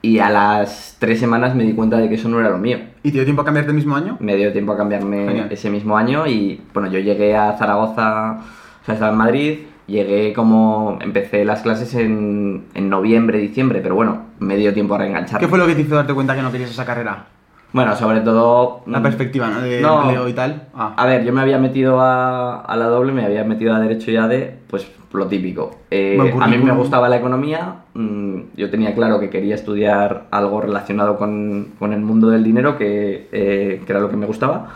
y 0.01 0.21
a 0.21 0.31
las 0.31 0.97
tres 1.01 1.19
semanas 1.19 1.57
me 1.57 1.65
di 1.65 1.73
cuenta 1.73 1.99
de 1.99 2.09
que 2.09 2.15
eso 2.15 2.29
no 2.29 2.39
era 2.39 2.51
lo 2.51 2.59
mío. 2.59 2.79
¿Y 3.03 3.09
te 3.11 3.17
dio 3.17 3.25
tiempo 3.25 3.43
a 3.43 3.45
cambiarte 3.45 3.71
el 3.73 3.77
mismo 3.77 3.97
año? 3.97 4.17
Me 4.21 4.37
dio 4.37 4.53
tiempo 4.53 4.73
a 4.73 4.77
cambiarme 4.77 5.27
Genial. 5.27 5.49
ese 5.51 5.71
mismo 5.71 5.97
año 5.97 6.27
y 6.29 6.61
bueno, 6.73 6.89
yo 6.89 7.01
llegué 7.01 7.37
a 7.37 7.55
Zaragoza, 7.59 8.39
o 8.83 8.85
sea, 8.85 8.95
estaba 8.95 9.11
en 9.13 9.19
Madrid, 9.19 9.59
llegué 9.89 10.33
como, 10.33 10.99
empecé 11.01 11.45
las 11.45 11.63
clases 11.63 11.95
en, 11.95 12.67
en 12.75 12.89
noviembre, 12.89 13.39
diciembre, 13.39 13.81
pero 13.83 13.97
bueno, 13.97 14.27
me 14.39 14.57
dio 14.57 14.73
tiempo 14.73 14.95
a 14.95 14.99
reenganchar. 14.99 15.41
¿Qué 15.41 15.49
fue 15.49 15.59
lo 15.59 15.67
que 15.67 15.75
te 15.75 15.81
hizo 15.81 15.97
darte 15.97 16.15
cuenta 16.15 16.37
que 16.37 16.43
no 16.43 16.53
querías 16.53 16.71
esa 16.71 16.85
carrera? 16.85 17.27
Bueno, 17.73 17.97
sobre 17.97 18.21
todo... 18.21 18.83
La 18.87 19.01
mm, 19.01 19.03
perspectiva, 19.03 19.49
¿no? 19.49 19.61
De 19.61 19.81
no. 19.81 20.03
empleo 20.03 20.29
y 20.29 20.33
tal. 20.33 20.69
Ah. 20.75 20.95
A 20.97 21.07
ver, 21.07 21.25
yo 21.25 21.33
me 21.33 21.41
había 21.41 21.59
metido 21.59 22.01
a, 22.01 22.61
a 22.61 22.77
la 22.77 22.87
doble, 22.87 23.13
me 23.13 23.25
había 23.25 23.45
metido 23.45 23.75
a 23.75 23.81
Derecho 23.81 24.11
y 24.11 24.17
ADE, 24.17 24.59
pues 24.69 24.87
lo 25.13 25.27
típico. 25.27 25.81
Eh, 25.91 26.19
a 26.41 26.47
mí 26.47 26.59
me 26.59 26.73
gustaba 26.73 27.09
la 27.09 27.17
economía, 27.17 27.77
mm, 27.95 28.41
yo 28.57 28.71
tenía 28.71 28.95
claro 28.95 29.19
que 29.19 29.31
quería 29.31 29.55
estudiar 29.55 30.27
algo 30.31 30.61
relacionado 30.61 31.17
con, 31.17 31.73
con 31.79 31.93
el 31.93 32.01
mundo 32.01 32.29
del 32.29 32.45
dinero, 32.45 32.77
que, 32.77 33.29
eh, 33.33 33.83
que 33.85 33.93
era 33.93 34.01
lo 34.01 34.11
que 34.11 34.17
me 34.17 34.27
gustaba. 34.27 34.69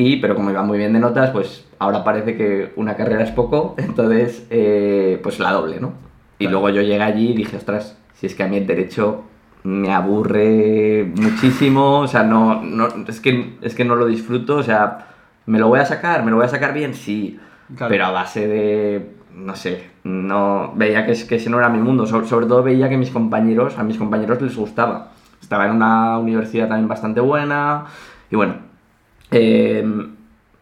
Y, 0.00 0.16
pero 0.16 0.34
como 0.34 0.50
iba 0.50 0.62
muy 0.62 0.78
bien 0.78 0.92
de 0.92 0.98
notas, 0.98 1.30
pues 1.30 1.66
ahora 1.78 2.02
parece 2.04 2.36
que 2.36 2.72
una 2.76 2.94
carrera 2.96 3.22
es 3.22 3.30
poco, 3.30 3.74
entonces, 3.78 4.46
eh, 4.50 5.20
pues 5.22 5.38
la 5.38 5.52
doble, 5.52 5.78
¿no? 5.80 5.92
Y 6.38 6.44
Claro. 6.46 6.52
luego 6.60 6.68
yo 6.76 6.82
llegué 6.82 7.02
allí 7.02 7.30
y 7.30 7.34
dije, 7.34 7.56
ostras, 7.56 7.98
si 8.14 8.26
es 8.26 8.34
que 8.34 8.42
a 8.42 8.48
mí 8.48 8.56
el 8.56 8.66
derecho 8.66 9.22
me 9.62 9.92
aburre 9.92 11.12
muchísimo, 11.16 11.98
o 12.00 12.08
sea, 12.08 12.22
no, 12.22 12.62
no 12.62 12.88
es, 13.06 13.20
que, 13.20 13.56
es 13.60 13.74
que 13.74 13.84
no 13.84 13.94
lo 13.94 14.06
disfruto, 14.06 14.56
o 14.56 14.62
sea, 14.62 15.06
¿me 15.46 15.58
lo 15.58 15.68
voy 15.68 15.80
a 15.80 15.84
sacar? 15.84 16.24
¿Me 16.24 16.30
lo 16.30 16.36
voy 16.38 16.46
a 16.46 16.48
sacar 16.48 16.72
bien? 16.72 16.94
Sí, 16.94 17.38
Claro. 17.76 17.90
pero 17.90 18.06
a 18.06 18.10
base 18.10 18.48
de, 18.48 19.10
no 19.34 19.54
sé, 19.54 19.84
no 20.02 20.72
veía 20.74 21.04
que, 21.06 21.12
que 21.28 21.36
ese 21.36 21.50
no 21.50 21.58
era 21.58 21.68
mi 21.68 21.78
mundo, 21.78 22.06
sobre, 22.06 22.26
sobre 22.26 22.46
todo 22.46 22.62
veía 22.62 22.88
que 22.88 22.96
mis 22.96 23.10
compañeros, 23.10 23.78
a 23.78 23.82
mis 23.84 23.98
compañeros 23.98 24.40
les 24.40 24.56
gustaba. 24.56 25.12
Estaba 25.42 25.66
en 25.66 25.72
una 25.72 26.18
universidad 26.18 26.68
también 26.68 26.88
bastante 26.88 27.20
buena 27.20 27.84
y 28.30 28.36
bueno, 28.36 28.54
eh, 29.30 29.84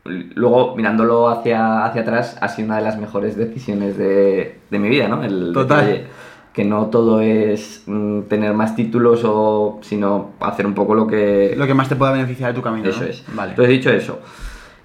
luego 0.04 0.76
mirándolo 0.76 1.28
hacia, 1.28 1.84
hacia 1.84 2.02
atrás 2.02 2.36
ha 2.40 2.48
sido 2.48 2.66
una 2.66 2.76
de 2.76 2.82
las 2.82 2.98
mejores 2.98 3.36
decisiones 3.36 3.96
de, 3.96 4.58
de 4.70 4.78
mi 4.78 4.88
vida, 4.88 5.08
¿no? 5.08 5.22
El, 5.22 5.52
Total. 5.52 5.84
que, 5.84 5.92
oye, 5.92 6.04
que 6.52 6.64
no 6.64 6.86
todo 6.86 7.20
es 7.20 7.84
mm, 7.86 8.22
tener 8.22 8.54
más 8.54 8.74
títulos 8.74 9.22
o 9.24 9.78
sino 9.82 10.30
hacer 10.40 10.66
un 10.66 10.74
poco 10.74 10.94
lo 10.94 11.06
que, 11.06 11.54
Lo 11.56 11.66
que 11.66 11.74
más 11.74 11.88
te 11.88 11.96
pueda 11.96 12.12
beneficiar 12.12 12.52
de 12.52 12.56
tu 12.56 12.62
camino. 12.62 12.88
eso 12.88 13.00
¿no? 13.00 13.06
es. 13.06 13.24
Vale. 13.34 13.50
Entonces, 13.50 13.72
dicho 13.72 13.90
eso, 13.90 14.20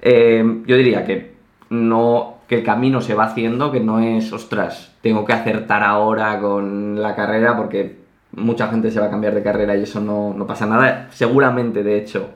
eh, 0.01 0.61
yo 0.65 0.75
diría 0.75 1.05
que 1.05 1.33
no 1.69 2.33
que 2.47 2.55
el 2.55 2.63
camino 2.63 3.01
se 3.01 3.15
va 3.15 3.25
haciendo, 3.25 3.71
que 3.71 3.79
no 3.79 3.99
es, 3.99 4.31
ostras, 4.33 4.93
tengo 5.01 5.25
que 5.25 5.33
acertar 5.33 5.81
ahora 5.81 6.39
con 6.39 7.01
la 7.01 7.15
carrera 7.15 7.55
porque 7.55 7.97
mucha 8.33 8.67
gente 8.67 8.91
se 8.91 8.99
va 8.99 9.07
a 9.07 9.09
cambiar 9.09 9.33
de 9.33 9.41
carrera 9.41 9.75
y 9.75 9.83
eso 9.83 10.01
no, 10.01 10.33
no 10.35 10.45
pasa 10.45 10.65
nada. 10.65 11.07
Seguramente, 11.11 11.83
de 11.83 11.97
hecho, 11.97 12.29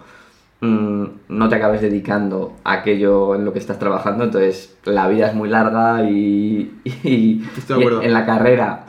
mm, 0.61 1.03
no 1.29 1.49
te 1.49 1.55
acabes 1.55 1.81
dedicando 1.81 2.53
a 2.63 2.73
aquello 2.73 3.35
en 3.35 3.45
lo 3.45 3.53
que 3.53 3.59
estás 3.59 3.79
trabajando, 3.79 4.23
entonces 4.23 4.77
la 4.85 5.07
vida 5.07 5.27
es 5.27 5.35
muy 5.35 5.49
larga 5.49 6.03
y, 6.09 6.73
y- 7.03 7.43
Estoy 7.57 7.77
de 7.77 7.83
y 7.83 7.87
acuerdo. 7.87 8.01
en 8.03 8.13
la 8.13 8.25
carrera, 8.25 8.85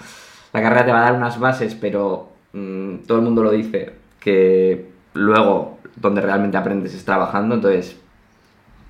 la 0.52 0.62
carrera 0.62 0.84
te 0.86 0.92
va 0.92 0.98
a 1.00 1.04
dar 1.10 1.14
unas 1.14 1.38
bases, 1.38 1.74
pero 1.74 2.30
mm, 2.52 2.96
todo 3.06 3.18
el 3.18 3.24
mundo 3.24 3.42
lo 3.42 3.50
dice, 3.50 3.92
que 4.20 4.90
luego 5.14 5.78
donde 5.96 6.20
realmente 6.20 6.56
aprendes 6.56 6.94
es 6.94 7.04
trabajando, 7.04 7.54
entonces 7.56 7.98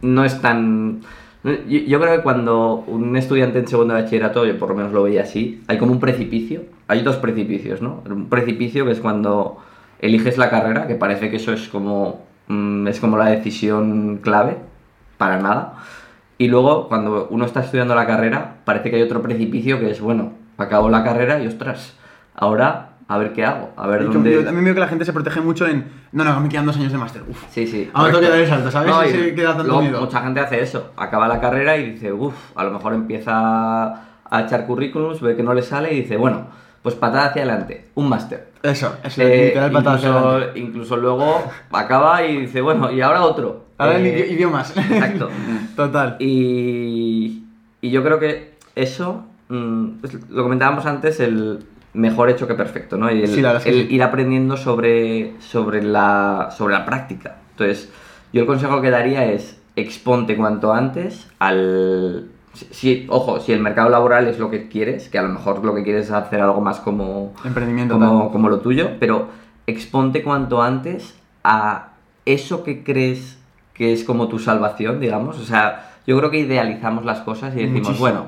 no 0.03 0.24
es 0.24 0.41
tan... 0.41 1.01
Yo, 1.45 1.53
yo 1.66 2.01
creo 2.01 2.16
que 2.16 2.22
cuando 2.22 2.85
un 2.89 3.16
estudiante 3.16 3.59
en 3.61 3.68
segundo 3.68 3.95
de 3.95 4.03
bachillerato, 4.03 4.45
yo 4.45 4.59
por 4.59 4.70
lo 4.70 4.74
menos 4.74 4.93
lo 4.93 5.05
veía 5.05 5.22
así, 5.22 5.62
hay 5.68 5.79
como 5.79 5.93
un 5.93 6.01
precipicio, 6.01 6.62
hay 6.89 7.03
dos 7.03 7.16
precipicios, 7.16 7.81
¿no? 7.81 8.03
Un 8.11 8.29
precipicio 8.29 8.85
que 8.85 8.93
es 8.93 9.01
cuando 9.01 9.59
eliges 10.01 10.37
la 10.37 10.51
carrera, 10.51 10.87
que 10.87 10.97
parece 10.97 11.31
que 11.31 11.37
eso 11.37 11.53
es 11.53 11.68
como, 11.68 12.22
mm, 12.49 12.89
es 12.89 13.01
como 13.01 13.17
la 13.17 13.27
decisión 13.27 14.19
clave, 14.23 14.59
para 15.17 15.39
nada. 15.39 15.75
Y 16.39 16.49
luego, 16.49 16.89
cuando 16.89 17.27
uno 17.31 17.45
está 17.45 17.61
estudiando 17.61 17.95
la 17.95 18.07
carrera, 18.07 18.57
parece 18.65 18.91
que 18.91 18.97
hay 18.97 19.03
otro 19.03 19.23
precipicio 19.23 19.81
que 19.81 19.91
es, 19.91 20.01
bueno, 20.01 20.33
acabo 20.57 20.89
la 20.89 21.03
carrera 21.03 21.43
y 21.43 21.47
ostras, 21.47 21.97
ahora 22.35 22.91
a 23.09 23.17
ver 23.17 23.33
qué 23.33 23.45
hago, 23.45 23.71
a 23.77 23.87
ver 23.87 24.03
Y 24.03 24.05
dónde... 24.05 24.33
yo 24.33 24.45
también 24.45 24.65
veo 24.67 24.75
que 24.75 24.81
la 24.81 24.89
gente 24.89 25.05
se 25.05 25.15
protege 25.15 25.41
mucho 25.41 25.67
en. 25.67 25.87
No, 26.13 26.25
no, 26.25 26.39
me 26.41 26.49
quedan 26.49 26.67
dos 26.67 26.77
años 26.77 26.93
de 26.93 26.99
máster. 26.99 27.23
Uf. 27.29 27.43
Sí, 27.51 27.67
sí. 27.67 27.91
Ahora 27.95 28.13
tengo 28.13 28.25
que 28.25 28.31
dar 28.31 28.39
el 28.39 28.47
salto, 28.47 28.71
¿sabes? 28.71 28.91
No, 28.91 29.05
Y 29.05 29.09
y 29.09 29.13
se 29.13 29.35
queda 29.35 29.49
tanto 29.49 29.65
luego 29.65 29.83
miedo. 29.83 30.01
Mucha 30.01 30.21
gente 30.21 30.41
hace 30.41 30.61
eso, 30.61 30.93
acaba 30.97 31.27
la 31.27 31.41
carrera 31.41 31.77
y 31.79 31.93
dice, 31.93 32.13
uff, 32.13 32.35
a 32.55 32.65
lo 32.65 32.71
mejor 32.71 32.93
empieza 32.93 33.95
a 34.31 34.41
echar 34.43 34.67
currículums, 34.67 35.23
ve 35.23 35.35
que 35.35 35.43
no 35.43 35.55
le 35.55 35.63
sale 35.63 35.95
y 35.95 36.03
dice, 36.03 36.19
bueno, 36.19 36.49
pues 36.83 36.95
patada 36.95 37.26
hacia 37.26 37.43
adelante, 37.43 37.89
un 37.95 38.09
máster. 38.09 38.49
Eso, 38.62 38.97
es 39.05 39.18
Eh, 39.18 39.47
literal 39.49 39.70
patada 39.72 39.97
hacia 39.97 40.09
incluso, 40.09 40.29
adelante. 40.29 40.59
incluso 40.61 40.97
luego 40.97 41.43
acaba 41.72 42.24
y 42.24 42.41
dice, 42.43 42.61
bueno, 42.61 42.91
y 42.91 43.01
ahora 43.01 43.22
otro. 43.24 43.66
Ahora 43.79 43.99
Eh, 44.01 44.26
idi- 44.29 44.33
idiomas. 44.35 44.76
Exacto. 44.76 45.29
Total. 45.76 46.16
Y, 46.18 47.45
y 47.81 47.91
yo 47.91 48.03
creo 48.03 48.18
que 48.18 48.55
eso, 48.74 49.24
mm, 49.49 49.87
pues 50.01 50.29
lo 50.31 50.43
comentábamos 50.43 50.87
antes, 50.87 51.20
el 51.20 51.61
mejor 51.95 52.31
hecho 52.31 52.47
que 52.47 52.55
perfecto, 52.55 52.97
¿no? 52.97 53.11
Y 53.11 53.22
el, 53.22 53.29
Sí, 53.29 53.43
el 53.45 53.61
sí. 53.61 53.87
ir 53.95 54.03
aprendiendo 54.03 54.57
sobre, 54.57 55.35
sobre, 55.41 55.83
la, 55.83 56.51
sobre 56.57 56.74
la 56.74 56.85
práctica. 56.85 57.37
Entonces, 57.53 57.91
yo 58.33 58.41
el 58.43 58.47
consejo 58.47 58.81
que 58.81 58.91
daría 58.91 59.24
es 59.26 59.59
exponte 59.76 60.37
cuanto 60.37 60.72
antes 60.72 61.29
al... 61.39 62.26
Si, 62.71 63.07
ojo, 63.09 63.41
si 63.41 63.53
el 63.53 63.61
mercado 63.61 63.89
laboral 63.89 64.27
es 64.29 64.39
lo 64.39 64.51
que 64.51 64.69
quieres, 64.69 65.09
que 65.09 65.19
a 65.19 65.23
lo 65.23 65.29
mejor 65.29 65.65
lo 65.65 65.75
que 65.75 65.83
quieres 65.83 66.07
es 66.07 66.13
hacer 66.13 66.41
algo 66.41 66.61
más 66.61 66.81
como, 66.81 67.33
Emprendimiento 67.45 67.95
como, 67.95 68.31
como 68.31 68.49
lo 68.49 68.61
tuyo, 68.61 68.91
pero 68.99 69.29
exponte 69.67 70.23
cuanto 70.23 70.63
antes 70.63 71.19
a 71.45 71.91
eso 72.25 72.65
que 72.65 72.85
crees 72.85 73.39
que 73.75 73.93
es 73.93 74.05
como 74.05 74.29
tu 74.29 74.39
salvación, 74.39 75.01
digamos. 75.01 75.39
O 75.39 75.45
sea, 75.45 75.93
yo 76.07 76.19
creo 76.19 76.31
que 76.31 76.39
idealizamos 76.41 77.05
las 77.05 77.21
cosas 77.21 77.55
y 77.55 77.61
decimos, 77.61 77.81
Muchísimo. 77.81 78.01
bueno, 78.01 78.25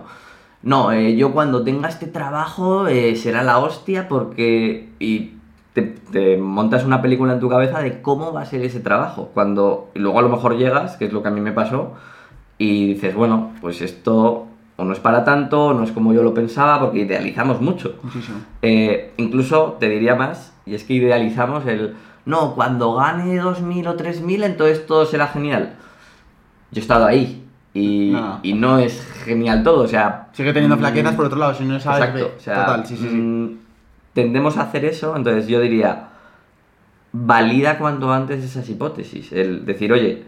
no, 0.63 0.93
eh, 0.93 1.17
yo 1.17 1.33
cuando 1.33 1.65
tenga 1.65 1.89
este 1.89 2.07
trabajo 2.07 2.87
eh, 2.87 3.17
será 3.17 3.43
la 3.43 3.59
hostia 3.59 4.09
porque... 4.09 4.91
Y 5.01 5.35
te, 5.73 5.83
te 5.83 6.37
montas 6.37 6.85
una 6.85 7.01
película 7.01 7.33
en 7.33 7.41
tu 7.41 7.49
cabeza 7.49 7.81
de 7.81 8.03
cómo 8.03 8.33
va 8.33 8.43
a 8.43 8.47
ser 8.47 8.63
ese 8.63 8.81
trabajo. 8.81 9.31
Cuando 9.35 9.91
luego 9.95 10.19
a 10.19 10.23
lo 10.23 10.29
mejor 10.29 10.57
llegas, 10.57 10.97
que 10.97 11.07
es 11.07 11.13
lo 11.13 11.23
que 11.23 11.29
a 11.29 11.33
mí 11.33 11.41
me 11.41 11.53
pasó, 11.53 11.95
y 12.61 12.93
dices, 12.93 13.15
bueno, 13.15 13.53
pues 13.63 13.81
esto 13.81 14.47
o 14.77 14.85
no 14.85 14.93
es 14.93 15.01
para 15.01 15.25
tanto, 15.25 15.69
o 15.69 15.73
no 15.75 15.83
es 15.83 15.93
como 15.93 16.13
yo 16.13 16.23
lo 16.23 16.35
pensaba, 16.35 16.79
porque 16.79 17.01
idealizamos 17.01 17.59
mucho. 17.63 17.95
Muchísimo. 18.03 18.37
Eh, 18.61 19.15
incluso 19.17 19.79
te 19.81 19.89
diría 19.89 20.15
más, 20.15 20.53
y 20.67 20.75
es 20.75 20.85
que 20.85 20.93
idealizamos 20.93 21.65
el, 21.65 21.95
no, 22.27 22.55
cuando 22.55 22.95
gane 22.97 23.43
2.000 23.43 23.87
o 23.89 23.97
3.000, 23.97 24.45
entonces 24.45 24.85
todo 24.87 25.07
será 25.07 25.29
genial. 25.29 25.73
Yo 26.71 26.81
he 26.81 26.83
estado 26.83 27.07
ahí 27.07 27.43
y 27.73 28.11
No. 28.13 28.41
y 28.43 28.53
no 28.53 28.79
es 28.79 29.07
genial 29.25 29.63
todo, 29.63 29.85
o 29.85 29.89
sea... 29.89 30.29
Sigue 30.35 30.53
teniendo 30.53 30.77
mm, 30.77 30.81
flaquezas 30.81 31.15
por 31.15 31.25
otro 31.25 31.39
lado, 31.39 31.55
si 31.55 31.65
no 31.65 31.81
sabes. 31.81 32.01
Exacto, 32.01 32.25
ve. 32.27 32.35
o 32.37 32.41
sea, 32.41 32.67
Total, 32.67 32.87
sí, 32.87 32.97
sí, 32.99 33.09
sí. 33.09 33.17
mm, 33.17 33.59
tendemos 34.13 34.59
a 34.59 34.65
hacer 34.65 34.85
eso, 34.85 35.17
entonces 35.17 35.49
yo 35.49 35.63
diría, 35.63 36.09
valida 37.13 37.79
cuanto 37.79 38.13
antes 38.13 38.45
esas 38.45 38.69
hipótesis, 38.69 39.33
el 39.33 39.65
decir, 39.65 39.93
oye, 39.95 40.25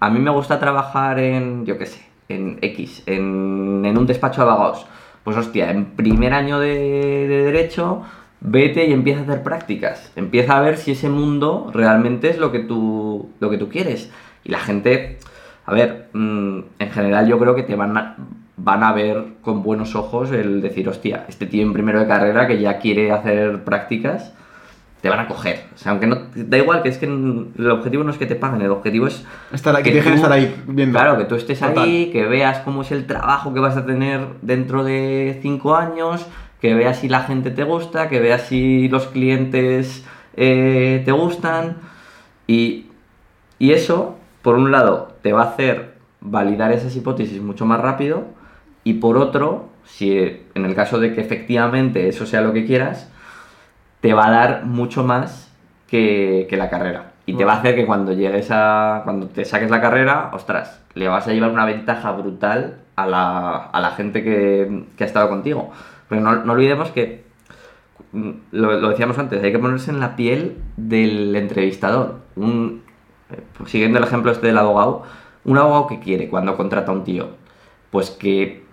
a 0.00 0.10
mí 0.10 0.20
me 0.20 0.30
gusta 0.30 0.58
trabajar 0.58 1.18
en, 1.18 1.66
yo 1.66 1.78
qué 1.78 1.86
sé, 1.86 2.00
en 2.28 2.58
X, 2.62 3.02
en, 3.06 3.82
en 3.84 3.98
un 3.98 4.06
despacho 4.06 4.44
de 4.44 4.50
abogados. 4.50 4.86
Pues 5.24 5.36
hostia, 5.36 5.70
en 5.70 5.86
primer 5.86 6.32
año 6.32 6.58
de, 6.60 7.26
de 7.28 7.42
derecho, 7.44 8.02
vete 8.40 8.86
y 8.86 8.92
empieza 8.92 9.20
a 9.20 9.22
hacer 9.24 9.42
prácticas. 9.42 10.12
Empieza 10.16 10.56
a 10.56 10.60
ver 10.60 10.76
si 10.76 10.92
ese 10.92 11.08
mundo 11.08 11.70
realmente 11.72 12.30
es 12.30 12.38
lo 12.38 12.52
que 12.52 12.60
tú, 12.60 13.30
lo 13.40 13.50
que 13.50 13.58
tú 13.58 13.68
quieres. 13.68 14.10
Y 14.44 14.50
la 14.50 14.58
gente, 14.58 15.18
a 15.66 15.72
ver, 15.72 16.08
mm, 16.12 16.58
en 16.78 16.90
general 16.90 17.26
yo 17.26 17.38
creo 17.38 17.54
que 17.54 17.62
te 17.62 17.74
van 17.74 17.96
a, 17.96 18.16
van 18.56 18.82
a 18.82 18.92
ver 18.92 19.24
con 19.42 19.62
buenos 19.62 19.94
ojos 19.94 20.30
el 20.32 20.60
decir, 20.62 20.88
hostia, 20.88 21.24
este 21.28 21.46
tío 21.46 21.62
en 21.62 21.72
primero 21.72 22.00
de 22.00 22.06
carrera 22.06 22.46
que 22.46 22.60
ya 22.60 22.78
quiere 22.78 23.12
hacer 23.12 23.64
prácticas, 23.64 24.34
te 25.00 25.08
van 25.08 25.20
a 25.20 25.28
coger. 25.28 25.64
O 25.74 25.78
sea, 25.78 25.92
aunque 25.92 26.06
no, 26.06 26.16
da 26.34 26.58
igual 26.58 26.82
que 26.82 26.88
es 26.88 26.98
que 26.98 27.06
el 27.06 27.70
objetivo 27.70 28.04
no 28.04 28.10
es 28.10 28.18
que 28.18 28.26
te 28.26 28.34
paguen, 28.34 28.62
el 28.62 28.70
objetivo 28.70 29.06
es 29.06 29.24
Estar 29.52 29.74
ahí, 29.76 29.82
que 29.82 29.92
dejen 29.92 30.14
estar 30.14 30.32
ahí 30.32 30.62
viendo. 30.66 30.98
Claro, 30.98 31.18
que 31.18 31.24
tú 31.24 31.36
estés 31.36 31.60
Total. 31.60 31.84
ahí, 31.84 32.10
que 32.10 32.24
veas 32.24 32.58
cómo 32.60 32.82
es 32.82 32.90
el 32.90 33.06
trabajo 33.06 33.54
que 33.54 33.60
vas 33.60 33.76
a 33.76 33.86
tener 33.86 34.26
dentro 34.42 34.82
de 34.84 35.38
cinco 35.40 35.76
años, 35.76 36.26
que 36.60 36.74
veas 36.74 36.98
si 36.98 37.08
la 37.08 37.22
gente 37.22 37.50
te 37.50 37.62
gusta, 37.62 38.08
que 38.08 38.18
veas 38.18 38.42
si 38.42 38.88
los 38.88 39.06
clientes 39.06 40.04
eh, 40.36 41.02
te 41.04 41.12
gustan. 41.12 41.76
Y, 42.46 42.86
y 43.58 43.72
eso, 43.72 44.16
por 44.42 44.56
un 44.56 44.72
lado, 44.72 45.14
te 45.22 45.32
va 45.32 45.42
a 45.42 45.50
hacer 45.50 45.94
validar 46.20 46.72
esas 46.72 46.96
hipótesis 46.96 47.40
mucho 47.40 47.66
más 47.66 47.80
rápido. 47.80 48.24
Y 48.82 48.94
por 48.94 49.16
otro, 49.16 49.68
si 49.84 50.18
en 50.18 50.64
el 50.64 50.74
caso 50.74 50.98
de 50.98 51.14
que 51.14 51.20
efectivamente 51.20 52.08
eso 52.08 52.26
sea 52.26 52.40
lo 52.40 52.52
que 52.52 52.64
quieras, 52.64 53.10
te 54.00 54.14
va 54.14 54.26
a 54.28 54.30
dar 54.30 54.64
mucho 54.66 55.04
más 55.04 55.52
que, 55.88 56.46
que 56.48 56.56
la 56.56 56.70
carrera. 56.70 57.12
Y 57.26 57.34
te 57.34 57.44
va 57.44 57.54
a 57.54 57.56
hacer 57.58 57.74
que 57.74 57.86
cuando 57.86 58.12
llegues 58.12 58.48
a. 58.50 59.02
cuando 59.04 59.28
te 59.28 59.44
saques 59.44 59.70
la 59.70 59.80
carrera, 59.80 60.30
ostras, 60.32 60.82
le 60.94 61.08
vas 61.08 61.26
a 61.28 61.32
llevar 61.32 61.50
una 61.50 61.66
ventaja 61.66 62.12
brutal 62.12 62.78
a 62.96 63.06
la, 63.06 63.56
a 63.56 63.80
la 63.80 63.90
gente 63.90 64.24
que, 64.24 64.84
que 64.96 65.04
ha 65.04 65.06
estado 65.06 65.28
contigo. 65.28 65.70
Pero 66.08 66.22
no, 66.22 66.36
no 66.44 66.52
olvidemos 66.54 66.90
que. 66.90 67.24
mm, 68.12 68.30
Lo, 68.52 68.80
lo 68.80 68.90
decíamos 68.90 69.18
antes, 69.18 69.42
hay 69.42 69.52
que 69.52 69.58
ponerse 69.58 69.90
en 69.90 70.00
la 70.00 70.16
piel 70.16 70.58
del 70.76 71.34
entrevistador. 71.36 72.20
Un, 72.36 72.82
eh, 73.30 73.42
pues 73.56 73.70
siguiendo 73.70 73.98
el 73.98 74.04
ejemplo 74.04 74.32
este 74.32 74.46
del 74.48 74.58
abogado, 74.58 75.02
un 75.44 75.58
abogado 75.58 75.86
que 75.86 76.00
quiere 76.00 76.28
cuando 76.28 76.56
contrata 76.56 76.92
a 76.92 76.94
un 76.94 77.04
tío, 77.04 77.30
pues 77.90 78.10
que, 78.10 78.64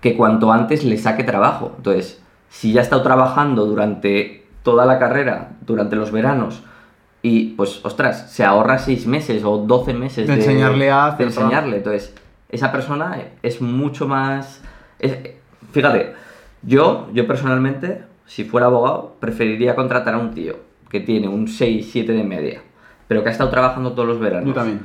que 0.00 0.16
cuanto 0.16 0.52
antes 0.52 0.84
le 0.84 0.98
saque 0.98 1.24
trabajo. 1.24 1.74
Entonces, 1.76 2.22
si 2.48 2.72
ya 2.72 2.80
ha 2.80 2.84
estado 2.84 3.02
trabajando 3.02 3.66
durante 3.66 4.43
toda 4.64 4.84
la 4.86 4.98
carrera, 4.98 5.50
durante 5.64 5.94
los 5.94 6.10
veranos, 6.10 6.64
y 7.22 7.50
pues, 7.50 7.84
ostras, 7.84 8.32
se 8.32 8.44
ahorra 8.44 8.78
seis 8.78 9.06
meses 9.06 9.44
o 9.44 9.58
12 9.58 9.94
meses 9.94 10.26
De 10.26 10.34
enseñarle 10.34 10.90
a 10.90 11.04
de 11.04 11.10
hacer 11.12 11.26
enseñarle. 11.28 11.76
Entonces, 11.76 12.12
esa 12.48 12.72
persona 12.72 13.16
es 13.42 13.60
mucho 13.60 14.08
más. 14.08 14.60
es- 14.98 15.16
fíjate, 15.72 16.14
yo, 16.62 17.08
yo 17.12 17.26
personalmente, 17.26 18.02
si 18.26 18.44
fuera 18.44 18.66
abogado, 18.66 19.16
preferiría 19.20 19.74
contratar 19.76 20.14
a 20.14 20.18
un 20.18 20.32
tío 20.32 20.56
que 20.90 21.00
tiene 21.00 21.28
un 21.28 21.46
6, 21.48 21.88
7 21.92 22.12
de 22.12 22.24
media, 22.24 22.62
pero 23.08 23.22
que 23.22 23.28
ha 23.28 23.32
estado 23.32 23.50
trabajando 23.50 23.92
todos 23.92 24.08
los 24.08 24.18
veranos, 24.20 24.48
Yo 24.48 24.54
también. 24.54 24.80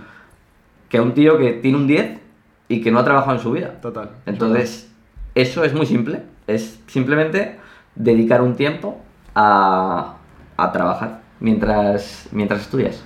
que 0.90 0.98
a 0.98 1.02
un 1.02 1.14
tío 1.14 1.38
que 1.38 1.54
tiene 1.54 1.78
un 1.78 1.88
10 1.88 2.20
y 2.68 2.82
que 2.82 2.92
no 2.92 3.00
ha 3.00 3.04
trabajado 3.06 3.34
en 3.38 3.42
su 3.42 3.52
vida. 3.52 3.80
Total. 3.82 4.12
Entonces, 4.26 4.92
eso 5.36 5.64
es 5.64 5.74
muy 5.74 5.86
simple. 5.86 6.24
Es 6.48 6.80
simplemente 6.88 7.60
dedicar 7.96 8.42
un 8.42 8.56
tiempo 8.56 9.00
a, 9.36 10.16
a 10.58 10.72
trabajar 10.72 11.22
mientras, 11.40 12.28
mientras 12.32 12.62
estudias. 12.62 13.04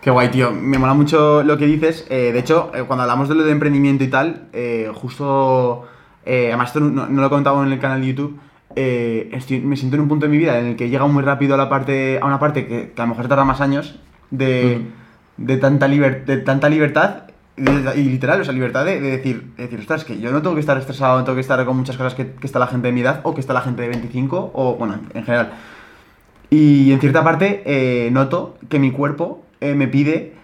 Qué 0.00 0.10
guay, 0.10 0.30
tío. 0.30 0.50
Me 0.52 0.78
mola 0.78 0.94
mucho 0.94 1.42
lo 1.44 1.56
que 1.58 1.66
dices. 1.66 2.06
Eh, 2.10 2.32
de 2.32 2.38
hecho, 2.38 2.72
eh, 2.74 2.82
cuando 2.86 3.02
hablamos 3.04 3.28
de 3.28 3.34
lo 3.36 3.44
de 3.44 3.52
emprendimiento 3.52 4.02
y 4.04 4.08
tal, 4.08 4.48
eh, 4.52 4.90
justo. 4.94 5.86
además, 6.26 6.68
esto 6.68 6.80
no, 6.80 7.06
no 7.06 7.20
lo 7.20 7.26
he 7.26 7.30
contado 7.30 7.62
en 7.64 7.72
el 7.72 7.78
canal 7.78 8.00
de 8.00 8.06
YouTube. 8.08 8.38
estoy- 8.74 9.60
me 9.60 9.76
siento 9.76 9.96
en 9.96 10.02
un 10.02 10.08
punto 10.08 10.26
de 10.26 10.30
mi 10.32 10.38
vida 10.38 10.58
en 10.58 10.66
el 10.66 10.76
que 10.76 10.88
llega 10.88 11.06
muy 11.06 11.22
rápido 11.22 11.54
a, 11.54 11.58
la 11.58 11.68
parte, 11.68 12.18
a 12.20 12.24
una 12.26 12.38
parte 12.38 12.66
que, 12.66 12.92
que 12.92 13.02
a 13.02 13.04
lo 13.04 13.10
mejor 13.10 13.28
tarda 13.28 13.44
más 13.44 13.60
años 13.60 14.00
de, 14.30 14.86
de, 15.36 15.56
tanta, 15.58 15.86
liber- 15.88 16.24
de 16.24 16.38
tanta 16.38 16.68
libertad. 16.68 17.24
Y, 17.56 18.02
literal, 18.04 18.40
o 18.40 18.44
sea, 18.44 18.52
libertad 18.54 18.84
de, 18.84 19.00
de 19.00 19.10
decir, 19.10 19.52
de 19.56 19.64
decir, 19.64 19.78
ostras, 19.80 20.04
que 20.04 20.18
yo 20.18 20.32
no 20.32 20.40
tengo 20.40 20.54
que 20.54 20.60
estar 20.60 20.78
estresado, 20.78 21.18
no 21.18 21.24
tengo 21.24 21.36
que 21.36 21.42
estar 21.42 21.62
con 21.66 21.76
muchas 21.76 21.96
cosas 21.96 22.14
que, 22.14 22.32
que 22.32 22.46
está 22.46 22.58
la 22.58 22.66
gente 22.66 22.86
de 22.88 22.92
mi 22.92 23.02
edad 23.02 23.20
o 23.24 23.34
que 23.34 23.40
está 23.40 23.52
la 23.52 23.60
gente 23.60 23.82
de 23.82 23.88
25 23.88 24.52
o, 24.54 24.74
bueno, 24.76 24.98
en 25.12 25.22
general. 25.24 25.52
Y 26.50 26.92
en 26.92 27.00
cierta 27.00 27.22
parte 27.24 27.62
eh, 27.66 28.10
noto 28.10 28.56
que 28.68 28.78
mi 28.78 28.90
cuerpo 28.90 29.44
eh, 29.60 29.74
me 29.74 29.86
pide 29.88 30.34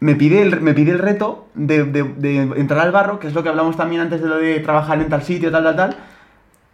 me 0.00 0.14
pide 0.14 0.42
el, 0.42 0.60
me 0.60 0.74
pide 0.74 0.92
el 0.92 0.98
reto 1.00 1.48
de, 1.54 1.82
de- 1.84 2.04
de 2.04 2.36
entrar 2.60 2.80
al 2.80 2.92
barro, 2.92 3.18
que 3.18 3.26
es 3.26 3.34
lo 3.34 3.42
que 3.42 3.48
hablamos 3.48 3.76
también 3.76 4.00
antes 4.02 4.20
de 4.22 4.28
lo 4.28 4.36
de 4.38 4.60
trabajar 4.60 5.00
en 5.00 5.08
tal 5.08 5.22
sitio, 5.22 5.50
tal, 5.50 5.64
tal, 5.64 5.76
tal. 5.76 5.96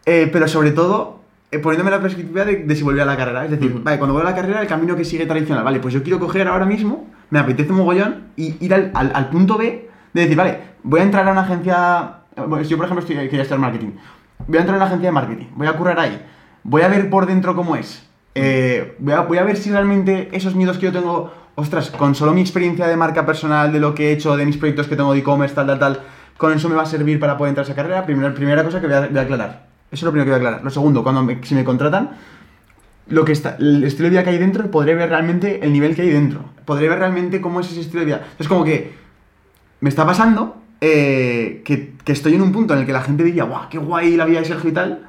eh, 0.05 0.29
pero 0.33 0.47
sobre 0.47 0.73
todo 0.73 1.21
eh, 1.51 1.59
poniéndome 1.59 1.91
la 1.91 2.01
perspectiva 2.03 2.45
de, 2.45 2.57
de 2.57 2.77
si 2.77 2.83
volver 2.83 3.03
a 3.03 3.07
la 3.07 3.17
carrera. 3.17 3.45
Es 3.45 3.51
decir, 3.53 3.71
Ujú. 3.73 3.83
vale, 3.85 3.97
cuando 3.99 4.13
vuelvo 4.15 4.29
a 4.29 4.33
la 4.33 4.37
carrera, 4.37 4.61
el 4.61 4.67
camino 4.67 4.95
que 4.95 5.05
sigue 5.07 5.25
tradicional, 5.27 5.65
vale, 5.65 5.79
pues 5.81 5.95
yo 5.95 6.03
quiero 6.03 6.19
coger 6.21 6.49
ahora 6.49 6.67
mismo, 6.67 7.07
me 7.31 7.39
apetece 7.39 7.71
un 7.73 7.79
mogollón, 7.79 8.25
y 8.37 8.57
ir 8.65 8.75
al, 8.75 8.91
al- 8.95 9.13
al 9.15 9.29
punto 9.31 9.57
B 9.59 9.89
de 10.13 10.21
decir, 10.21 10.37
vale, 10.37 10.59
voy 10.83 11.01
a 11.01 11.03
entrar 11.05 11.27
a 11.29 11.33
una 11.33 11.43
agencia. 11.43 12.15
bueno, 12.37 12.63
yo, 12.63 12.77
por 12.77 12.87
ejemplo, 12.87 13.01
estoy, 13.07 13.17
quería 13.29 13.43
estudiar 13.43 13.61
marketing. 13.61 13.91
Voy 14.47 14.59
a 14.59 14.61
entrar 14.61 14.75
a 14.75 14.79
una 14.79 14.87
agencia 14.87 15.09
de 15.09 15.13
marketing, 15.13 15.47
voy 15.55 15.67
a 15.67 15.73
currar 15.75 15.99
ahí, 15.99 16.21
voy 16.65 16.83
a 16.83 16.89
ver 16.89 17.09
por 17.11 17.27
dentro 17.27 17.55
cómo 17.57 17.77
es. 17.77 18.07
eh, 18.35 18.97
voy, 18.99 19.15
a, 19.15 19.21
voy 19.21 19.39
a 19.39 19.45
ver 19.45 19.57
si 19.57 19.71
realmente 19.71 20.29
esos 20.33 20.55
miedos 20.55 20.77
que 20.79 20.87
yo 20.87 20.93
tengo, 20.93 21.33
ostras, 21.55 21.91
con 21.91 22.15
solo 22.15 22.33
mi 22.33 22.41
experiencia 22.41 22.87
de 22.89 22.97
marca 22.97 23.25
personal, 23.25 23.73
de 23.73 23.79
lo 23.81 23.95
que 23.95 24.09
he 24.09 24.13
hecho, 24.13 24.37
de 24.37 24.45
mis 24.45 24.57
proyectos 24.57 24.89
que 24.89 24.97
tengo 24.97 25.13
de 25.13 25.21
e-commerce, 25.21 25.55
tal, 25.55 25.67
tal, 25.69 25.79
tal, 25.79 26.01
con 26.37 26.53
eso 26.53 26.69
me 26.69 26.75
va 26.75 26.83
a 26.83 26.87
servir 26.87 27.21
para 27.21 27.37
poder 27.39 27.51
entrar 27.51 27.65
a 27.65 27.69
esa 27.69 27.77
carrera. 27.77 28.05
Primera, 28.05 28.35
primera 28.35 28.65
cosa 28.65 28.81
que 28.81 28.87
voy 28.89 28.97
a, 28.97 29.07
voy 29.09 29.19
a 29.19 29.23
aclarar. 29.23 29.67
Eso 29.93 30.01
es 30.01 30.03
lo 30.03 30.11
primero 30.11 30.25
que 30.27 30.31
voy 30.31 30.35
a 30.35 30.49
aclarar. 30.49 30.65
Lo 30.65 30.71
segundo, 30.71 31.05
cuando 31.05 31.23
me- 31.23 31.39
si 31.45 31.55
me 31.55 31.63
contratan, 31.63 32.11
lo 33.09 33.25
que 33.25 33.33
está, 33.33 33.57
el 33.59 33.85
estilo 33.85 34.07
de 34.07 34.11
vida 34.11 34.25
que 34.25 34.31
hay 34.31 34.39
dentro, 34.39 34.71
podré 34.71 34.95
ver 34.95 35.11
realmente 35.11 35.65
el 35.65 35.73
nivel 35.73 35.95
que 35.95 36.03
hay 36.03 36.11
dentro. 36.11 36.45
Podré 36.65 36.89
ver 36.89 36.99
realmente 36.99 37.41
cómo 37.41 37.61
es 37.61 37.71
ese 37.71 37.81
estilo 37.81 38.01
de 38.01 38.07
vida. 38.07 38.27
Es 38.39 38.49
como 38.49 38.65
que 38.65 38.93
me 39.81 39.89
está 39.89 40.07
pasando 40.07 40.57
eh, 40.81 41.63
que, 41.65 41.95
que 42.05 42.13
estoy 42.13 42.35
en 42.35 42.43
un 42.43 42.53
punto 42.53 42.75
en 42.75 42.81
el 42.81 42.87
que 42.87 42.93
la 42.93 43.03
gente 43.03 43.25
diría, 43.25 43.45
guau, 43.45 43.69
qué 43.69 43.79
guay 43.79 44.17
la 44.17 44.25
vida 44.25 44.41
de 44.41 44.47
Sergio 44.47 44.71
y 44.71 44.73
tal, 44.73 45.07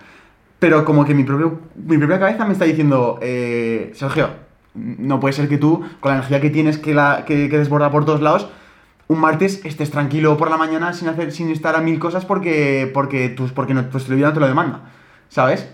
pero 0.59 0.83
como 0.83 1.05
que 1.05 1.13
mi, 1.13 1.23
propio, 1.23 1.59
mi 1.75 1.97
propia 1.97 2.19
cabeza 2.19 2.45
me 2.45 2.53
está 2.53 2.65
diciendo, 2.65 3.19
eh, 3.21 3.91
Sergio, 3.93 4.29
no 4.73 5.19
puede 5.19 5.33
ser 5.33 5.47
que 5.47 5.57
tú, 5.57 5.83
con 5.99 6.11
la 6.11 6.17
energía 6.17 6.41
que 6.41 6.49
tienes 6.49 6.77
que, 6.77 6.93
la, 6.93 7.23
que, 7.25 7.49
que 7.49 7.57
desborda 7.57 7.91
por 7.91 8.05
todos 8.05 8.21
lados, 8.21 8.49
un 9.07 9.19
martes 9.19 9.61
estés 9.63 9.91
tranquilo 9.91 10.35
por 10.37 10.49
la 10.49 10.57
mañana 10.57 10.93
sin 10.93 11.07
hacer 11.07 11.31
sin 11.31 11.49
estar 11.51 11.75
a 11.75 11.81
mil 11.81 11.99
cosas 11.99 12.25
porque 12.25 12.89
porque 12.91 13.29
tus 13.29 13.51
porque 13.51 13.75
tu 13.75 13.97
estilo 13.97 14.15
de 14.15 14.17
vida 14.17 14.27
no 14.29 14.33
te 14.33 14.39
lo 14.39 14.47
demanda 14.47 14.81
¿sabes? 15.29 15.69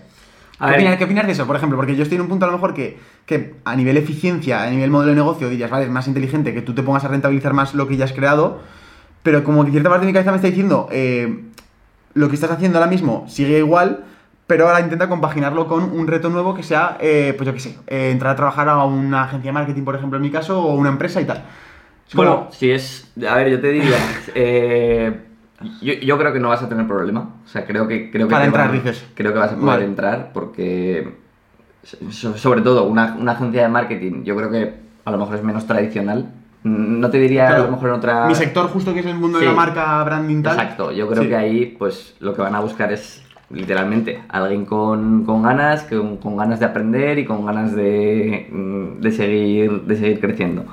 A 0.62 0.68
¿Qué, 0.68 0.74
opinas, 0.74 0.96
qué 0.96 1.04
opinas 1.04 1.26
de 1.26 1.32
eso? 1.32 1.44
Por 1.44 1.56
ejemplo, 1.56 1.76
porque 1.76 1.96
yo 1.96 2.04
estoy 2.04 2.14
en 2.14 2.22
un 2.22 2.28
punto 2.28 2.44
a 2.44 2.48
lo 2.48 2.54
mejor 2.54 2.72
que, 2.72 2.96
que 3.26 3.56
a 3.64 3.74
nivel 3.74 3.96
eficiencia, 3.96 4.62
a 4.62 4.70
nivel 4.70 4.92
modelo 4.92 5.10
de 5.10 5.16
negocio, 5.16 5.48
dirías, 5.48 5.68
vale, 5.68 5.86
es 5.86 5.90
más 5.90 6.06
inteligente 6.06 6.54
que 6.54 6.62
tú 6.62 6.72
te 6.72 6.84
pongas 6.84 7.04
a 7.04 7.08
rentabilizar 7.08 7.52
más 7.52 7.74
lo 7.74 7.88
que 7.88 7.96
ya 7.96 8.04
has 8.04 8.12
creado, 8.12 8.60
pero 9.24 9.42
como 9.42 9.64
que 9.64 9.72
cierta 9.72 9.88
parte 9.88 10.06
de 10.06 10.12
mi 10.12 10.12
cabeza 10.12 10.30
me 10.30 10.36
está 10.36 10.46
diciendo, 10.46 10.88
eh, 10.92 11.46
lo 12.14 12.28
que 12.28 12.36
estás 12.36 12.52
haciendo 12.52 12.78
ahora 12.78 12.88
mismo 12.88 13.24
sigue 13.28 13.58
igual, 13.58 14.04
pero 14.46 14.68
ahora 14.68 14.78
intenta 14.78 15.08
compaginarlo 15.08 15.66
con 15.66 15.82
un 15.82 16.06
reto 16.06 16.28
nuevo 16.28 16.54
que 16.54 16.62
sea, 16.62 16.96
eh, 17.00 17.34
pues 17.36 17.44
yo 17.44 17.54
qué 17.54 17.60
sé, 17.60 17.78
eh, 17.88 18.10
entrar 18.12 18.30
a 18.30 18.36
trabajar 18.36 18.68
a 18.68 18.84
una 18.84 19.24
agencia 19.24 19.48
de 19.48 19.54
marketing, 19.54 19.82
por 19.82 19.96
ejemplo, 19.96 20.16
en 20.16 20.22
mi 20.22 20.30
caso, 20.30 20.62
o 20.62 20.74
una 20.76 20.90
empresa 20.90 21.20
y 21.20 21.24
tal. 21.24 21.42
Bueno, 22.14 22.46
si 22.52 22.70
es. 22.70 23.10
A 23.28 23.34
ver, 23.34 23.50
yo 23.50 23.60
te 23.60 23.72
diría. 23.72 23.96
eh, 24.36 25.31
yo, 25.80 25.94
yo 25.94 26.18
creo 26.18 26.32
que 26.32 26.40
no 26.40 26.48
vas 26.48 26.62
a 26.62 26.68
tener 26.68 26.86
problema. 26.86 27.30
O 27.44 27.48
sea, 27.48 27.64
creo 27.66 27.86
que. 27.88 28.10
Creo 28.10 28.28
que 28.28 28.32
Para 28.32 28.44
entrar, 28.46 28.68
van- 28.68 28.76
dices. 28.76 29.04
Creo 29.14 29.32
que 29.32 29.38
vas 29.38 29.52
a 29.52 29.56
poder 29.56 29.66
Vale. 29.66 29.84
entrar 29.84 30.30
porque. 30.32 31.14
so- 32.10 32.36
Sobre 32.36 32.60
todo, 32.62 32.84
una, 32.84 33.16
una 33.18 33.32
agencia 33.32 33.62
de 33.62 33.68
marketing, 33.68 34.24
yo 34.24 34.36
creo 34.36 34.50
que 34.50 34.74
a 35.04 35.10
lo 35.10 35.18
mejor 35.18 35.36
es 35.36 35.42
menos 35.42 35.66
tradicional. 35.66 36.32
No 36.64 37.10
te 37.10 37.18
diría 37.18 37.44
a 37.44 37.48
Claro, 37.48 37.64
lo 37.64 37.70
mejor 37.72 37.88
en 37.88 37.94
otra. 37.96 38.26
Mi 38.26 38.34
sector 38.36 38.68
justo 38.68 38.94
que 38.94 39.00
es 39.00 39.06
el 39.06 39.16
mundo 39.16 39.38
de 39.38 39.44
Sí. 39.46 39.50
la 39.50 39.56
marca, 39.56 40.04
branding 40.04 40.42
tal. 40.42 40.52
Exacto, 40.54 40.92
yo 40.92 41.08
creo 41.08 41.22
Sí. 41.24 41.28
que 41.28 41.36
ahí 41.36 41.76
pues 41.78 42.14
lo 42.20 42.34
que 42.34 42.42
van 42.42 42.54
a 42.54 42.60
buscar 42.60 42.92
es 42.92 43.20
literalmente 43.50 44.22
alguien 44.28 44.64
con, 44.64 45.24
con 45.24 45.42
ganas, 45.42 45.82
con, 45.82 46.18
con 46.18 46.36
ganas 46.36 46.60
de 46.60 46.66
aprender 46.66 47.18
y 47.18 47.24
con 47.24 47.44
ganas 47.44 47.74
de, 47.74 48.48
mm, 48.50 49.00
de, 49.00 49.10
seguir, 49.10 49.82
de 49.82 49.96
seguir 49.96 50.20
creciendo. 50.20 50.64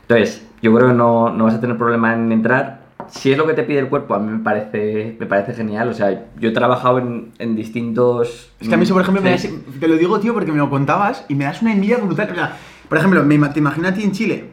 Entonces, 0.00 0.46
yo 0.62 0.74
creo 0.74 0.88
que 0.88 0.94
no, 0.94 1.30
no 1.30 1.44
vas 1.44 1.54
a 1.54 1.60
tener 1.60 1.76
problema 1.76 2.14
en 2.14 2.32
entrar. 2.32 2.81
Si 3.12 3.30
es 3.30 3.36
lo 3.36 3.46
que 3.46 3.52
te 3.52 3.62
pide 3.62 3.78
el 3.78 3.88
cuerpo, 3.88 4.14
a 4.14 4.18
mí 4.18 4.32
me 4.32 4.38
parece, 4.38 5.16
me 5.20 5.26
parece 5.26 5.52
genial. 5.52 5.88
O 5.88 5.94
sea, 5.94 6.24
yo 6.40 6.48
he 6.48 6.52
trabajado 6.52 6.98
en, 6.98 7.30
en 7.38 7.54
distintos... 7.54 8.50
Es 8.58 8.68
que 8.68 8.74
a 8.74 8.78
mí 8.78 8.86
por 8.86 9.02
ejemplo, 9.02 9.22
me 9.22 9.36
Sí. 9.38 9.48
das- 9.48 9.80
te 9.80 9.86
lo 9.88 9.96
digo, 9.96 10.18
tío, 10.18 10.32
porque 10.32 10.50
me 10.50 10.58
lo 10.58 10.70
contabas 10.70 11.24
y 11.28 11.34
me 11.34 11.44
das 11.44 11.60
una 11.62 11.72
envidia 11.72 11.98
brutal. 11.98 12.30
O 12.32 12.34
sea, 12.34 12.56
por 12.88 12.96
ejemplo, 12.98 13.22
me, 13.22 13.38
te 13.50 13.58
imagino 13.58 13.88
a 13.88 13.92
ti 13.92 14.02
en 14.02 14.12
Chile, 14.12 14.48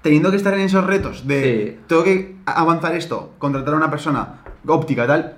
teniendo 0.00 0.30
que 0.30 0.36
estar 0.36 0.54
en 0.54 0.60
esos 0.60 0.86
retos 0.86 1.26
de 1.26 1.76
Sí. 1.76 1.84
tengo 1.88 2.04
que 2.04 2.36
avanzar 2.46 2.94
esto, 2.94 3.32
contratar 3.38 3.74
a 3.74 3.76
una 3.78 3.90
persona 3.90 4.34
óptica, 4.66 5.06
tal. 5.06 5.34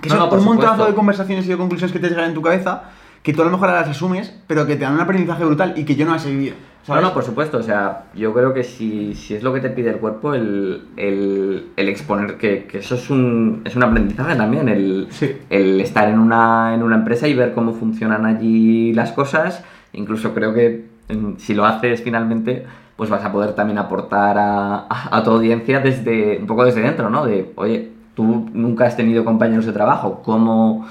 Que 0.00 0.08
No, 0.08 0.16
son 0.16 0.30
no, 0.30 0.36
un 0.36 0.44
montonazo 0.44 0.86
de 0.86 0.94
conversaciones 0.94 1.44
y 1.46 1.48
de 1.48 1.56
conclusiones 1.56 1.92
que 1.92 1.98
te 1.98 2.08
llegan 2.08 2.26
en 2.26 2.34
tu 2.34 2.40
cabeza, 2.42 2.84
que 3.22 3.32
tú 3.32 3.42
a 3.42 3.44
lo 3.44 3.50
mejor 3.50 3.68
las 3.68 3.88
asumes, 3.88 4.32
pero 4.46 4.66
que 4.66 4.76
te 4.76 4.82
dan 4.84 4.94
un 4.94 5.00
aprendizaje 5.00 5.44
brutal 5.44 5.74
y 5.76 5.84
que 5.84 5.96
yo 5.96 6.06
no 6.06 6.12
las 6.12 6.24
he 6.26 6.30
vivido. 6.30 6.54
No, 6.82 6.94
¿sabes? 6.94 7.02
no, 7.02 7.14
por 7.14 7.22
supuesto. 7.24 7.58
O 7.58 7.62
sea, 7.62 8.04
yo 8.14 8.32
creo 8.34 8.52
que 8.52 8.64
si, 8.64 9.14
si 9.14 9.34
es 9.34 9.42
lo 9.42 9.52
que 9.52 9.60
te 9.60 9.70
pide 9.70 9.90
el 9.90 9.96
cuerpo, 9.98 10.34
el, 10.34 10.82
el, 10.96 11.66
el 11.76 11.88
exponer, 11.88 12.36
que, 12.38 12.64
que 12.64 12.78
eso 12.78 12.96
es 12.96 13.08
un, 13.10 13.62
es 13.64 13.76
un 13.76 13.84
aprendizaje 13.84 14.34
también, 14.36 14.68
el, 14.68 15.06
Sí. 15.10 15.36
el 15.50 15.80
estar 15.80 16.08
en 16.08 16.18
una, 16.18 16.74
en 16.74 16.82
una 16.82 16.96
empresa 16.96 17.28
y 17.28 17.34
ver 17.34 17.52
cómo 17.54 17.72
funcionan 17.72 18.26
allí 18.26 18.92
las 18.94 19.12
cosas. 19.12 19.62
Incluso 19.92 20.34
creo 20.34 20.52
que 20.54 20.86
si 21.38 21.54
lo 21.54 21.66
haces 21.66 22.02
finalmente, 22.02 22.64
pues 22.96 23.10
vas 23.10 23.24
a 23.24 23.30
poder 23.32 23.52
también 23.54 23.78
aportar 23.78 24.38
a, 24.38 24.86
a- 24.88 25.16
a 25.18 25.22
tu 25.22 25.30
audiencia 25.30 25.80
desde 25.80 26.38
un 26.40 26.46
poco 26.46 26.64
desde 26.64 26.80
dentro, 26.80 27.10
¿no? 27.10 27.26
De, 27.26 27.52
oye, 27.56 27.90
tú 28.14 28.48
nunca 28.54 28.86
has 28.86 28.96
tenido 28.96 29.24
compañeros 29.24 29.66
de 29.66 29.72
trabajo, 29.72 30.22
¿cómo, 30.24 30.86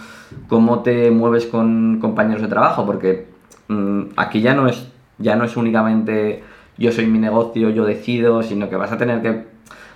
cómo 0.47 0.79
te 0.81 1.09
mueves 1.11 1.45
con 1.47 1.99
compañeros 1.99 2.41
de 2.41 2.47
trabajo? 2.49 2.85
Porque 2.85 3.27
mm, 3.67 4.01
aquí 4.17 4.41
ya 4.41 4.53
no 4.53 4.67
es 4.67 4.90
ya 5.21 5.35
no 5.35 5.45
es 5.45 5.55
únicamente 5.57 6.43
yo 6.77 6.91
soy 6.91 7.05
mi 7.05 7.19
negocio, 7.19 7.69
yo 7.69 7.85
decido, 7.85 8.41
sino 8.43 8.69
que 8.69 8.75
vas 8.75 8.91
a 8.91 8.97
tener 8.97 9.21
que 9.21 9.45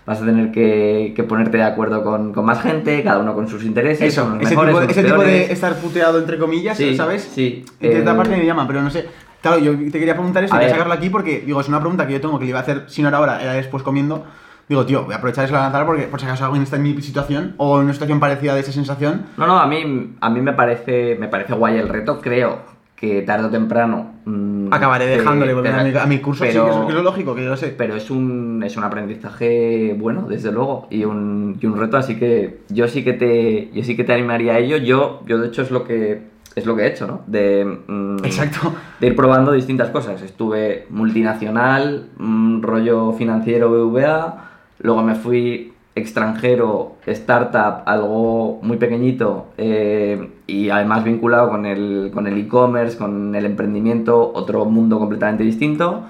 vas 0.05 0.21
a 0.21 0.25
tener 0.25 0.51
que, 0.51 1.13
que 1.15 1.23
ponerte 1.23 1.57
de 1.57 1.63
acuerdo 1.63 2.03
con, 2.03 2.31
con 2.31 2.45
más 2.45 2.61
gente, 2.61 3.01
cada 3.03 3.19
uno 3.19 3.33
con 3.33 3.47
sus 3.47 3.63
intereses, 3.63 4.13
Eso, 4.13 4.23
con 4.23 4.37
los 4.37 4.43
ese, 4.43 4.51
mejores, 4.51 4.75
tipo, 4.81 4.91
ese 4.91 5.03
tipo 5.03 5.23
de 5.23 5.51
estar 5.51 5.75
puteado 5.77 6.19
entre 6.19 6.37
comillas, 6.37 6.77
Sí, 6.77 6.95
¿sabes? 6.95 7.23
sí, 7.23 7.65
En 7.79 7.91
cierta 7.91 8.11
eh, 8.13 8.15
parte 8.15 8.37
me 8.37 8.45
llama, 8.45 8.67
pero 8.67 8.83
no 8.83 8.91
sé. 8.91 9.07
Claro, 9.41 9.57
yo 9.59 9.73
te 9.73 9.97
quería 9.99 10.13
preguntar 10.13 10.43
esto, 10.43 10.55
quería 10.55 10.71
sacarlo 10.71 10.93
aquí 10.93 11.09
porque, 11.09 11.41
digo, 11.45 11.59
es 11.59 11.67
una 11.67 11.79
pregunta 11.79 12.05
que 12.05 12.13
yo 12.13 12.21
tengo 12.21 12.37
que 12.37 12.45
le 12.45 12.49
iba 12.49 12.59
a 12.59 12.61
hacer, 12.61 12.83
si 12.87 13.01
no 13.01 13.07
era 13.07 13.17
ahora, 13.17 13.41
era 13.41 13.53
después 13.53 13.81
comiendo. 13.83 14.25
Digo, 14.67 14.85
tío, 14.85 15.05
voy 15.05 15.13
a 15.13 15.17
aprovechar 15.17 15.45
eso 15.45 15.55
a 15.55 15.59
lanzar 15.59 15.85
porque 15.85 16.03
por 16.03 16.19
si 16.19 16.25
acaso 16.25 16.45
alguien 16.45 16.63
está 16.63 16.75
en 16.77 16.83
mi 16.83 16.99
situación 17.01 17.53
o 17.57 17.77
en 17.77 17.85
una 17.85 17.93
situación 17.93 18.19
parecida 18.19 18.55
de 18.55 18.61
esa 18.61 18.71
sensación. 18.71 19.27
No, 19.37 19.45
no, 19.45 19.59
a 19.59 19.67
mí, 19.67 20.15
a 20.19 20.29
mí 20.29 20.41
me 20.41 20.53
parece 20.53 21.15
me 21.19 21.27
parece 21.27 21.53
guay 21.53 21.77
el 21.77 21.89
reto, 21.89 22.19
creo 22.21 22.74
que 22.95 23.21
tarde 23.23 23.47
o 23.47 23.49
temprano 23.49 24.13
mm, 24.25 24.73
Acabaré 24.73 25.05
dejándole 25.05 25.53
volver 25.53 25.73
a 25.73 25.83
mi, 25.83 25.95
a 25.97 26.05
mi 26.05 26.19
curso, 26.19 26.43
sí, 26.45 26.51
pero- 26.53 26.65
que 26.65 26.71
es, 26.71 26.77
que 26.93 26.97
es 26.97 27.03
lógico, 27.03 27.35
que 27.35 27.43
yo 27.43 27.49
lo 27.49 27.57
sé. 27.57 27.67
pero 27.77 27.95
es 27.95 28.09
un, 28.09 28.63
es 28.65 28.77
un 28.77 28.83
aprendizaje 28.83 29.95
bueno, 29.99 30.25
desde 30.27 30.51
luego, 30.51 30.87
y 30.89 31.03
un, 31.05 31.57
y 31.61 31.65
un 31.65 31.77
reto, 31.77 31.97
así 31.97 32.15
que 32.17 32.59
yo 32.69 32.87
sí 32.87 33.03
que 33.03 33.13
te, 33.13 33.69
yo 33.73 33.83
sí 33.83 33.95
que 33.95 34.03
te 34.03 34.13
animaría 34.13 34.53
a 34.53 34.59
ello. 34.59 34.77
Yo, 34.77 35.21
yo 35.27 35.37
de 35.39 35.47
hecho 35.47 35.61
es 35.61 35.71
lo 35.71 35.83
que 35.83 36.33
es 36.55 36.65
lo 36.65 36.75
que 36.75 36.83
he 36.83 36.87
hecho, 36.87 37.05
¿no? 37.05 37.21
De, 37.27 37.65
mm, 37.87 38.23
Exacto. 38.23 38.73
de 39.01 39.07
ir 39.07 39.15
probando 39.15 39.51
distintas 39.51 39.89
cosas. 39.89 40.21
Estuve 40.21 40.87
multinacional, 40.89 42.07
mm, 42.17 42.61
rollo 42.61 43.11
financiero 43.13 43.69
BVA, 43.69 44.49
luego 44.79 45.03
me 45.03 45.15
fui 45.15 45.73
extranjero, 45.95 46.97
startup, 47.07 47.83
algo 47.85 48.59
muy 48.61 48.77
pequeñito 48.77 49.47
eh, 49.57 50.29
y 50.45 50.69
además 50.69 51.05
vinculado 51.05 51.49
con 51.49 51.65
el 51.65 52.11
con 52.13 52.27
el 52.27 52.37
e-commerce, 52.37 52.97
con 52.97 53.33
el 53.33 53.45
emprendimiento, 53.45 54.31
otro 54.33 54.65
mundo 54.65 54.99
completamente 54.99 55.43
distinto. 55.43 56.03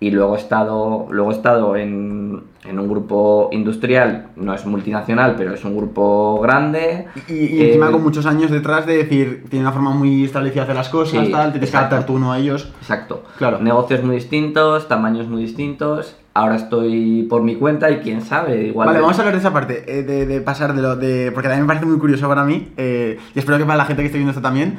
Y 0.00 0.12
luego 0.12 0.36
he 0.36 0.38
estado, 0.38 1.08
luego 1.10 1.32
he 1.32 1.34
estado 1.34 1.74
en, 1.74 2.44
en 2.64 2.78
un 2.78 2.88
grupo 2.88 3.48
industrial, 3.50 4.28
no 4.36 4.54
es 4.54 4.64
multinacional, 4.64 5.34
pero 5.36 5.52
es 5.54 5.64
un 5.64 5.76
grupo 5.76 6.38
grande. 6.40 7.08
Y, 7.26 7.32
y 7.56 7.62
encima 7.66 7.88
Eh, 7.88 7.92
con 7.92 8.04
muchos 8.04 8.24
años 8.24 8.50
detrás 8.52 8.86
de 8.86 8.96
decir, 8.96 9.46
tiene 9.48 9.64
una 9.64 9.72
forma 9.72 9.90
muy 9.90 10.24
establecida 10.24 10.60
de 10.60 10.64
hacer 10.66 10.76
las 10.76 10.88
cosas, 10.88 11.26
Sí, 11.26 11.32
tal, 11.32 11.46
te 11.46 11.58
tienes 11.58 11.70
que 11.72 11.76
adaptar 11.76 12.06
tú 12.06 12.14
uno 12.14 12.32
a 12.32 12.38
ellos. 12.38 12.72
Exacto. 12.80 13.24
Claro. 13.38 13.58
Negocios 13.58 14.04
muy 14.04 14.14
distintos, 14.14 14.86
tamaños 14.86 15.26
muy 15.26 15.42
distintos. 15.42 16.16
Ahora 16.32 16.54
estoy 16.54 17.26
por 17.28 17.42
mi 17.42 17.56
cuenta 17.56 17.90
y 17.90 17.98
quién 17.98 18.22
sabe, 18.22 18.68
igual. 18.68 18.86
Vale, 18.86 19.00
vamos 19.00 19.18
a 19.18 19.22
hablar 19.22 19.34
de 19.34 19.40
esa 19.40 19.52
parte, 19.52 19.82
eh, 19.88 20.04
de, 20.04 20.26
de 20.26 20.40
pasar 20.40 20.74
de 20.74 20.82
lo 20.82 20.94
de. 20.94 21.32
Porque 21.32 21.48
también 21.48 21.62
me 21.64 21.66
parece 21.66 21.86
muy 21.86 21.98
curioso 21.98 22.28
para 22.28 22.44
mí, 22.44 22.68
eh, 22.76 23.18
y 23.34 23.38
espero 23.40 23.58
que 23.58 23.64
para 23.64 23.78
la 23.78 23.84
gente 23.84 24.02
que 24.02 24.06
esté 24.06 24.18
viendo 24.18 24.30
esto 24.30 24.42
también. 24.42 24.78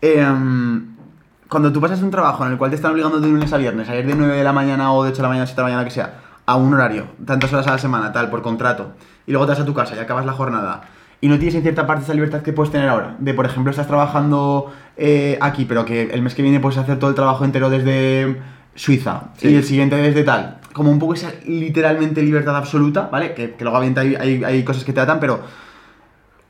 Em, 0.00 0.91
cuando 1.52 1.70
tú 1.70 1.80
pasas 1.80 2.02
un 2.02 2.10
trabajo 2.10 2.44
en 2.46 2.52
el 2.52 2.58
cual 2.58 2.70
te 2.70 2.76
están 2.76 2.92
obligando 2.92 3.20
de 3.20 3.28
lunes 3.28 3.52
a 3.52 3.58
viernes 3.58 3.88
a 3.88 3.94
ir 3.94 4.06
de 4.06 4.14
9 4.14 4.36
de 4.36 4.42
la 4.42 4.52
mañana 4.54 4.92
o 4.92 5.04
de 5.04 5.10
8 5.10 5.16
de 5.18 5.22
la 5.22 5.28
mañana 5.28 5.44
a 5.44 5.46
7 5.46 5.60
de 5.60 5.62
la 5.62 5.68
mañana, 5.68 5.84
que 5.84 5.90
sea, 5.94 6.14
a 6.46 6.56
un 6.56 6.72
horario, 6.72 7.06
tantas 7.26 7.52
horas 7.52 7.66
a 7.66 7.72
la 7.72 7.78
semana, 7.78 8.10
tal, 8.10 8.30
por 8.30 8.40
contrato, 8.42 8.92
y 9.26 9.32
luego 9.32 9.44
te 9.46 9.52
vas 9.52 9.60
a 9.60 9.64
tu 9.66 9.74
casa 9.74 9.94
y 9.94 9.98
acabas 9.98 10.24
la 10.24 10.32
jornada, 10.32 10.80
y 11.20 11.28
no 11.28 11.36
tienes 11.36 11.54
en 11.54 11.62
cierta 11.62 11.86
parte 11.86 12.04
esa 12.04 12.14
libertad 12.14 12.40
que 12.40 12.52
puedes 12.54 12.72
tener 12.72 12.88
ahora, 12.88 13.16
de 13.18 13.34
por 13.34 13.44
ejemplo, 13.46 13.70
estás 13.70 13.86
trabajando 13.86 14.72
eh, 14.96 15.38
aquí, 15.42 15.66
pero 15.66 15.84
que 15.84 16.04
el 16.04 16.22
mes 16.22 16.34
que 16.34 16.42
viene 16.42 16.58
puedes 16.58 16.78
hacer 16.78 16.98
todo 16.98 17.10
el 17.10 17.16
trabajo 17.16 17.44
entero 17.44 17.68
desde 17.70 18.40
Suiza 18.74 19.24
Sí. 19.36 19.48
y 19.48 19.54
el 19.54 19.64
siguiente 19.64 19.96
desde 19.96 20.24
tal, 20.24 20.58
como 20.72 20.90
un 20.90 20.98
poco 20.98 21.12
esa 21.14 21.30
literalmente 21.46 22.22
libertad 22.22 22.56
absoluta, 22.56 23.08
¿vale? 23.12 23.34
Que, 23.34 23.54
que 23.54 23.62
luego 23.62 23.78
hay, 23.78 24.16
hay, 24.18 24.42
hay 24.42 24.64
cosas 24.64 24.84
que 24.84 24.94
te 24.94 25.00
atan, 25.00 25.20
pero 25.20 25.40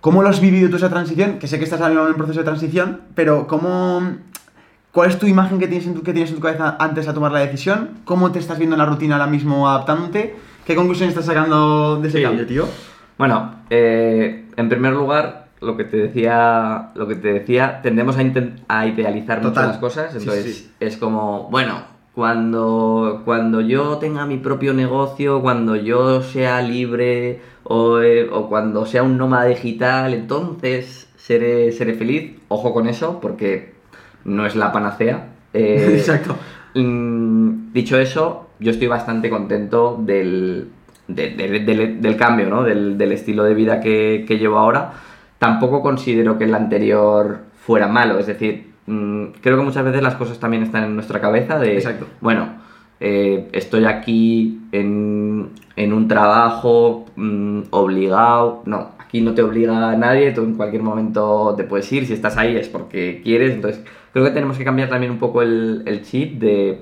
¿cómo 0.01 0.23
lo 0.23 0.29
has 0.29 0.41
vivido 0.41 0.71
tú 0.71 0.77
esa 0.77 0.89
transición? 0.89 1.39
Que 1.41 1.49
sé 1.49 1.59
que 1.59 1.65
estás 1.65 1.81
ahora 1.81 1.95
mismo 1.95 2.09
en 2.09 2.15
proceso 2.15 2.39
de 2.39 2.45
transición, 2.45 3.01
pero 3.15 3.47
¿cómo, 3.49 4.01
¿cuál 4.93 5.11
es 5.11 5.19
tu 5.19 5.27
imagen 5.27 5.59
que 5.59 5.67
tienes, 5.69 5.87
en 5.87 5.95
tu, 5.95 6.03
que 6.03 6.13
tienes 6.13 6.31
en 6.31 6.37
tu 6.37 6.43
cabeza 6.43 6.77
antes 6.79 7.07
de 7.07 7.13
tomar 7.13 7.33
la 7.33 7.41
decisión? 7.41 7.91
¿Cómo 8.05 8.31
te 8.33 8.39
estás 8.39 8.59
viendo 8.59 8.75
en 8.77 8.79
la 8.81 8.87
rutina 8.87 9.17
ahora 9.17 9.27
mismo 9.27 9.69
adaptándote? 9.69 10.37
¿Qué 10.67 10.75
conclusiones 10.75 11.13
estás 11.15 11.27
sacando 11.27 11.97
de 12.01 12.09
ese 12.09 12.19
Sí. 12.19 12.25
cambio, 12.25 12.47
tío? 12.47 12.67
Bueno, 13.19 13.57
eh, 13.71 14.47
en 14.57 14.69
primer 14.69 14.93
lugar, 14.93 15.49
lo 15.61 15.77
que 15.77 15.85
te 15.85 15.97
decía, 15.97 16.91
lo 16.95 17.07
que 17.09 17.15
te 17.17 17.33
decía, 17.33 17.81
tendemos 17.83 18.17
a, 18.17 18.23
a 18.69 18.87
idealizar 18.87 19.39
mucho 19.39 19.51
Total. 19.51 19.69
las 19.69 19.79
cosas. 19.79 20.13
Sí, 20.13 20.19
Entonces 20.19 20.57
sí. 20.57 20.71
es 20.81 20.97
como, 20.97 21.49
bueno, 21.51 21.83
cuando, 22.15 23.23
cuando 23.25 23.61
yo 23.61 23.99
tenga 23.99 24.27
mi 24.27 24.37
propio 24.39 24.75
negocio, 24.75 25.41
cuando 25.41 25.77
yo 25.77 26.23
sea 26.23 26.61
libre 26.63 27.41
o, 27.65 28.01
eh, 28.01 28.29
o 28.31 28.49
cuando 28.49 28.87
sea 28.87 29.03
un 29.03 29.17
nómada 29.17 29.45
digital, 29.47 30.13
entonces 30.15 31.09
seré, 31.17 31.73
seré 31.73 31.95
feliz. 31.95 32.39
Ojo 32.49 32.73
con 32.75 32.87
eso, 32.89 33.19
porque 33.21 33.72
no 34.25 34.47
es 34.47 34.57
la 34.57 34.73
panacea. 34.73 35.29
Eh, 35.55 35.97
Exacto. 35.99 36.35
mm, 36.75 37.73
dicho 37.75 37.99
eso, 37.99 38.49
yo 38.59 38.71
estoy 38.71 38.89
bastante 38.89 39.29
contento 39.29 39.99
del, 40.01 40.69
de- 41.09 41.31
de- 41.31 41.61
del- 41.61 42.01
del 42.01 42.17
cambio, 42.17 42.49
¿no? 42.49 42.63
Del, 42.63 42.97
del 42.97 43.13
estilo 43.13 43.45
de 43.45 43.53
vida 43.55 43.81
que, 43.81 44.25
que 44.27 44.39
llevo 44.39 44.59
ahora. 44.59 44.93
Tampoco 45.39 45.83
considero 45.83 46.39
que 46.39 46.45
el 46.45 46.55
anterior 46.55 47.41
fuera 47.67 47.87
malo, 47.87 48.19
es 48.19 48.27
decir, 48.29 48.73
mm, 48.87 49.25
creo 49.43 49.59
que 49.59 49.63
muchas 49.65 49.85
veces 49.85 50.03
las 50.03 50.15
cosas 50.15 50.39
también 50.39 50.63
están 50.63 50.85
en 50.85 50.95
nuestra 50.95 51.21
cabeza 51.21 51.59
de, 51.59 51.75
Exacto. 51.75 52.07
bueno, 52.23 52.49
eh, 53.01 53.49
estoy 53.53 53.85
aquí 53.85 54.61
en, 54.73 55.51
en 55.77 55.93
un 55.93 56.09
trabajo 56.09 57.05
mm, 57.17 57.61
obligado. 57.71 58.63
No, 58.65 58.93
aquí 59.13 59.21
no 59.21 59.35
te 59.35 59.43
obliga 59.43 59.91
a 59.91 59.97
nadie, 59.97 60.33
tú 60.33 60.43
en 60.43 60.55
cualquier 60.55 60.83
momento 60.83 61.53
te 61.55 61.65
puedes 61.65 61.93
ir. 61.93 62.07
Si 62.07 62.15
estás 62.15 62.39
ahí 62.39 62.57
es 62.57 62.71
porque 62.71 63.21
quieres. 63.23 63.53
Entonces, 63.53 63.85
creo 64.11 64.25
que 64.25 64.31
tenemos 64.31 64.57
que 64.57 64.65
cambiar 64.65 64.89
también 64.89 65.13
un 65.13 65.19
poco 65.19 65.43
el, 65.43 66.01
chip 66.03 66.41
de, 66.41 66.81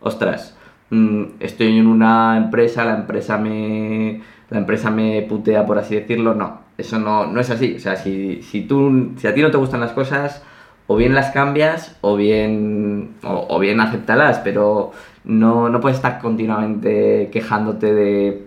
ostras, 0.00 0.56
mm, 0.90 1.22
estoy 1.38 1.78
en 1.78 1.86
una 1.86 2.36
empresa, 2.36 2.84
la 2.84 2.96
empresa 2.96 3.38
me, 3.38 4.22
la 4.50 4.58
empresa 4.58 4.90
me 4.90 5.22
putea, 5.22 5.64
por 5.66 5.78
así 5.78 5.94
decirlo. 5.94 6.34
No, 6.34 6.62
eso 6.76 6.98
no, 6.98 7.28
no 7.28 7.40
es 7.40 7.48
así. 7.50 7.76
O 7.76 7.78
sea, 7.78 7.94
si, 7.94 8.42
si, 8.42 8.62
tú, 8.62 9.12
si 9.16 9.28
a 9.28 9.34
ti 9.34 9.40
no 9.40 9.52
te 9.52 9.58
gustan 9.58 9.78
las 9.78 9.92
cosas, 9.92 10.42
o 10.88 10.96
bien 10.96 11.14
las 11.14 11.30
cambias 11.30 11.96
o 12.00 12.16
bien, 12.16 13.14
o, 13.22 13.58
bien 13.60 13.80
acéptalas, 13.80 14.40
pero 14.40 14.90
no, 15.22 15.68
no 15.68 15.80
puedes 15.80 15.98
estar 15.98 16.18
continuamente 16.18 17.30
quejándote 17.32 17.94
de... 17.94 18.46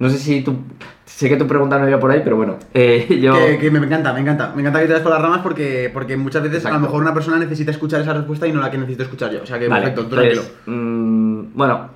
No 0.00 0.10
sé 0.10 0.18
si 0.18 0.40
tú... 0.42 0.56
Sé 1.04 1.28
que 1.28 1.36
tu 1.36 1.46
pregunta 1.46 1.78
no 1.78 1.88
iba 1.88 2.00
por 2.00 2.10
ahí, 2.10 2.22
pero 2.24 2.36
bueno, 2.36 2.56
eh, 2.74 3.06
yo... 3.20 3.34
Que, 3.34 3.58
que 3.58 3.70
me 3.70 3.78
encanta, 3.78 4.12
me 4.12 4.20
encanta. 4.20 4.52
Me 4.54 4.62
encanta 4.62 4.80
que 4.80 4.86
te 4.86 4.92
das 4.94 5.02
por 5.02 5.12
las 5.12 5.22
ramas 5.22 5.40
porque, 5.42 5.90
porque 5.92 6.16
muchas 6.16 6.42
veces 6.42 6.66
a 6.66 6.70
lo 6.70 6.80
mejor 6.80 7.02
una 7.02 7.14
persona 7.14 7.38
necesita 7.38 7.70
escuchar 7.70 8.00
esa 8.00 8.14
respuesta 8.14 8.46
y 8.48 8.52
no 8.52 8.60
la 8.60 8.70
que 8.70 8.78
necesito 8.78 9.04
escuchar 9.04 9.30
yo. 9.30 9.42
O 9.42 9.46
sea 9.46 9.58
que 9.58 9.68
Vale, 9.68 9.90
perfecto, 9.90 10.08
tú 10.08 10.16
pues, 10.16 10.32
tranquilo. 10.32 10.42
mm, 10.66 11.44
bueno, 11.54 11.90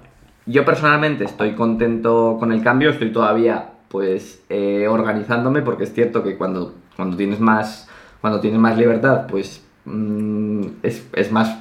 yo 0.46 0.64
personalmente 0.64 1.24
estoy 1.24 1.54
contento 1.54 2.36
con 2.38 2.52
el 2.52 2.62
cambio, 2.62 2.90
estoy 2.90 3.10
todavía 3.10 3.70
pues 3.88 4.42
eh, 4.48 4.86
organizándome 4.88 5.62
porque 5.62 5.84
es 5.84 5.94
cierto 5.94 6.22
que 6.22 6.36
cuando, 6.36 6.74
cuando 6.96 7.16
tienes 7.16 7.38
más 7.38 7.88
cuando 8.20 8.40
tienes 8.40 8.58
más 8.58 8.76
libertad 8.76 9.26
pues 9.28 9.64
mm, 9.84 10.62
es, 10.82 11.06
es 11.12 11.30
más 11.30 11.60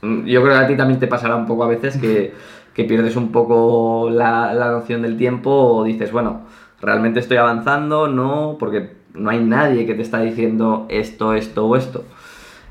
mm, 0.00 0.24
yo 0.24 0.42
creo 0.42 0.54
que 0.54 0.64
a 0.64 0.66
ti 0.66 0.74
también 0.74 0.98
te 0.98 1.06
pasará 1.06 1.36
un 1.36 1.46
poco 1.46 1.64
a 1.64 1.68
veces 1.68 1.98
que, 1.98 2.32
que 2.76 2.84
pierdes 2.84 3.16
un 3.16 3.32
poco 3.32 4.08
la, 4.08 4.54
la 4.54 4.70
noción 4.70 5.02
del 5.02 5.16
tiempo 5.16 5.50
o 5.50 5.82
dices 5.82 6.12
bueno 6.12 6.42
realmente 6.80 7.18
estoy 7.18 7.38
avanzando 7.38 8.06
no 8.06 8.56
porque 8.60 8.92
no 9.14 9.30
hay 9.30 9.40
nadie 9.40 9.86
que 9.86 9.94
te 9.94 10.02
está 10.02 10.20
diciendo 10.20 10.86
esto 10.88 11.32
esto 11.34 11.66
o 11.66 11.74
esto 11.74 12.04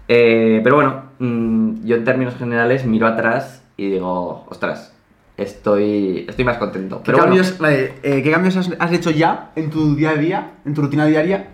eh, 0.07 0.61
pero 0.63 0.75
bueno, 0.75 1.03
mm, 1.19 1.85
yo 1.85 1.95
en 1.95 2.03
términos 2.03 2.35
generales 2.35 2.85
miro 2.85 3.07
atrás 3.07 3.63
y 3.77 3.89
digo, 3.89 4.45
ostras, 4.49 4.93
estoy, 5.37 6.25
estoy 6.27 6.45
más 6.45 6.57
contento. 6.57 6.97
¿Qué 6.97 7.05
Pero 7.05 7.17
bueno, 7.19 7.35
cambios, 7.35 7.57
vale, 7.57 7.93
eh, 8.03 8.21
¿qué 8.23 8.31
cambios 8.31 8.55
has, 8.57 8.71
has 8.77 8.91
hecho 8.91 9.11
ya 9.11 9.51
en 9.55 9.69
tu 9.69 9.95
día 9.95 10.11
a 10.11 10.15
día, 10.15 10.51
en 10.65 10.73
tu 10.73 10.81
rutina 10.81 11.05
diaria? 11.05 11.47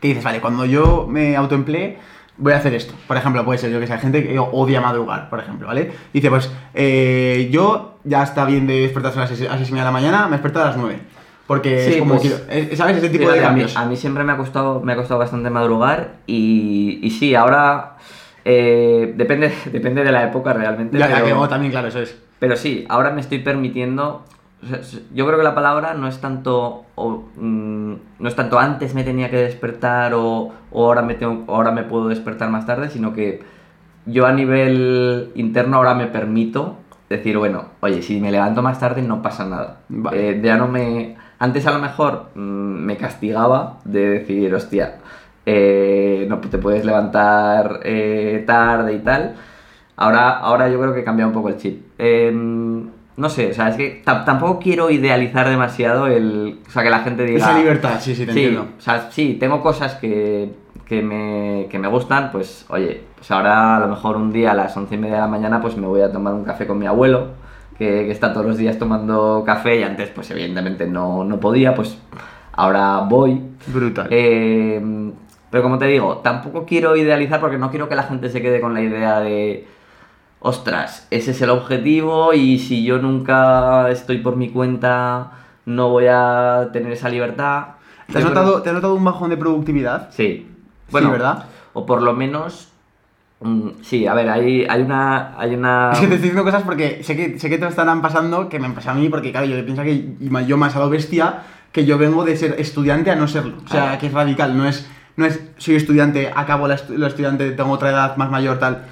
Que 0.00 0.08
dices, 0.08 0.24
vale, 0.24 0.40
cuando 0.40 0.64
yo 0.64 1.06
me 1.08 1.36
autoemplee, 1.36 1.98
voy 2.42 2.52
a 2.52 2.56
hacer 2.56 2.74
esto. 2.74 2.92
Por 3.06 3.16
ejemplo, 3.16 3.44
puede 3.44 3.58
ser 3.58 3.70
yo 3.70 3.80
que 3.80 3.86
sea 3.86 3.98
gente 3.98 4.26
que 4.26 4.38
odia 4.38 4.80
madrugar, 4.80 5.30
por 5.30 5.38
ejemplo, 5.40 5.68
¿vale? 5.68 5.92
Dice, 6.12 6.28
pues 6.28 6.50
eh, 6.74 7.48
yo 7.50 7.94
ya 8.04 8.22
está 8.22 8.44
bien 8.44 8.66
de 8.66 8.80
despertarse 8.80 9.18
a 9.18 9.22
las 9.22 9.30
6 9.30 9.42
a 9.42 9.44
las 9.50 9.56
seis 9.58 9.68
y 9.70 9.72
media 9.72 9.84
de 9.84 9.88
la 9.88 9.92
mañana, 9.92 10.24
me 10.26 10.32
despierto 10.32 10.60
a 10.60 10.66
las 10.66 10.76
9. 10.76 10.98
Porque 11.46 11.84
Sí, 11.84 11.90
es 11.94 11.98
como 11.98 12.16
pues, 12.16 12.22
quiero. 12.22 12.36
eh, 12.50 12.76
¿Sabes? 12.76 12.96
Ese 12.98 13.08
tipo 13.10 13.30
de 13.30 13.38
a, 13.38 13.40
mí, 13.42 13.46
cambios. 13.46 13.76
a 13.76 13.84
mí 13.86 13.96
siempre 13.96 14.24
me 14.24 14.32
ha 14.32 14.36
costado, 14.36 14.80
me 14.80 14.92
ha 14.92 14.96
costado 14.96 15.18
bastante 15.20 15.50
madrugar 15.50 16.14
y, 16.26 16.98
y 17.02 17.10
sí, 17.10 17.34
ahora 17.34 17.96
eh, 18.44 19.12
depende, 19.16 19.52
depende 19.72 20.04
de 20.04 20.12
la 20.12 20.24
época 20.24 20.52
realmente. 20.52 20.98
Ya, 20.98 21.22
que 21.22 21.32
oh, 21.32 21.48
también, 21.48 21.70
claro, 21.72 21.88
eso 21.88 22.00
es. 22.00 22.16
Pero 22.38 22.56
sí, 22.56 22.84
ahora 22.88 23.10
me 23.10 23.20
estoy 23.20 23.38
permitiendo. 23.38 24.24
Yo 25.12 25.26
creo 25.26 25.38
que 25.38 25.44
la 25.44 25.54
palabra 25.54 25.94
no 25.94 26.06
es 26.06 26.20
tanto. 26.20 26.84
o, 26.94 27.24
mm, 27.36 27.94
no 28.20 28.28
es 28.28 28.36
tanto 28.36 28.58
antes 28.58 28.94
me 28.94 29.04
tenía 29.04 29.30
que 29.30 29.38
despertar 29.38 30.14
o, 30.14 30.52
o 30.70 30.86
ahora, 30.86 31.02
me 31.02 31.14
tengo, 31.14 31.52
ahora 31.52 31.72
me 31.72 31.82
puedo 31.82 32.08
despertar 32.08 32.50
más 32.50 32.66
tarde, 32.66 32.88
sino 32.88 33.12
que 33.12 33.42
yo 34.06 34.26
a 34.26 34.32
nivel 34.32 35.32
interno 35.34 35.76
ahora 35.76 35.94
me 35.94 36.06
permito 36.06 36.76
decir, 37.08 37.38
bueno, 37.38 37.66
oye, 37.80 38.02
si 38.02 38.20
me 38.20 38.30
levanto 38.30 38.62
más 38.62 38.78
tarde 38.78 39.02
no 39.02 39.22
pasa 39.22 39.44
nada. 39.44 39.80
Vale. 39.88 40.30
Eh, 40.30 40.40
ya 40.42 40.56
no 40.56 40.68
me. 40.68 41.16
Antes 41.38 41.66
a 41.66 41.72
lo 41.72 41.78
mejor 41.78 42.30
mm, 42.34 42.40
me 42.40 42.96
castigaba 42.96 43.78
de 43.84 44.08
decir, 44.08 44.54
hostia, 44.54 44.98
eh, 45.44 46.26
no 46.28 46.38
te 46.38 46.58
puedes 46.58 46.84
levantar 46.84 47.80
eh, 47.84 48.44
tarde 48.46 48.94
y 48.94 48.98
tal. 49.00 49.34
Ahora, 49.96 50.38
ahora 50.38 50.68
yo 50.68 50.80
creo 50.80 50.94
que 50.94 51.04
cambia 51.04 51.26
un 51.26 51.32
poco 51.32 51.48
el 51.48 51.56
chip. 51.58 51.84
No 53.16 53.28
sé, 53.28 53.50
o 53.50 53.54
sea, 53.54 53.68
es 53.68 53.76
que 53.76 54.02
tam- 54.04 54.24
tampoco 54.24 54.58
quiero 54.58 54.90
idealizar 54.90 55.48
demasiado 55.48 56.06
el. 56.06 56.58
O 56.66 56.70
sea, 56.70 56.82
que 56.82 56.90
la 56.90 57.00
gente 57.00 57.24
diga. 57.24 57.38
Esa 57.38 57.58
libertad, 57.58 58.00
sí, 58.00 58.14
sí, 58.14 58.24
te 58.24 58.32
sí, 58.32 58.44
entiendo. 58.44 58.68
o 58.78 58.80
sea, 58.80 59.10
sí, 59.10 59.36
tengo 59.38 59.60
cosas 59.62 59.94
que, 59.96 60.50
que, 60.86 61.02
me, 61.02 61.66
que 61.70 61.78
me 61.78 61.88
gustan, 61.88 62.30
pues 62.32 62.64
oye, 62.70 63.02
pues 63.16 63.30
ahora 63.30 63.76
a 63.76 63.80
lo 63.80 63.88
mejor 63.88 64.16
un 64.16 64.32
día 64.32 64.52
a 64.52 64.54
las 64.54 64.74
once 64.76 64.94
y 64.94 64.98
media 64.98 65.16
de 65.16 65.20
la 65.20 65.26
mañana 65.28 65.60
pues 65.60 65.76
me 65.76 65.86
voy 65.86 66.00
a 66.00 66.10
tomar 66.10 66.32
un 66.32 66.44
café 66.44 66.66
con 66.66 66.78
mi 66.78 66.86
abuelo, 66.86 67.28
que, 67.78 67.86
que 68.06 68.10
está 68.10 68.32
todos 68.32 68.46
los 68.46 68.56
días 68.56 68.78
tomando 68.78 69.42
café 69.44 69.80
y 69.80 69.82
antes 69.82 70.08
pues 70.10 70.30
evidentemente 70.30 70.86
no, 70.86 71.22
no 71.22 71.38
podía, 71.38 71.74
pues 71.74 71.98
ahora 72.52 73.00
voy. 73.08 73.40
Brutal. 73.66 74.06
Eh, 74.10 74.80
pero 75.50 75.62
como 75.62 75.76
te 75.78 75.84
digo, 75.86 76.18
tampoco 76.24 76.64
quiero 76.64 76.96
idealizar 76.96 77.40
porque 77.40 77.58
no 77.58 77.68
quiero 77.70 77.88
que 77.90 77.94
la 77.94 78.04
gente 78.04 78.30
se 78.30 78.40
quede 78.40 78.58
con 78.60 78.72
la 78.72 78.80
idea 78.80 79.20
de, 79.20 79.66
ostras, 80.42 81.06
ese 81.10 81.30
es 81.30 81.40
el 81.42 81.50
objetivo 81.50 82.32
y 82.34 82.58
si 82.58 82.84
yo 82.84 82.98
nunca 82.98 83.88
estoy 83.90 84.18
por 84.18 84.36
mi 84.36 84.50
cuenta 84.50 85.32
no 85.66 85.88
voy 85.90 86.06
a 86.10 86.70
tener 86.72 86.92
esa 86.92 87.08
libertad. 87.08 87.64
¿Te 88.10 88.18
has, 88.18 88.24
creo- 88.24 88.28
notado, 88.34 88.62
¿Te 88.62 88.68
has 88.70 88.74
notado 88.74 88.94
un 88.94 89.04
bajón 89.04 89.30
de 89.30 89.36
productividad? 89.36 90.10
Sí. 90.10 90.48
Sí, 90.88 91.06
¿verdad? 91.06 91.44
O 91.72 91.86
por 91.86 92.02
lo 92.02 92.12
menos... 92.12 92.68
mm, 93.40 93.68
sí, 93.82 94.06
a 94.06 94.14
ver, 94.14 94.28
hay, 94.28 94.66
hay 94.68 94.82
una... 94.82 95.38
Hay 95.38 95.54
una... 95.54 95.90
Es 95.92 96.00
que 96.00 96.06
te 96.08 96.14
estoy 96.16 96.30
diciendo 96.30 96.44
cosas 96.44 96.62
porque 96.64 97.02
sé 97.04 97.16
que, 97.16 97.38
sé 97.38 97.48
que 97.48 97.58
te 97.58 97.66
estarán 97.66 98.02
pasando, 98.02 98.48
que 98.48 98.58
me 98.58 98.68
pasa 98.70 98.90
a 98.90 98.94
mí, 98.94 99.08
porque 99.08 99.30
claro, 99.30 99.46
yo 99.46 99.64
pienso 99.64 99.82
que 99.84 100.16
yo 100.20 100.56
me 100.58 100.66
he 100.66 100.70
dado 100.70 100.90
bestia, 100.90 101.42
que 101.70 101.86
yo 101.86 101.96
vengo 101.98 102.24
de 102.24 102.36
ser 102.36 102.56
estudiante 102.58 103.10
a 103.10 103.14
no 103.16 103.28
serlo. 103.28 103.56
O 103.64 103.68
sea, 103.68 103.96
que 103.98 104.08
es 104.08 104.12
radical, 104.12 104.56
no 104.58 104.66
es, 104.68 104.86
no 105.16 105.24
es 105.24 105.40
soy 105.56 105.76
estudiante, 105.76 106.30
acabo 106.34 106.66
la, 106.68 106.76
estu- 106.76 106.96
lo 106.96 107.06
estudiante, 107.06 107.52
tengo 107.52 107.70
otra 107.70 107.90
edad 107.90 108.16
más 108.16 108.30
mayor, 108.30 108.58
tal. 108.58 108.82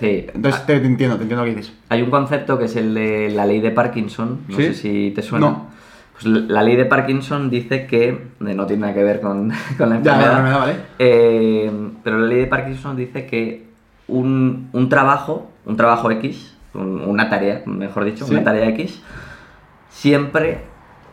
Sí. 0.00 0.26
Entonces 0.34 0.64
te, 0.66 0.80
te 0.80 0.86
entiendo, 0.86 1.16
te 1.16 1.22
entiendo 1.22 1.44
lo 1.44 1.50
que 1.50 1.56
dices. 1.56 1.74
Hay 1.90 2.02
un 2.02 2.10
concepto 2.10 2.58
que 2.58 2.64
es 2.64 2.76
el 2.76 2.94
de 2.94 3.30
la 3.30 3.44
ley 3.46 3.60
de 3.60 3.70
Parkinson, 3.70 4.40
no 4.48 4.56
¿Sí? 4.56 4.62
sé 4.64 4.74
si 4.74 5.12
te 5.14 5.22
suena. 5.22 5.46
No. 5.50 5.66
Pues 6.12 6.24
la 6.26 6.62
ley 6.62 6.76
de 6.76 6.84
Parkinson 6.86 7.48
dice 7.50 7.86
que, 7.86 8.08
eh, 8.08 8.18
no 8.38 8.66
tiene 8.66 8.80
nada 8.82 8.94
que 8.94 9.02
ver 9.04 9.20
con, 9.20 9.50
con 9.78 9.88
la 9.90 9.96
enfermedad, 9.96 10.36
ya, 10.36 10.42
me 10.42 10.50
da, 10.50 10.56
¿vale? 10.58 10.74
eh, 10.98 11.70
pero 12.02 12.18
la 12.18 12.26
ley 12.26 12.38
de 12.40 12.46
Parkinson 12.46 12.96
dice 12.96 13.26
que 13.26 13.66
un, 14.08 14.68
un 14.72 14.88
trabajo, 14.88 15.50
un 15.66 15.76
trabajo 15.76 16.10
X, 16.10 16.54
un- 16.74 17.00
una 17.06 17.28
tarea, 17.30 17.62
mejor 17.66 18.04
dicho, 18.04 18.24
Sí. 18.26 18.32
una 18.32 18.42
tarea 18.44 18.68
X, 18.70 19.00
siempre 19.90 20.58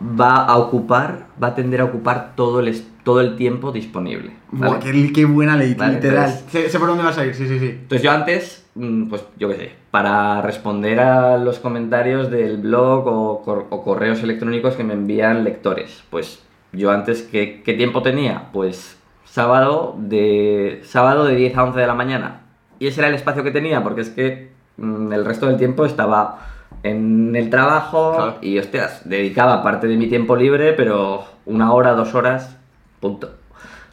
va 0.02 0.46
a 0.46 0.58
ocupar, 0.58 1.28
va 1.42 1.48
a 1.50 1.56
tender 1.56 1.82
a 1.82 1.86
ocupar 1.86 2.34
todo 2.36 2.60
el, 2.60 2.68
es- 2.70 2.88
todo 3.08 3.22
el 3.22 3.38
tiempo 3.38 3.72
disponible. 3.72 4.32
¿vale? 4.52 4.74
Buah, 4.74 4.80
qué, 4.82 5.14
qué 5.14 5.24
buena 5.24 5.56
ley, 5.56 5.74
Vale, 5.76 5.94
literal. 5.94 6.26
entonces- 6.30 6.52
Sé, 6.52 6.70
sé 6.70 6.78
por 6.78 6.90
dónde 6.90 7.04
vas 7.06 7.18
a 7.18 7.26
ir, 7.26 7.34
sí, 7.34 7.48
sí, 7.48 7.58
sí. 7.58 7.70
Entonces 7.70 8.02
yo 8.04 8.12
antes, 8.12 8.66
mm, 8.76 9.08
pues 9.10 9.24
yo 9.40 9.48
qué 9.48 9.56
sé, 9.56 9.72
para 9.92 10.42
responder 10.42 11.00
a 11.00 11.38
los 11.38 11.60
comentarios 11.60 12.30
del 12.30 12.58
blog 12.58 13.08
o, 13.08 13.42
cor- 13.44 13.68
o 13.70 13.82
correos 13.82 14.22
electrónicos 14.24 14.76
que 14.76 14.84
me 14.84 14.94
envían 14.94 15.46
lectores, 15.46 16.04
pues 16.10 16.44
yo 16.74 16.92
antes, 16.92 17.22
¿qué, 17.24 17.62
qué 17.64 17.74
tiempo 17.76 18.02
tenía? 18.02 18.50
Pues 18.52 18.98
sábado 19.24 19.96
de, 19.98 20.82
sábado 20.84 21.24
de 21.24 21.36
10 21.36 21.58
a 21.58 21.64
11 21.64 21.80
de 21.80 21.88
la 21.88 21.94
mañana. 21.94 22.42
Y 22.80 22.88
ese 22.88 23.00
era 23.00 23.08
el 23.08 23.16
espacio 23.16 23.44
que 23.44 23.52
tenía, 23.52 23.84
porque 23.84 24.02
es 24.02 24.10
que 24.10 24.52
mm, 24.76 25.14
el 25.14 25.24
resto 25.24 25.48
del 25.48 25.56
tiempo 25.58 25.86
estaba 25.86 26.40
en 26.84 27.36
el 27.36 27.50
trabajo 27.50 28.14
Claro. 28.16 28.36
y, 28.42 28.60
hostias, 28.60 29.02
dedicaba 29.06 29.64
parte 29.64 29.88
de 29.88 29.96
mi 29.96 30.08
tiempo 30.08 30.36
libre, 30.36 30.74
pero 30.74 31.24
una 31.46 31.72
hora, 31.74 31.94
dos 31.94 32.14
horas, 32.14 32.58
punto 33.00 33.32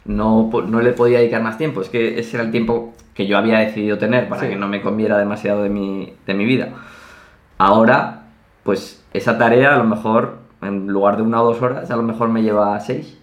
no, 0.05 0.49
no 0.67 0.81
le 0.81 0.91
podía 0.91 1.17
dedicar 1.19 1.41
más 1.41 1.57
tiempo. 1.57 1.81
Es 1.81 1.89
que 1.89 2.19
ese 2.19 2.37
era 2.37 2.45
el 2.45 2.51
tiempo 2.51 2.93
que 3.15 3.25
yo 3.25 3.37
había 3.37 3.59
decidido 3.59 3.97
tener 3.97 4.29
para 4.29 4.41
Sí. 4.41 4.49
que 4.49 4.55
no 4.55 4.67
me 4.67 4.81
comiera 4.81 5.17
demasiado 5.17 5.63
de 5.63 5.69
mi, 5.69 6.13
de 6.27 6.33
mi 6.35 6.45
vida. 6.45 6.69
Ahora, 7.57 8.23
pues 8.63 9.03
esa 9.13 9.37
tarea 9.37 9.73
a 9.73 9.77
lo 9.77 9.83
mejor, 9.85 10.37
en 10.61 10.87
lugar 10.87 11.17
de 11.17 11.23
una 11.23 11.41
o 11.41 11.45
dos 11.45 11.61
horas, 11.61 11.89
a 11.89 11.95
lo 11.95 12.03
mejor 12.03 12.29
me 12.29 12.43
lleva 12.43 12.79
seis. 12.81 13.17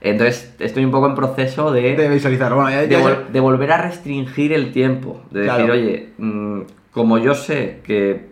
Entonces 0.00 0.54
estoy 0.60 0.84
un 0.84 0.90
poco 0.90 1.06
en 1.08 1.14
proceso 1.14 1.72
de, 1.72 1.96
De 1.96 2.08
visualizar. 2.08 2.54
Bueno, 2.54 2.70
ya, 2.70 2.80
de, 2.82 2.88
ya- 2.88 3.00
vol- 3.00 3.26
de 3.28 3.40
volver 3.40 3.72
a 3.72 3.78
restringir 3.82 4.52
el 4.52 4.72
tiempo. 4.72 5.20
De 5.30 5.40
decir, 5.40 5.56
Claro. 5.56 5.72
oye, 5.74 6.08
mm, 6.18 6.60
como 6.92 7.18
yo 7.18 7.34
sé 7.34 7.80
que 7.84 8.28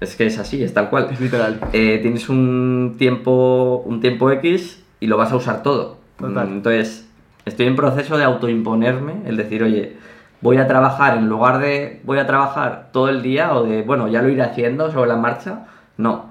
es 0.00 0.16
que 0.16 0.26
es 0.26 0.38
así, 0.38 0.62
es 0.62 0.72
tal 0.72 0.88
cual. 0.88 1.08
es 1.12 1.20
literal. 1.20 1.60
Eh, 1.74 1.98
tienes 2.00 2.28
un 2.30 2.96
tiempo, 2.98 3.82
un 3.84 4.00
tiempo 4.00 4.30
X 4.30 4.79
y 5.00 5.06
lo 5.06 5.16
vas 5.16 5.32
a 5.32 5.36
usar 5.36 5.62
todo. 5.62 5.96
Total. 6.18 6.48
Mm, 6.48 6.52
Entonces, 6.52 7.08
estoy 7.44 7.66
en 7.66 7.76
proceso 7.76 8.16
de 8.18 8.24
autoimponerme, 8.24 9.22
el 9.24 9.36
decir, 9.36 9.62
oye, 9.62 9.96
voy 10.40 10.58
a 10.58 10.66
trabajar 10.66 11.16
en 11.16 11.28
lugar 11.28 11.58
de 11.58 12.00
voy 12.04 12.18
a 12.18 12.26
trabajar 12.26 12.88
todo 12.92 13.08
el 13.08 13.22
día 13.22 13.54
o 13.54 13.64
de, 13.64 13.82
bueno, 13.82 14.08
ya 14.08 14.22
lo 14.22 14.28
iré 14.28 14.42
haciendo 14.42 14.90
sobre 14.90 15.08
la 15.08 15.16
marcha. 15.16 15.66
No, 15.96 16.26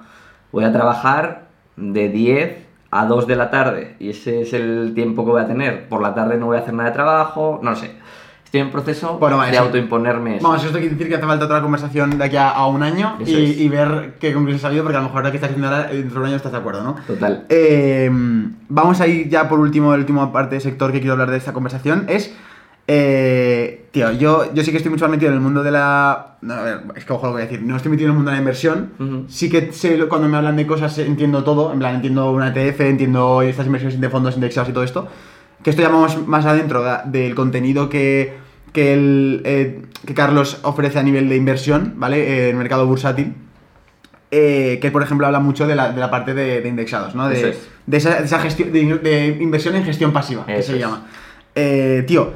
voy 0.52 0.64
a 0.64 0.72
trabajar 0.72 1.48
de 1.76 2.10
10 2.10 2.66
a 2.92 3.06
2 3.06 3.28
de 3.28 3.36
la 3.36 3.52
tarde 3.52 3.96
y 4.00 4.10
ese 4.10 4.42
es 4.42 4.54
el 4.54 4.94
tiempo 4.96 5.26
que 5.26 5.32
voy 5.32 5.42
a 5.42 5.48
tener. 5.48 5.88
Por 5.90 6.02
la 6.02 6.14
tarde 6.14 6.38
no 6.38 6.48
voy 6.48 6.58
a 6.58 6.62
hacer 6.62 6.74
nada 6.74 6.90
de 6.90 6.96
trabajo, 6.96 7.60
no 7.62 7.72
lo 7.72 7.76
sé. 7.76 7.92
Estoy 8.50 8.62
en 8.62 8.72
proceso 8.72 9.20
Bueno, 9.20 9.40
de 9.44 9.52
eso- 9.52 9.62
autoimponerme 9.62 10.38
eso. 10.38 10.48
Vamos, 10.48 10.64
esto 10.64 10.80
quiere 10.80 10.96
decir 10.96 11.08
que 11.08 11.14
hace 11.18 11.26
falta 11.28 11.46
otra 11.46 11.62
conversación 11.62 12.18
de 12.18 12.24
aquí 12.26 12.36
a, 12.36 12.50
a 12.50 12.66
un 12.66 12.82
año 12.82 13.16
y, 13.20 13.24
Eso 13.24 13.38
y 13.40 13.70
ver 13.70 14.16
qué 14.20 14.34
conclusiones 14.34 14.64
ha 14.64 14.70
habido, 14.70 14.82
porque 14.84 14.98
a 14.98 15.02
lo 15.02 15.06
mejor 15.06 15.20
ahora 15.20 15.30
que 15.30 15.38
estás 15.38 15.52
haciendo 15.52 15.68
ahora, 15.68 15.90
dentro 15.90 16.16
de 16.16 16.20
un 16.22 16.26
año 16.26 16.36
estás 16.36 16.52
de 16.54 16.58
acuerdo, 16.58 16.82
¿no? 16.82 16.96
Total. 17.06 17.46
Eh, 17.50 18.10
vamos 18.70 19.00
a 19.02 19.06
ir 19.08 19.30
ya 19.30 19.48
por 19.48 19.60
último, 19.60 19.94
el 19.94 20.00
último 20.00 20.32
parte 20.34 20.56
de 20.56 20.62
sector 20.62 20.92
que 20.92 20.98
quiero 21.00 21.12
hablar 21.14 21.30
de 21.30 21.38
esta 21.38 21.54
conversación 21.54 22.06
es. 22.10 22.34
eh, 22.88 23.86
tío, 23.92 24.12
yo, 24.14 24.52
yo 24.54 24.64
sí 24.64 24.72
que 24.72 24.78
estoy 24.78 24.92
mucho 24.92 25.06
más 25.06 25.12
metido 25.12 25.30
en 25.30 25.36
el 25.38 25.42
mundo 25.44 25.62
de 25.62 25.70
la. 25.70 26.38
No, 26.42 26.56
a 26.56 26.64
ver, 26.64 26.80
es 26.96 27.06
que 27.06 27.14
ojo 27.14 27.28
lo 27.28 27.34
que 27.34 27.34
voy 27.34 27.42
a 27.44 27.46
decir. 27.46 27.62
No 27.62 27.76
estoy 27.76 27.92
metido 27.92 28.08
en 28.08 28.12
el 28.14 28.16
mundo 28.16 28.32
de 28.32 28.36
la 28.38 28.42
inversión. 28.42 28.94
Ujú. 29.00 29.26
Sí 29.28 29.48
que 29.52 29.72
sé, 29.74 30.00
cuando 30.08 30.28
me 30.28 30.38
hablan 30.38 30.56
de 30.56 30.66
cosas 30.66 30.98
entiendo 30.98 31.44
todo. 31.44 31.72
En 31.72 31.78
plan, 31.78 31.94
entiendo 31.96 32.32
una 32.32 32.48
ETF, 32.52 32.82
entiendo 32.82 33.44
estas 33.44 33.68
inversiones 33.68 34.02
de 34.02 34.10
fondos 34.10 34.34
indexados 34.34 34.70
y 34.70 34.74
todo 34.74 34.84
esto. 34.84 35.08
Que 35.64 35.70
esto 35.72 35.82
ya 35.82 35.90
vamos 35.90 36.26
más 36.28 36.46
adentro 36.46 36.82
da- 36.82 37.04
del 37.06 37.36
contenido 37.36 37.90
que, 37.90 38.34
que, 38.74 38.94
el, 38.94 39.42
eh, 39.46 39.82
que 40.06 40.14
Carlos 40.14 40.60
ofrece 40.64 41.00
a 41.00 41.04
nivel 41.04 41.28
de 41.30 41.36
inversión, 41.36 41.94
¿vale? 41.98 42.18
Eh, 42.20 42.44
en 42.46 42.50
el 42.52 42.56
mercado 42.58 42.86
bursátil. 42.88 43.34
Eh, 44.32 44.78
que 44.80 44.92
por 44.92 45.02
ejemplo 45.02 45.26
habla 45.26 45.40
mucho 45.40 45.66
de 45.66 45.76
la, 45.76 45.92
de 45.92 46.00
la 46.00 46.12
parte 46.12 46.36
de, 46.36 46.62
de 46.62 46.70
indexados, 46.70 47.16
¿no? 47.16 47.28
De, 47.28 47.50
es. 47.50 47.68
de 47.88 47.98
esa, 47.98 48.20
de 48.20 48.26
esa 48.26 48.38
gestión, 48.40 48.72
de, 48.72 49.38
inversión 49.42 49.76
en 49.76 49.84
gestión 49.84 50.14
pasiva, 50.14 50.46
que 50.46 50.60
Eso 50.60 50.68
se 50.72 50.74
es. 50.76 50.80
llama. 50.82 51.08
Eh, 51.56 52.04
tío, 52.08 52.34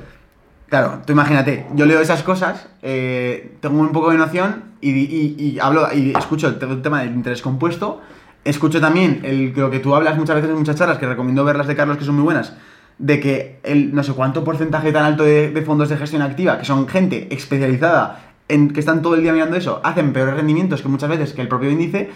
claro, 0.69 1.01
tú 1.05 1.13
imagínate, 1.13 1.67
yo 1.75 1.85
leo 1.85 1.99
esas 2.01 2.23
cosas, 2.23 2.67
tengo 2.81 3.79
un 3.79 3.91
poco 3.91 4.09
de 4.09 4.17
noción 4.17 4.63
y, 4.81 4.89
y- 4.89 5.35
y 5.37 5.59
hablo 5.59 5.87
y 5.93 6.13
escucho 6.17 6.47
el, 6.47 6.57
te- 6.57 6.65
el 6.65 6.81
tema 6.81 7.01
del 7.03 7.13
interés 7.13 7.43
compuesto, 7.43 8.01
escucho 8.43 8.81
también 8.81 9.19
el, 9.23 9.53
lo 9.55 9.69
que 9.69 9.77
tú 9.79 9.93
hablas 9.95 10.17
muchas 10.17 10.37
veces 10.37 10.49
en 10.49 10.57
muchas 10.57 10.75
charlas, 10.75 10.97
que 10.97 11.05
recomiendo 11.05 11.45
ver 11.45 11.57
las 11.57 11.67
de 11.67 11.75
Carlos 11.75 11.97
que 11.97 12.05
son 12.05 12.15
muy 12.15 12.23
buenas, 12.23 12.55
de 12.97 13.19
que 13.19 13.59
el 13.63 13.93
no 13.93 14.03
sé 14.03 14.13
cuánto 14.13 14.43
porcentaje 14.43 14.91
tan 14.91 15.05
alto 15.05 15.23
de, 15.23 15.63
fondos 15.65 15.89
de 15.89 15.97
gestión 15.97 16.21
activa, 16.21 16.57
que 16.57 16.65
son 16.65 16.87
gente 16.87 17.27
especializada 17.31 18.33
en 18.47 18.71
que 18.71 18.79
están 18.79 19.01
todo 19.01 19.15
el 19.15 19.23
día 19.23 19.33
mirando 19.33 19.55
eso, 19.55 19.81
hacen 19.83 20.13
peores 20.13 20.35
rendimientos 20.35 20.81
que 20.81 20.87
muchas 20.87 21.09
veces 21.09 21.33
que 21.33 21.41
el 21.41 21.47
propio 21.47 21.69
índice, 21.71 22.09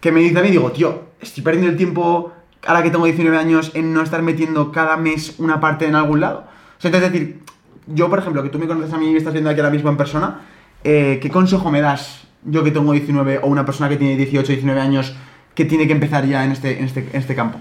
que 0.00 0.12
me 0.12 0.20
dice 0.20 0.38
a 0.38 0.42
mí, 0.42 0.50
digo, 0.50 0.72
tío, 0.72 1.02
estoy 1.20 1.42
perdiendo 1.42 1.70
el 1.70 1.76
tiempo 1.76 2.32
ahora 2.66 2.82
que 2.82 2.90
tengo 2.90 3.04
19 3.04 3.36
años 3.36 3.70
en 3.74 3.92
no 3.92 4.02
estar 4.02 4.22
metiendo 4.22 4.72
cada 4.72 4.96
mes 4.96 5.36
una 5.38 5.60
parte 5.60 5.86
en 5.86 5.94
algún 5.94 6.20
lado. 6.20 6.44
O 6.78 6.80
sea, 6.80 6.90
es 6.90 7.00
decir, 7.00 7.42
yo, 7.86 8.08
por 8.08 8.18
ejemplo, 8.18 8.42
que 8.42 8.48
tú 8.48 8.58
me 8.58 8.66
conoces 8.66 8.92
a 8.92 8.98
mí 8.98 9.08
y 9.08 9.12
me 9.12 9.18
estás 9.18 9.32
viendo 9.32 9.50
aquí 9.50 9.60
ahora 9.60 9.72
mismo 9.72 9.90
en 9.90 9.96
persona, 9.96 10.40
eh, 10.84 11.18
¿qué 11.20 11.30
consejo 11.30 11.70
me 11.70 11.80
das 11.80 12.26
yo 12.44 12.64
que 12.64 12.70
tengo 12.70 12.92
19 12.92 13.40
o 13.42 13.46
una 13.46 13.64
persona 13.64 13.88
que 13.88 13.96
tiene 13.96 14.16
18, 14.16 14.52
19 14.52 14.80
años 14.80 15.14
que 15.54 15.64
tiene 15.64 15.86
que 15.86 15.92
empezar 15.92 16.26
ya 16.26 16.44
en 16.44 16.52
este, 16.52 16.78
en 16.78 16.84
este, 16.84 17.08
en 17.12 17.20
este 17.20 17.34
campo? 17.34 17.58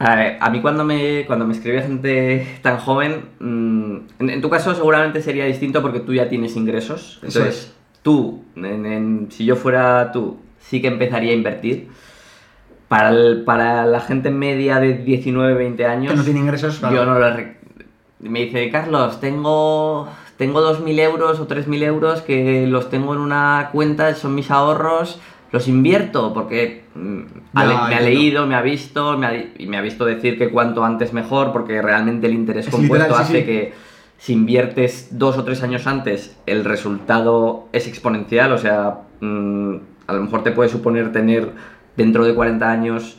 A 0.00 0.14
ver, 0.14 0.36
a 0.40 0.48
mí 0.50 0.60
cuando 0.60 0.84
me, 0.84 1.24
cuando 1.26 1.44
me 1.44 1.52
escribe 1.54 1.82
gente 1.82 2.58
tan 2.62 2.78
joven, 2.78 3.30
mm, 3.40 3.96
en, 4.20 4.30
en 4.30 4.40
tu 4.40 4.48
caso 4.48 4.72
seguramente 4.74 5.20
sería 5.22 5.44
distinto 5.46 5.82
porque 5.82 6.00
tú 6.00 6.14
ya 6.14 6.28
tienes 6.28 6.54
ingresos. 6.56 7.18
Eso 7.22 7.40
Entonces, 7.40 7.74
tú, 8.02 8.44
en- 8.54 8.86
en- 8.86 9.26
si 9.32 9.44
yo 9.44 9.56
fuera 9.56 10.12
tú, 10.12 10.38
sí 10.60 10.80
que 10.80 10.86
empezaría 10.88 11.32
a 11.32 11.34
invertir. 11.34 11.88
Para, 12.86 13.10
el- 13.10 13.42
para 13.44 13.84
la 13.86 14.00
gente 14.00 14.30
media 14.30 14.78
de 14.80 14.94
19, 14.94 15.54
20 15.54 15.84
años, 15.84 16.12
Que 16.12 16.16
no 16.18 16.24
tiene 16.24 16.40
ingresos, 16.40 16.78
claro. 16.78 16.94
yo 16.94 17.04
no 17.04 17.18
lo 17.18 17.26
Me 18.20 18.44
dice, 18.44 18.70
Carlos, 18.70 19.20
tengo, 19.20 20.08
tengo 20.36 20.60
2.000 20.60 20.98
euros 21.00 21.38
o 21.40 21.46
3.000 21.46 21.82
euros 21.82 22.22
que 22.22 22.66
los 22.66 22.88
tengo 22.88 23.14
en 23.14 23.20
una 23.20 23.68
cuenta, 23.72 24.14
son 24.14 24.34
mis 24.34 24.50
ahorros, 24.50 25.20
los 25.50 25.68
invierto 25.68 26.32
porque 26.34 26.84
mm, 26.94 27.20
me 27.54 27.94
ha 27.94 28.00
leído, 28.00 28.46
me 28.46 28.54
ha 28.54 28.62
visto 28.62 29.16
me 29.16 29.26
ha 29.26 29.34
y 29.58 29.66
me 29.66 29.76
ha 29.78 29.80
visto 29.80 30.04
decir 30.04 30.38
que 30.38 30.50
cuanto 30.50 30.84
antes 30.84 31.12
mejor 31.12 31.52
porque 31.52 31.80
realmente 31.80 32.26
el 32.26 32.34
interés 32.34 32.66
Es 32.66 32.72
compuesto 32.72 33.06
literal, 33.06 33.26
sí, 33.26 33.32
hace 33.32 33.40
sí. 33.40 33.46
que 33.46 33.72
si 34.18 34.32
inviertes 34.32 35.08
dos 35.12 35.38
o 35.38 35.44
tres 35.44 35.62
años 35.62 35.86
antes 35.86 36.36
el 36.46 36.64
resultado 36.64 37.68
es 37.72 37.86
exponencial, 37.86 38.52
o 38.52 38.58
sea, 38.58 39.02
mm, 39.20 39.74
a 40.06 40.12
lo 40.12 40.22
mejor 40.22 40.42
te 40.42 40.50
puede 40.50 40.68
suponer 40.68 41.12
tener 41.12 41.52
dentro 41.96 42.24
de 42.24 42.34
40 42.34 42.70
años 42.70 43.18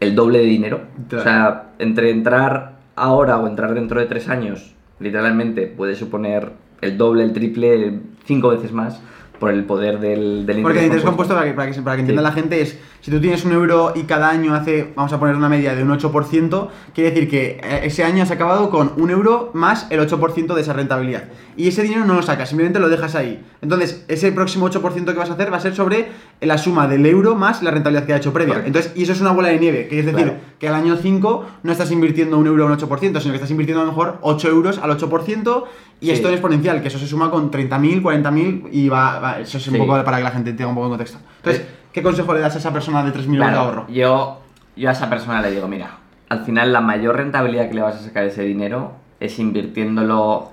el 0.00 0.14
doble 0.14 0.40
de 0.40 0.46
dinero. 0.46 0.80
Claro. 1.08 1.22
O 1.22 1.24
sea, 1.24 1.70
entre 1.78 2.10
entrar 2.10 2.78
ahora 2.96 3.38
o 3.38 3.46
entrar 3.46 3.74
dentro 3.74 4.00
de 4.00 4.06
tres 4.06 4.28
años, 4.28 4.74
literalmente 4.98 5.66
puede 5.66 5.94
suponer 5.94 6.52
el 6.80 6.98
doble, 6.98 7.22
el 7.22 7.32
triple, 7.32 8.00
cinco 8.24 8.48
veces 8.48 8.72
más 8.72 9.00
por 9.40 9.50
el 9.50 9.64
poder 9.64 9.98
del, 9.98 10.46
del 10.46 10.62
Porque 10.62 10.78
el 10.78 10.84
interés 10.84 11.02
compuesto. 11.04 11.34
compuesto, 11.34 11.34
para 11.34 11.46
que, 11.46 11.52
para 11.54 11.70
que, 11.72 11.82
para 11.82 11.96
que 11.96 12.00
entienda 12.02 12.22
Sí. 12.22 12.28
la 12.28 12.32
gente, 12.32 12.60
es 12.60 12.78
si 13.00 13.10
tú 13.10 13.18
tienes 13.20 13.42
un 13.46 13.52
euro 13.52 13.92
y 13.96 14.02
cada 14.02 14.28
año 14.28 14.54
hace, 14.54 14.92
vamos 14.94 15.10
a 15.14 15.18
poner 15.18 15.34
una 15.34 15.48
media 15.48 15.74
de 15.74 15.82
un 15.82 15.88
8%, 15.88 16.68
quiere 16.94 17.10
decir 17.10 17.30
que 17.30 17.58
eh, 17.64 17.80
ese 17.84 18.04
año 18.04 18.22
has 18.22 18.30
acabado 18.30 18.68
con 18.68 18.92
un 18.98 19.10
euro 19.10 19.50
más 19.54 19.86
el 19.90 19.98
8% 20.00 20.54
de 20.54 20.60
esa 20.60 20.74
rentabilidad. 20.74 21.24
Y 21.56 21.68
ese 21.68 21.82
dinero 21.82 22.04
no 22.04 22.14
lo 22.14 22.22
sacas, 22.22 22.50
simplemente 22.50 22.78
lo 22.78 22.90
dejas 22.90 23.14
ahí. 23.14 23.42
Entonces, 23.62 24.04
ese 24.08 24.30
próximo 24.32 24.68
8% 24.70 25.04
que 25.06 25.18
vas 25.18 25.30
a 25.30 25.32
hacer 25.32 25.50
va 25.52 25.56
a 25.56 25.60
ser 25.60 25.74
sobre 25.74 26.08
la 26.42 26.58
suma 26.58 26.86
del 26.86 27.06
euro 27.06 27.34
más 27.34 27.62
la 27.62 27.70
rentabilidad 27.70 28.04
que 28.06 28.12
ha 28.12 28.16
hecho 28.18 28.32
previa. 28.34 28.54
Correcto. 28.54 28.66
Entonces, 28.78 28.92
y 28.94 29.02
eso 29.04 29.12
es 29.12 29.20
una 29.22 29.32
bola 29.32 29.48
de 29.48 29.58
nieve, 29.58 29.88
que 29.88 29.98
es 30.00 30.04
decir, 30.06 30.20
Claro. 30.24 30.38
que 30.58 30.68
al 30.68 30.74
año 30.74 30.96
5 30.96 31.46
no 31.62 31.72
estás 31.72 31.90
invirtiendo 31.90 32.36
un 32.38 32.46
euro 32.46 32.64
a 32.64 32.66
un 32.66 32.72
8%, 32.78 33.20
sino 33.20 33.32
que 33.32 33.36
estás 33.36 33.50
invirtiendo 33.50 33.80
a 33.80 33.86
lo 33.86 33.92
mejor 33.92 34.18
8 34.20 34.48
euros 34.48 34.78
al 34.78 34.90
8%, 34.90 35.64
y 36.00 36.06
Sí. 36.06 36.12
esto 36.12 36.28
es 36.28 36.34
exponencial, 36.34 36.80
que 36.82 36.88
eso 36.88 36.98
se 36.98 37.06
suma 37.06 37.30
con 37.30 37.50
30.000, 37.50 38.00
40.000 38.02 38.68
y 38.72 38.88
va, 38.88 39.18
va- 39.20 39.40
eso 39.40 39.58
es 39.58 39.66
un 39.68 39.74
Sí. 39.74 39.78
poco 39.78 40.02
para 40.04 40.16
que 40.18 40.24
la 40.24 40.30
gente 40.30 40.52
tenga 40.54 40.68
un 40.70 40.74
poco 40.74 40.86
de 40.86 40.90
contexto. 40.92 41.18
Entonces, 41.36 41.62
Eh. 41.62 41.66
¿qué 41.92 42.02
consejo 42.02 42.32
le 42.34 42.40
das 42.40 42.54
a 42.54 42.58
esa 42.58 42.72
persona 42.72 43.04
de 43.04 43.12
3.000 43.12 43.40
euros 43.40 43.50
de 43.50 43.54
Claro, 43.56 43.68
ahorro? 43.68 43.86
yo, 43.92 44.40
yo 44.76 44.88
a 44.88 44.92
esa 44.92 45.10
persona 45.10 45.42
le 45.42 45.50
digo, 45.50 45.68
mira, 45.68 45.98
al 46.28 46.44
final 46.44 46.72
la 46.72 46.80
mayor 46.80 47.16
rentabilidad 47.16 47.68
que 47.68 47.74
le 47.74 47.82
vas 47.82 47.96
a 47.96 48.00
sacar 48.00 48.24
ese 48.24 48.42
dinero 48.42 48.92
es 49.20 49.38
invirtiéndolo 49.38 50.50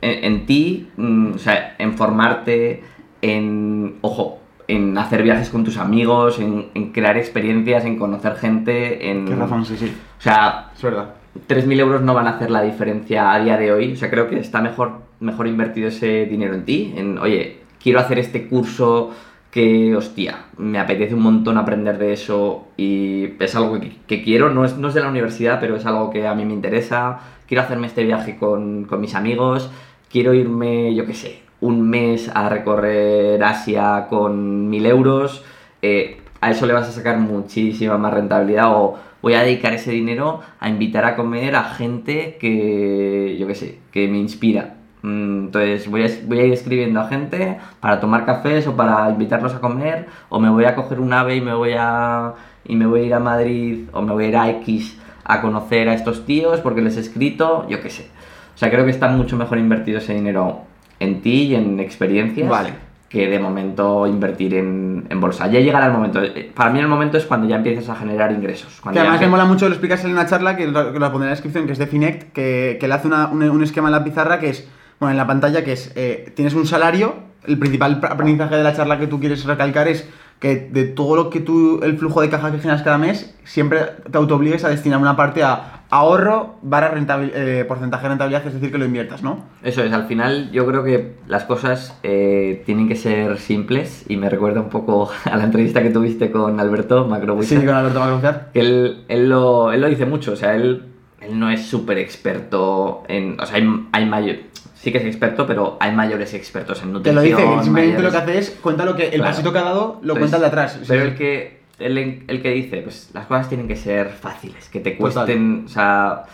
en, 0.00 0.24
en 0.24 0.46
ti, 0.46 0.90
mm, 0.96 1.32
o 1.34 1.38
sea, 1.38 1.74
en 1.78 1.94
formarte, 1.96 2.84
en, 3.22 3.96
ojo, 4.02 4.38
en 4.68 4.96
hacer 4.98 5.22
viajes 5.22 5.48
con 5.50 5.64
tus 5.64 5.76
amigos, 5.76 6.38
en, 6.38 6.66
en 6.74 6.92
crear 6.92 7.16
experiencias, 7.16 7.84
en 7.84 7.98
conocer 7.98 8.36
gente, 8.36 9.10
en... 9.10 9.26
Qué 9.26 9.34
razón, 9.34 9.64
sí, 9.64 9.76
sí. 9.76 9.94
O 10.18 10.22
sea, 10.22 10.70
Es 10.74 10.82
verdad. 10.82 11.14
3.000 11.48 11.80
euros 11.80 12.02
no 12.02 12.14
van 12.14 12.26
a 12.26 12.36
hacer 12.36 12.50
la 12.50 12.62
diferencia 12.62 13.32
a 13.32 13.42
día 13.42 13.56
de 13.56 13.72
hoy. 13.72 13.92
O 13.92 13.96
sea, 13.96 14.10
creo 14.10 14.28
que 14.28 14.38
está 14.38 14.60
mejor, 14.60 15.00
mejor 15.20 15.46
invertido 15.46 15.88
ese 15.88 16.26
dinero 16.26 16.54
en 16.54 16.64
ti. 16.64 16.92
En, 16.96 17.18
oye, 17.18 17.60
quiero 17.82 18.00
hacer 18.00 18.18
este 18.18 18.48
curso 18.48 19.10
que, 19.50 19.94
hostia, 19.96 20.46
me 20.56 20.78
apetece 20.78 21.14
un 21.14 21.22
montón 21.22 21.58
aprender 21.58 21.98
de 21.98 22.12
eso 22.12 22.68
y 22.76 23.34
es 23.38 23.54
algo 23.54 23.78
que, 24.06 24.22
quiero. 24.22 24.50
No 24.50 24.64
es, 24.64 24.76
no 24.76 24.88
es 24.88 24.94
de 24.94 25.00
la 25.00 25.08
universidad, 25.08 25.58
pero 25.60 25.76
es 25.76 25.86
algo 25.86 26.10
que 26.10 26.26
a 26.26 26.34
mí 26.34 26.44
me 26.44 26.52
interesa. 26.52 27.20
Quiero 27.46 27.62
hacerme 27.62 27.86
este 27.86 28.04
viaje 28.04 28.36
con, 28.36 28.84
con 28.84 29.00
mis 29.00 29.14
amigos. 29.14 29.70
Quiero 30.10 30.34
irme, 30.34 30.94
yo 30.94 31.06
qué 31.06 31.14
sé, 31.14 31.42
un 31.62 31.88
mes 31.88 32.30
a 32.34 32.48
recorrer 32.48 33.42
Asia 33.42 34.06
con 34.10 34.70
1.000 34.70 34.86
euros. 34.86 35.44
Eh, 35.80 36.18
a 36.40 36.50
eso 36.50 36.66
le 36.66 36.74
vas 36.74 36.88
a 36.88 36.92
sacar 36.92 37.18
muchísima 37.18 37.96
más 37.96 38.12
rentabilidad 38.12 38.72
o 38.74 38.98
voy 39.22 39.34
a 39.34 39.42
dedicar 39.42 39.72
ese 39.72 39.92
dinero 39.92 40.40
a 40.60 40.68
invitar 40.68 41.04
a 41.04 41.16
comer 41.16 41.54
a 41.56 41.64
gente 41.64 42.36
que, 42.40 43.36
yo 43.38 43.46
qué 43.46 43.54
sé, 43.54 43.78
que 43.92 44.08
me 44.08 44.18
inspira. 44.18 44.74
Mm, 45.02 45.46
Entonces 45.46 45.88
voy 45.88 46.02
a, 46.02 46.44
ir 46.44 46.52
escribiendo 46.52 47.00
a 47.00 47.08
gente 47.08 47.58
para 47.80 48.00
tomar 48.00 48.24
cafés 48.24 48.66
o 48.66 48.76
para 48.76 49.10
invitarlos 49.10 49.54
a 49.54 49.60
comer 49.60 50.06
o 50.28 50.38
me 50.38 50.50
voy 50.50 50.64
a 50.64 50.74
coger 50.74 51.00
un 51.00 51.12
ave 51.12 51.36
y 51.36 51.40
me 51.40 51.54
voy 51.54 51.72
a, 51.76 52.34
y 52.64 52.76
me 52.76 52.86
voy 52.86 53.00
a 53.00 53.04
ir 53.04 53.14
a 53.14 53.20
Madrid 53.20 53.88
o 53.92 54.02
me 54.02 54.12
voy 54.12 54.24
a 54.26 54.28
ir 54.28 54.36
a 54.36 54.50
X 54.50 54.98
a 55.24 55.40
conocer 55.40 55.88
a 55.88 55.94
estos 55.94 56.26
tíos 56.26 56.60
porque 56.60 56.82
les 56.82 56.96
he 56.96 57.00
escrito, 57.00 57.66
yo 57.68 57.80
qué 57.80 57.90
sé. 57.90 58.08
O 58.54 58.58
sea, 58.58 58.70
creo 58.70 58.84
que 58.84 58.90
está 58.90 59.08
mucho 59.08 59.36
mejor 59.36 59.58
invertido 59.58 59.98
ese 59.98 60.14
dinero 60.14 60.62
en 61.00 61.22
ti 61.22 61.44
y 61.44 61.54
en 61.54 61.80
experiencias 61.80 62.48
Vale. 62.48 62.91
Que 63.12 63.28
de 63.28 63.38
momento 63.38 64.06
invertir 64.06 64.54
en, 64.54 65.06
en 65.10 65.20
bolsa. 65.20 65.46
Ya 65.46 65.60
llegará 65.60 65.86
el 65.86 65.92
momento. 65.92 66.20
Para 66.54 66.70
mí 66.70 66.78
el 66.78 66.88
momento 66.88 67.18
es 67.18 67.26
cuando 67.26 67.46
ya 67.46 67.56
empiezas 67.56 67.86
a 67.90 67.94
generar 67.96 68.32
ingresos. 68.32 68.80
Que 68.94 69.00
además 69.00 69.20
me 69.26 69.30
mola 69.30 69.44
mucho, 69.44 69.66
lo 69.68 69.74
explicas 69.74 70.02
en 70.06 70.12
una 70.12 70.24
charla, 70.26 70.56
que 70.56 70.66
lo, 70.66 70.92
que 70.94 70.98
lo 70.98 71.06
pondré 71.12 71.26
en 71.26 71.30
la 71.30 71.30
descripción, 71.32 71.66
que 71.66 71.72
es 71.72 71.78
de 71.78 71.86
Finect, 71.86 72.32
que, 72.32 72.78
que 72.80 72.88
le 72.88 72.94
hace 72.94 73.06
una- 73.08 73.26
un, 73.28 73.42
un 73.42 73.62
esquema 73.62 73.88
en 73.88 73.92
la 73.92 74.02
pizarra 74.02 74.40
que 74.40 74.48
es, 74.48 74.66
bueno, 74.98 75.10
en 75.10 75.18
la 75.18 75.26
pantalla, 75.26 75.62
que 75.62 75.72
es, 75.72 75.92
eh, 75.94 76.32
tienes 76.34 76.54
un 76.54 76.66
salario, 76.66 77.16
el 77.44 77.58
principal 77.58 78.00
pr- 78.00 78.10
aprendizaje 78.12 78.56
de 78.56 78.62
la 78.62 78.74
charla 78.74 78.98
que 78.98 79.06
tú 79.08 79.20
quieres 79.20 79.44
recalcar 79.44 79.88
es 79.88 80.08
que 80.38 80.56
de 80.56 80.84
todo 80.84 81.14
lo 81.14 81.28
que 81.30 81.40
tú, 81.40 81.80
el 81.82 81.98
flujo 81.98 82.22
de 82.22 82.30
caja 82.30 82.50
que 82.50 82.58
generas 82.60 82.82
cada 82.82 82.96
mes, 82.98 83.34
siempre 83.44 83.80
te 84.10 84.16
autoobligues 84.16 84.64
a 84.64 84.70
destinar 84.70 84.98
una 85.00 85.16
parte 85.16 85.42
a 85.44 85.81
ahorro 85.92 86.54
barra 86.62 86.90
rentabil- 86.94 87.32
eh, 87.34 87.64
porcentaje 87.68 88.04
de 88.04 88.08
rentabilidad, 88.08 88.46
es 88.46 88.54
decir, 88.54 88.72
que 88.72 88.78
lo 88.78 88.86
inviertas, 88.86 89.22
¿no? 89.22 89.44
Eso 89.62 89.84
es, 89.84 89.92
al 89.92 90.06
final 90.06 90.50
yo 90.50 90.66
creo 90.66 90.82
que 90.82 91.16
las 91.28 91.44
cosas 91.44 91.98
eh, 92.02 92.62
tienen 92.64 92.88
que 92.88 92.96
ser 92.96 93.38
simples 93.38 94.04
y 94.08 94.16
me 94.16 94.30
recuerda 94.30 94.60
un 94.60 94.70
poco 94.70 95.10
a 95.30 95.36
la 95.36 95.44
entrevista 95.44 95.82
que 95.82 95.90
tuviste 95.90 96.30
con 96.30 96.58
Alberto 96.58 97.06
Macro 97.06 97.40
Sí, 97.42 97.56
con 97.56 97.68
Alberto 97.68 98.00
Macrofiar. 98.00 98.48
que 98.54 98.60
él, 98.60 99.04
él, 99.08 99.28
lo, 99.28 99.70
él 99.70 99.82
lo 99.82 99.88
dice 99.88 100.06
mucho, 100.06 100.32
o 100.32 100.36
sea, 100.36 100.54
él, 100.54 100.86
él 101.20 101.38
no 101.38 101.50
es 101.50 101.66
súper 101.66 101.98
experto 101.98 103.02
en... 103.08 103.38
O 103.38 103.44
sea, 103.46 103.56
hay, 103.58 103.86
hay 103.92 104.06
mayor... 104.06 104.36
sí 104.74 104.90
que 104.92 104.98
es 104.98 105.04
experto, 105.04 105.46
pero 105.46 105.76
hay 105.78 105.92
mayores 105.92 106.32
expertos 106.32 106.82
en 106.82 106.88
Te 107.02 107.12
nutrición. 107.12 107.14
lo 107.14 107.22
dice, 107.52 107.64
simplemente 107.64 108.02
lo 108.02 108.10
que 108.10 108.16
hace 108.16 108.38
es 108.38 108.50
cuenta 108.62 108.84
lo 108.86 108.96
que 108.96 109.04
el 109.08 109.16
Claro. 109.16 109.24
pasito 109.30 109.52
que 109.52 109.58
ha 109.58 109.62
dado, 109.62 109.98
lo 110.02 110.14
Pues, 110.14 110.20
cuenta 110.20 110.36
el 110.38 110.40
de 110.42 110.48
atrás. 110.48 110.80
Pero 110.88 111.02
sí. 111.04 111.08
el 111.10 111.14
que 111.16 111.61
el, 111.82 112.24
el 112.26 112.42
que 112.42 112.50
dice, 112.50 112.82
pues 112.82 113.10
las 113.14 113.26
cosas 113.26 113.48
tienen 113.48 113.68
que 113.68 113.76
ser 113.76 114.10
fáciles, 114.10 114.68
que 114.68 114.80
te 114.80 114.92
Total. 114.92 115.00
cuesten, 115.12 115.62
o 115.66 115.68
sea, 115.68 116.24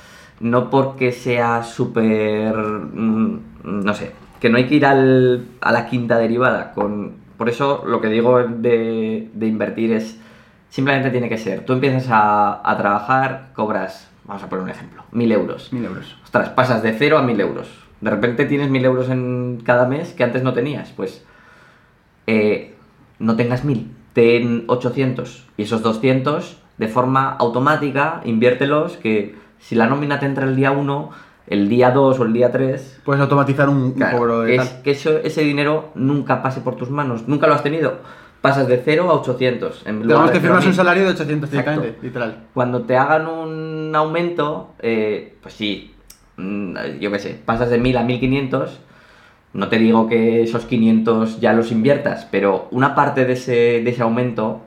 no 0.40 0.70
porque 0.70 1.12
sea 1.12 1.62
súper, 1.62 2.54
mm, 2.56 3.40
no 3.62 3.94
sé, 3.94 4.12
que 4.40 4.48
no 4.50 4.56
hay 4.58 4.66
que 4.66 4.76
ir 4.76 4.86
al, 4.86 5.46
a 5.60 5.72
la 5.72 5.86
quinta 5.86 6.18
derivada. 6.18 6.72
Con, 6.72 7.14
por 7.36 7.48
eso 7.48 7.84
lo 7.86 8.00
que 8.00 8.08
digo 8.08 8.38
de, 8.42 9.30
de 9.32 9.46
invertir 9.46 9.92
es, 9.92 10.18
simplemente 10.68 11.10
tiene 11.10 11.28
que 11.28 11.38
ser, 11.38 11.64
tú 11.64 11.72
empiezas 11.72 12.08
a, 12.10 12.60
a 12.68 12.76
trabajar, 12.76 13.50
cobras, 13.54 14.10
vamos 14.24 14.42
a 14.42 14.48
poner 14.48 14.64
un 14.64 14.70
ejemplo, 14.70 15.02
mil 15.12 15.32
euros. 15.32 15.72
Mil 15.72 15.84
euros. 15.84 16.16
Ostras, 16.24 16.50
pasas 16.50 16.82
de 16.82 16.92
cero 16.92 17.18
a 17.18 17.22
mil 17.22 17.40
euros. 17.40 17.68
De 18.00 18.10
repente 18.10 18.44
tienes 18.44 18.70
mil 18.70 18.84
euros 18.84 19.08
en 19.08 19.60
cada 19.64 19.86
mes 19.88 20.12
que 20.12 20.22
antes 20.22 20.44
no 20.44 20.52
tenías. 20.52 20.90
Pues 20.92 21.24
eh, 22.28 22.76
no 23.18 23.34
tengas 23.34 23.64
mil, 23.64 23.90
ten 24.12 24.64
800 24.66 25.46
y 25.56 25.62
esos 25.62 25.82
200 25.82 26.56
de 26.78 26.88
forma 26.88 27.30
automática 27.38 28.20
inviértelos 28.24 28.96
que 28.96 29.34
si 29.58 29.74
la 29.74 29.86
nómina 29.86 30.18
te 30.20 30.26
entra 30.26 30.44
el 30.46 30.54
día 30.56 30.70
1, 30.70 31.10
el 31.48 31.68
día 31.68 31.90
2 31.90 32.20
o 32.20 32.24
el 32.24 32.32
día 32.32 32.52
3, 32.52 33.00
Puedes 33.04 33.20
automatizar 33.22 33.68
un, 33.68 33.92
claro, 33.92 34.18
cobro 34.18 34.40
de 34.42 34.50
que, 34.52 34.56
tal. 34.58 34.66
es- 34.66 34.72
que 34.74 34.90
eso- 34.92 35.18
ese 35.18 35.42
dinero 35.42 35.90
nunca 35.94 36.42
pase 36.42 36.60
por 36.60 36.76
tus 36.76 36.90
manos, 36.90 37.26
nunca 37.26 37.46
lo 37.46 37.54
has 37.54 37.62
tenido. 37.62 37.98
Pasas 38.40 38.68
de 38.68 38.80
0 38.84 39.10
a 39.10 39.14
800. 39.14 39.82
En 39.84 40.06
lugar 40.06 40.26
de 40.26 40.32
que 40.34 40.40
firmas 40.40 40.60
0.000. 40.62 40.68
un 40.68 40.74
salario 40.74 41.02
de 41.04 41.10
800 41.10 41.50
Exacto. 41.50 41.70
directamente, 41.72 42.06
literal. 42.06 42.44
Cuando 42.54 42.82
te 42.82 42.96
hagan 42.96 43.26
un 43.26 43.92
aumento, 43.96 44.74
eh, 44.78 45.36
pues 45.42 45.54
sí, 45.54 45.92
mm, 46.36 46.76
yo 47.00 47.10
qué 47.10 47.18
sé, 47.18 47.40
pasas 47.44 47.68
de 47.70 47.78
1000 47.78 47.96
a 47.96 48.04
1500. 48.04 48.78
No 49.58 49.68
te 49.68 49.78
digo 49.78 50.06
que 50.06 50.42
esos 50.42 50.64
500 50.66 51.40
ya 51.40 51.52
los 51.52 51.72
inviertas, 51.72 52.26
pero 52.30 52.68
una 52.70 52.94
parte 52.94 53.24
de 53.24 53.32
ese, 53.32 53.52
de 53.82 53.90
ese 53.90 54.02
aumento, 54.02 54.60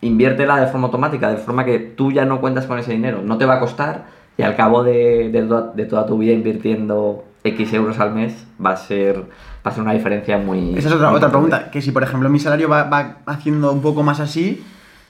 inviértela 0.00 0.60
de 0.60 0.66
forma 0.66 0.86
automática, 0.86 1.30
de 1.30 1.36
forma 1.36 1.64
que 1.64 1.78
tú 1.78 2.12
ya 2.12 2.24
no 2.24 2.40
cuentas 2.40 2.66
con 2.66 2.78
ese 2.78 2.92
dinero. 2.92 3.22
No 3.24 3.38
te 3.38 3.46
va 3.46 3.54
a 3.54 3.60
costar 3.60 4.06
y 4.36 4.42
al 4.42 4.56
cabo 4.56 4.82
de, 4.82 5.30
de 5.30 5.42
toda- 5.42 5.72
de 5.74 5.84
toda 5.86 6.06
tu 6.06 6.18
vida 6.18 6.32
invirtiendo 6.32 7.24
X 7.44 7.72
euros 7.74 7.98
al 8.00 8.14
mes 8.14 8.46
va 8.64 8.70
a 8.72 8.76
ser, 8.76 9.18
va 9.20 9.70
a 9.70 9.70
ser 9.70 9.82
una 9.82 9.92
diferencia 9.92 10.38
muy. 10.38 10.74
Esa 10.76 10.88
es 10.88 10.94
otra, 10.94 11.12
otra 11.12 11.28
pregunta. 11.30 11.70
Que 11.70 11.80
si, 11.82 11.90
por 11.92 12.02
ejemplo, 12.02 12.28
mi 12.30 12.38
salario 12.38 12.68
va, 12.68 12.84
va 12.84 13.18
haciendo 13.26 13.72
un 13.72 13.82
poco 13.82 14.02
más 14.02 14.20
así. 14.20 14.64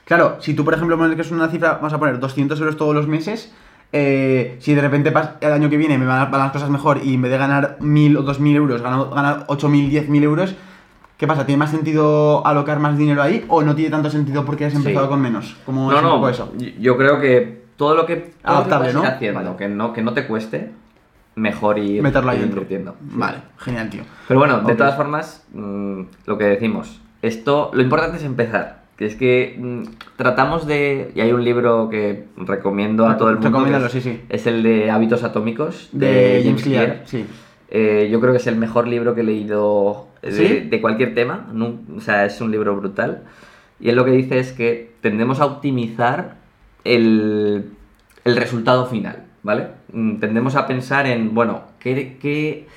Claro, 0.05 0.37
si 0.39 0.53
tú, 0.53 0.63
por 0.63 0.73
ejemplo, 0.73 0.97
pones 0.97 1.15
que 1.15 1.21
es 1.21 1.31
una 1.31 1.47
cifra, 1.47 1.75
vamos 1.75 1.93
a 1.93 1.97
poner 1.99 2.19
200 2.19 2.59
euros 2.59 2.77
todos 2.77 2.93
los 2.93 3.07
meses. 3.07 3.51
Eh, 3.91 4.57
si 4.59 4.73
de 4.73 4.81
repente 4.81 5.13
el 5.41 5.51
año 5.51 5.69
que 5.69 5.77
viene 5.77 5.97
me 5.97 6.05
van, 6.05 6.19
a- 6.21 6.25
van 6.25 6.41
las 6.41 6.51
cosas 6.51 6.69
mejor 6.69 6.99
y 7.03 7.13
en 7.13 7.21
vez 7.21 7.31
de 7.31 7.37
ganar 7.37 7.77
1000 7.79 8.17
o 8.17 8.21
2000 8.23 8.55
euros, 8.55 8.81
gano, 8.81 9.09
ganar 9.09 9.45
8000, 9.47 9.89
10000 9.89 10.23
euros, 10.23 10.55
¿qué 11.17 11.27
pasa? 11.27 11.45
¿Tiene 11.45 11.59
más 11.59 11.71
sentido 11.71 12.45
alocar 12.45 12.79
más 12.79 12.97
dinero 12.97 13.21
ahí 13.21 13.45
o 13.47 13.61
no 13.61 13.75
tiene 13.75 13.91
tanto 13.91 14.09
sentido 14.09 14.43
porque 14.45 14.65
has 14.65 14.71
Sí. 14.73 14.77
empezado 14.77 15.07
con 15.09 15.21
menos? 15.21 15.55
¿Cómo 15.65 15.89
No, 15.91 15.97
es 15.97 16.03
un 16.03 16.09
no, 16.09 16.15
poco 16.15 16.29
eso? 16.29 16.51
yo- 16.79 16.97
creo 16.97 17.19
que 17.21 17.63
todo 17.77 17.95
lo 17.95 18.05
que, 18.05 18.15
todo 18.15 18.25
lo 18.25 18.33
que 18.67 18.73
Adaptable, 18.73 18.89
ir 18.89 18.95
¿no? 18.95 19.03
haciendo, 19.03 19.39
Vale. 19.43 19.57
que 19.57 19.67
no 19.69 19.93
que 19.93 20.01
no 20.01 20.13
te 20.13 20.25
cueste, 20.27 20.71
mejor 21.35 21.77
ir, 21.79 22.01
Meterlo 22.01 22.31
ahí 22.31 22.41
invirtiendo. 22.41 22.95
Vale, 23.01 23.37
genial, 23.57 23.89
tío. 23.89 24.03
Pero 24.27 24.39
bueno, 24.39 24.61
de 24.61 24.75
todas 24.75 24.95
formas, 24.95 25.45
mm, 25.53 26.01
lo 26.25 26.37
que 26.37 26.45
decimos, 26.45 27.01
esto, 27.21 27.71
lo 27.73 27.81
importante 27.81 28.17
es 28.17 28.23
empezar. 28.23 28.74
Que 28.97 29.05
es 29.05 29.15
que 29.15 29.55
mm, 29.59 29.83
tratamos 30.15 30.65
de. 30.67 31.11
Y 31.15 31.21
hay 31.21 31.31
un 31.33 31.43
libro 31.43 31.89
que 31.89 32.25
recomiendo 32.37 33.07
a 33.07 33.17
todo 33.17 33.29
el 33.29 33.35
mundo. 33.39 33.85
es, 33.85 33.91
sí, 33.91 34.01
sí. 34.01 34.21
es 34.29 34.47
el 34.47 34.63
de 34.63 34.89
Hábitos 34.91 35.23
Atómicos 35.23 35.89
De, 35.91 36.41
James 36.45 36.63
Clear, 36.63 37.01
sí. 37.05 37.25
Eh, 37.69 38.07
yo 38.11 38.21
creo 38.21 38.31
que 38.31 38.37
es 38.37 38.47
el 38.47 38.55
mejor 38.55 38.87
libro 38.87 39.13
que 39.15 39.21
he 39.21 39.23
leído 39.23 40.07
de, 40.21 40.31
¿Sí? 40.31 40.59
de 40.69 40.81
cualquier 40.81 41.13
tema. 41.13 41.47
Nu- 41.51 41.81
o 41.97 41.99
sea, 41.99 42.25
es 42.25 42.39
un 42.39 42.51
libro 42.51 42.75
brutal. 42.75 43.23
Y 43.79 43.89
él 43.89 43.95
lo 43.95 44.05
que 44.05 44.11
dice 44.11 44.39
es 44.39 44.53
que 44.53 44.91
tendemos 45.01 45.41
a 45.41 45.45
optimizar 45.45 46.35
el, 46.85 47.71
el 48.23 48.35
resultado 48.37 48.85
final, 48.85 49.23
¿vale? 49.43 49.67
Mm, 49.91 50.17
Tendemos 50.19 50.55
a 50.55 50.67
pensar 50.67 51.05
en, 51.07 51.33
bueno, 51.35 51.63
¿qué, 51.79 52.17
qué, 52.21 52.67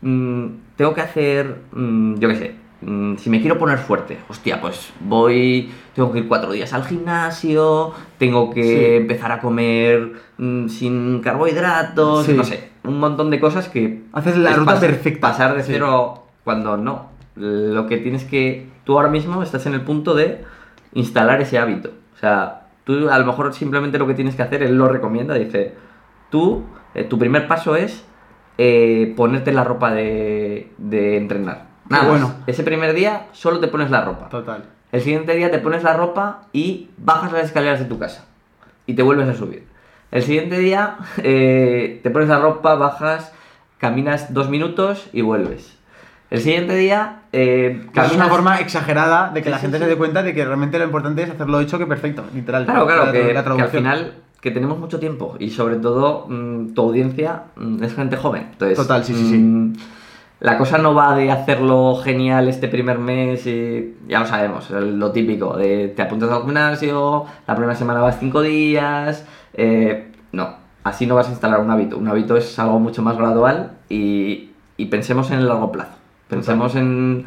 mm, 0.00 0.46
tengo 0.76 0.94
que 0.94 1.00
hacer? 1.02 1.56
yo 1.72 2.28
qué 2.28 2.36
sé. 2.36 2.54
Mm, 2.82 3.16
Si 3.16 3.30
me 3.30 3.40
quiero 3.40 3.58
poner 3.58 3.78
fuerte, 3.78 4.18
hostia, 4.28 4.60
pues 4.60 4.92
voy, 5.00 5.70
tengo 5.94 6.12
que 6.12 6.18
ir 6.20 6.28
cuatro 6.28 6.52
días 6.52 6.72
al 6.72 6.84
gimnasio, 6.84 7.92
tengo 8.18 8.50
que 8.52 8.62
Sí. 8.62 8.84
empezar 8.96 9.32
a 9.32 9.40
comer 9.40 10.12
mm, 10.38 10.68
sin 10.68 11.20
carbohidratos, 11.20 12.26
Sí. 12.26 12.34
no 12.34 12.44
sé, 12.44 12.70
un 12.84 12.98
montón 13.00 13.30
de 13.30 13.40
cosas 13.40 13.68
que... 13.68 14.02
Haces 14.12 14.36
la 14.36 14.52
ruta 14.54 14.76
pas- 14.76 14.80
perfecta. 14.80 15.20
Pasar 15.28 15.56
de 15.56 15.62
Sí. 15.62 15.72
cero 15.72 16.24
cuando 16.44 16.76
no. 16.76 17.10
Lo 17.36 17.86
que 17.86 17.98
tienes 17.98 18.24
que... 18.24 18.66
Tú 18.84 18.96
ahora 18.96 19.08
mismo 19.10 19.42
estás 19.42 19.66
en 19.66 19.74
el 19.74 19.80
punto 19.82 20.14
de 20.14 20.44
instalar 20.94 21.40
ese 21.40 21.58
hábito. 21.58 21.90
O 22.14 22.18
sea, 22.18 22.68
tú 22.84 23.08
a 23.10 23.18
lo 23.18 23.26
mejor 23.26 23.52
simplemente 23.52 23.98
lo 23.98 24.06
que 24.06 24.14
tienes 24.14 24.36
que 24.36 24.42
hacer, 24.42 24.62
él 24.62 24.76
lo 24.78 24.88
recomienda, 24.88 25.34
dice, 25.34 25.74
tú, 26.30 26.62
eh, 26.94 27.04
tu 27.04 27.18
primer 27.18 27.46
paso 27.48 27.74
es 27.76 28.04
eh, 28.58 29.12
ponerte 29.16 29.52
la 29.52 29.64
ropa 29.64 29.90
de, 29.92 30.70
de 30.78 31.16
entrenar. 31.16 31.66
Nada 31.88 32.04
más. 32.04 32.12
bueno. 32.20 32.34
Ese 32.46 32.62
primer 32.62 32.94
día 32.94 33.26
solo 33.32 33.60
te 33.60 33.68
pones 33.68 33.90
la 33.90 34.04
ropa. 34.04 34.28
Total. 34.28 34.64
El 34.92 35.00
siguiente 35.02 35.34
día 35.34 35.50
te 35.50 35.58
pones 35.58 35.82
la 35.82 35.94
ropa 35.94 36.42
y 36.52 36.88
bajas 36.96 37.32
las 37.32 37.44
escaleras 37.44 37.78
de 37.80 37.84
tu 37.86 37.98
casa. 37.98 38.24
Y 38.86 38.94
te 38.94 39.02
vuelves 39.02 39.28
a 39.28 39.34
subir. 39.34 39.64
El 40.12 40.22
siguiente 40.22 40.58
día 40.58 40.96
eh, 41.22 42.00
te 42.02 42.10
pones 42.10 42.28
la 42.28 42.38
ropa, 42.38 42.74
bajas, 42.76 43.32
caminas 43.78 44.32
dos 44.32 44.48
minutos 44.48 45.08
y 45.12 45.22
vuelves. 45.22 45.76
El 46.30 46.40
siguiente 46.40 46.74
día 46.74 47.20
eh, 47.32 47.86
Que 47.92 48.00
Es 48.00 48.06
una 48.12 48.24
caminas- 48.24 48.28
forma 48.28 48.58
exagerada 48.60 49.30
de 49.32 49.42
que 49.42 49.48
Sí, 49.48 49.50
la 49.52 49.58
gente 49.58 49.78
sí. 49.78 49.84
se 49.84 49.90
dé 49.90 49.96
cuenta 49.96 50.22
de 50.24 50.34
que 50.34 50.44
realmente 50.44 50.76
lo 50.78 50.84
importante 50.84 51.22
es 51.22 51.30
hacerlo 51.30 51.60
hecho 51.60 51.78
que 51.78 51.86
perfecto, 51.86 52.24
literal. 52.34 52.64
Claro, 52.64 52.86
claro, 52.86 53.06
La- 53.06 53.12
que, 53.12 53.32
la 53.32 53.44
que 53.44 53.62
al 53.62 53.68
final 53.68 54.14
que 54.40 54.50
tenemos 54.50 54.78
mucho 54.78 54.98
tiempo 55.00 55.36
y 55.38 55.50
sobre 55.50 55.76
todo 55.76 56.26
mm, 56.28 56.74
tu 56.74 56.82
audiencia 56.82 57.44
mm, 57.56 57.82
es 57.82 57.94
gente 57.94 58.16
joven. 58.16 58.48
Entonces, 58.52 58.76
Total, 58.76 59.04
sí, 59.04 59.14
sí, 59.14 59.28
sí. 59.30 59.80
La 60.38 60.58
cosa 60.58 60.76
no 60.76 60.94
va 60.94 61.16
de 61.16 61.30
hacerlo 61.30 61.96
genial 62.04 62.46
este 62.48 62.68
primer 62.68 62.98
mes 62.98 63.46
y 63.46 63.96
ya 64.06 64.20
lo 64.20 64.26
sabemos, 64.26 64.68
lo 64.70 65.10
típico, 65.10 65.56
de 65.56 65.88
te 65.88 66.02
apuntas 66.02 66.30
al 66.30 66.42
gimnasio, 66.42 67.24
la 67.46 67.54
primera 67.54 67.74
semana 67.74 68.00
vas 68.00 68.18
cinco 68.20 68.42
días, 68.42 69.24
eh, 69.54 70.12
no, 70.32 70.56
así 70.84 71.06
no 71.06 71.14
vas 71.14 71.28
a 71.28 71.30
instalar 71.30 71.60
un 71.60 71.70
hábito, 71.70 71.96
un 71.96 72.06
hábito 72.08 72.36
es 72.36 72.58
algo 72.58 72.78
mucho 72.78 73.00
más 73.00 73.16
gradual 73.16 73.72
y, 73.88 74.50
y 74.76 74.86
pensemos 74.86 75.30
en 75.30 75.38
el 75.38 75.48
largo 75.48 75.72
plazo, 75.72 75.92
pensemos 76.28 76.74
en 76.76 77.24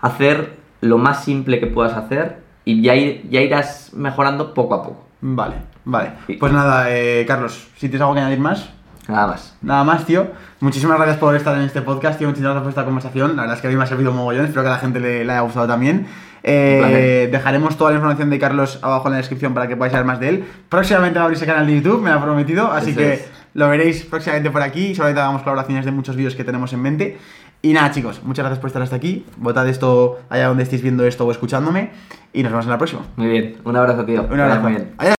hacer 0.00 0.54
lo 0.80 0.96
más 0.96 1.24
simple 1.24 1.60
que 1.60 1.66
puedas 1.66 1.92
hacer 1.94 2.38
y 2.64 2.80
ya, 2.80 2.94
ir- 2.94 3.28
ya 3.28 3.42
irás 3.42 3.92
mejorando 3.92 4.54
poco 4.54 4.74
a 4.76 4.82
poco. 4.82 5.04
Vale, 5.20 5.56
vale. 5.84 6.12
Pues 6.40 6.52
nada, 6.52 6.86
eh, 6.90 7.24
Carlos, 7.26 7.68
si 7.76 7.88
tienes 7.88 8.00
algo 8.00 8.14
que 8.14 8.20
añadir 8.20 8.40
más. 8.40 8.70
Nada 9.08 9.26
más. 9.28 9.56
Nada 9.62 9.84
más, 9.84 10.04
tío. 10.04 10.26
Muchísimas 10.60 10.96
gracias 10.96 11.18
por 11.18 11.34
estar 11.36 11.54
en 11.56 11.62
este 11.62 11.82
podcast, 11.82 12.18
tío. 12.18 12.28
Muchísimas 12.28 12.52
gracias 12.54 12.62
por 12.62 12.70
esta 12.70 12.84
conversación. 12.84 13.36
La 13.36 13.42
verdad 13.42 13.56
es 13.56 13.62
que 13.62 13.68
a 13.68 13.70
mí 13.70 13.76
me 13.76 13.82
ha 13.84 13.86
servido 13.86 14.10
un 14.10 14.16
mogollón. 14.16 14.44
Espero 14.46 14.62
que 14.62 14.68
a 14.68 14.72
la 14.72 14.78
gente 14.78 15.00
le, 15.00 15.24
le 15.24 15.32
haya 15.32 15.40
gustado 15.42 15.66
también. 15.66 16.06
Eh, 16.42 17.28
dejaremos 17.30 17.76
toda 17.76 17.90
la 17.90 17.96
información 17.96 18.30
de 18.30 18.38
Carlos 18.38 18.78
abajo 18.82 19.08
en 19.08 19.12
la 19.12 19.18
descripción 19.18 19.52
para 19.52 19.66
que 19.66 19.76
podáis 19.76 19.92
saber 19.92 20.06
más 20.06 20.20
de 20.20 20.28
él. 20.28 20.44
Próximamente 20.68 21.18
va 21.18 21.22
a 21.22 21.24
abrir 21.26 21.36
ese 21.36 21.46
canal 21.46 21.66
de 21.66 21.74
YouTube, 21.76 22.02
me 22.02 22.10
lo 22.10 22.16
ha 22.18 22.22
prometido. 22.22 22.70
Así 22.72 22.90
Eso 22.90 23.00
que 23.00 23.12
es. 23.14 23.30
lo 23.54 23.68
veréis 23.68 24.04
próximamente 24.04 24.50
por 24.50 24.62
aquí. 24.62 24.86
Y 24.86 24.94
seguramente 24.94 25.20
hagamos 25.20 25.42
colaboraciones 25.42 25.84
de 25.84 25.90
muchos 25.92 26.16
vídeos 26.16 26.34
que 26.34 26.44
tenemos 26.44 26.72
en 26.72 26.82
mente. 26.82 27.18
Y 27.62 27.72
nada, 27.72 27.90
chicos, 27.90 28.20
muchas 28.22 28.44
gracias 28.44 28.60
por 28.60 28.68
estar 28.68 28.82
hasta 28.82 28.96
aquí. 28.96 29.24
Votad 29.38 29.66
esto 29.68 30.20
allá 30.28 30.46
donde 30.48 30.62
estéis 30.62 30.82
viendo 30.82 31.04
esto 31.04 31.26
o 31.26 31.30
escuchándome. 31.32 31.90
Y 32.32 32.42
nos 32.42 32.52
vemos 32.52 32.66
en 32.66 32.70
la 32.70 32.78
próxima. 32.78 33.02
Muy 33.16 33.28
bien, 33.28 33.56
un 33.64 33.76
abrazo 33.76 34.04
tío. 34.04 34.22
Un 34.30 34.38
abrazo. 34.38 34.60
muy 34.62 34.72
bien. 34.72 35.16